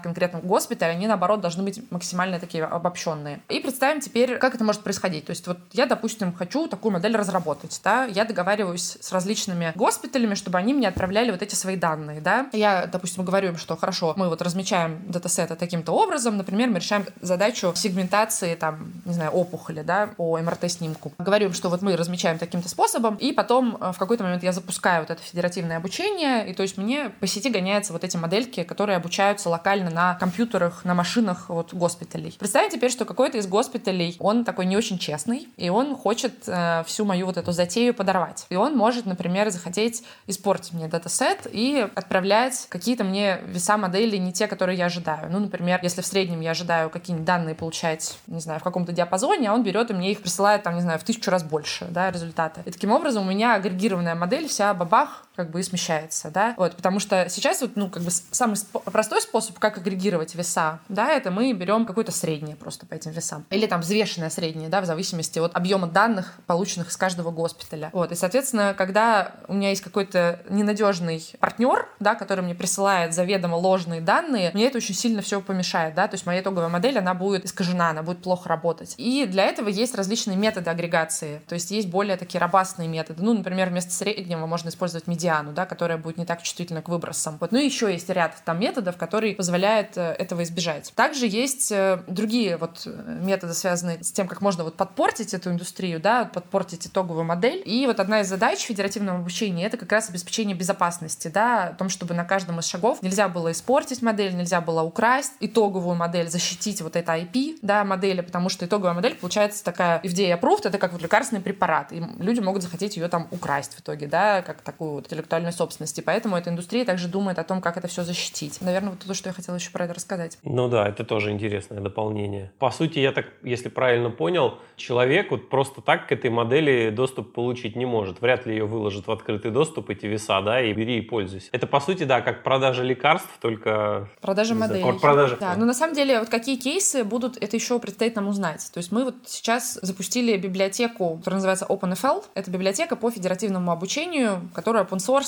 конкретном 0.00 0.40
госпитале. 0.40 0.92
Они, 0.92 1.06
наоборот, 1.06 1.42
должны 1.42 1.62
быть 1.62 1.82
максимально 1.90 2.40
такие 2.40 2.64
обобщенные. 2.64 3.42
И 3.50 3.60
представим 3.60 4.00
теперь, 4.00 4.38
как 4.38 4.54
это 4.54 4.64
может 4.64 4.82
происходить. 4.82 5.26
То 5.26 5.30
есть 5.30 5.46
вот 5.46 5.58
я, 5.72 5.84
допустим, 5.84 6.32
хочу 6.32 6.68
такую 6.68 6.92
модель 6.92 7.14
разработать, 7.14 7.78
да, 7.84 8.06
я 8.06 8.24
договариваюсь 8.24 8.96
с 8.98 9.12
различными 9.12 9.72
госпиталями, 9.74 10.34
чтобы 10.34 10.56
они 10.56 10.72
мне 10.72 10.85
отправляли 10.88 11.30
вот 11.30 11.42
эти 11.42 11.54
свои 11.54 11.76
данные, 11.76 12.20
да. 12.20 12.48
Я, 12.52 12.86
допустим, 12.86 13.24
говорю 13.24 13.50
им, 13.50 13.58
что 13.58 13.76
хорошо, 13.76 14.14
мы 14.16 14.28
вот 14.28 14.42
размечаем 14.42 15.02
датасеты 15.08 15.56
таким-то 15.56 15.92
образом, 15.92 16.36
например, 16.36 16.70
мы 16.70 16.78
решаем 16.78 17.06
задачу 17.20 17.72
сегментации, 17.74 18.54
там, 18.54 18.92
не 19.04 19.14
знаю, 19.14 19.30
опухоли, 19.30 19.82
да, 19.82 20.08
по 20.16 20.38
МРТ-снимку. 20.38 21.12
Говорю 21.18 21.46
им, 21.46 21.52
что 21.52 21.68
вот 21.68 21.82
мы 21.82 21.96
размечаем 21.96 22.38
таким-то 22.38 22.68
способом, 22.68 23.16
и 23.16 23.32
потом 23.32 23.76
э, 23.80 23.92
в 23.92 23.98
какой-то 23.98 24.24
момент 24.24 24.42
я 24.42 24.52
запускаю 24.52 25.02
вот 25.02 25.10
это 25.10 25.22
федеративное 25.22 25.76
обучение, 25.76 26.48
и 26.48 26.54
то 26.54 26.62
есть 26.62 26.78
мне 26.78 27.10
по 27.20 27.26
сети 27.26 27.50
гоняются 27.50 27.92
вот 27.92 28.04
эти 28.04 28.16
модельки, 28.16 28.62
которые 28.62 28.96
обучаются 28.96 29.48
локально 29.48 29.90
на 29.90 30.14
компьютерах, 30.14 30.84
на 30.84 30.94
машинах 30.94 31.48
вот 31.48 31.74
госпиталей. 31.74 32.34
Представьте 32.38 32.76
теперь, 32.76 32.90
что 32.90 33.04
какой-то 33.04 33.38
из 33.38 33.46
госпиталей, 33.46 34.16
он 34.18 34.44
такой 34.44 34.66
не 34.66 34.76
очень 34.76 34.98
честный, 34.98 35.48
и 35.56 35.68
он 35.68 35.96
хочет 35.96 36.44
э, 36.46 36.84
всю 36.86 37.04
мою 37.04 37.26
вот 37.26 37.36
эту 37.36 37.52
затею 37.52 37.94
подорвать. 37.94 38.46
И 38.50 38.56
он 38.56 38.76
может, 38.76 39.06
например, 39.06 39.50
захотеть 39.50 40.04
испортить 40.26 40.72
мне 40.76 40.88
датасет 40.88 41.46
и 41.50 41.88
отправлять 41.94 42.66
какие-то 42.68 43.04
мне 43.04 43.40
веса 43.46 43.76
модели 43.76 44.16
не 44.16 44.32
те, 44.32 44.46
которые 44.46 44.78
я 44.78 44.86
ожидаю. 44.86 45.30
Ну, 45.30 45.40
например, 45.40 45.80
если 45.82 46.02
в 46.02 46.06
среднем 46.06 46.40
я 46.40 46.52
ожидаю 46.52 46.90
какие-нибудь 46.90 47.26
данные 47.26 47.54
получать, 47.54 48.18
не 48.26 48.40
знаю, 48.40 48.60
в 48.60 48.62
каком-то 48.62 48.92
диапазоне, 48.92 49.50
а 49.50 49.54
он 49.54 49.62
берет 49.62 49.90
и 49.90 49.94
мне 49.94 50.12
их 50.12 50.20
присылает, 50.20 50.62
там, 50.62 50.74
не 50.74 50.82
знаю, 50.82 50.98
в 50.98 51.04
тысячу 51.04 51.30
раз 51.30 51.42
больше, 51.42 51.86
да, 51.90 52.10
результаты. 52.10 52.62
И 52.64 52.70
таким 52.70 52.92
образом 52.92 53.26
у 53.26 53.30
меня 53.30 53.54
агрегированная 53.54 54.14
модель 54.14 54.48
вся 54.48 54.72
бабах 54.74 55.26
как 55.36 55.50
бы 55.50 55.60
и 55.60 55.62
смещается, 55.62 56.30
да, 56.30 56.54
вот, 56.56 56.74
потому 56.76 56.98
что 56.98 57.28
сейчас 57.28 57.60
вот, 57.60 57.72
ну, 57.76 57.90
как 57.90 58.02
бы 58.02 58.10
самый 58.10 58.56
простой 58.86 59.20
способ, 59.20 59.58
как 59.58 59.76
агрегировать 59.76 60.34
веса, 60.34 60.80
да, 60.88 61.10
это 61.12 61.30
мы 61.30 61.52
берем 61.52 61.84
какое-то 61.84 62.10
среднее 62.10 62.56
просто 62.56 62.86
по 62.86 62.94
этим 62.94 63.10
весам, 63.10 63.44
или 63.50 63.66
там 63.66 63.82
взвешенное 63.82 64.30
среднее, 64.30 64.70
да, 64.70 64.80
в 64.80 64.86
зависимости 64.86 65.38
от 65.38 65.54
объема 65.54 65.86
данных, 65.88 66.32
полученных 66.46 66.88
из 66.88 66.96
каждого 66.96 67.30
госпиталя, 67.30 67.90
вот, 67.92 68.12
и, 68.12 68.14
соответственно, 68.14 68.74
когда 68.76 69.32
у 69.46 69.52
меня 69.52 69.68
есть 69.68 69.82
какой-то 69.82 70.40
ненадежный 70.66 71.22
партнер, 71.40 71.88
да, 72.00 72.14
который 72.14 72.44
мне 72.44 72.54
присылает 72.54 73.14
заведомо 73.14 73.56
ложные 73.56 74.00
данные, 74.00 74.50
мне 74.54 74.66
это 74.66 74.78
очень 74.78 74.94
сильно 74.94 75.22
все 75.22 75.40
помешает, 75.40 75.94
да, 75.94 76.08
то 76.08 76.14
есть 76.14 76.26
моя 76.26 76.40
итоговая 76.40 76.68
модель, 76.68 76.98
она 76.98 77.14
будет 77.14 77.44
искажена, 77.44 77.90
она 77.90 78.02
будет 78.02 78.22
плохо 78.22 78.48
работать, 78.48 78.94
и 78.98 79.26
для 79.26 79.44
этого 79.44 79.68
есть 79.68 79.94
различные 79.94 80.36
методы 80.36 80.70
агрегации, 80.70 81.40
то 81.48 81.54
есть 81.54 81.70
есть 81.70 81.88
более 81.88 82.16
такие 82.16 82.40
робастные 82.40 82.88
методы, 82.88 83.22
ну, 83.22 83.32
например, 83.34 83.70
вместо 83.70 83.92
среднего 83.92 84.46
можно 84.46 84.68
использовать 84.68 85.06
медиан, 85.06 85.36
медиану, 85.36 85.52
да, 85.52 85.66
которая 85.66 85.98
будет 85.98 86.18
не 86.18 86.24
так 86.24 86.42
чувствительна 86.42 86.82
к 86.82 86.88
выбросам. 86.88 87.36
Вот. 87.40 87.52
Ну 87.52 87.58
еще 87.58 87.92
есть 87.92 88.08
ряд 88.10 88.34
там 88.44 88.60
методов, 88.60 88.96
которые 88.96 89.34
позволяют 89.34 89.96
э, 89.96 90.12
этого 90.18 90.42
избежать. 90.42 90.92
Также 90.94 91.26
есть 91.26 91.72
э, 91.72 92.02
другие 92.06 92.56
вот 92.56 92.82
э, 92.86 93.18
методы, 93.22 93.54
связанные 93.54 94.02
с 94.02 94.12
тем, 94.12 94.28
как 94.28 94.40
можно 94.40 94.64
вот 94.64 94.76
подпортить 94.76 95.34
эту 95.34 95.50
индустрию, 95.50 96.00
да, 96.00 96.24
подпортить 96.24 96.86
итоговую 96.86 97.24
модель. 97.24 97.62
И 97.64 97.86
вот 97.86 98.00
одна 98.00 98.20
из 98.20 98.28
задач 98.28 98.60
федеративного 98.60 99.18
обучения— 99.18 99.64
это 99.66 99.76
как 99.76 99.92
раз 99.92 100.10
обеспечение 100.10 100.55
безопасности, 100.56 101.28
да, 101.28 101.68
о 101.68 101.74
том, 101.74 101.88
чтобы 101.88 102.14
на 102.14 102.24
каждом 102.24 102.58
из 102.58 102.66
шагов 102.66 103.02
нельзя 103.02 103.28
было 103.28 103.52
испортить 103.52 104.02
модель, 104.02 104.34
нельзя 104.34 104.60
было 104.60 104.82
украсть 104.82 105.34
итоговую 105.40 105.96
модель, 105.96 106.28
защитить 106.28 106.80
вот 106.82 106.96
это 106.96 107.16
IP, 107.16 107.58
да, 107.62 107.84
модели, 107.84 108.20
потому 108.20 108.48
что 108.48 108.66
итоговая 108.66 108.94
модель 108.94 109.14
получается 109.14 109.64
такая 109.64 110.00
FDA 110.02 110.38
approved, 110.38 110.66
это 110.66 110.78
как 110.78 110.92
вот 110.92 111.02
лекарственный 111.02 111.42
препарат, 111.42 111.92
и 111.92 112.02
люди 112.18 112.40
могут 112.40 112.62
захотеть 112.62 112.96
ее 112.96 113.08
там 113.08 113.28
украсть 113.30 113.74
в 113.74 113.80
итоге, 113.80 114.06
да, 114.06 114.42
как 114.42 114.62
такую 114.62 114.92
вот 114.92 115.06
интеллектуальной 115.06 115.52
собственности. 115.52 116.00
Поэтому 116.00 116.36
эта 116.36 116.50
индустрия 116.50 116.84
также 116.84 117.08
думает 117.08 117.38
о 117.38 117.44
том, 117.44 117.60
как 117.60 117.76
это 117.76 117.88
все 117.88 118.02
защитить. 118.02 118.60
Наверное, 118.60 118.90
вот 118.90 119.00
то, 119.00 119.14
что 119.14 119.28
я 119.28 119.32
хотела 119.32 119.56
еще 119.56 119.70
про 119.70 119.84
это 119.84 119.94
рассказать. 119.94 120.38
Ну 120.42 120.68
да, 120.68 120.88
это 120.88 121.04
тоже 121.04 121.30
интересное 121.30 121.80
дополнение. 121.80 122.52
По 122.58 122.70
сути, 122.70 122.98
я 122.98 123.12
так, 123.12 123.26
если 123.42 123.68
правильно 123.68 124.10
понял, 124.10 124.58
человек 124.76 125.30
вот 125.30 125.48
просто 125.48 125.80
так 125.80 126.06
к 126.06 126.12
этой 126.12 126.30
модели 126.30 126.90
доступ 126.90 127.32
получить 127.32 127.76
не 127.76 127.86
может. 127.86 128.20
Вряд 128.20 128.46
ли 128.46 128.54
ее 128.54 128.64
выложат 128.64 129.06
в 129.06 129.10
открытый 129.10 129.50
доступ, 129.50 129.90
эти 129.90 130.06
веса, 130.06 130.35
да, 130.42 130.60
и 130.60 130.72
бери 130.72 130.98
и 130.98 131.00
пользуйся. 131.00 131.48
Это, 131.52 131.66
по 131.66 131.80
сути, 131.80 132.04
да, 132.04 132.20
как 132.20 132.42
продажа 132.42 132.82
лекарств, 132.82 133.30
только... 133.40 134.08
Продажа 134.20 134.54
моделей. 134.54 134.98
Продажа. 135.00 135.36
Да, 135.40 135.54
но 135.56 135.64
на 135.64 135.74
самом 135.74 135.94
деле, 135.94 136.20
вот 136.20 136.28
какие 136.28 136.56
кейсы 136.56 137.04
будут, 137.04 137.36
это 137.42 137.56
еще 137.56 137.78
предстоит 137.78 138.16
нам 138.16 138.28
узнать. 138.28 138.70
То 138.72 138.78
есть 138.78 138.92
мы 138.92 139.04
вот 139.04 139.14
сейчас 139.26 139.78
запустили 139.82 140.36
библиотеку, 140.36 141.16
которая 141.18 141.36
называется 141.36 141.66
OpenFL. 141.66 142.24
Это 142.34 142.50
библиотека 142.50 142.96
по 142.96 143.10
федеративному 143.10 143.70
обучению, 143.70 144.48
которая 144.54 144.84
open 144.84 144.98
source 144.98 145.26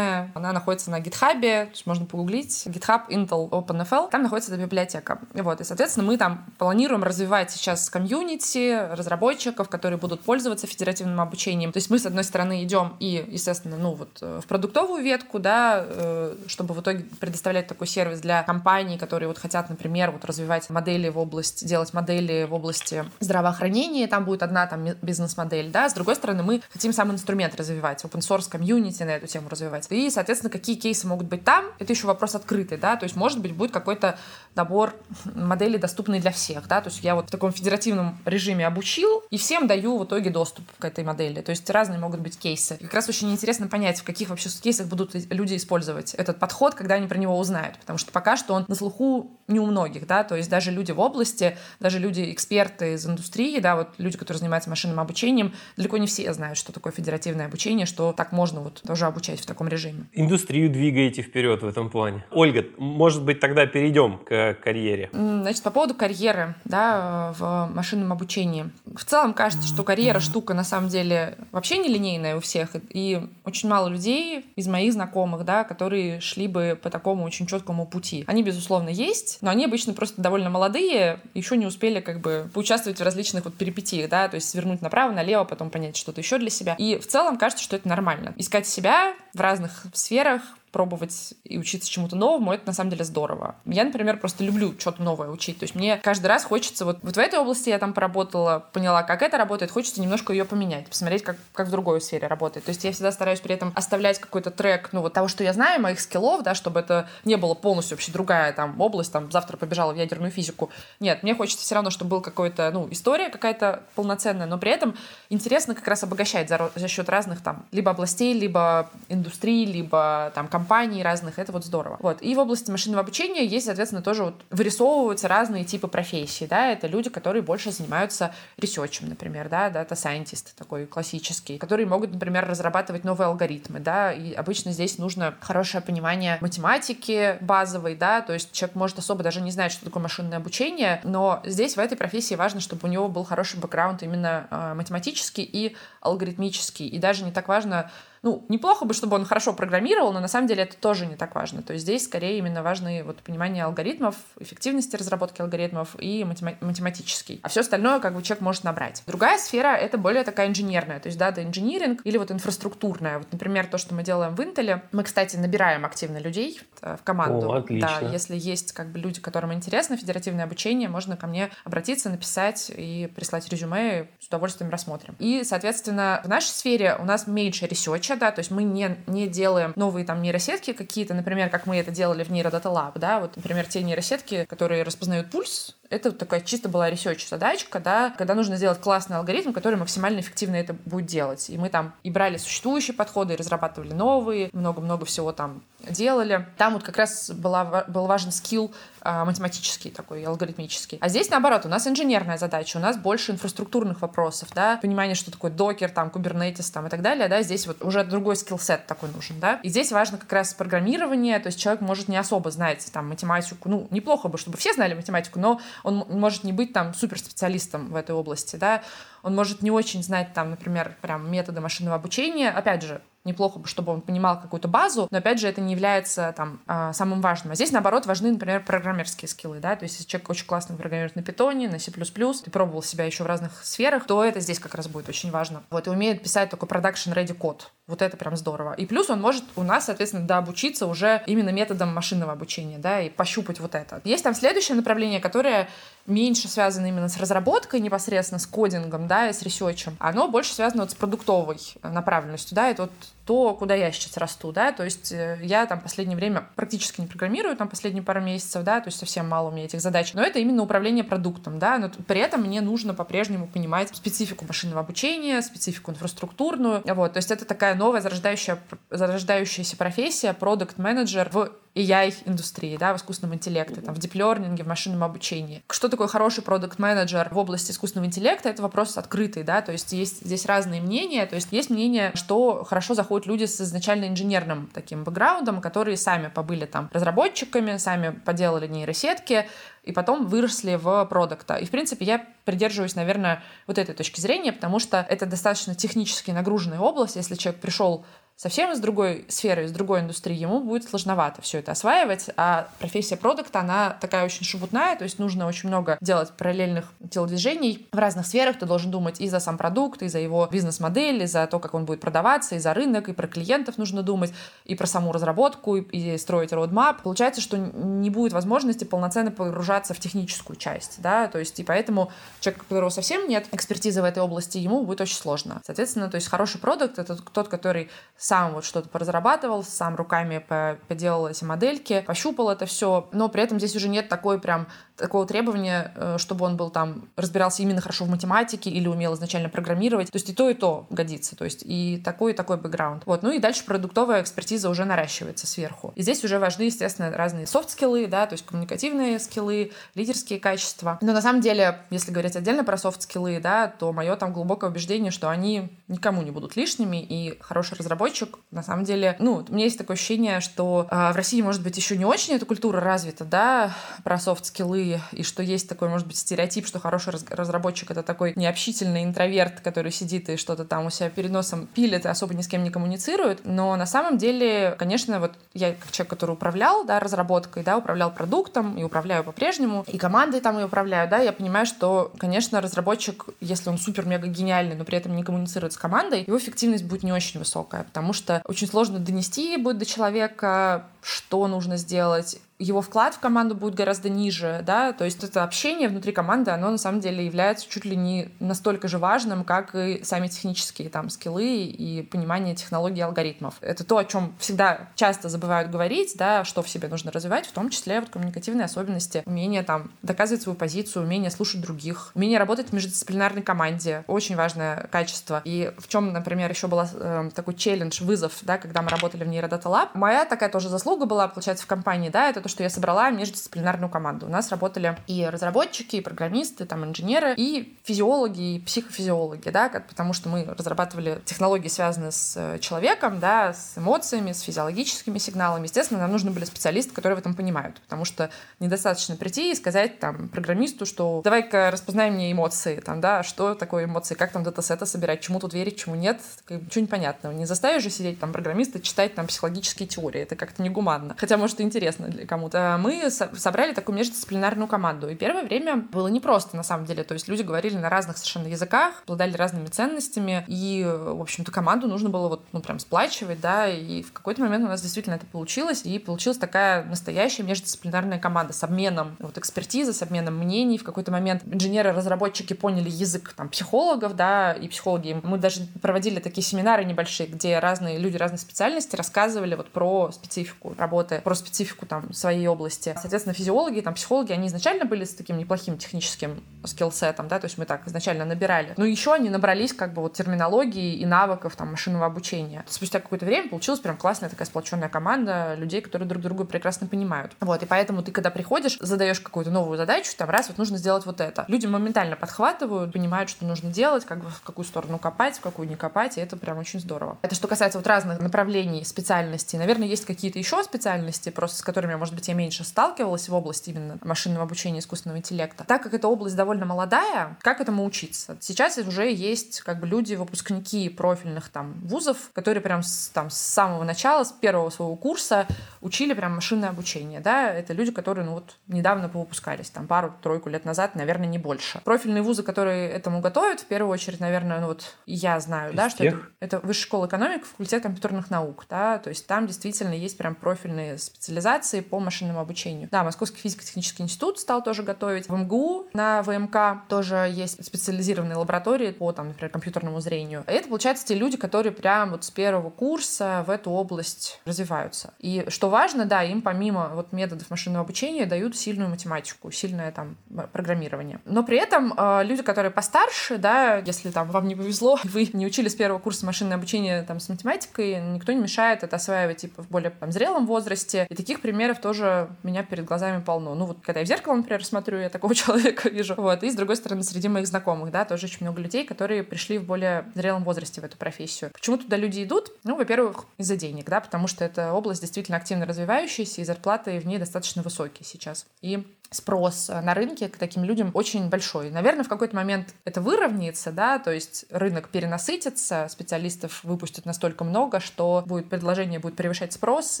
она 0.34 0.52
находится 0.52 0.90
на 0.90 1.00
GitHub, 1.00 1.40
то 1.40 1.70
есть 1.70 1.86
можно 1.86 2.04
погуглить 2.06 2.66
GitHub 2.66 3.08
Intel 3.08 3.48
OpenFL, 3.50 4.10
там 4.10 4.22
находится 4.22 4.52
эта 4.52 4.62
библиотека. 4.62 5.20
Вот, 5.34 5.60
и, 5.60 5.64
соответственно, 5.64 6.06
мы 6.06 6.16
там 6.16 6.44
планируем 6.58 7.02
развивать 7.02 7.50
сейчас 7.50 7.88
комьюнити 7.90 8.94
разработчиков, 8.94 9.68
которые 9.68 9.98
будут 9.98 10.20
пользоваться 10.20 10.66
федеративным 10.66 11.20
обучением. 11.20 11.72
То 11.72 11.78
есть 11.78 11.90
мы, 11.90 11.98
с 11.98 12.06
одной 12.06 12.24
стороны, 12.24 12.62
идем 12.62 12.96
и, 13.00 13.24
естественно, 13.28 13.76
ну 13.76 13.94
вот 13.94 14.18
э, 14.20 14.40
в 14.42 14.46
продуктовую 14.78 15.02
ветку, 15.02 15.38
да, 15.38 15.84
э, 15.84 16.36
чтобы 16.46 16.74
в 16.74 16.80
итоге 16.80 17.04
предоставлять 17.20 17.66
такой 17.66 17.86
сервис 17.86 18.20
для 18.20 18.42
компаний, 18.44 18.98
которые 18.98 19.28
вот 19.28 19.38
хотят, 19.38 19.68
например, 19.68 20.10
вот 20.10 20.24
развивать 20.24 20.70
модели 20.70 21.08
в 21.08 21.18
области, 21.18 21.64
делать 21.64 21.92
модели 21.92 22.44
в 22.44 22.54
области 22.54 23.04
здравоохранения, 23.20 24.06
там 24.06 24.24
будет 24.24 24.42
одна 24.42 24.66
там 24.66 24.84
бизнес-модель, 25.02 25.70
да, 25.70 25.88
с 25.88 25.94
другой 25.94 26.14
стороны, 26.14 26.42
мы 26.42 26.62
хотим 26.72 26.92
сам 26.92 27.10
инструмент 27.10 27.56
развивать, 27.56 28.04
open 28.04 28.20
source 28.20 28.48
комьюнити 28.48 29.02
на 29.02 29.10
эту 29.10 29.26
тему 29.26 29.48
развивать. 29.48 29.86
И, 29.90 30.10
соответственно, 30.10 30.50
какие 30.50 30.76
кейсы 30.76 31.06
могут 31.06 31.26
быть 31.26 31.44
там, 31.44 31.64
это 31.78 31.92
еще 31.92 32.06
вопрос 32.06 32.34
открытый, 32.34 32.78
да, 32.78 32.96
то 32.96 33.04
есть, 33.04 33.16
может 33.16 33.40
быть, 33.40 33.54
будет 33.54 33.72
какой-то 33.72 34.18
набор 34.54 34.94
моделей, 35.34 35.78
доступный 35.78 36.20
для 36.20 36.30
всех, 36.30 36.68
да, 36.68 36.80
то 36.80 36.90
есть 36.90 37.02
я 37.02 37.14
вот 37.14 37.28
в 37.28 37.30
таком 37.30 37.52
федеративном 37.52 38.18
режиме 38.24 38.66
обучил, 38.66 39.24
и 39.30 39.38
всем 39.38 39.66
даю 39.66 39.98
в 39.98 40.04
итоге 40.04 40.30
доступ 40.30 40.64
к 40.78 40.84
этой 40.84 41.04
модели, 41.04 41.40
то 41.40 41.50
есть 41.50 41.68
разные 41.70 41.98
могут 41.98 42.20
быть 42.20 42.38
кейсы. 42.38 42.76
Как 42.80 42.94
раз 42.94 43.08
очень 43.08 43.30
интересно 43.32 43.66
понять, 43.66 43.98
в 43.98 44.04
каких 44.04 44.28
вообще 44.28 44.48
кейсах 44.68 44.86
будут 44.86 45.14
люди 45.30 45.56
использовать 45.56 46.12
этот 46.12 46.38
подход, 46.38 46.74
когда 46.74 46.96
они 46.96 47.06
про 47.06 47.16
него 47.16 47.38
узнают, 47.38 47.78
потому 47.78 47.98
что 47.98 48.12
пока 48.12 48.36
что 48.36 48.52
он 48.52 48.66
на 48.68 48.74
слуху 48.74 49.30
не 49.48 49.58
у 49.58 49.64
многих, 49.64 50.06
да, 50.06 50.24
то 50.24 50.36
есть 50.36 50.50
даже 50.50 50.70
люди 50.70 50.92
в 50.92 51.00
области, 51.00 51.56
даже 51.80 51.98
люди, 51.98 52.30
эксперты 52.30 52.92
из 52.92 53.06
индустрии, 53.06 53.60
да, 53.60 53.76
вот 53.76 53.88
люди, 53.96 54.18
которые 54.18 54.40
занимаются 54.40 54.68
машинным 54.68 55.00
обучением, 55.00 55.54
далеко 55.78 55.96
не 55.96 56.06
все 56.06 56.34
знают, 56.34 56.58
что 56.58 56.70
такое 56.72 56.92
федеративное 56.92 57.46
обучение, 57.46 57.86
что 57.86 58.12
так 58.12 58.32
можно 58.32 58.60
вот 58.60 58.82
тоже 58.82 59.06
обучать 59.06 59.40
в 59.40 59.46
таком 59.46 59.68
режиме. 59.68 60.04
Индустрию 60.12 60.70
двигаете 60.70 61.22
вперед 61.22 61.62
в 61.62 61.66
этом 61.66 61.88
плане. 61.88 62.26
Ольга, 62.30 62.66
может 62.76 63.24
быть, 63.24 63.40
тогда 63.40 63.64
перейдем 63.64 64.18
к 64.18 64.58
карьере. 64.62 65.08
Значит, 65.12 65.62
по 65.62 65.70
поводу 65.70 65.94
карьеры, 65.94 66.56
да, 66.66 67.32
в 67.38 67.70
машинном 67.74 68.12
обучении. 68.12 68.70
В 68.84 69.04
целом 69.06 69.32
кажется, 69.32 69.66
что 69.66 69.82
карьера 69.82 70.20
штука 70.20 70.52
на 70.52 70.64
самом 70.64 70.90
деле 70.90 71.38
вообще 71.52 71.78
не 71.78 71.88
линейная 71.88 72.36
у 72.36 72.40
всех, 72.40 72.76
и 72.90 73.26
очень 73.44 73.70
мало 73.70 73.88
людей 73.88 74.44
из 74.58 74.66
моих 74.66 74.92
знакомых, 74.92 75.44
да, 75.44 75.62
которые 75.62 76.20
шли 76.20 76.48
бы 76.48 76.76
по 76.82 76.90
такому 76.90 77.24
очень 77.24 77.46
четкому 77.46 77.86
пути. 77.86 78.24
Они, 78.26 78.42
безусловно, 78.42 78.88
есть, 78.88 79.38
но 79.40 79.50
они 79.50 79.64
обычно 79.64 79.92
просто 79.92 80.20
довольно 80.20 80.50
молодые, 80.50 81.20
еще 81.32 81.56
не 81.56 81.64
успели 81.64 82.00
как 82.00 82.20
бы 82.20 82.50
поучаствовать 82.52 82.98
в 82.98 83.04
различных 83.04 83.44
вот 83.44 83.54
перипетиях, 83.54 84.10
да, 84.10 84.28
то 84.28 84.34
есть 84.34 84.48
свернуть 84.48 84.82
направо, 84.82 85.12
налево, 85.12 85.44
потом 85.44 85.70
понять 85.70 85.96
что-то 85.96 86.20
еще 86.20 86.38
для 86.38 86.50
себя. 86.50 86.74
И 86.76 86.98
в 86.98 87.06
целом 87.06 87.38
кажется, 87.38 87.62
что 87.62 87.76
это 87.76 87.86
нормально. 87.86 88.34
Искать 88.36 88.66
себя 88.66 89.14
в 89.32 89.40
разных 89.40 89.84
сферах, 89.94 90.42
пробовать 90.78 91.34
и 91.42 91.58
учиться 91.58 91.90
чему-то 91.90 92.14
новому, 92.14 92.52
это 92.52 92.64
на 92.64 92.72
самом 92.72 92.90
деле 92.90 93.02
здорово. 93.02 93.56
Я, 93.64 93.82
например, 93.82 94.16
просто 94.16 94.44
люблю 94.44 94.76
что-то 94.78 95.02
новое 95.02 95.28
учить. 95.28 95.58
То 95.58 95.64
есть 95.64 95.74
мне 95.74 95.96
каждый 95.96 96.28
раз 96.28 96.44
хочется, 96.44 96.84
вот, 96.84 97.00
вот 97.02 97.16
в 97.16 97.18
этой 97.18 97.40
области 97.40 97.68
я 97.68 97.80
там 97.80 97.92
поработала, 97.92 98.64
поняла, 98.72 99.02
как 99.02 99.22
это 99.22 99.36
работает, 99.38 99.72
хочется 99.72 100.00
немножко 100.00 100.32
ее 100.32 100.44
поменять, 100.44 100.86
посмотреть, 100.86 101.24
как, 101.24 101.36
как 101.52 101.66
в 101.66 101.72
другой 101.72 102.00
сфере 102.00 102.28
работает. 102.28 102.64
То 102.64 102.68
есть 102.68 102.84
я 102.84 102.92
всегда 102.92 103.10
стараюсь 103.10 103.40
при 103.40 103.56
этом 103.56 103.72
оставлять 103.74 104.20
какой-то 104.20 104.52
трек, 104.52 104.90
ну, 104.92 105.00
вот 105.00 105.14
того, 105.14 105.26
что 105.26 105.42
я 105.42 105.52
знаю, 105.52 105.82
моих 105.82 105.98
скиллов, 105.98 106.44
да, 106.44 106.54
чтобы 106.54 106.78
это 106.78 107.08
не 107.24 107.34
было 107.34 107.54
полностью 107.54 107.96
вообще 107.96 108.12
другая 108.12 108.52
там 108.52 108.80
область, 108.80 109.12
там, 109.12 109.32
завтра 109.32 109.56
побежала 109.56 109.92
в 109.92 109.96
ядерную 109.96 110.30
физику. 110.30 110.70
Нет, 111.00 111.24
мне 111.24 111.34
хочется 111.34 111.64
все 111.64 111.74
равно, 111.74 111.90
чтобы 111.90 112.10
был 112.10 112.20
какой-то, 112.20 112.70
ну, 112.72 112.86
история 112.92 113.30
какая-то 113.30 113.82
полноценная, 113.96 114.46
но 114.46 114.58
при 114.58 114.70
этом 114.70 114.94
интересно 115.28 115.74
как 115.74 115.88
раз 115.88 116.04
обогащать 116.04 116.48
за, 116.48 116.70
за 116.72 116.86
счет 116.86 117.08
разных 117.08 117.42
там 117.42 117.66
либо 117.72 117.90
областей, 117.90 118.32
либо 118.32 118.88
индустрий, 119.08 119.64
либо 119.64 120.30
там 120.36 120.46
компаний 120.46 120.67
разных. 121.02 121.38
Это 121.38 121.52
вот 121.52 121.64
здорово. 121.64 121.96
Вот. 122.00 122.22
И 122.22 122.34
в 122.34 122.38
области 122.38 122.70
машинного 122.70 123.02
обучения 123.02 123.44
есть, 123.44 123.66
соответственно, 123.66 124.02
тоже 124.02 124.24
вот 124.24 124.44
вырисовываются 124.50 125.28
разные 125.28 125.64
типы 125.64 125.88
профессий, 125.88 126.46
да, 126.46 126.70
это 126.70 126.86
люди, 126.86 127.10
которые 127.10 127.42
больше 127.42 127.70
занимаются 127.70 128.34
ресерчем, 128.58 129.08
например, 129.08 129.48
да, 129.48 129.70
дата 129.70 129.94
scientist 129.94 130.48
такой 130.56 130.86
классический, 130.86 131.58
которые 131.58 131.86
могут, 131.86 132.12
например, 132.12 132.46
разрабатывать 132.46 133.04
новые 133.04 133.26
алгоритмы, 133.26 133.80
да, 133.80 134.12
и 134.12 134.32
обычно 134.32 134.72
здесь 134.72 134.98
нужно 134.98 135.34
хорошее 135.40 135.82
понимание 135.82 136.38
математики 136.40 137.38
базовой, 137.40 137.94
да, 137.94 138.20
то 138.20 138.32
есть 138.32 138.52
человек 138.52 138.76
может 138.76 138.98
особо 138.98 139.22
даже 139.22 139.40
не 139.40 139.50
знать, 139.50 139.72
что 139.72 139.84
такое 139.84 140.02
машинное 140.02 140.38
обучение, 140.38 141.00
но 141.04 141.40
здесь 141.44 141.76
в 141.76 141.80
этой 141.80 141.96
профессии 141.96 142.34
важно, 142.34 142.60
чтобы 142.60 142.88
у 142.88 142.90
него 142.90 143.08
был 143.08 143.24
хороший 143.24 143.58
бэкграунд 143.60 144.02
именно 144.02 144.46
э, 144.50 144.74
математический 144.74 145.44
и 145.44 145.76
алгоритмический, 146.08 146.86
и 146.86 146.98
даже 146.98 147.24
не 147.24 147.32
так 147.32 147.48
важно, 147.48 147.90
ну, 148.22 148.44
неплохо 148.48 148.84
бы, 148.84 148.94
чтобы 148.94 149.16
он 149.16 149.24
хорошо 149.24 149.52
программировал, 149.52 150.12
но 150.12 150.20
на 150.20 150.28
самом 150.28 150.48
деле 150.48 150.64
это 150.64 150.76
тоже 150.76 151.06
не 151.06 151.16
так 151.16 151.34
важно. 151.34 151.62
То 151.62 151.72
есть 151.72 151.84
здесь 151.84 152.04
скорее 152.04 152.38
именно 152.38 152.62
важны 152.62 153.02
вот 153.04 153.18
понимание 153.18 153.64
алгоритмов, 153.64 154.16
эффективности 154.40 154.96
разработки 154.96 155.40
алгоритмов 155.40 155.94
и 156.00 156.24
математический. 156.24 157.40
А 157.42 157.48
все 157.48 157.60
остальное 157.60 158.00
как 158.00 158.14
бы 158.14 158.22
человек 158.22 158.42
может 158.42 158.64
набрать. 158.64 159.02
Другая 159.06 159.38
сфера— 159.38 159.68
это 159.76 159.98
более 159.98 160.24
такая 160.24 160.48
инженерная, 160.48 161.00
то 161.00 161.06
есть 161.06 161.18
data 161.18 161.42
engineering 161.42 162.00
или 162.04 162.18
вот 162.18 162.30
инфраструктурная. 162.30 163.18
Вот, 163.18 163.32
например, 163.32 163.66
то, 163.66 163.78
что 163.78 163.94
мы 163.94 164.02
делаем 164.02 164.34
в 164.34 164.40
Intel. 164.40 164.80
Мы, 164.92 165.04
кстати, 165.04 165.36
набираем 165.36 165.84
активно 165.84 166.18
людей 166.18 166.60
э, 166.82 166.96
в 167.00 167.04
команду. 167.04 167.50
О, 167.50 167.58
отлично. 167.58 167.98
Да, 168.00 168.08
если 168.08 168.36
есть 168.36 168.72
как 168.72 168.90
бы 168.90 168.98
люди, 168.98 169.20
которым 169.20 169.52
интересно 169.52 169.96
федеративное 169.96 170.44
обучение, 170.44 170.88
можно 170.88 171.16
ко 171.16 171.26
мне 171.26 171.50
обратиться, 171.64 172.10
написать 172.10 172.70
и 172.74 173.10
прислать 173.14 173.48
резюме, 173.48 174.08
с 174.20 174.26
удовольствием 174.26 174.70
рассмотрим. 174.70 175.14
И, 175.18 175.44
соответственно, 175.44 175.97
в 175.98 176.28
нашей 176.28 176.48
сфере 176.50 176.96
у 176.98 177.04
нас 177.04 177.26
меньше 177.26 177.66
research 177.66 178.06
а, 178.06 178.16
да, 178.16 178.30
то 178.30 178.40
есть 178.40 178.50
мы 178.50 178.62
не, 178.62 178.96
не 179.06 179.26
делаем 179.28 179.72
новые 179.76 180.04
там 180.04 180.22
нейросетки 180.22 180.72
какие-то, 180.72 181.14
например, 181.14 181.50
как 181.50 181.66
мы 181.66 181.76
это 181.76 181.90
делали 181.90 182.24
в 182.24 182.30
Neurodata 182.30 182.68
Lab, 182.68 182.98
да, 182.98 183.20
вот, 183.20 183.36
например, 183.36 183.66
те 183.66 183.82
нейросетки, 183.82 184.44
которые 184.46 184.82
распознают 184.82 185.30
пульс, 185.30 185.76
это 185.90 186.10
вот 186.10 186.18
такая 186.18 186.40
чисто 186.40 186.68
была 186.68 186.90
research 186.90 187.28
задачка, 187.28 187.80
да, 187.80 188.14
когда 188.16 188.34
нужно 188.34 188.56
сделать 188.56 188.78
классный 188.78 189.16
алгоритм, 189.16 189.52
который 189.52 189.76
максимально 189.76 190.20
эффективно 190.20 190.56
это 190.56 190.74
будет 190.84 191.06
делать. 191.06 191.48
И 191.48 191.56
мы 191.56 191.68
там 191.70 191.94
и 192.02 192.10
брали 192.10 192.36
существующие 192.36 192.94
подходы, 192.94 193.34
и 193.34 193.36
разрабатывали 193.36 193.92
новые, 193.92 194.50
много-много 194.52 195.06
всего 195.06 195.32
там 195.32 195.62
делали. 195.88 196.46
Там 196.56 196.74
вот 196.74 196.82
как 196.82 196.96
раз 196.96 197.30
была, 197.30 197.84
был 197.88 198.06
важен 198.06 198.32
скилл 198.32 198.72
а, 199.00 199.24
математический 199.24 199.90
такой, 199.90 200.24
алгоритмический. 200.24 200.98
А 201.00 201.08
здесь, 201.08 201.30
наоборот, 201.30 201.64
у 201.64 201.68
нас 201.68 201.86
инженерная 201.86 202.36
задача, 202.36 202.76
у 202.76 202.80
нас 202.80 202.96
больше 202.96 203.32
инфраструктурных 203.32 204.02
вопросов, 204.02 204.48
да, 204.54 204.78
понимание, 204.82 205.14
что 205.14 205.30
такое 205.30 205.50
докер, 205.50 205.90
там, 205.90 206.10
кубернетис, 206.10 206.70
там, 206.70 206.86
и 206.88 206.90
так 206.90 207.00
далее, 207.00 207.28
да, 207.28 207.42
здесь 207.42 207.66
вот 207.66 207.82
уже 207.82 208.04
другой 208.04 208.36
скилл-сет 208.36 208.86
такой 208.86 209.10
нужен, 209.10 209.38
да. 209.40 209.60
И 209.62 209.68
здесь 209.68 209.92
важно 209.92 210.18
как 210.18 210.32
раз 210.32 210.52
программирование, 210.52 211.38
то 211.38 211.46
есть 211.46 211.60
человек 211.60 211.80
может 211.80 212.08
не 212.08 212.16
особо 212.16 212.50
знать 212.50 212.86
там 212.92 213.08
математику, 213.08 213.68
ну, 213.68 213.86
неплохо 213.90 214.28
бы, 214.28 214.36
чтобы 214.36 214.58
все 214.58 214.72
знали 214.72 214.94
математику, 214.94 215.38
но 215.38 215.60
он 215.82 216.04
может 216.08 216.44
не 216.44 216.52
быть 216.52 216.72
там 216.72 216.94
суперспециалистом 216.94 217.90
в 217.90 217.96
этой 217.96 218.14
области, 218.14 218.56
да, 218.56 218.82
он 219.22 219.34
может 219.34 219.62
не 219.62 219.70
очень 219.70 220.02
знать 220.02 220.32
там, 220.34 220.50
например, 220.50 220.96
прям 221.00 221.30
методы 221.30 221.60
машинного 221.60 221.96
обучения, 221.96 222.50
опять 222.50 222.82
же, 222.82 223.02
неплохо 223.28 223.58
бы, 223.58 223.68
чтобы 223.68 223.92
он 223.92 224.00
понимал 224.00 224.40
какую-то 224.40 224.68
базу, 224.68 225.08
но, 225.10 225.18
опять 225.18 225.38
же, 225.38 225.46
это 225.46 225.60
не 225.60 225.72
является 225.72 226.34
там 226.36 226.60
а, 226.66 226.92
самым 226.92 227.20
важным. 227.20 227.52
А 227.52 227.54
здесь, 227.54 227.70
наоборот, 227.70 228.06
важны, 228.06 228.32
например, 228.32 228.64
программерские 228.64 229.28
скиллы, 229.28 229.60
да, 229.60 229.76
то 229.76 229.84
есть 229.84 229.96
если 229.98 230.08
человек 230.08 230.30
очень 230.30 230.46
классно 230.46 230.76
программирует 230.76 231.16
на 231.16 231.22
питоне, 231.22 231.68
на 231.68 231.78
C++, 231.78 231.90
ты 231.90 232.50
пробовал 232.50 232.82
себя 232.82 233.04
еще 233.04 233.22
в 233.22 233.26
разных 233.26 233.64
сферах, 233.64 234.06
то 234.06 234.24
это 234.24 234.40
здесь 234.40 234.58
как 234.58 234.74
раз 234.74 234.88
будет 234.88 235.08
очень 235.08 235.30
важно. 235.30 235.62
Вот, 235.70 235.86
и 235.86 235.90
умеет 235.90 236.22
писать 236.22 236.50
такой 236.50 236.68
production-ready 236.68 237.34
код. 237.34 237.70
Вот 237.86 238.02
это 238.02 238.18
прям 238.18 238.36
здорово. 238.36 238.74
И 238.74 238.84
плюс 238.84 239.08
он 239.08 239.20
может 239.20 239.44
у 239.56 239.62
нас, 239.62 239.86
соответственно, 239.86 240.26
дообучиться 240.26 240.86
уже 240.86 241.22
именно 241.26 241.48
методом 241.48 241.94
машинного 241.94 242.32
обучения, 242.32 242.78
да, 242.78 243.00
и 243.00 243.08
пощупать 243.08 243.60
вот 243.60 243.74
это. 243.74 244.02
Есть 244.04 244.24
там 244.24 244.34
следующее 244.34 244.76
направление, 244.76 245.20
которое 245.20 245.68
меньше 246.06 246.48
связано 246.48 246.86
именно 246.86 247.08
с 247.08 247.16
разработкой 247.16 247.80
непосредственно, 247.80 248.38
с 248.38 248.46
кодингом, 248.46 249.08
да, 249.08 249.28
и 249.28 249.32
с 249.32 249.42
ресерчем. 249.42 249.96
Оно 250.00 250.28
больше 250.28 250.52
связано 250.52 250.82
вот 250.82 250.90
с 250.90 250.94
продуктовой 250.94 251.58
направленностью, 251.82 252.54
да, 252.54 252.68
это 252.68 252.82
вот 252.82 252.92
то, 253.28 253.52
куда 253.52 253.74
я 253.74 253.92
сейчас 253.92 254.16
расту, 254.16 254.52
да, 254.52 254.72
то 254.72 254.84
есть 254.84 255.12
э, 255.12 255.38
я 255.42 255.66
там 255.66 255.82
последнее 255.82 256.16
время 256.16 256.48
практически 256.56 257.02
не 257.02 257.06
программирую, 257.06 257.58
там 257.58 257.68
последние 257.68 258.02
пару 258.02 258.22
месяцев, 258.22 258.64
да, 258.64 258.80
то 258.80 258.88
есть 258.88 258.98
совсем 258.98 259.28
мало 259.28 259.50
у 259.50 259.52
меня 259.52 259.66
этих 259.66 259.82
задач, 259.82 260.14
но 260.14 260.22
это 260.22 260.38
именно 260.38 260.62
управление 260.62 261.04
продуктом, 261.04 261.58
да, 261.58 261.76
но 261.76 261.90
при 261.90 262.20
этом 262.20 262.40
мне 262.40 262.62
нужно 262.62 262.94
по-прежнему 262.94 263.46
понимать 263.46 263.94
специфику 263.94 264.46
машинного 264.46 264.80
обучения, 264.80 265.42
специфику 265.42 265.90
инфраструктурную, 265.90 266.82
вот, 266.86 267.12
то 267.12 267.18
есть 267.18 267.30
это 267.30 267.44
такая 267.44 267.74
новая 267.74 268.00
зарождающая, 268.00 268.58
зарождающаяся 268.88 269.76
профессия, 269.76 270.32
продукт-менеджер 270.32 271.28
в 271.30 271.52
AI-индустрии, 271.74 272.76
да, 272.76 272.92
в 272.94 272.96
искусственном 272.96 273.34
интеллекте, 273.34 273.80
там, 273.80 273.94
в 273.94 273.98
диплернинге, 273.98 274.64
в 274.64 274.66
машинном 274.66 275.04
обучении. 275.04 275.62
Что 275.70 275.88
такое 275.88 276.08
хороший 276.08 276.42
продукт-менеджер 276.42 277.28
в 277.30 277.38
области 277.38 277.70
искусственного 277.70 278.06
интеллекта? 278.06 278.48
Это 278.48 278.62
вопрос 278.62 278.96
открытый, 278.96 279.42
да, 279.42 279.62
то 279.62 279.72
есть 279.72 279.92
есть 279.92 280.24
здесь 280.24 280.46
разные 280.46 280.80
мнения, 280.80 281.26
то 281.26 281.34
есть 281.34 281.48
есть 281.50 281.70
мнение, 281.70 282.12
что 282.14 282.64
хорошо 282.64 282.94
заходят 282.94 283.26
люди 283.26 283.44
с 283.44 283.60
изначально 283.60 284.06
инженерным 284.06 284.70
таким 284.72 285.04
бэкграундом, 285.04 285.60
которые 285.60 285.96
сами 285.96 286.28
побыли 286.28 286.66
там 286.66 286.90
разработчиками, 286.92 287.76
сами 287.76 288.10
поделали 288.10 288.66
нейросетки, 288.66 289.46
и 289.88 289.92
потом 289.92 290.26
выросли 290.26 290.74
в 290.74 291.06
продукта. 291.06 291.54
И, 291.56 291.64
в 291.64 291.70
принципе, 291.70 292.04
я 292.04 292.26
придерживаюсь, 292.44 292.94
наверное, 292.94 293.42
вот 293.66 293.78
этой 293.78 293.94
точки 293.94 294.20
зрения, 294.20 294.52
потому 294.52 294.78
что 294.78 295.04
это 295.08 295.24
достаточно 295.24 295.74
технически 295.74 296.30
нагруженная 296.30 296.78
область. 296.78 297.16
Если 297.16 297.36
человек 297.36 297.60
пришел 297.62 298.04
совсем 298.38 298.70
из 298.70 298.78
другой 298.78 299.24
сферы, 299.28 299.64
из 299.64 299.72
другой 299.72 300.00
индустрии, 300.00 300.36
ему 300.36 300.60
будет 300.60 300.88
сложновато 300.88 301.42
все 301.42 301.58
это 301.58 301.72
осваивать, 301.72 302.30
а 302.36 302.68
профессия 302.78 303.16
продукта, 303.16 303.58
она 303.58 303.96
такая 304.00 304.24
очень 304.24 304.44
шебутная, 304.44 304.94
то 304.94 305.02
есть 305.02 305.18
нужно 305.18 305.48
очень 305.48 305.68
много 305.68 305.98
делать 306.00 306.30
параллельных 306.36 306.92
телодвижений 307.10 307.88
в 307.90 307.98
разных 307.98 308.26
сферах, 308.26 308.56
ты 308.56 308.64
должен 308.64 308.92
думать 308.92 309.20
и 309.20 309.28
за 309.28 309.40
сам 309.40 309.58
продукт, 309.58 310.02
и 310.02 310.08
за 310.08 310.20
его 310.20 310.46
бизнес-модель, 310.46 311.24
и 311.24 311.26
за 311.26 311.48
то, 311.48 311.58
как 311.58 311.74
он 311.74 311.84
будет 311.84 312.00
продаваться, 312.00 312.54
и 312.54 312.60
за 312.60 312.74
рынок, 312.74 313.08
и 313.08 313.12
про 313.12 313.26
клиентов 313.26 313.76
нужно 313.76 314.04
думать, 314.04 314.32
и 314.64 314.76
про 314.76 314.86
саму 314.86 315.10
разработку, 315.10 315.74
и, 315.74 315.80
и 315.80 316.16
строить 316.16 316.52
roadmap. 316.52 317.02
Получается, 317.02 317.40
что 317.40 317.56
не 317.56 318.08
будет 318.08 318.32
возможности 318.32 318.84
полноценно 318.84 319.32
погружаться 319.32 319.77
в 319.86 320.00
техническую 320.00 320.56
часть, 320.56 321.00
да, 321.00 321.28
то 321.28 321.38
есть 321.38 321.58
и 321.60 321.64
поэтому 321.64 322.10
человек, 322.40 322.62
у 322.62 322.64
которого 322.64 322.90
совсем 322.90 323.28
нет 323.28 323.46
экспертизы 323.52 324.02
в 324.02 324.04
этой 324.04 324.22
области, 324.22 324.58
ему 324.58 324.84
будет 324.84 325.00
очень 325.00 325.16
сложно. 325.16 325.60
Соответственно, 325.64 326.08
то 326.08 326.16
есть 326.16 326.28
хороший 326.28 326.60
продукт— 326.60 326.98
это 327.00 327.16
тот, 327.16 327.48
который 327.48 327.90
сам 328.16 328.54
вот 328.54 328.64
что-то 328.64 328.88
поразрабатывал, 328.88 329.62
сам 329.62 329.96
руками 329.96 330.44
поделал 330.88 331.28
эти 331.28 331.44
модельки, 331.44 332.02
пощупал 332.06 332.50
это 332.50 332.66
все, 332.66 333.08
но 333.12 333.28
при 333.28 333.42
этом 333.42 333.58
здесь 333.58 333.76
уже 333.76 333.88
нет 333.88 334.08
такой 334.08 334.40
прям 334.40 334.66
такого 334.98 335.26
требования, 335.26 335.92
э, 335.94 336.16
чтобы 336.18 336.44
он 336.44 336.56
был 336.56 336.70
там, 336.70 337.08
разбирался 337.16 337.62
именно 337.62 337.80
хорошо 337.80 338.04
в 338.04 338.10
математике 338.10 338.70
или 338.70 338.88
умел 338.88 339.14
изначально 339.14 339.48
программировать. 339.48 340.10
То 340.10 340.16
есть 340.16 340.28
и 340.28 340.34
то, 340.34 340.50
и 340.50 340.54
то 340.54 340.86
годится. 340.90 341.36
То 341.36 341.44
есть 341.44 341.62
и 341.64 342.00
такой, 342.04 342.32
и 342.32 342.34
такой 342.34 342.58
бэкграунд. 342.58 343.04
Вот. 343.06 343.22
Ну 343.22 343.30
и 343.30 343.38
дальше 343.38 343.64
продуктовая 343.64 344.20
экспертиза 344.20 344.68
уже 344.68 344.84
наращивается 344.84 345.46
сверху. 345.46 345.92
И 345.94 346.02
здесь 346.02 346.22
уже 346.24 346.38
важны, 346.38 346.64
естественно, 346.64 347.10
разные 347.10 347.46
софт-скиллы, 347.46 348.06
да, 348.06 348.26
то 348.26 348.34
есть 348.34 348.44
коммуникативные 348.44 349.18
скиллы, 349.18 349.57
лидерские 349.94 350.40
качества. 350.40 350.98
Но 351.00 351.12
на 351.12 351.22
самом 351.22 351.40
деле, 351.40 351.80
если 351.90 352.10
говорить 352.10 352.36
отдельно 352.36 352.64
про 352.64 352.76
софт-скиллы, 352.76 353.40
да, 353.40 353.68
то 353.68 353.92
мое 353.92 354.16
там 354.16 354.32
глубокое 354.32 354.70
убеждение, 354.70 355.10
что 355.10 355.28
они 355.28 355.70
никому 355.88 356.22
не 356.22 356.30
будут 356.30 356.56
лишними, 356.56 357.02
и 357.02 357.38
хороший 357.40 357.76
разработчик, 357.76 358.38
на 358.50 358.62
самом 358.62 358.84
деле, 358.84 359.16
ну, 359.18 359.44
у 359.48 359.52
меня 359.52 359.64
есть 359.64 359.78
такое 359.78 359.96
ощущение, 359.96 360.40
что 360.40 360.86
э, 360.90 361.12
в 361.12 361.16
России, 361.16 361.40
может 361.42 361.62
быть, 361.62 361.76
еще 361.76 361.96
не 361.96 362.04
очень 362.04 362.34
эта 362.34 362.46
культура 362.46 362.80
развита, 362.80 363.24
да, 363.24 363.74
про 364.04 364.18
софт-скиллы, 364.18 365.00
и 365.12 365.22
что 365.22 365.42
есть 365.42 365.68
такой, 365.68 365.88
может 365.88 366.06
быть, 366.06 366.16
стереотип, 366.16 366.66
что 366.66 366.80
хороший 366.80 367.12
разработчик— 367.30 367.90
это 367.90 368.02
такой 368.02 368.32
необщительный 368.36 369.04
интроверт, 369.04 369.60
который 369.60 369.92
сидит 369.92 370.28
и 370.28 370.36
что-то 370.36 370.64
там 370.64 370.86
у 370.86 370.90
себя 370.90 371.10
перед 371.10 371.30
носом 371.30 371.66
пилит 371.66 372.04
и 372.04 372.08
особо 372.08 372.34
ни 372.34 372.42
с 372.42 372.48
кем 372.48 372.62
не 372.62 372.70
коммуницирует. 372.70 373.40
Но 373.44 373.74
на 373.76 373.86
самом 373.86 374.18
деле, 374.18 374.74
конечно, 374.78 375.20
вот 375.20 375.32
я 375.54 375.74
как 375.74 375.90
человек, 375.90 376.10
который 376.10 376.32
управлял 376.32 376.84
да, 376.84 377.00
разработкой, 377.00 377.62
да, 377.62 377.76
управлял 377.78 378.10
продуктом 378.10 378.76
и 378.76 378.82
управляю 378.82 379.24
по-прежнему, 379.24 379.47
по-прежнему, 379.48 379.84
и 379.86 379.96
командой 379.96 380.40
там 380.40 380.58
и 380.58 380.62
управляю, 380.62 381.08
да, 381.08 381.18
я 381.18 381.32
понимаю, 381.32 381.64
что, 381.64 382.12
конечно, 382.18 382.60
разработчик, 382.60 383.26
если 383.40 383.70
он 383.70 383.78
супер-мега 383.78 384.26
гениальный, 384.26 384.76
но 384.76 384.84
при 384.84 384.98
этом 384.98 385.16
не 385.16 385.22
коммуницирует 385.22 385.72
с 385.72 385.78
командой, 385.78 386.24
его 386.26 386.36
эффективность 386.36 386.84
будет 386.84 387.02
не 387.02 387.12
очень 387.12 387.38
высокая, 387.38 387.84
потому 387.84 388.12
что 388.12 388.42
очень 388.44 388.66
сложно 388.66 388.98
донести 388.98 389.56
будет 389.56 389.78
до 389.78 389.86
человека, 389.86 390.84
что 391.00 391.46
нужно 391.48 391.78
сделать, 391.78 392.38
его 392.58 392.82
вклад 392.82 393.14
в 393.14 393.20
команду 393.20 393.54
будет 393.54 393.74
гораздо 393.74 394.08
ниже, 394.08 394.62
да, 394.66 394.92
то 394.92 395.04
есть 395.04 395.22
это 395.22 395.44
общение 395.44 395.88
внутри 395.88 396.12
команды, 396.12 396.50
оно 396.50 396.70
на 396.70 396.78
самом 396.78 397.00
деле 397.00 397.24
является 397.24 397.68
чуть 397.68 397.84
ли 397.84 397.96
не 397.96 398.30
настолько 398.40 398.88
же 398.88 398.98
важным, 398.98 399.44
как 399.44 399.74
и 399.74 400.02
сами 400.02 400.26
технические 400.26 400.90
там 400.90 401.08
скиллы 401.08 401.46
и 401.46 402.02
понимание 402.02 402.56
технологий 402.56 403.00
алгоритмов. 403.00 403.54
Это 403.60 403.84
то, 403.84 403.98
о 403.98 404.04
чем 404.04 404.34
всегда 404.38 404.88
часто 404.96 405.28
забывают 405.28 405.70
говорить, 405.70 406.14
да, 406.16 406.44
что 406.44 406.62
в 406.62 406.68
себе 406.68 406.88
нужно 406.88 407.12
развивать, 407.12 407.46
в 407.46 407.52
том 407.52 407.70
числе 407.70 408.00
вот 408.00 408.10
коммуникативные 408.10 408.64
особенности, 408.64 409.22
умение 409.24 409.62
там 409.62 409.92
доказывать 410.02 410.42
свою 410.42 410.56
позицию, 410.58 411.04
умение 411.04 411.30
слушать 411.30 411.60
других, 411.60 412.10
умение 412.14 412.40
работать 412.40 412.70
в 412.70 412.72
междисциплинарной 412.72 413.42
команде, 413.42 414.02
очень 414.08 414.34
важное 414.34 414.88
качество. 414.90 415.42
И 415.44 415.72
в 415.78 415.86
чем, 415.86 416.12
например, 416.12 416.50
еще 416.50 416.66
был 416.66 416.80
э, 416.82 417.30
такой 417.34 417.54
челлендж, 417.54 418.02
вызов, 418.02 418.38
да, 418.42 418.58
когда 418.58 418.82
мы 418.82 418.88
работали 418.88 419.22
в 419.22 419.28
Neurodata 419.28 419.64
Lab, 419.64 419.88
моя 419.94 420.24
такая 420.24 420.48
тоже 420.48 420.68
заслуга 420.68 421.06
была, 421.06 421.28
получается, 421.28 421.64
в 421.64 421.68
компании, 421.68 422.08
да, 422.08 422.28
это 422.28 422.47
то, 422.48 422.50
что 422.50 422.62
я 422.62 422.70
собрала 422.70 423.10
междисциплинарную 423.10 423.90
команду. 423.90 424.26
У 424.26 424.30
нас 424.30 424.50
работали 424.50 424.96
и 425.06 425.26
разработчики, 425.26 425.96
и 425.96 426.00
программисты, 426.00 426.64
там, 426.64 426.84
инженеры, 426.84 427.34
и 427.36 427.76
физиологи, 427.84 428.56
и 428.56 428.60
психофизиологи, 428.60 429.50
да, 429.50 429.68
как, 429.68 429.86
потому 429.86 430.14
что 430.14 430.30
мы 430.30 430.44
разрабатывали 430.44 431.20
технологии, 431.24 431.68
связанные 431.68 432.10
с 432.10 432.34
э, 432.36 432.58
человеком, 432.58 433.20
да, 433.20 433.52
с 433.52 433.76
эмоциями, 433.76 434.32
с 434.32 434.40
физиологическими 434.40 435.18
сигналами. 435.18 435.64
Естественно, 435.64 436.00
нам 436.00 436.10
нужны 436.10 436.30
были 436.30 436.46
специалисты, 436.46 436.94
которые 436.94 437.16
в 437.16 437.18
этом 437.18 437.34
понимают, 437.34 437.80
потому 437.82 438.06
что 438.06 438.30
недостаточно 438.60 439.16
прийти 439.16 439.52
и 439.52 439.54
сказать 439.54 439.98
там 439.98 440.28
программисту, 440.28 440.86
что 440.86 441.20
давай-ка 441.22 441.70
распознаем 441.70 442.14
мне 442.14 442.32
эмоции, 442.32 442.80
там, 442.80 443.00
да, 443.02 443.22
что 443.22 443.54
такое 443.54 443.84
эмоции, 443.84 444.14
как 444.14 444.32
там 444.32 444.42
датасеты 444.42 444.86
собирать, 444.86 445.20
чему 445.20 445.38
тут 445.38 445.52
верить, 445.52 445.76
чему 445.78 445.96
нет, 445.96 446.20
ничего 446.48 446.82
непонятного. 446.82 447.34
Не 447.34 447.44
заставишь 447.44 447.82
же 447.82 447.90
сидеть 447.90 448.18
там 448.18 448.32
программиста 448.32 448.80
читать 448.80 449.14
там 449.14 449.26
психологические 449.26 449.86
теории, 449.86 450.22
это 450.22 450.34
как-то 450.34 450.62
негуманно. 450.62 451.14
Хотя, 451.18 451.36
может, 451.36 451.60
интересно 451.60 452.08
для 452.08 452.26
кому-то. 452.38 452.78
Мы 452.80 453.10
собрали 453.10 453.74
такую 453.74 453.96
междисциплинарную 453.96 454.68
команду. 454.68 455.08
И 455.08 455.14
первое 455.14 455.42
время 455.42 455.76
было 455.76 456.08
непросто, 456.08 456.56
на 456.56 456.62
самом 456.62 456.86
деле. 456.86 457.02
То 457.02 457.14
есть 457.14 457.28
люди 457.28 457.42
говорили 457.42 457.76
на 457.76 457.88
разных 457.88 458.16
совершенно 458.16 458.46
языках, 458.46 459.02
обладали 459.04 459.36
разными 459.36 459.66
ценностями. 459.66 460.44
И, 460.46 460.84
в 460.86 461.20
общем-то, 461.20 461.50
команду 461.50 461.88
нужно 461.88 462.08
было 462.08 462.28
вот, 462.28 462.44
ну, 462.52 462.60
прям 462.60 462.78
сплачивать, 462.78 463.40
да. 463.40 463.68
И 463.68 464.02
в 464.02 464.12
какой-то 464.12 464.40
момент 464.40 464.64
у 464.64 464.68
нас 464.68 464.80
действительно 464.80 465.14
это 465.14 465.26
получилось. 465.26 465.82
И 465.84 465.98
получилась 465.98 466.38
такая 466.38 466.84
настоящая 466.84 467.42
междисциплинарная 467.42 468.18
команда 468.18 468.52
с 468.52 468.62
обменом 468.62 469.16
вот, 469.18 469.36
экспертизы, 469.36 469.92
с 469.92 470.02
обменом 470.02 470.38
мнений. 470.38 470.78
В 470.78 470.84
какой-то 470.84 471.10
момент 471.10 471.42
инженеры-разработчики 471.44 472.52
поняли 472.54 472.88
язык 472.88 473.34
там, 473.36 473.48
психологов, 473.48 474.14
да, 474.14 474.52
и 474.52 474.68
психологи. 474.68 475.20
Мы 475.22 475.38
даже 475.38 475.66
проводили 475.82 476.20
такие 476.20 476.44
семинары 476.44 476.84
небольшие, 476.84 477.28
где 477.28 477.58
разные 477.58 477.98
люди 477.98 478.16
разной 478.16 478.38
специальности 478.38 478.94
рассказывали 478.94 479.56
вот 479.56 479.70
про 479.70 480.12
специфику 480.12 480.74
работы, 480.78 481.20
про 481.24 481.34
специфику 481.34 481.86
там 481.86 482.12
своей 482.28 482.46
области. 482.46 482.94
Соответственно, 483.00 483.32
физиологи, 483.32 483.80
там, 483.80 483.94
психологи, 483.94 484.32
они 484.32 484.48
изначально 484.48 484.84
были 484.84 485.04
с 485.04 485.14
таким 485.14 485.38
неплохим 485.38 485.78
техническим 485.78 486.42
скиллсетом, 486.64 487.26
да, 487.28 487.38
то 487.38 487.46
есть 487.46 487.56
мы 487.56 487.64
так 487.64 487.86
изначально 487.86 488.26
набирали. 488.26 488.74
Но 488.76 488.84
еще 488.84 489.14
они 489.14 489.30
набрались 489.30 489.72
как 489.72 489.94
бы 489.94 490.02
вот 490.02 490.12
терминологии 490.12 490.96
и 490.96 491.06
навыков 491.06 491.56
там 491.56 491.70
машинного 491.70 492.04
обучения. 492.04 492.64
Спустя 492.68 493.00
какое-то 493.00 493.24
время 493.24 493.48
получилась 493.48 493.80
прям 493.80 493.96
классная 493.96 494.28
такая 494.28 494.46
сплоченная 494.46 494.90
команда 494.90 495.54
людей, 495.54 495.80
которые 495.80 496.06
друг 496.06 496.22
друга 496.22 496.44
прекрасно 496.44 496.86
понимают. 496.86 497.32
Вот, 497.40 497.62
и 497.62 497.66
поэтому 497.66 498.02
ты, 498.02 498.12
когда 498.12 498.30
приходишь, 498.30 498.76
задаешь 498.78 499.20
какую-то 499.20 499.50
новую 499.50 499.78
задачу, 499.78 500.12
там, 500.18 500.28
раз, 500.28 500.48
вот 500.48 500.58
нужно 500.58 500.76
сделать 500.76 501.06
вот 501.06 501.22
это. 501.22 501.46
Люди 501.48 501.66
моментально 501.66 502.16
подхватывают, 502.16 502.92
понимают, 502.92 503.30
что 503.30 503.46
нужно 503.46 503.70
делать, 503.70 504.04
как 504.04 504.22
бы 504.22 504.28
в 504.28 504.42
какую 504.42 504.66
сторону 504.66 504.98
копать, 504.98 505.36
в 505.36 505.40
какую 505.40 505.66
не 505.66 505.76
копать, 505.76 506.18
и 506.18 506.20
это 506.20 506.36
прям 506.36 506.58
очень 506.58 506.80
здорово. 506.80 507.16
Это 507.22 507.34
что 507.34 507.48
касается 507.48 507.78
вот 507.78 507.86
разных 507.86 508.20
направлений, 508.20 508.84
специальностей. 508.84 509.58
Наверное, 509.58 509.88
есть 509.88 510.04
какие-то 510.04 510.38
еще 510.38 510.62
специальности, 510.62 511.30
просто 511.30 511.56
с 511.58 511.62
которыми, 511.62 511.94
может 511.94 512.17
быть, 512.18 512.28
я 512.28 512.34
меньше 512.34 512.64
сталкивалась 512.64 513.28
в 513.28 513.34
области 513.34 513.70
именно 513.70 513.98
машинного 514.02 514.44
обучения 514.44 514.80
искусственного 514.80 515.18
интеллекта. 515.18 515.64
Так 515.64 515.82
как 515.82 515.94
эта 515.94 516.08
область 516.08 516.36
довольно 516.36 516.66
молодая, 516.66 517.36
как 517.40 517.60
этому 517.60 517.84
учиться? 517.84 518.36
Сейчас 518.40 518.78
уже 518.78 519.10
есть 519.12 519.60
как 519.62 519.80
бы 519.80 519.86
люди, 519.86 520.14
выпускники 520.14 520.88
профильных 520.88 521.48
там 521.48 521.74
вузов, 521.84 522.30
которые 522.32 522.60
прям 522.60 522.82
с, 522.82 523.08
там, 523.08 523.30
с 523.30 523.36
самого 523.36 523.84
начала, 523.84 524.24
с 524.24 524.32
первого 524.32 524.70
своего 524.70 524.96
курса 524.96 525.46
учили 525.80 526.14
прям 526.14 526.34
машинное 526.34 526.68
обучение, 526.70 527.20
да, 527.20 527.50
это 527.52 527.72
люди, 527.72 527.90
которые, 527.90 528.24
ну 528.24 528.34
вот, 528.34 528.56
недавно 528.66 529.08
повыпускались, 529.08 529.70
там, 529.70 529.86
пару-тройку 529.86 530.48
лет 530.48 530.64
назад, 530.64 530.94
наверное, 530.94 531.26
не 531.26 531.38
больше. 531.38 531.80
Профильные 531.84 532.22
вузы, 532.22 532.42
которые 532.42 532.90
этому 532.90 533.20
готовят, 533.20 533.60
в 533.60 533.66
первую 533.66 533.92
очередь, 533.92 534.20
наверное, 534.20 534.60
ну 534.60 534.68
вот, 534.68 534.96
я 535.06 535.38
знаю, 535.40 535.72
Из 535.72 535.76
да, 535.76 535.90
что 535.90 536.04
это, 536.04 536.20
это 536.40 536.58
Высшая 536.60 536.82
школа 536.82 537.06
экономик, 537.06 537.44
факультет 537.44 537.82
компьютерных 537.82 538.30
наук, 538.30 538.66
да, 538.68 538.98
то 538.98 539.10
есть 539.10 539.26
там 539.26 539.46
действительно 539.46 539.92
есть 539.92 540.18
прям 540.18 540.34
профильные 540.34 540.98
специализации 540.98 541.80
по 541.80 542.00
машинному 542.08 542.40
обучению. 542.40 542.88
Да, 542.90 543.04
Московский 543.04 543.38
физико-технический 543.38 544.02
институт 544.02 544.38
стал 544.38 544.62
тоже 544.62 544.82
готовить. 544.82 545.28
В 545.28 545.36
МГУ 545.36 545.88
на 545.92 546.22
ВМК 546.22 546.88
тоже 546.88 547.30
есть 547.30 547.62
специализированные 547.64 548.36
лаборатории 548.36 548.92
по, 548.92 549.12
там, 549.12 549.28
например, 549.28 549.50
компьютерному 549.50 550.00
зрению. 550.00 550.44
И 550.48 550.52
это, 550.52 550.68
получается, 550.68 551.06
те 551.06 551.14
люди, 551.14 551.36
которые 551.36 551.72
прям 551.72 552.12
вот 552.12 552.24
с 552.24 552.30
первого 552.30 552.70
курса 552.70 553.44
в 553.46 553.50
эту 553.50 553.70
область 553.70 554.40
развиваются. 554.46 555.12
И 555.18 555.44
что 555.48 555.68
важно, 555.68 556.06
да, 556.06 556.22
им 556.22 556.40
помимо 556.40 556.92
вот 556.94 557.12
методов 557.12 557.50
машинного 557.50 557.84
обучения 557.84 558.24
дают 558.24 558.56
сильную 558.56 558.88
математику, 558.88 559.50
сильное 559.50 559.92
там 559.92 560.16
программирование. 560.52 561.20
Но 561.24 561.42
при 561.42 561.58
этом 561.58 561.92
э, 561.96 562.24
люди, 562.24 562.42
которые 562.42 562.70
постарше, 562.70 563.36
да, 563.36 563.78
если 563.78 564.10
там 564.10 564.30
вам 564.30 564.48
не 564.48 564.54
повезло, 564.54 564.98
вы 565.04 565.28
не 565.32 565.46
учили 565.46 565.68
с 565.68 565.74
первого 565.74 565.98
курса 565.98 566.24
машинное 566.24 566.56
обучение 566.56 567.02
там 567.02 567.20
с 567.20 567.28
математикой, 567.28 568.00
никто 568.00 568.32
не 568.32 568.40
мешает 568.40 568.82
это 568.82 568.96
осваивать 568.96 569.38
типа 569.38 569.62
в 569.62 569.68
более 569.68 569.90
там, 569.90 570.12
зрелом 570.12 570.46
возрасте. 570.46 571.06
И 571.10 571.14
таких 571.14 571.40
примеров 571.40 571.80
тоже 571.80 571.97
у 572.04 572.46
меня 572.46 572.62
перед 572.62 572.84
глазами 572.84 573.22
полно. 573.22 573.54
Ну 573.54 573.66
вот 573.66 573.78
когда 573.82 574.00
я 574.00 574.06
в 574.06 574.08
зеркало, 574.08 574.34
например, 574.34 574.64
смотрю, 574.64 574.98
я 574.98 575.08
такого 575.08 575.34
человека 575.34 575.88
вижу. 575.88 576.14
Вот. 576.16 576.42
И 576.42 576.50
с 576.50 576.54
другой 576.54 576.76
стороны, 576.76 577.02
среди 577.02 577.28
моих 577.28 577.46
знакомых, 577.46 577.90
да, 577.90 578.04
тоже 578.04 578.26
очень 578.26 578.38
много 578.42 578.60
людей, 578.60 578.84
которые 578.84 579.22
пришли 579.22 579.58
в 579.58 579.64
более 579.64 580.04
зрелом 580.14 580.44
возрасте 580.44 580.80
в 580.80 580.84
эту 580.84 580.96
профессию. 580.96 581.50
Почему 581.52 581.78
туда 581.78 581.96
люди 581.96 582.22
идут? 582.22 582.52
Ну, 582.64 582.76
во-первых, 582.76 583.24
из-за 583.38 583.56
денег, 583.56 583.86
да, 583.86 584.00
потому 584.00 584.26
что 584.26 584.44
это 584.44 584.72
область 584.72 585.00
действительно 585.00 585.36
активно 585.36 585.66
развивающаяся, 585.66 586.40
и 586.40 586.44
зарплаты 586.44 586.98
в 586.98 587.06
ней 587.06 587.18
достаточно 587.18 587.62
высокие 587.62 588.04
сейчас. 588.04 588.46
И 588.60 588.86
спрос 589.10 589.68
на 589.68 589.94
рынке 589.94 590.28
к 590.28 590.36
таким 590.36 590.64
людям 590.64 590.90
очень 590.94 591.28
большой. 591.28 591.70
Наверное, 591.70 592.04
в 592.04 592.08
какой-то 592.08 592.36
момент 592.36 592.74
это 592.84 593.00
выровняется, 593.00 593.72
да, 593.72 593.98
то 593.98 594.12
есть 594.12 594.44
рынок 594.50 594.88
перенасытится, 594.88 595.86
специалистов 595.90 596.62
выпустят 596.64 597.06
настолько 597.06 597.44
много, 597.44 597.80
что 597.80 598.22
будет 598.26 598.48
предложение 598.48 598.98
будет 598.98 599.16
превышать 599.16 599.52
спрос, 599.52 600.00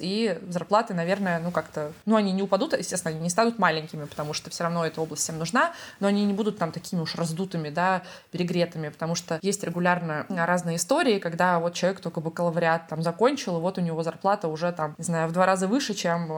и 0.00 0.38
зарплаты, 0.48 0.94
наверное, 0.94 1.40
ну 1.40 1.50
как-то, 1.50 1.92
ну 2.04 2.16
они 2.16 2.32
не 2.32 2.42
упадут, 2.42 2.76
естественно, 2.76 3.14
они 3.14 3.22
не 3.22 3.30
станут 3.30 3.58
маленькими, 3.58 4.04
потому 4.04 4.32
что 4.32 4.50
все 4.50 4.64
равно 4.64 4.84
эта 4.84 5.00
область 5.00 5.22
всем 5.22 5.38
нужна, 5.38 5.72
но 6.00 6.08
они 6.08 6.24
не 6.24 6.32
будут 6.32 6.58
там 6.58 6.72
такими 6.72 7.00
уж 7.00 7.14
раздутыми, 7.14 7.70
да, 7.70 8.02
перегретыми, 8.30 8.88
потому 8.88 9.14
что 9.14 9.38
есть 9.42 9.62
регулярно 9.64 10.26
разные 10.28 10.76
истории, 10.76 11.18
когда 11.18 11.58
вот 11.58 11.74
человек 11.74 12.00
только 12.00 12.20
бакалавриат 12.20 12.88
там 12.88 13.02
закончил, 13.02 13.58
и 13.58 13.60
вот 13.60 13.78
у 13.78 13.80
него 13.80 14.02
зарплата 14.02 14.48
уже 14.48 14.72
там, 14.72 14.94
не 14.98 15.04
знаю, 15.04 15.28
в 15.28 15.32
два 15.32 15.46
раза 15.46 15.68
выше, 15.68 15.94
чем... 15.94 16.30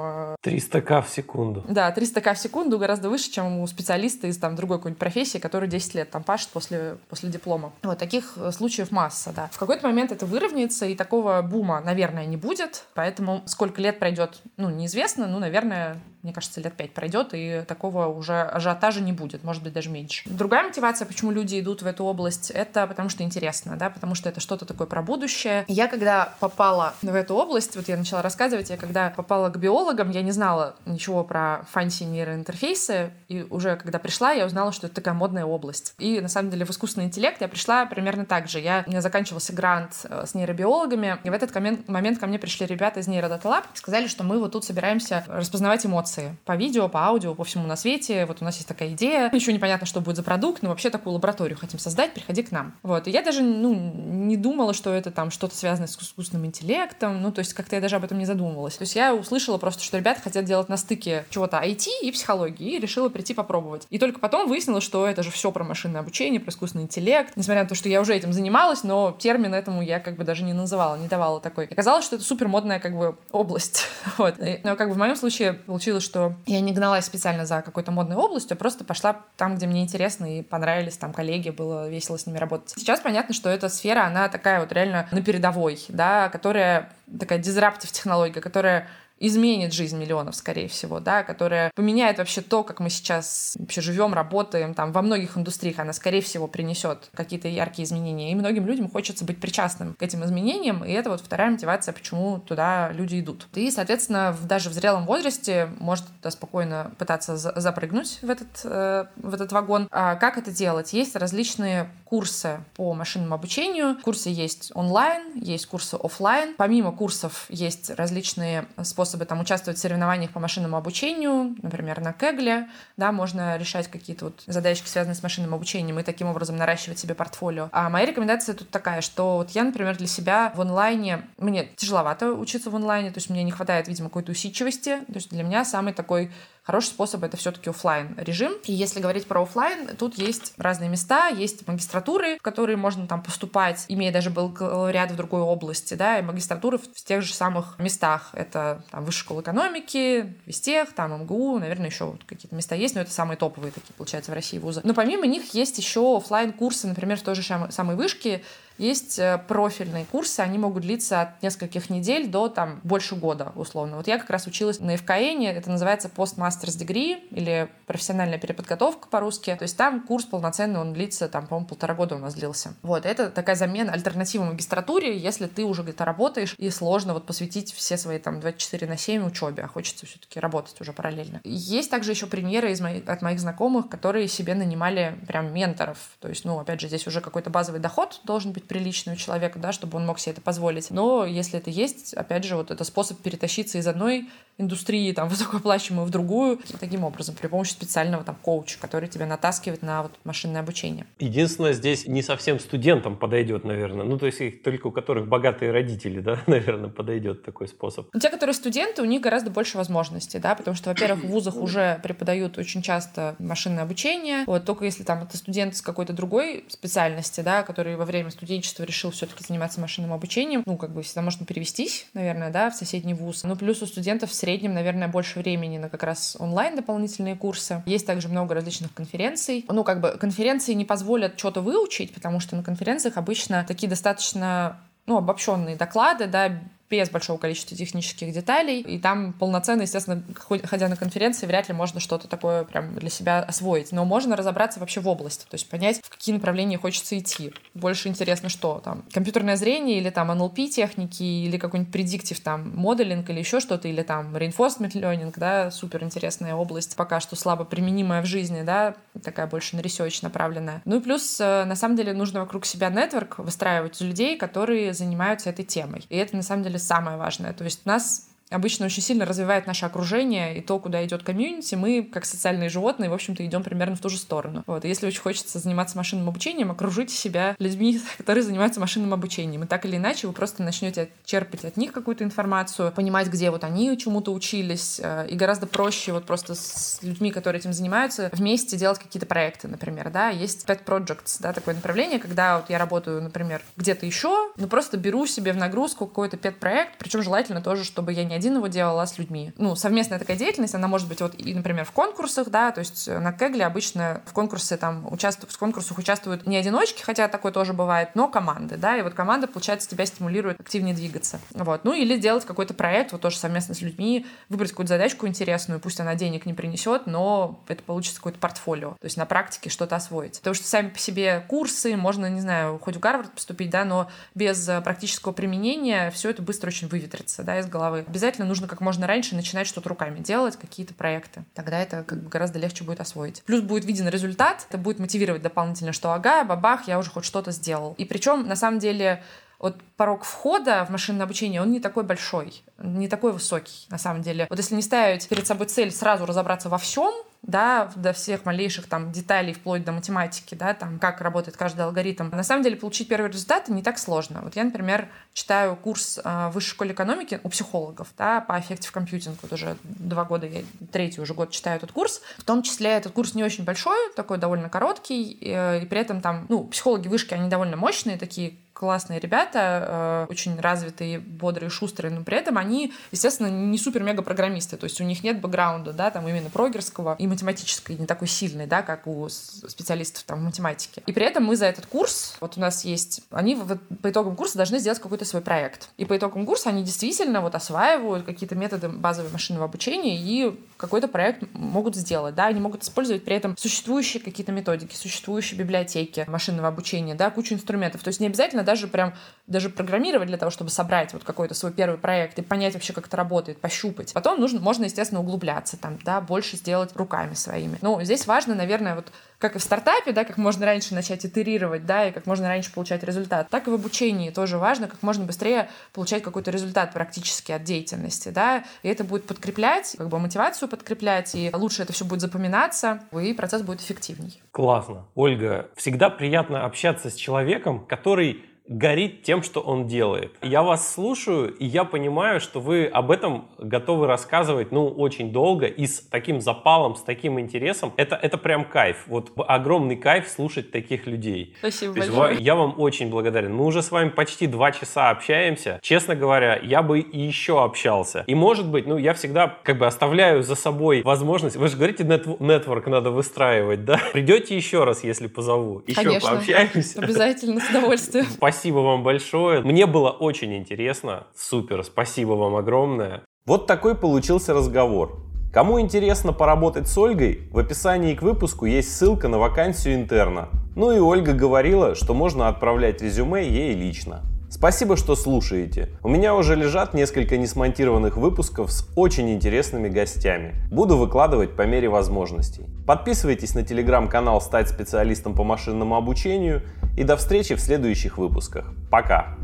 300к 0.44 0.98
э, 0.98 1.02
в 1.02 1.08
секунду. 1.08 1.64
Да, 1.68 1.92
300к 1.94 2.34
в 2.34 2.38
секунду, 2.38 2.57
секунду 2.58 2.78
гораздо 2.78 3.08
выше, 3.08 3.30
чем 3.30 3.60
у 3.60 3.66
специалиста 3.68 4.26
из 4.26 4.36
там, 4.36 4.56
другой 4.56 4.78
какой-нибудь 4.78 4.98
профессии, 4.98 5.38
который 5.38 5.68
10 5.68 5.94
лет 5.94 6.10
там 6.10 6.24
пашет 6.24 6.48
после, 6.48 6.96
после 7.08 7.28
диплома. 7.28 7.72
Вот 7.84 7.98
таких 7.98 8.32
э, 8.36 8.50
случаев 8.50 8.90
масса, 8.90 9.32
да. 9.34 9.48
В 9.52 9.58
какой-то 9.58 9.86
момент 9.86 10.10
это 10.10 10.26
выровняется, 10.26 10.86
и 10.86 10.96
такого 10.96 11.40
бума, 11.42 11.80
наверное, 11.80 12.26
не 12.26 12.36
будет, 12.36 12.84
поэтому 12.94 13.42
сколько 13.46 13.80
лет 13.80 14.00
пройдет, 14.00 14.40
ну, 14.56 14.70
неизвестно, 14.70 15.28
ну, 15.28 15.38
наверное, 15.38 16.00
мне 16.22 16.32
кажется, 16.32 16.60
лет 16.60 16.74
пять 16.74 16.92
пройдет, 16.92 17.30
и 17.32 17.62
такого 17.66 18.06
уже 18.06 18.42
ажиотажа 18.42 19.00
не 19.00 19.12
будет, 19.12 19.44
может 19.44 19.62
быть, 19.62 19.72
даже 19.72 19.90
меньше. 19.90 20.22
Другая 20.26 20.64
мотивация, 20.64 21.06
почему 21.06 21.30
люди 21.30 21.60
идут 21.60 21.82
в 21.82 21.86
эту 21.86 22.04
область, 22.04 22.50
это 22.50 22.86
потому 22.86 23.08
что 23.08 23.22
интересно, 23.22 23.76
да, 23.76 23.90
потому 23.90 24.14
что 24.14 24.28
это 24.28 24.40
что-то 24.40 24.64
такое 24.64 24.86
про 24.86 25.02
будущее. 25.02 25.64
Я 25.68 25.88
когда 25.88 26.34
попала 26.40 26.94
в 27.02 27.14
эту 27.14 27.34
область, 27.34 27.76
вот 27.76 27.88
я 27.88 27.96
начала 27.96 28.22
рассказывать, 28.22 28.70
я 28.70 28.76
когда 28.76 29.10
попала 29.10 29.48
к 29.48 29.58
биологам, 29.58 30.10
я 30.10 30.22
не 30.22 30.32
знала 30.32 30.76
ничего 30.86 31.24
про 31.24 31.64
фанси 31.70 32.04
нейроинтерфейсы, 32.04 33.12
и 33.28 33.46
уже 33.48 33.76
когда 33.76 33.98
пришла, 33.98 34.32
я 34.32 34.46
узнала, 34.46 34.72
что 34.72 34.86
это 34.86 34.96
такая 34.96 35.14
модная 35.14 35.44
область. 35.44 35.94
И 35.98 36.20
на 36.20 36.28
самом 36.28 36.50
деле 36.50 36.64
в 36.64 36.70
искусственный 36.70 37.06
интеллект 37.06 37.40
я 37.40 37.48
пришла 37.48 37.86
примерно 37.86 38.24
так 38.24 38.48
же. 38.48 38.60
Я, 38.60 38.84
заканчивался 39.00 39.52
грант 39.52 40.04
э, 40.04 40.24
с 40.26 40.34
нейробиологами, 40.34 41.18
и 41.22 41.30
в 41.30 41.32
этот 41.32 41.54
момент, 41.54 42.18
ко 42.18 42.26
мне 42.26 42.38
пришли 42.38 42.66
ребята 42.66 43.00
из 43.00 43.08
и 43.08 43.76
сказали, 43.78 44.06
что 44.06 44.24
мы 44.24 44.38
вот 44.38 44.52
тут 44.52 44.64
собираемся 44.64 45.24
распознавать 45.28 45.86
эмоции 45.86 46.07
эмоции 46.08 46.36
по 46.44 46.56
видео, 46.56 46.88
по 46.88 47.06
аудио, 47.06 47.34
по 47.34 47.44
всему 47.44 47.66
на 47.66 47.76
свете. 47.76 48.26
Вот 48.26 48.38
у 48.40 48.44
нас 48.44 48.56
есть 48.56 48.68
такая 48.68 48.90
идея. 48.90 49.30
Еще 49.32 49.52
непонятно, 49.52 49.86
что 49.86 50.00
будет 50.00 50.16
за 50.16 50.22
продукт, 50.22 50.62
но 50.62 50.70
вообще 50.70 50.90
такую 50.90 51.14
лабораторию 51.14 51.58
хотим 51.58 51.78
создать, 51.78 52.12
приходи 52.12 52.42
к 52.42 52.50
нам. 52.50 52.74
Вот. 52.82 53.06
И 53.06 53.10
я 53.10 53.22
даже 53.22 53.42
ну, 53.42 53.74
не 53.74 54.36
думала, 54.36 54.74
что 54.74 54.92
это 54.92 55.10
там 55.10 55.30
что-то 55.30 55.54
связанное 55.54 55.88
с 55.88 55.96
искусственным 55.96 56.46
интеллектом. 56.46 57.22
Ну, 57.22 57.32
то 57.32 57.40
есть 57.40 57.54
как-то 57.54 57.76
я 57.76 57.82
даже 57.82 57.96
об 57.96 58.04
этом 58.04 58.18
не 58.18 58.26
задумывалась. 58.26 58.76
То 58.76 58.82
есть 58.82 58.96
я 58.96 59.14
услышала 59.14 59.58
просто, 59.58 59.82
что 59.82 59.98
ребята 59.98 60.20
хотят 60.20 60.44
делать 60.44 60.68
на 60.68 60.76
стыке 60.76 61.24
чего-то 61.30 61.58
IT 61.58 61.86
и 62.02 62.12
психологии, 62.12 62.76
и 62.76 62.78
решила 62.78 63.08
прийти 63.08 63.34
попробовать. 63.34 63.86
И 63.90 63.98
только 63.98 64.18
потом 64.18 64.48
выяснилось, 64.48 64.84
что 64.84 65.06
это 65.06 65.22
же 65.22 65.30
все 65.30 65.52
про 65.52 65.64
машинное 65.64 66.00
обучение, 66.00 66.40
про 66.40 66.50
искусственный 66.50 66.84
интеллект. 66.84 67.32
Несмотря 67.36 67.62
на 67.62 67.68
то, 67.68 67.74
что 67.74 67.88
я 67.88 68.00
уже 68.00 68.14
этим 68.14 68.32
занималась, 68.32 68.82
но 68.82 69.16
термин 69.18 69.54
этому 69.54 69.82
я 69.82 70.00
как 70.00 70.16
бы 70.16 70.24
даже 70.24 70.44
не 70.44 70.52
называла, 70.52 70.96
не 70.96 71.08
давала 71.08 71.40
такой. 71.40 71.66
Оказалось, 71.66 72.04
что 72.04 72.16
это 72.16 72.24
супер 72.24 72.48
модная 72.48 72.80
как 72.80 72.96
бы 72.96 73.16
область. 73.30 73.84
вот. 74.18 74.36
Но 74.64 74.76
как 74.76 74.88
бы 74.88 74.94
в 74.94 74.98
моем 74.98 75.16
случае 75.16 75.54
получилось, 75.54 75.97
что 76.00 76.34
я 76.46 76.60
не 76.60 76.72
гналась 76.72 77.04
специально 77.04 77.46
за 77.46 77.62
какой-то 77.62 77.90
модной 77.90 78.16
областью, 78.16 78.54
а 78.54 78.58
просто 78.58 78.84
пошла 78.84 79.16
там, 79.36 79.56
где 79.56 79.66
мне 79.66 79.82
интересно 79.82 80.38
и 80.38 80.42
понравились 80.42 80.96
там 80.96 81.12
коллеги, 81.12 81.50
было 81.50 81.88
весело 81.88 82.18
с 82.18 82.26
ними 82.26 82.38
работать. 82.38 82.70
Сейчас 82.76 83.00
понятно, 83.00 83.34
что 83.34 83.48
эта 83.48 83.68
сфера, 83.68 84.04
она 84.04 84.28
такая 84.28 84.60
вот 84.60 84.72
реально 84.72 85.08
на 85.10 85.22
передовой, 85.22 85.84
да, 85.88 86.28
которая 86.28 86.92
такая 87.18 87.38
дизраптив 87.38 87.92
технология, 87.92 88.40
которая 88.40 88.88
изменит 89.20 89.72
жизнь 89.72 89.98
миллионов, 89.98 90.36
скорее 90.36 90.68
всего, 90.68 91.00
да, 91.00 91.22
которая 91.22 91.70
поменяет 91.74 92.18
вообще 92.18 92.40
то, 92.40 92.62
как 92.62 92.80
мы 92.80 92.90
сейчас 92.90 93.56
вообще 93.58 93.80
живем, 93.80 94.14
работаем, 94.14 94.74
там, 94.74 94.92
во 94.92 95.02
многих 95.02 95.36
индустриях 95.36 95.78
она, 95.78 95.92
скорее 95.92 96.22
всего, 96.22 96.46
принесет 96.46 97.10
какие-то 97.14 97.48
яркие 97.48 97.86
изменения. 97.86 98.32
И 98.32 98.34
многим 98.34 98.66
людям 98.66 98.90
хочется 98.90 99.24
быть 99.24 99.40
причастным 99.40 99.94
к 99.94 100.02
этим 100.02 100.24
изменениям, 100.24 100.84
и 100.84 100.92
это 100.92 101.10
вот 101.10 101.20
вторая 101.20 101.50
мотивация, 101.50 101.92
почему 101.92 102.38
туда 102.38 102.90
люди 102.92 103.20
идут. 103.20 103.46
И, 103.54 103.70
соответственно, 103.70 104.36
даже 104.44 104.70
в 104.70 104.72
зрелом 104.72 105.06
возрасте 105.06 105.70
может 105.78 106.04
да, 106.22 106.30
спокойно 106.30 106.92
пытаться 106.98 107.36
запрыгнуть 107.36 108.18
в 108.22 108.30
этот, 108.30 108.48
э, 108.64 109.06
в 109.16 109.34
этот 109.34 109.52
вагон. 109.52 109.88
А 109.90 110.16
как 110.16 110.38
это 110.38 110.50
делать? 110.50 110.92
Есть 110.92 111.16
различные 111.16 111.90
курсы 112.04 112.60
по 112.74 112.94
машинному 112.94 113.34
обучению. 113.34 113.96
Курсы 114.02 114.28
есть 114.30 114.70
онлайн, 114.74 115.34
есть 115.34 115.66
курсы 115.66 115.94
офлайн. 115.94 116.54
Помимо 116.56 116.92
курсов 116.92 117.46
есть 117.48 117.90
различные 117.90 118.66
способы 118.82 119.07
там, 119.16 119.40
участвовать 119.40 119.78
в 119.78 119.80
соревнованиях 119.80 120.30
по 120.32 120.40
машинному 120.40 120.76
обучению, 120.76 121.56
например, 121.62 122.00
на 122.00 122.12
Кегле. 122.12 122.68
Да, 122.96 123.12
можно 123.12 123.56
решать 123.56 123.88
какие-то 123.88 124.26
вот 124.26 124.42
задачки, 124.46 124.88
связанные 124.88 125.14
с 125.14 125.22
машинным 125.22 125.54
обучением, 125.54 125.98
и 125.98 126.02
таким 126.02 126.26
образом 126.26 126.56
наращивать 126.56 126.98
себе 126.98 127.14
портфолио. 127.14 127.68
А 127.72 127.88
моя 127.88 128.06
рекомендация 128.06 128.54
тут 128.54 128.70
такая, 128.70 129.00
что 129.00 129.36
вот 129.38 129.50
я, 129.50 129.64
например, 129.64 129.96
для 129.96 130.06
себя 130.06 130.52
в 130.54 130.60
онлайне, 130.60 131.22
мне 131.38 131.68
тяжеловато 131.76 132.32
учиться 132.32 132.70
в 132.70 132.76
онлайне, 132.76 133.10
то 133.10 133.18
есть 133.18 133.30
мне 133.30 133.44
не 133.44 133.52
хватает, 133.52 133.88
видимо, 133.88 134.08
какой-то 134.08 134.32
усидчивости. 134.32 134.98
То 135.06 135.14
есть 135.14 135.30
для 135.30 135.42
меня 135.42 135.64
самый 135.64 135.92
такой 135.92 136.30
Хороший 136.68 136.88
способ 136.88 137.24
это 137.24 137.38
все-таки 137.38 137.70
офлайн 137.70 138.14
режим. 138.18 138.52
И 138.64 138.74
если 138.74 139.00
говорить 139.00 139.26
про 139.26 139.40
офлайн, 139.40 139.96
тут 139.96 140.18
есть 140.18 140.52
разные 140.58 140.90
места, 140.90 141.28
есть 141.28 141.66
магистратуры, 141.66 142.36
в 142.36 142.42
которые 142.42 142.76
можно 142.76 143.06
там 143.06 143.22
поступать, 143.22 143.86
имея 143.88 144.12
даже 144.12 144.28
бакалавриат 144.28 145.10
в 145.10 145.16
другой 145.16 145.40
области, 145.40 145.94
да, 145.94 146.18
и 146.18 146.22
магистратуры 146.22 146.76
в 146.76 146.92
тех 146.92 147.22
же 147.22 147.32
самых 147.32 147.78
местах. 147.78 148.28
Это 148.34 148.82
Высшая 149.04 149.20
школа 149.20 149.40
экономики, 149.40 150.34
Вестех, 150.46 150.92
там 150.92 151.22
МГУ, 151.22 151.58
наверное, 151.58 151.86
еще 151.86 152.04
вот 152.06 152.24
какие-то 152.24 152.54
места 152.54 152.74
есть, 152.74 152.94
но 152.94 153.00
это 153.00 153.10
самые 153.10 153.36
топовые 153.36 153.72
такие, 153.72 153.92
получается, 153.96 154.30
в 154.30 154.34
России 154.34 154.58
вузы. 154.58 154.80
Но 154.84 154.94
помимо 154.94 155.26
них 155.26 155.54
есть 155.54 155.78
еще 155.78 156.16
офлайн 156.16 156.52
курсы 156.52 156.86
например, 156.86 157.18
в 157.18 157.22
той 157.22 157.34
же 157.34 157.42
самой 157.42 157.96
вышке, 157.96 158.42
есть 158.78 159.18
э, 159.18 159.38
профильные 159.46 160.06
курсы, 160.06 160.40
они 160.40 160.58
могут 160.58 160.82
длиться 160.82 161.20
от 161.20 161.42
нескольких 161.42 161.90
недель 161.90 162.28
до 162.28 162.48
там 162.48 162.80
больше 162.84 163.16
года, 163.16 163.52
условно. 163.56 163.96
Вот 163.96 164.06
я 164.06 164.18
как 164.18 164.30
раз 164.30 164.46
училась 164.46 164.80
на 164.80 164.96
ФКН, 164.96 165.42
это 165.42 165.70
называется 165.70 166.10
Postmasters 166.14 166.78
Degree 166.78 167.28
или 167.30 167.68
профессиональная 167.86 168.38
переподготовка 168.38 169.08
по-русски. 169.08 169.54
То 169.56 169.64
есть 169.64 169.76
там 169.76 170.06
курс 170.06 170.24
полноценный, 170.24 170.80
он 170.80 170.92
длится, 170.92 171.28
там, 171.28 171.46
по-моему, 171.46 171.66
полтора 171.68 171.94
года 171.94 172.14
у 172.14 172.18
нас 172.18 172.34
длился. 172.34 172.74
Вот, 172.82 173.04
это 173.04 173.30
такая 173.30 173.56
замена, 173.56 173.92
альтернатива 173.92 174.44
магистратуре, 174.44 175.18
если 175.18 175.46
ты 175.46 175.64
уже 175.64 175.82
где-то 175.82 176.04
работаешь 176.04 176.54
и 176.58 176.70
сложно 176.70 177.14
вот 177.14 177.26
посвятить 177.26 177.72
все 177.72 177.96
свои 177.96 178.18
там 178.18 178.40
24 178.40 178.86
на 178.86 178.96
7 178.96 179.26
учебе, 179.26 179.64
а 179.64 179.68
хочется 179.68 180.06
все-таки 180.06 180.38
работать 180.38 180.80
уже 180.80 180.92
параллельно. 180.92 181.40
Есть 181.44 181.90
также 181.90 182.12
еще 182.12 182.26
примеры 182.26 182.70
из 182.70 182.80
моих, 182.80 183.08
от 183.08 183.22
моих 183.22 183.40
знакомых, 183.40 183.88
которые 183.88 184.28
себе 184.28 184.54
нанимали 184.54 185.18
прям 185.26 185.52
менторов. 185.52 185.98
То 186.20 186.28
есть, 186.28 186.44
ну, 186.44 186.58
опять 186.58 186.80
же, 186.80 186.88
здесь 186.88 187.06
уже 187.06 187.20
какой-то 187.20 187.50
базовый 187.50 187.80
доход 187.80 188.20
должен 188.24 188.52
быть 188.52 188.67
приличный 188.68 189.14
у 189.14 189.16
человека, 189.16 189.58
да, 189.58 189.72
чтобы 189.72 189.98
он 189.98 190.06
мог 190.06 190.18
себе 190.18 190.32
это 190.32 190.40
позволить. 190.40 190.90
Но 190.90 191.24
если 191.24 191.58
это 191.58 191.70
есть, 191.70 192.14
опять 192.14 192.44
же, 192.44 192.56
вот 192.56 192.70
это 192.70 192.84
способ 192.84 193.18
перетащиться 193.18 193.78
из 193.78 193.86
одной 193.86 194.28
индустрии, 194.58 195.12
там, 195.12 195.28
высокооплачиваемую 195.28 196.06
в 196.06 196.10
другую, 196.10 196.60
таким 196.78 197.04
образом, 197.04 197.34
при 197.40 197.46
помощи 197.46 197.70
специального 197.70 198.24
там 198.24 198.36
коуча, 198.42 198.78
который 198.80 199.08
тебя 199.08 199.26
натаскивает 199.26 199.82
на 199.82 200.02
вот 200.02 200.12
машинное 200.24 200.60
обучение. 200.60 201.06
Единственное, 201.18 201.72
здесь 201.72 202.06
не 202.06 202.22
совсем 202.22 202.58
студентам 202.60 203.16
подойдет, 203.16 203.64
наверное. 203.64 204.04
Ну, 204.04 204.18
то 204.18 204.26
есть 204.26 204.40
их 204.40 204.62
только 204.62 204.88
у 204.88 204.90
которых 204.90 205.28
богатые 205.28 205.72
родители, 205.72 206.20
да, 206.20 206.40
наверное, 206.46 206.90
подойдет 206.90 207.44
такой 207.44 207.68
способ. 207.68 208.06
Те, 208.20 208.30
которые 208.30 208.54
студенты, 208.54 209.02
у 209.02 209.04
них 209.04 209.22
гораздо 209.22 209.50
больше 209.50 209.78
возможностей, 209.78 210.38
да, 210.38 210.54
потому 210.54 210.76
что, 210.76 210.90
во-первых, 210.90 211.24
в 211.24 211.28
вузах 211.28 211.56
уже 211.56 212.00
преподают 212.02 212.58
очень 212.58 212.82
часто 212.82 213.36
машинное 213.38 213.84
обучение. 213.84 214.44
Вот 214.46 214.64
только 214.64 214.84
если 214.84 215.04
там 215.04 215.22
это 215.22 215.36
студент 215.36 215.76
с 215.76 215.82
какой-то 215.82 216.12
другой 216.12 216.64
специальности, 216.68 217.40
да, 217.40 217.62
который 217.62 217.96
во 217.96 218.04
время 218.04 218.30
студенчества 218.58 218.84
решил 218.84 219.10
все-таки 219.10 219.44
заниматься 219.44 219.80
машинным 219.80 220.12
обучением, 220.12 220.62
ну, 220.66 220.76
как 220.76 220.92
бы 220.92 221.02
всегда 221.02 221.22
можно 221.22 221.46
перевестись, 221.46 222.06
наверное, 222.14 222.50
да, 222.50 222.70
в 222.70 222.74
соседний 222.74 223.14
вуз. 223.14 223.44
Ну, 223.44 223.56
плюс 223.56 223.82
у 223.82 223.86
студентов 223.86 224.30
в 224.30 224.34
среднем, 224.34 224.74
наверное, 224.74 225.08
больше 225.08 225.38
времени 225.38 225.78
на 225.78 225.88
как 225.88 226.02
раз 226.02 226.36
онлайн 226.38 226.76
дополнительные 226.76 227.36
курсы. 227.36 227.82
Есть 227.86 228.06
также 228.06 228.28
много 228.28 228.54
различных 228.54 228.92
конференций. 228.92 229.64
Ну, 229.68 229.84
как 229.84 230.00
бы 230.00 230.16
конференции 230.18 230.72
не 230.74 230.84
позволят 230.84 231.38
что-то 231.38 231.60
выучить, 231.60 232.12
потому 232.12 232.40
что 232.40 232.56
на 232.56 232.62
конференциях 232.62 233.16
обычно 233.16 233.64
такие 233.66 233.88
достаточно 233.88 234.80
ну, 235.06 235.16
обобщенные 235.16 235.76
доклады, 235.76 236.26
да, 236.26 236.60
без 236.90 237.10
большого 237.10 237.38
количества 237.38 237.76
технических 237.76 238.32
деталей. 238.32 238.80
И 238.80 238.98
там 238.98 239.32
полноценно, 239.32 239.82
естественно, 239.82 240.22
ходя 240.64 240.88
на 240.88 240.96
конференции, 240.96 241.46
вряд 241.46 241.68
ли 241.68 241.74
можно 241.74 242.00
что-то 242.00 242.28
такое 242.28 242.64
прям 242.64 242.94
для 242.94 243.10
себя 243.10 243.40
освоить. 243.40 243.92
Но 243.92 244.04
можно 244.04 244.36
разобраться 244.36 244.80
вообще 244.80 245.00
в 245.00 245.08
области, 245.08 245.44
то 245.44 245.54
есть 245.54 245.68
понять, 245.68 246.00
в 246.02 246.10
какие 246.10 246.34
направления 246.34 246.78
хочется 246.78 247.18
идти. 247.18 247.52
Больше 247.74 248.08
интересно, 248.08 248.48
что 248.48 248.80
там 248.84 249.04
компьютерное 249.12 249.56
зрение 249.56 249.98
или 249.98 250.10
там 250.10 250.30
NLP 250.30 250.68
техники 250.68 251.22
или 251.22 251.58
какой-нибудь 251.58 251.92
предиктив 251.92 252.40
там 252.40 252.76
моделинг 252.76 253.28
или 253.30 253.38
еще 253.38 253.60
что-то, 253.60 253.88
или 253.88 254.02
там 254.02 254.36
reinforcement 254.36 254.92
learning, 254.92 255.32
да, 255.36 255.70
супер 255.70 256.02
интересная 256.02 256.54
область, 256.54 256.96
пока 256.96 257.20
что 257.20 257.36
слабо 257.36 257.64
применимая 257.64 258.22
в 258.22 258.26
жизни, 258.26 258.62
да, 258.62 258.94
такая 259.22 259.46
больше 259.46 259.76
на 259.76 259.80
research 259.80 260.20
направленная. 260.22 260.82
Ну 260.84 260.96
и 260.96 261.00
плюс, 261.00 261.40
э, 261.40 261.64
на 261.64 261.76
самом 261.76 261.96
деле, 261.96 262.12
нужно 262.12 262.40
вокруг 262.40 262.66
себя 262.66 262.90
нетворк 262.90 263.38
выстраивать 263.38 264.00
людей, 264.00 264.36
которые 264.36 264.94
занимаются 264.94 265.50
этой 265.50 265.64
темой. 265.64 266.04
И 266.08 266.16
это, 266.16 266.36
на 266.36 266.42
самом 266.42 266.62
деле, 266.62 266.77
самое 266.78 267.16
важное. 267.16 267.52
То 267.52 267.64
есть 267.64 267.86
нас 267.86 268.27
обычно 268.50 268.86
очень 268.86 269.02
сильно 269.02 269.24
развивает 269.24 269.66
наше 269.66 269.86
окружение 269.86 270.56
и 270.56 270.60
то, 270.60 270.78
куда 270.78 271.04
идет 271.04 271.22
комьюнити, 271.22 271.74
мы, 271.74 272.02
как 272.02 272.24
социальные 272.24 272.68
животные, 272.68 273.10
в 273.10 273.14
общем-то, 273.14 273.44
идем 273.44 273.62
примерно 273.62 273.96
в 273.96 274.00
ту 274.00 274.08
же 274.08 274.18
сторону. 274.18 274.64
Вот. 274.66 274.84
И 274.84 274.88
если 274.88 275.06
очень 275.06 275.20
хочется 275.20 275.58
заниматься 275.58 275.96
машинным 275.96 276.28
обучением, 276.28 276.70
окружите 276.70 277.14
себя 277.14 277.54
людьми, 277.58 278.00
которые 278.18 278.42
занимаются 278.44 278.80
машинным 278.80 279.12
обучением. 279.12 279.64
И 279.64 279.66
так 279.66 279.84
или 279.84 279.96
иначе 279.96 280.26
вы 280.26 280.32
просто 280.32 280.62
начнете 280.62 281.10
черпать 281.24 281.64
от 281.64 281.76
них 281.76 281.92
какую-то 281.92 282.24
информацию, 282.24 282.92
понимать, 282.92 283.28
где 283.28 283.50
вот 283.50 283.64
они 283.64 283.96
чему-то 283.98 284.32
учились. 284.32 285.00
Э, 285.02 285.26
и 285.28 285.36
гораздо 285.36 285.66
проще 285.66 286.12
вот 286.12 286.24
просто 286.24 286.54
с 286.54 287.00
людьми, 287.02 287.30
которые 287.30 287.60
этим 287.60 287.72
занимаются, 287.72 288.30
вместе 288.32 288.76
делать 288.76 288.98
какие-то 288.98 289.26
проекты, 289.26 289.68
например. 289.68 290.10
Да? 290.10 290.30
Есть 290.30 290.66
Pet 290.66 290.84
Projects, 290.84 291.36
да, 291.40 291.52
такое 291.52 291.74
направление, 291.74 292.18
когда 292.18 292.58
вот 292.58 292.70
я 292.70 292.78
работаю, 292.78 293.22
например, 293.22 293.62
где-то 293.76 294.06
еще, 294.06 294.50
но 294.56 294.66
просто 294.66 294.96
беру 294.96 295.26
себе 295.26 295.52
в 295.52 295.56
нагрузку 295.56 296.06
какой-то 296.06 296.36
пет-проект, 296.36 296.98
причем 296.98 297.22
желательно 297.22 297.60
тоже, 297.60 297.84
чтобы 297.84 298.12
я 298.12 298.24
не 298.24 298.37
один 298.38 298.56
его 298.56 298.66
делала 298.68 299.04
с 299.04 299.18
людьми. 299.18 299.52
Ну, 299.58 299.76
совместная 299.76 300.18
такая 300.18 300.36
деятельность, 300.36 300.74
она 300.74 300.88
может 300.88 301.08
быть 301.08 301.20
вот, 301.20 301.34
и, 301.38 301.54
например, 301.54 301.84
в 301.84 301.92
конкурсах, 301.92 302.48
да, 302.48 302.70
то 302.70 302.80
есть 302.80 303.06
на 303.08 303.32
Кегле 303.32 303.66
обычно 303.66 304.22
в 304.26 304.32
конкурсе 304.32 304.76
там 304.76 305.12
участвуют, 305.12 305.52
в 305.52 305.58
конкурсах 305.58 305.98
участвуют 305.98 306.46
не 306.46 306.56
одиночки, 306.56 307.02
хотя 307.02 307.28
такое 307.28 307.52
тоже 307.52 307.72
бывает, 307.72 308.10
но 308.14 308.28
команды, 308.28 308.76
да, 308.76 308.96
и 308.96 309.02
вот 309.02 309.14
команда, 309.14 309.46
получается, 309.46 309.88
тебя 309.88 310.06
стимулирует 310.06 310.60
активнее 310.60 310.94
двигаться. 310.94 311.40
Вот. 311.52 311.84
Ну, 311.84 311.92
или 311.92 312.16
делать 312.16 312.44
какой-то 312.44 312.74
проект, 312.74 313.12
вот 313.12 313.20
тоже 313.20 313.36
совместно 313.36 313.74
с 313.74 313.80
людьми, 313.80 314.26
выбрать 314.48 314.70
какую-то 314.70 314.94
задачку 314.94 315.26
интересную, 315.26 315.80
пусть 315.80 316.00
она 316.00 316.14
денег 316.14 316.46
не 316.46 316.54
принесет, 316.54 317.06
но 317.06 317.62
это 317.68 317.82
получится 317.82 318.18
какое-то 318.18 318.38
портфолио, 318.38 318.90
то 318.90 319.04
есть 319.04 319.16
на 319.16 319.26
практике 319.26 319.70
что-то 319.70 319.96
освоить. 319.96 320.38
Потому 320.38 320.54
что 320.54 320.66
сами 320.66 320.88
по 320.88 320.98
себе 320.98 321.44
курсы, 321.48 321.96
можно, 321.96 322.26
не 322.30 322.40
знаю, 322.40 322.78
хоть 322.78 322.96
в 322.96 323.00
Гарвард 323.00 323.32
поступить, 323.32 323.70
да, 323.70 323.84
но 323.84 324.08
без 324.34 324.68
э, 324.68 324.80
практического 324.80 325.32
применения 325.32 326.10
все 326.10 326.30
это 326.30 326.42
быстро 326.42 326.68
очень 326.68 326.88
выветрится, 326.88 327.42
да, 327.42 327.58
из 327.58 327.66
головы. 327.66 328.04
Обязательно 328.06 328.27
обязательно 328.28 328.46
нужно 328.46 328.68
как 328.68 328.80
можно 328.80 329.06
раньше 329.06 329.34
начинать 329.34 329.66
что-то 329.66 329.88
руками 329.88 330.20
делать, 330.20 330.56
какие-то 330.56 330.94
проекты. 330.94 331.44
Тогда 331.54 331.80
это 331.80 332.04
как 332.04 332.22
бы 332.22 332.28
гораздо 332.28 332.58
легче 332.58 332.84
будет 332.84 333.00
освоить. 333.00 333.42
Плюс 333.44 333.62
будет 333.62 333.84
виден 333.84 334.08
результат, 334.08 334.66
это 334.68 334.78
будет 334.78 334.98
мотивировать 334.98 335.42
дополнительно, 335.42 335.92
что 335.92 336.12
ага, 336.12 336.44
бабах, 336.44 336.86
я 336.88 336.98
уже 336.98 337.10
хоть 337.10 337.24
что-то 337.24 337.52
сделал. 337.52 337.94
И 337.98 338.04
причем, 338.04 338.46
на 338.46 338.56
самом 338.56 338.78
деле, 338.78 339.22
вот 339.58 339.76
порог 339.96 340.24
входа 340.24 340.84
в 340.84 340.90
машинное 340.90 341.24
обучение, 341.24 341.62
он 341.62 341.72
не 341.72 341.80
такой 341.80 342.04
большой, 342.04 342.62
не 342.78 343.08
такой 343.08 343.32
высокий, 343.32 343.86
на 343.90 343.98
самом 343.98 344.22
деле. 344.22 344.46
Вот 344.50 344.58
если 344.58 344.74
не 344.74 344.82
ставить 344.82 345.28
перед 345.28 345.46
собой 345.46 345.66
цель 345.66 345.90
сразу 345.90 346.26
разобраться 346.26 346.68
во 346.68 346.78
всем, 346.78 347.12
да, 347.42 347.90
до 347.96 348.12
всех 348.12 348.44
малейших 348.44 348.86
там 348.88 349.12
деталей, 349.12 349.54
вплоть 349.54 349.84
до 349.84 349.92
математики, 349.92 350.54
да, 350.54 350.74
там, 350.74 350.98
как 350.98 351.20
работает 351.20 351.56
каждый 351.56 351.82
алгоритм. 351.82 352.30
На 352.30 352.42
самом 352.42 352.62
деле 352.62 352.76
получить 352.76 353.08
первые 353.08 353.30
результаты 353.30 353.72
не 353.72 353.82
так 353.82 353.98
сложно. 353.98 354.40
Вот 354.42 354.56
я, 354.56 354.64
например, 354.64 355.08
читаю 355.32 355.76
курс 355.76 356.18
э, 356.18 356.48
в 356.48 356.50
высшей 356.50 356.70
школе 356.70 356.92
экономики 356.92 357.40
у 357.42 357.48
психологов, 357.48 358.08
да, 358.18 358.40
по 358.40 358.58
Effective 358.58 358.92
Computing. 358.92 359.36
Вот 359.42 359.52
уже 359.52 359.76
два 359.84 360.24
года, 360.24 360.46
я 360.46 360.62
третий 360.92 361.20
уже 361.20 361.34
год 361.34 361.50
читаю 361.50 361.76
этот 361.76 361.92
курс. 361.92 362.20
В 362.38 362.44
том 362.44 362.62
числе 362.62 362.90
этот 362.90 363.12
курс 363.12 363.34
не 363.34 363.44
очень 363.44 363.64
большой, 363.64 363.96
такой 364.16 364.38
довольно 364.38 364.68
короткий, 364.68 365.38
э, 365.40 365.82
и 365.82 365.86
при 365.86 366.00
этом 366.00 366.20
там, 366.20 366.46
ну, 366.48 366.64
психологи 366.64 367.08
вышки, 367.08 367.34
они 367.34 367.48
довольно 367.48 367.76
мощные, 367.76 368.18
такие 368.18 368.56
классные 368.78 369.18
ребята, 369.18 370.26
э, 370.28 370.30
очень 370.30 370.58
развитые, 370.60 371.18
бодрые, 371.18 371.68
шустрые, 371.68 372.14
но 372.14 372.22
при 372.22 372.36
этом 372.36 372.58
они, 372.58 372.92
естественно, 373.10 373.48
не 373.48 373.76
супер-мега-программисты, 373.76 374.76
то 374.76 374.84
есть 374.84 375.00
у 375.00 375.04
них 375.04 375.24
нет 375.24 375.40
бэкграунда, 375.40 375.92
да, 375.92 376.12
там 376.12 376.28
именно 376.28 376.48
прогерского 376.48 377.16
и 377.18 377.26
математического, 377.26 377.96
не 377.96 378.06
такой 378.06 378.28
сильный, 378.28 378.66
да, 378.66 378.82
как 378.82 379.08
у 379.08 379.28
специалистов 379.28 380.22
там 380.22 380.38
в 380.38 380.42
математике. 380.42 381.02
И 381.06 381.12
при 381.12 381.26
этом 381.26 381.44
мы 381.44 381.56
за 381.56 381.66
этот 381.66 381.86
курс, 381.86 382.36
вот 382.40 382.56
у 382.56 382.60
нас 382.60 382.84
есть, 382.84 383.22
они 383.30 383.56
вот, 383.56 383.80
по 384.00 384.10
итогам 384.10 384.36
курса 384.36 384.56
должны 384.56 384.78
сделать 384.78 385.00
какой-то 385.00 385.24
свой 385.24 385.42
проект. 385.42 385.88
И 385.96 386.04
по 386.04 386.16
итогам 386.16 386.46
курса 386.46 386.68
они 386.68 386.84
действительно 386.84 387.40
вот 387.40 387.56
осваивают 387.56 388.24
какие-то 388.24 388.54
методы 388.54 388.88
базового 388.88 389.32
машинного 389.32 389.64
обучения 389.64 390.16
и 390.16 390.56
какой-то 390.76 391.08
проект 391.08 391.42
могут 391.52 391.96
сделать, 391.96 392.36
да, 392.36 392.46
они 392.46 392.60
могут 392.60 392.84
использовать 392.84 393.24
при 393.24 393.34
этом 393.34 393.56
существующие 393.58 394.22
какие-то 394.22 394.52
методики, 394.52 394.94
существующие 394.94 395.58
библиотеки 395.58 396.24
машинного 396.28 396.68
обучения, 396.68 397.16
да, 397.16 397.30
кучу 397.30 397.54
инструментов. 397.54 398.04
То 398.04 398.08
есть 398.08 398.20
не 398.20 398.28
обязательно 398.28 398.67
даже 398.68 398.86
прям 398.86 399.14
даже 399.46 399.70
программировать 399.70 400.28
для 400.28 400.36
того, 400.36 400.50
чтобы 400.50 400.70
собрать 400.70 401.14
вот 401.14 401.24
какой-то 401.24 401.54
свой 401.54 401.72
первый 401.72 401.98
проект 401.98 402.38
и 402.38 402.42
понять 402.42 402.74
вообще, 402.74 402.92
как 402.92 403.06
это 403.06 403.16
работает, 403.16 403.58
пощупать. 403.58 404.12
Потом 404.12 404.38
нужно, 404.38 404.60
можно, 404.60 404.84
естественно, 404.84 405.22
углубляться 405.22 405.78
там, 405.78 405.98
да, 406.04 406.20
больше 406.20 406.58
сделать 406.58 406.94
руками 406.94 407.32
своими. 407.32 407.78
Ну, 407.80 407.98
здесь 408.02 408.26
важно, 408.26 408.54
наверное, 408.54 408.94
вот 408.94 409.10
как 409.38 409.56
и 409.56 409.58
в 409.58 409.62
стартапе, 409.62 410.12
да, 410.12 410.24
как 410.24 410.36
можно 410.36 410.66
раньше 410.66 410.94
начать 410.94 411.24
итерировать, 411.24 411.86
да, 411.86 412.08
и 412.08 412.12
как 412.12 412.26
можно 412.26 412.46
раньше 412.46 412.70
получать 412.74 413.02
результат, 413.02 413.48
так 413.48 413.68
и 413.68 413.70
в 413.70 413.74
обучении 413.74 414.28
тоже 414.28 414.58
важно, 414.58 414.86
как 414.86 415.02
можно 415.02 415.24
быстрее 415.24 415.70
получать 415.94 416.22
какой-то 416.22 416.50
результат 416.50 416.92
практически 416.92 417.52
от 417.52 417.64
деятельности, 417.64 418.28
да, 418.28 418.64
и 418.82 418.88
это 418.88 419.02
будет 419.02 419.26
подкреплять, 419.26 419.94
как 419.96 420.10
бы 420.10 420.18
мотивацию 420.18 420.68
подкреплять, 420.68 421.34
и 421.34 421.50
лучше 421.54 421.84
это 421.84 421.94
все 421.94 422.04
будет 422.04 422.20
запоминаться, 422.20 423.00
и 423.18 423.32
процесс 423.32 423.62
будет 423.62 423.80
эффективней. 423.80 424.42
Классно. 424.50 425.06
Ольга, 425.14 425.70
всегда 425.74 426.10
приятно 426.10 426.66
общаться 426.66 427.08
с 427.08 427.14
человеком, 427.14 427.86
который 427.86 428.44
горит 428.68 429.22
тем, 429.22 429.42
что 429.42 429.60
он 429.60 429.86
делает. 429.86 430.36
Я 430.42 430.62
вас 430.62 430.92
слушаю, 430.92 431.54
и 431.54 431.64
я 431.64 431.84
понимаю, 431.84 432.40
что 432.40 432.60
вы 432.60 432.84
об 432.86 433.10
этом 433.10 433.48
готовы 433.58 434.06
рассказывать, 434.06 434.72
ну, 434.72 434.86
очень 434.86 435.32
долго 435.32 435.66
и 435.66 435.86
с 435.86 436.00
таким 436.00 436.40
запалом, 436.40 436.94
с 436.94 437.02
таким 437.02 437.40
интересом. 437.40 437.92
Это, 437.96 438.14
это 438.16 438.36
прям 438.36 438.64
кайф. 438.64 439.04
Вот 439.06 439.32
огромный 439.36 439.96
кайф 439.96 440.28
слушать 440.28 440.70
таких 440.70 441.06
людей. 441.06 441.54
Спасибо 441.58 441.94
большое. 441.94 442.30
Есть, 442.32 442.42
я 442.42 442.54
вам 442.54 442.74
очень 442.78 443.08
благодарен. 443.08 443.54
Мы 443.54 443.64
уже 443.64 443.82
с 443.82 443.90
вами 443.90 444.10
почти 444.10 444.46
два 444.46 444.70
часа 444.70 445.10
общаемся. 445.10 445.80
Честно 445.82 446.14
говоря, 446.14 446.58
я 446.62 446.82
бы 446.82 447.00
и 447.00 447.18
еще 447.18 447.64
общался. 447.64 448.24
И 448.26 448.34
может 448.34 448.68
быть, 448.68 448.86
ну, 448.86 448.98
я 448.98 449.14
всегда 449.14 449.58
как 449.62 449.78
бы 449.78 449.86
оставляю 449.86 450.42
за 450.42 450.54
собой 450.54 451.02
возможность. 451.02 451.56
Вы 451.56 451.68
же 451.68 451.76
говорите, 451.76 452.04
нетворк 452.04 452.86
надо 452.86 453.10
выстраивать, 453.10 453.84
да? 453.84 453.98
Придете 454.12 454.54
еще 454.54 454.84
раз, 454.84 455.04
если 455.04 455.26
позову. 455.26 455.82
Еще 455.86 456.02
Конечно. 456.02 456.30
пообщаемся. 456.30 457.00
Обязательно, 457.00 457.60
с 457.60 457.70
удовольствием. 457.70 458.26
Спасибо 458.26 458.57
спасибо 458.58 458.78
вам 458.78 459.04
большое. 459.04 459.60
Мне 459.60 459.86
было 459.86 460.10
очень 460.10 460.56
интересно. 460.56 461.28
Супер, 461.36 461.84
спасибо 461.84 462.32
вам 462.32 462.56
огромное. 462.56 463.22
Вот 463.46 463.68
такой 463.68 463.94
получился 463.94 464.52
разговор. 464.52 465.20
Кому 465.52 465.80
интересно 465.80 466.32
поработать 466.32 466.88
с 466.88 466.98
Ольгой, 466.98 467.48
в 467.52 467.58
описании 467.58 468.16
к 468.16 468.22
выпуску 468.22 468.66
есть 468.66 468.96
ссылка 468.96 469.28
на 469.28 469.38
вакансию 469.38 469.94
интерна. 469.94 470.48
Ну 470.74 470.90
и 470.90 470.98
Ольга 470.98 471.34
говорила, 471.34 471.94
что 471.94 472.14
можно 472.14 472.48
отправлять 472.48 473.00
резюме 473.00 473.46
ей 473.46 473.74
лично. 473.74 474.22
Спасибо, 474.50 474.96
что 474.96 475.14
слушаете. 475.14 475.90
У 476.02 476.08
меня 476.08 476.34
уже 476.34 476.56
лежат 476.56 476.94
несколько 476.94 477.36
несмонтированных 477.36 478.16
выпусков 478.16 478.72
с 478.72 478.88
очень 478.96 479.30
интересными 479.30 479.88
гостями. 479.88 480.54
Буду 480.70 480.96
выкладывать 480.96 481.54
по 481.54 481.62
мере 481.66 481.90
возможностей. 481.90 482.64
Подписывайтесь 482.86 483.54
на 483.54 483.62
телеграм-канал 483.62 484.40
«Стать 484.40 484.70
специалистом 484.70 485.34
по 485.34 485.44
машинному 485.44 485.96
обучению» 485.96 486.62
и 486.96 487.04
до 487.04 487.18
встречи 487.18 487.54
в 487.54 487.60
следующих 487.60 488.16
выпусках. 488.16 488.72
Пока! 488.90 489.36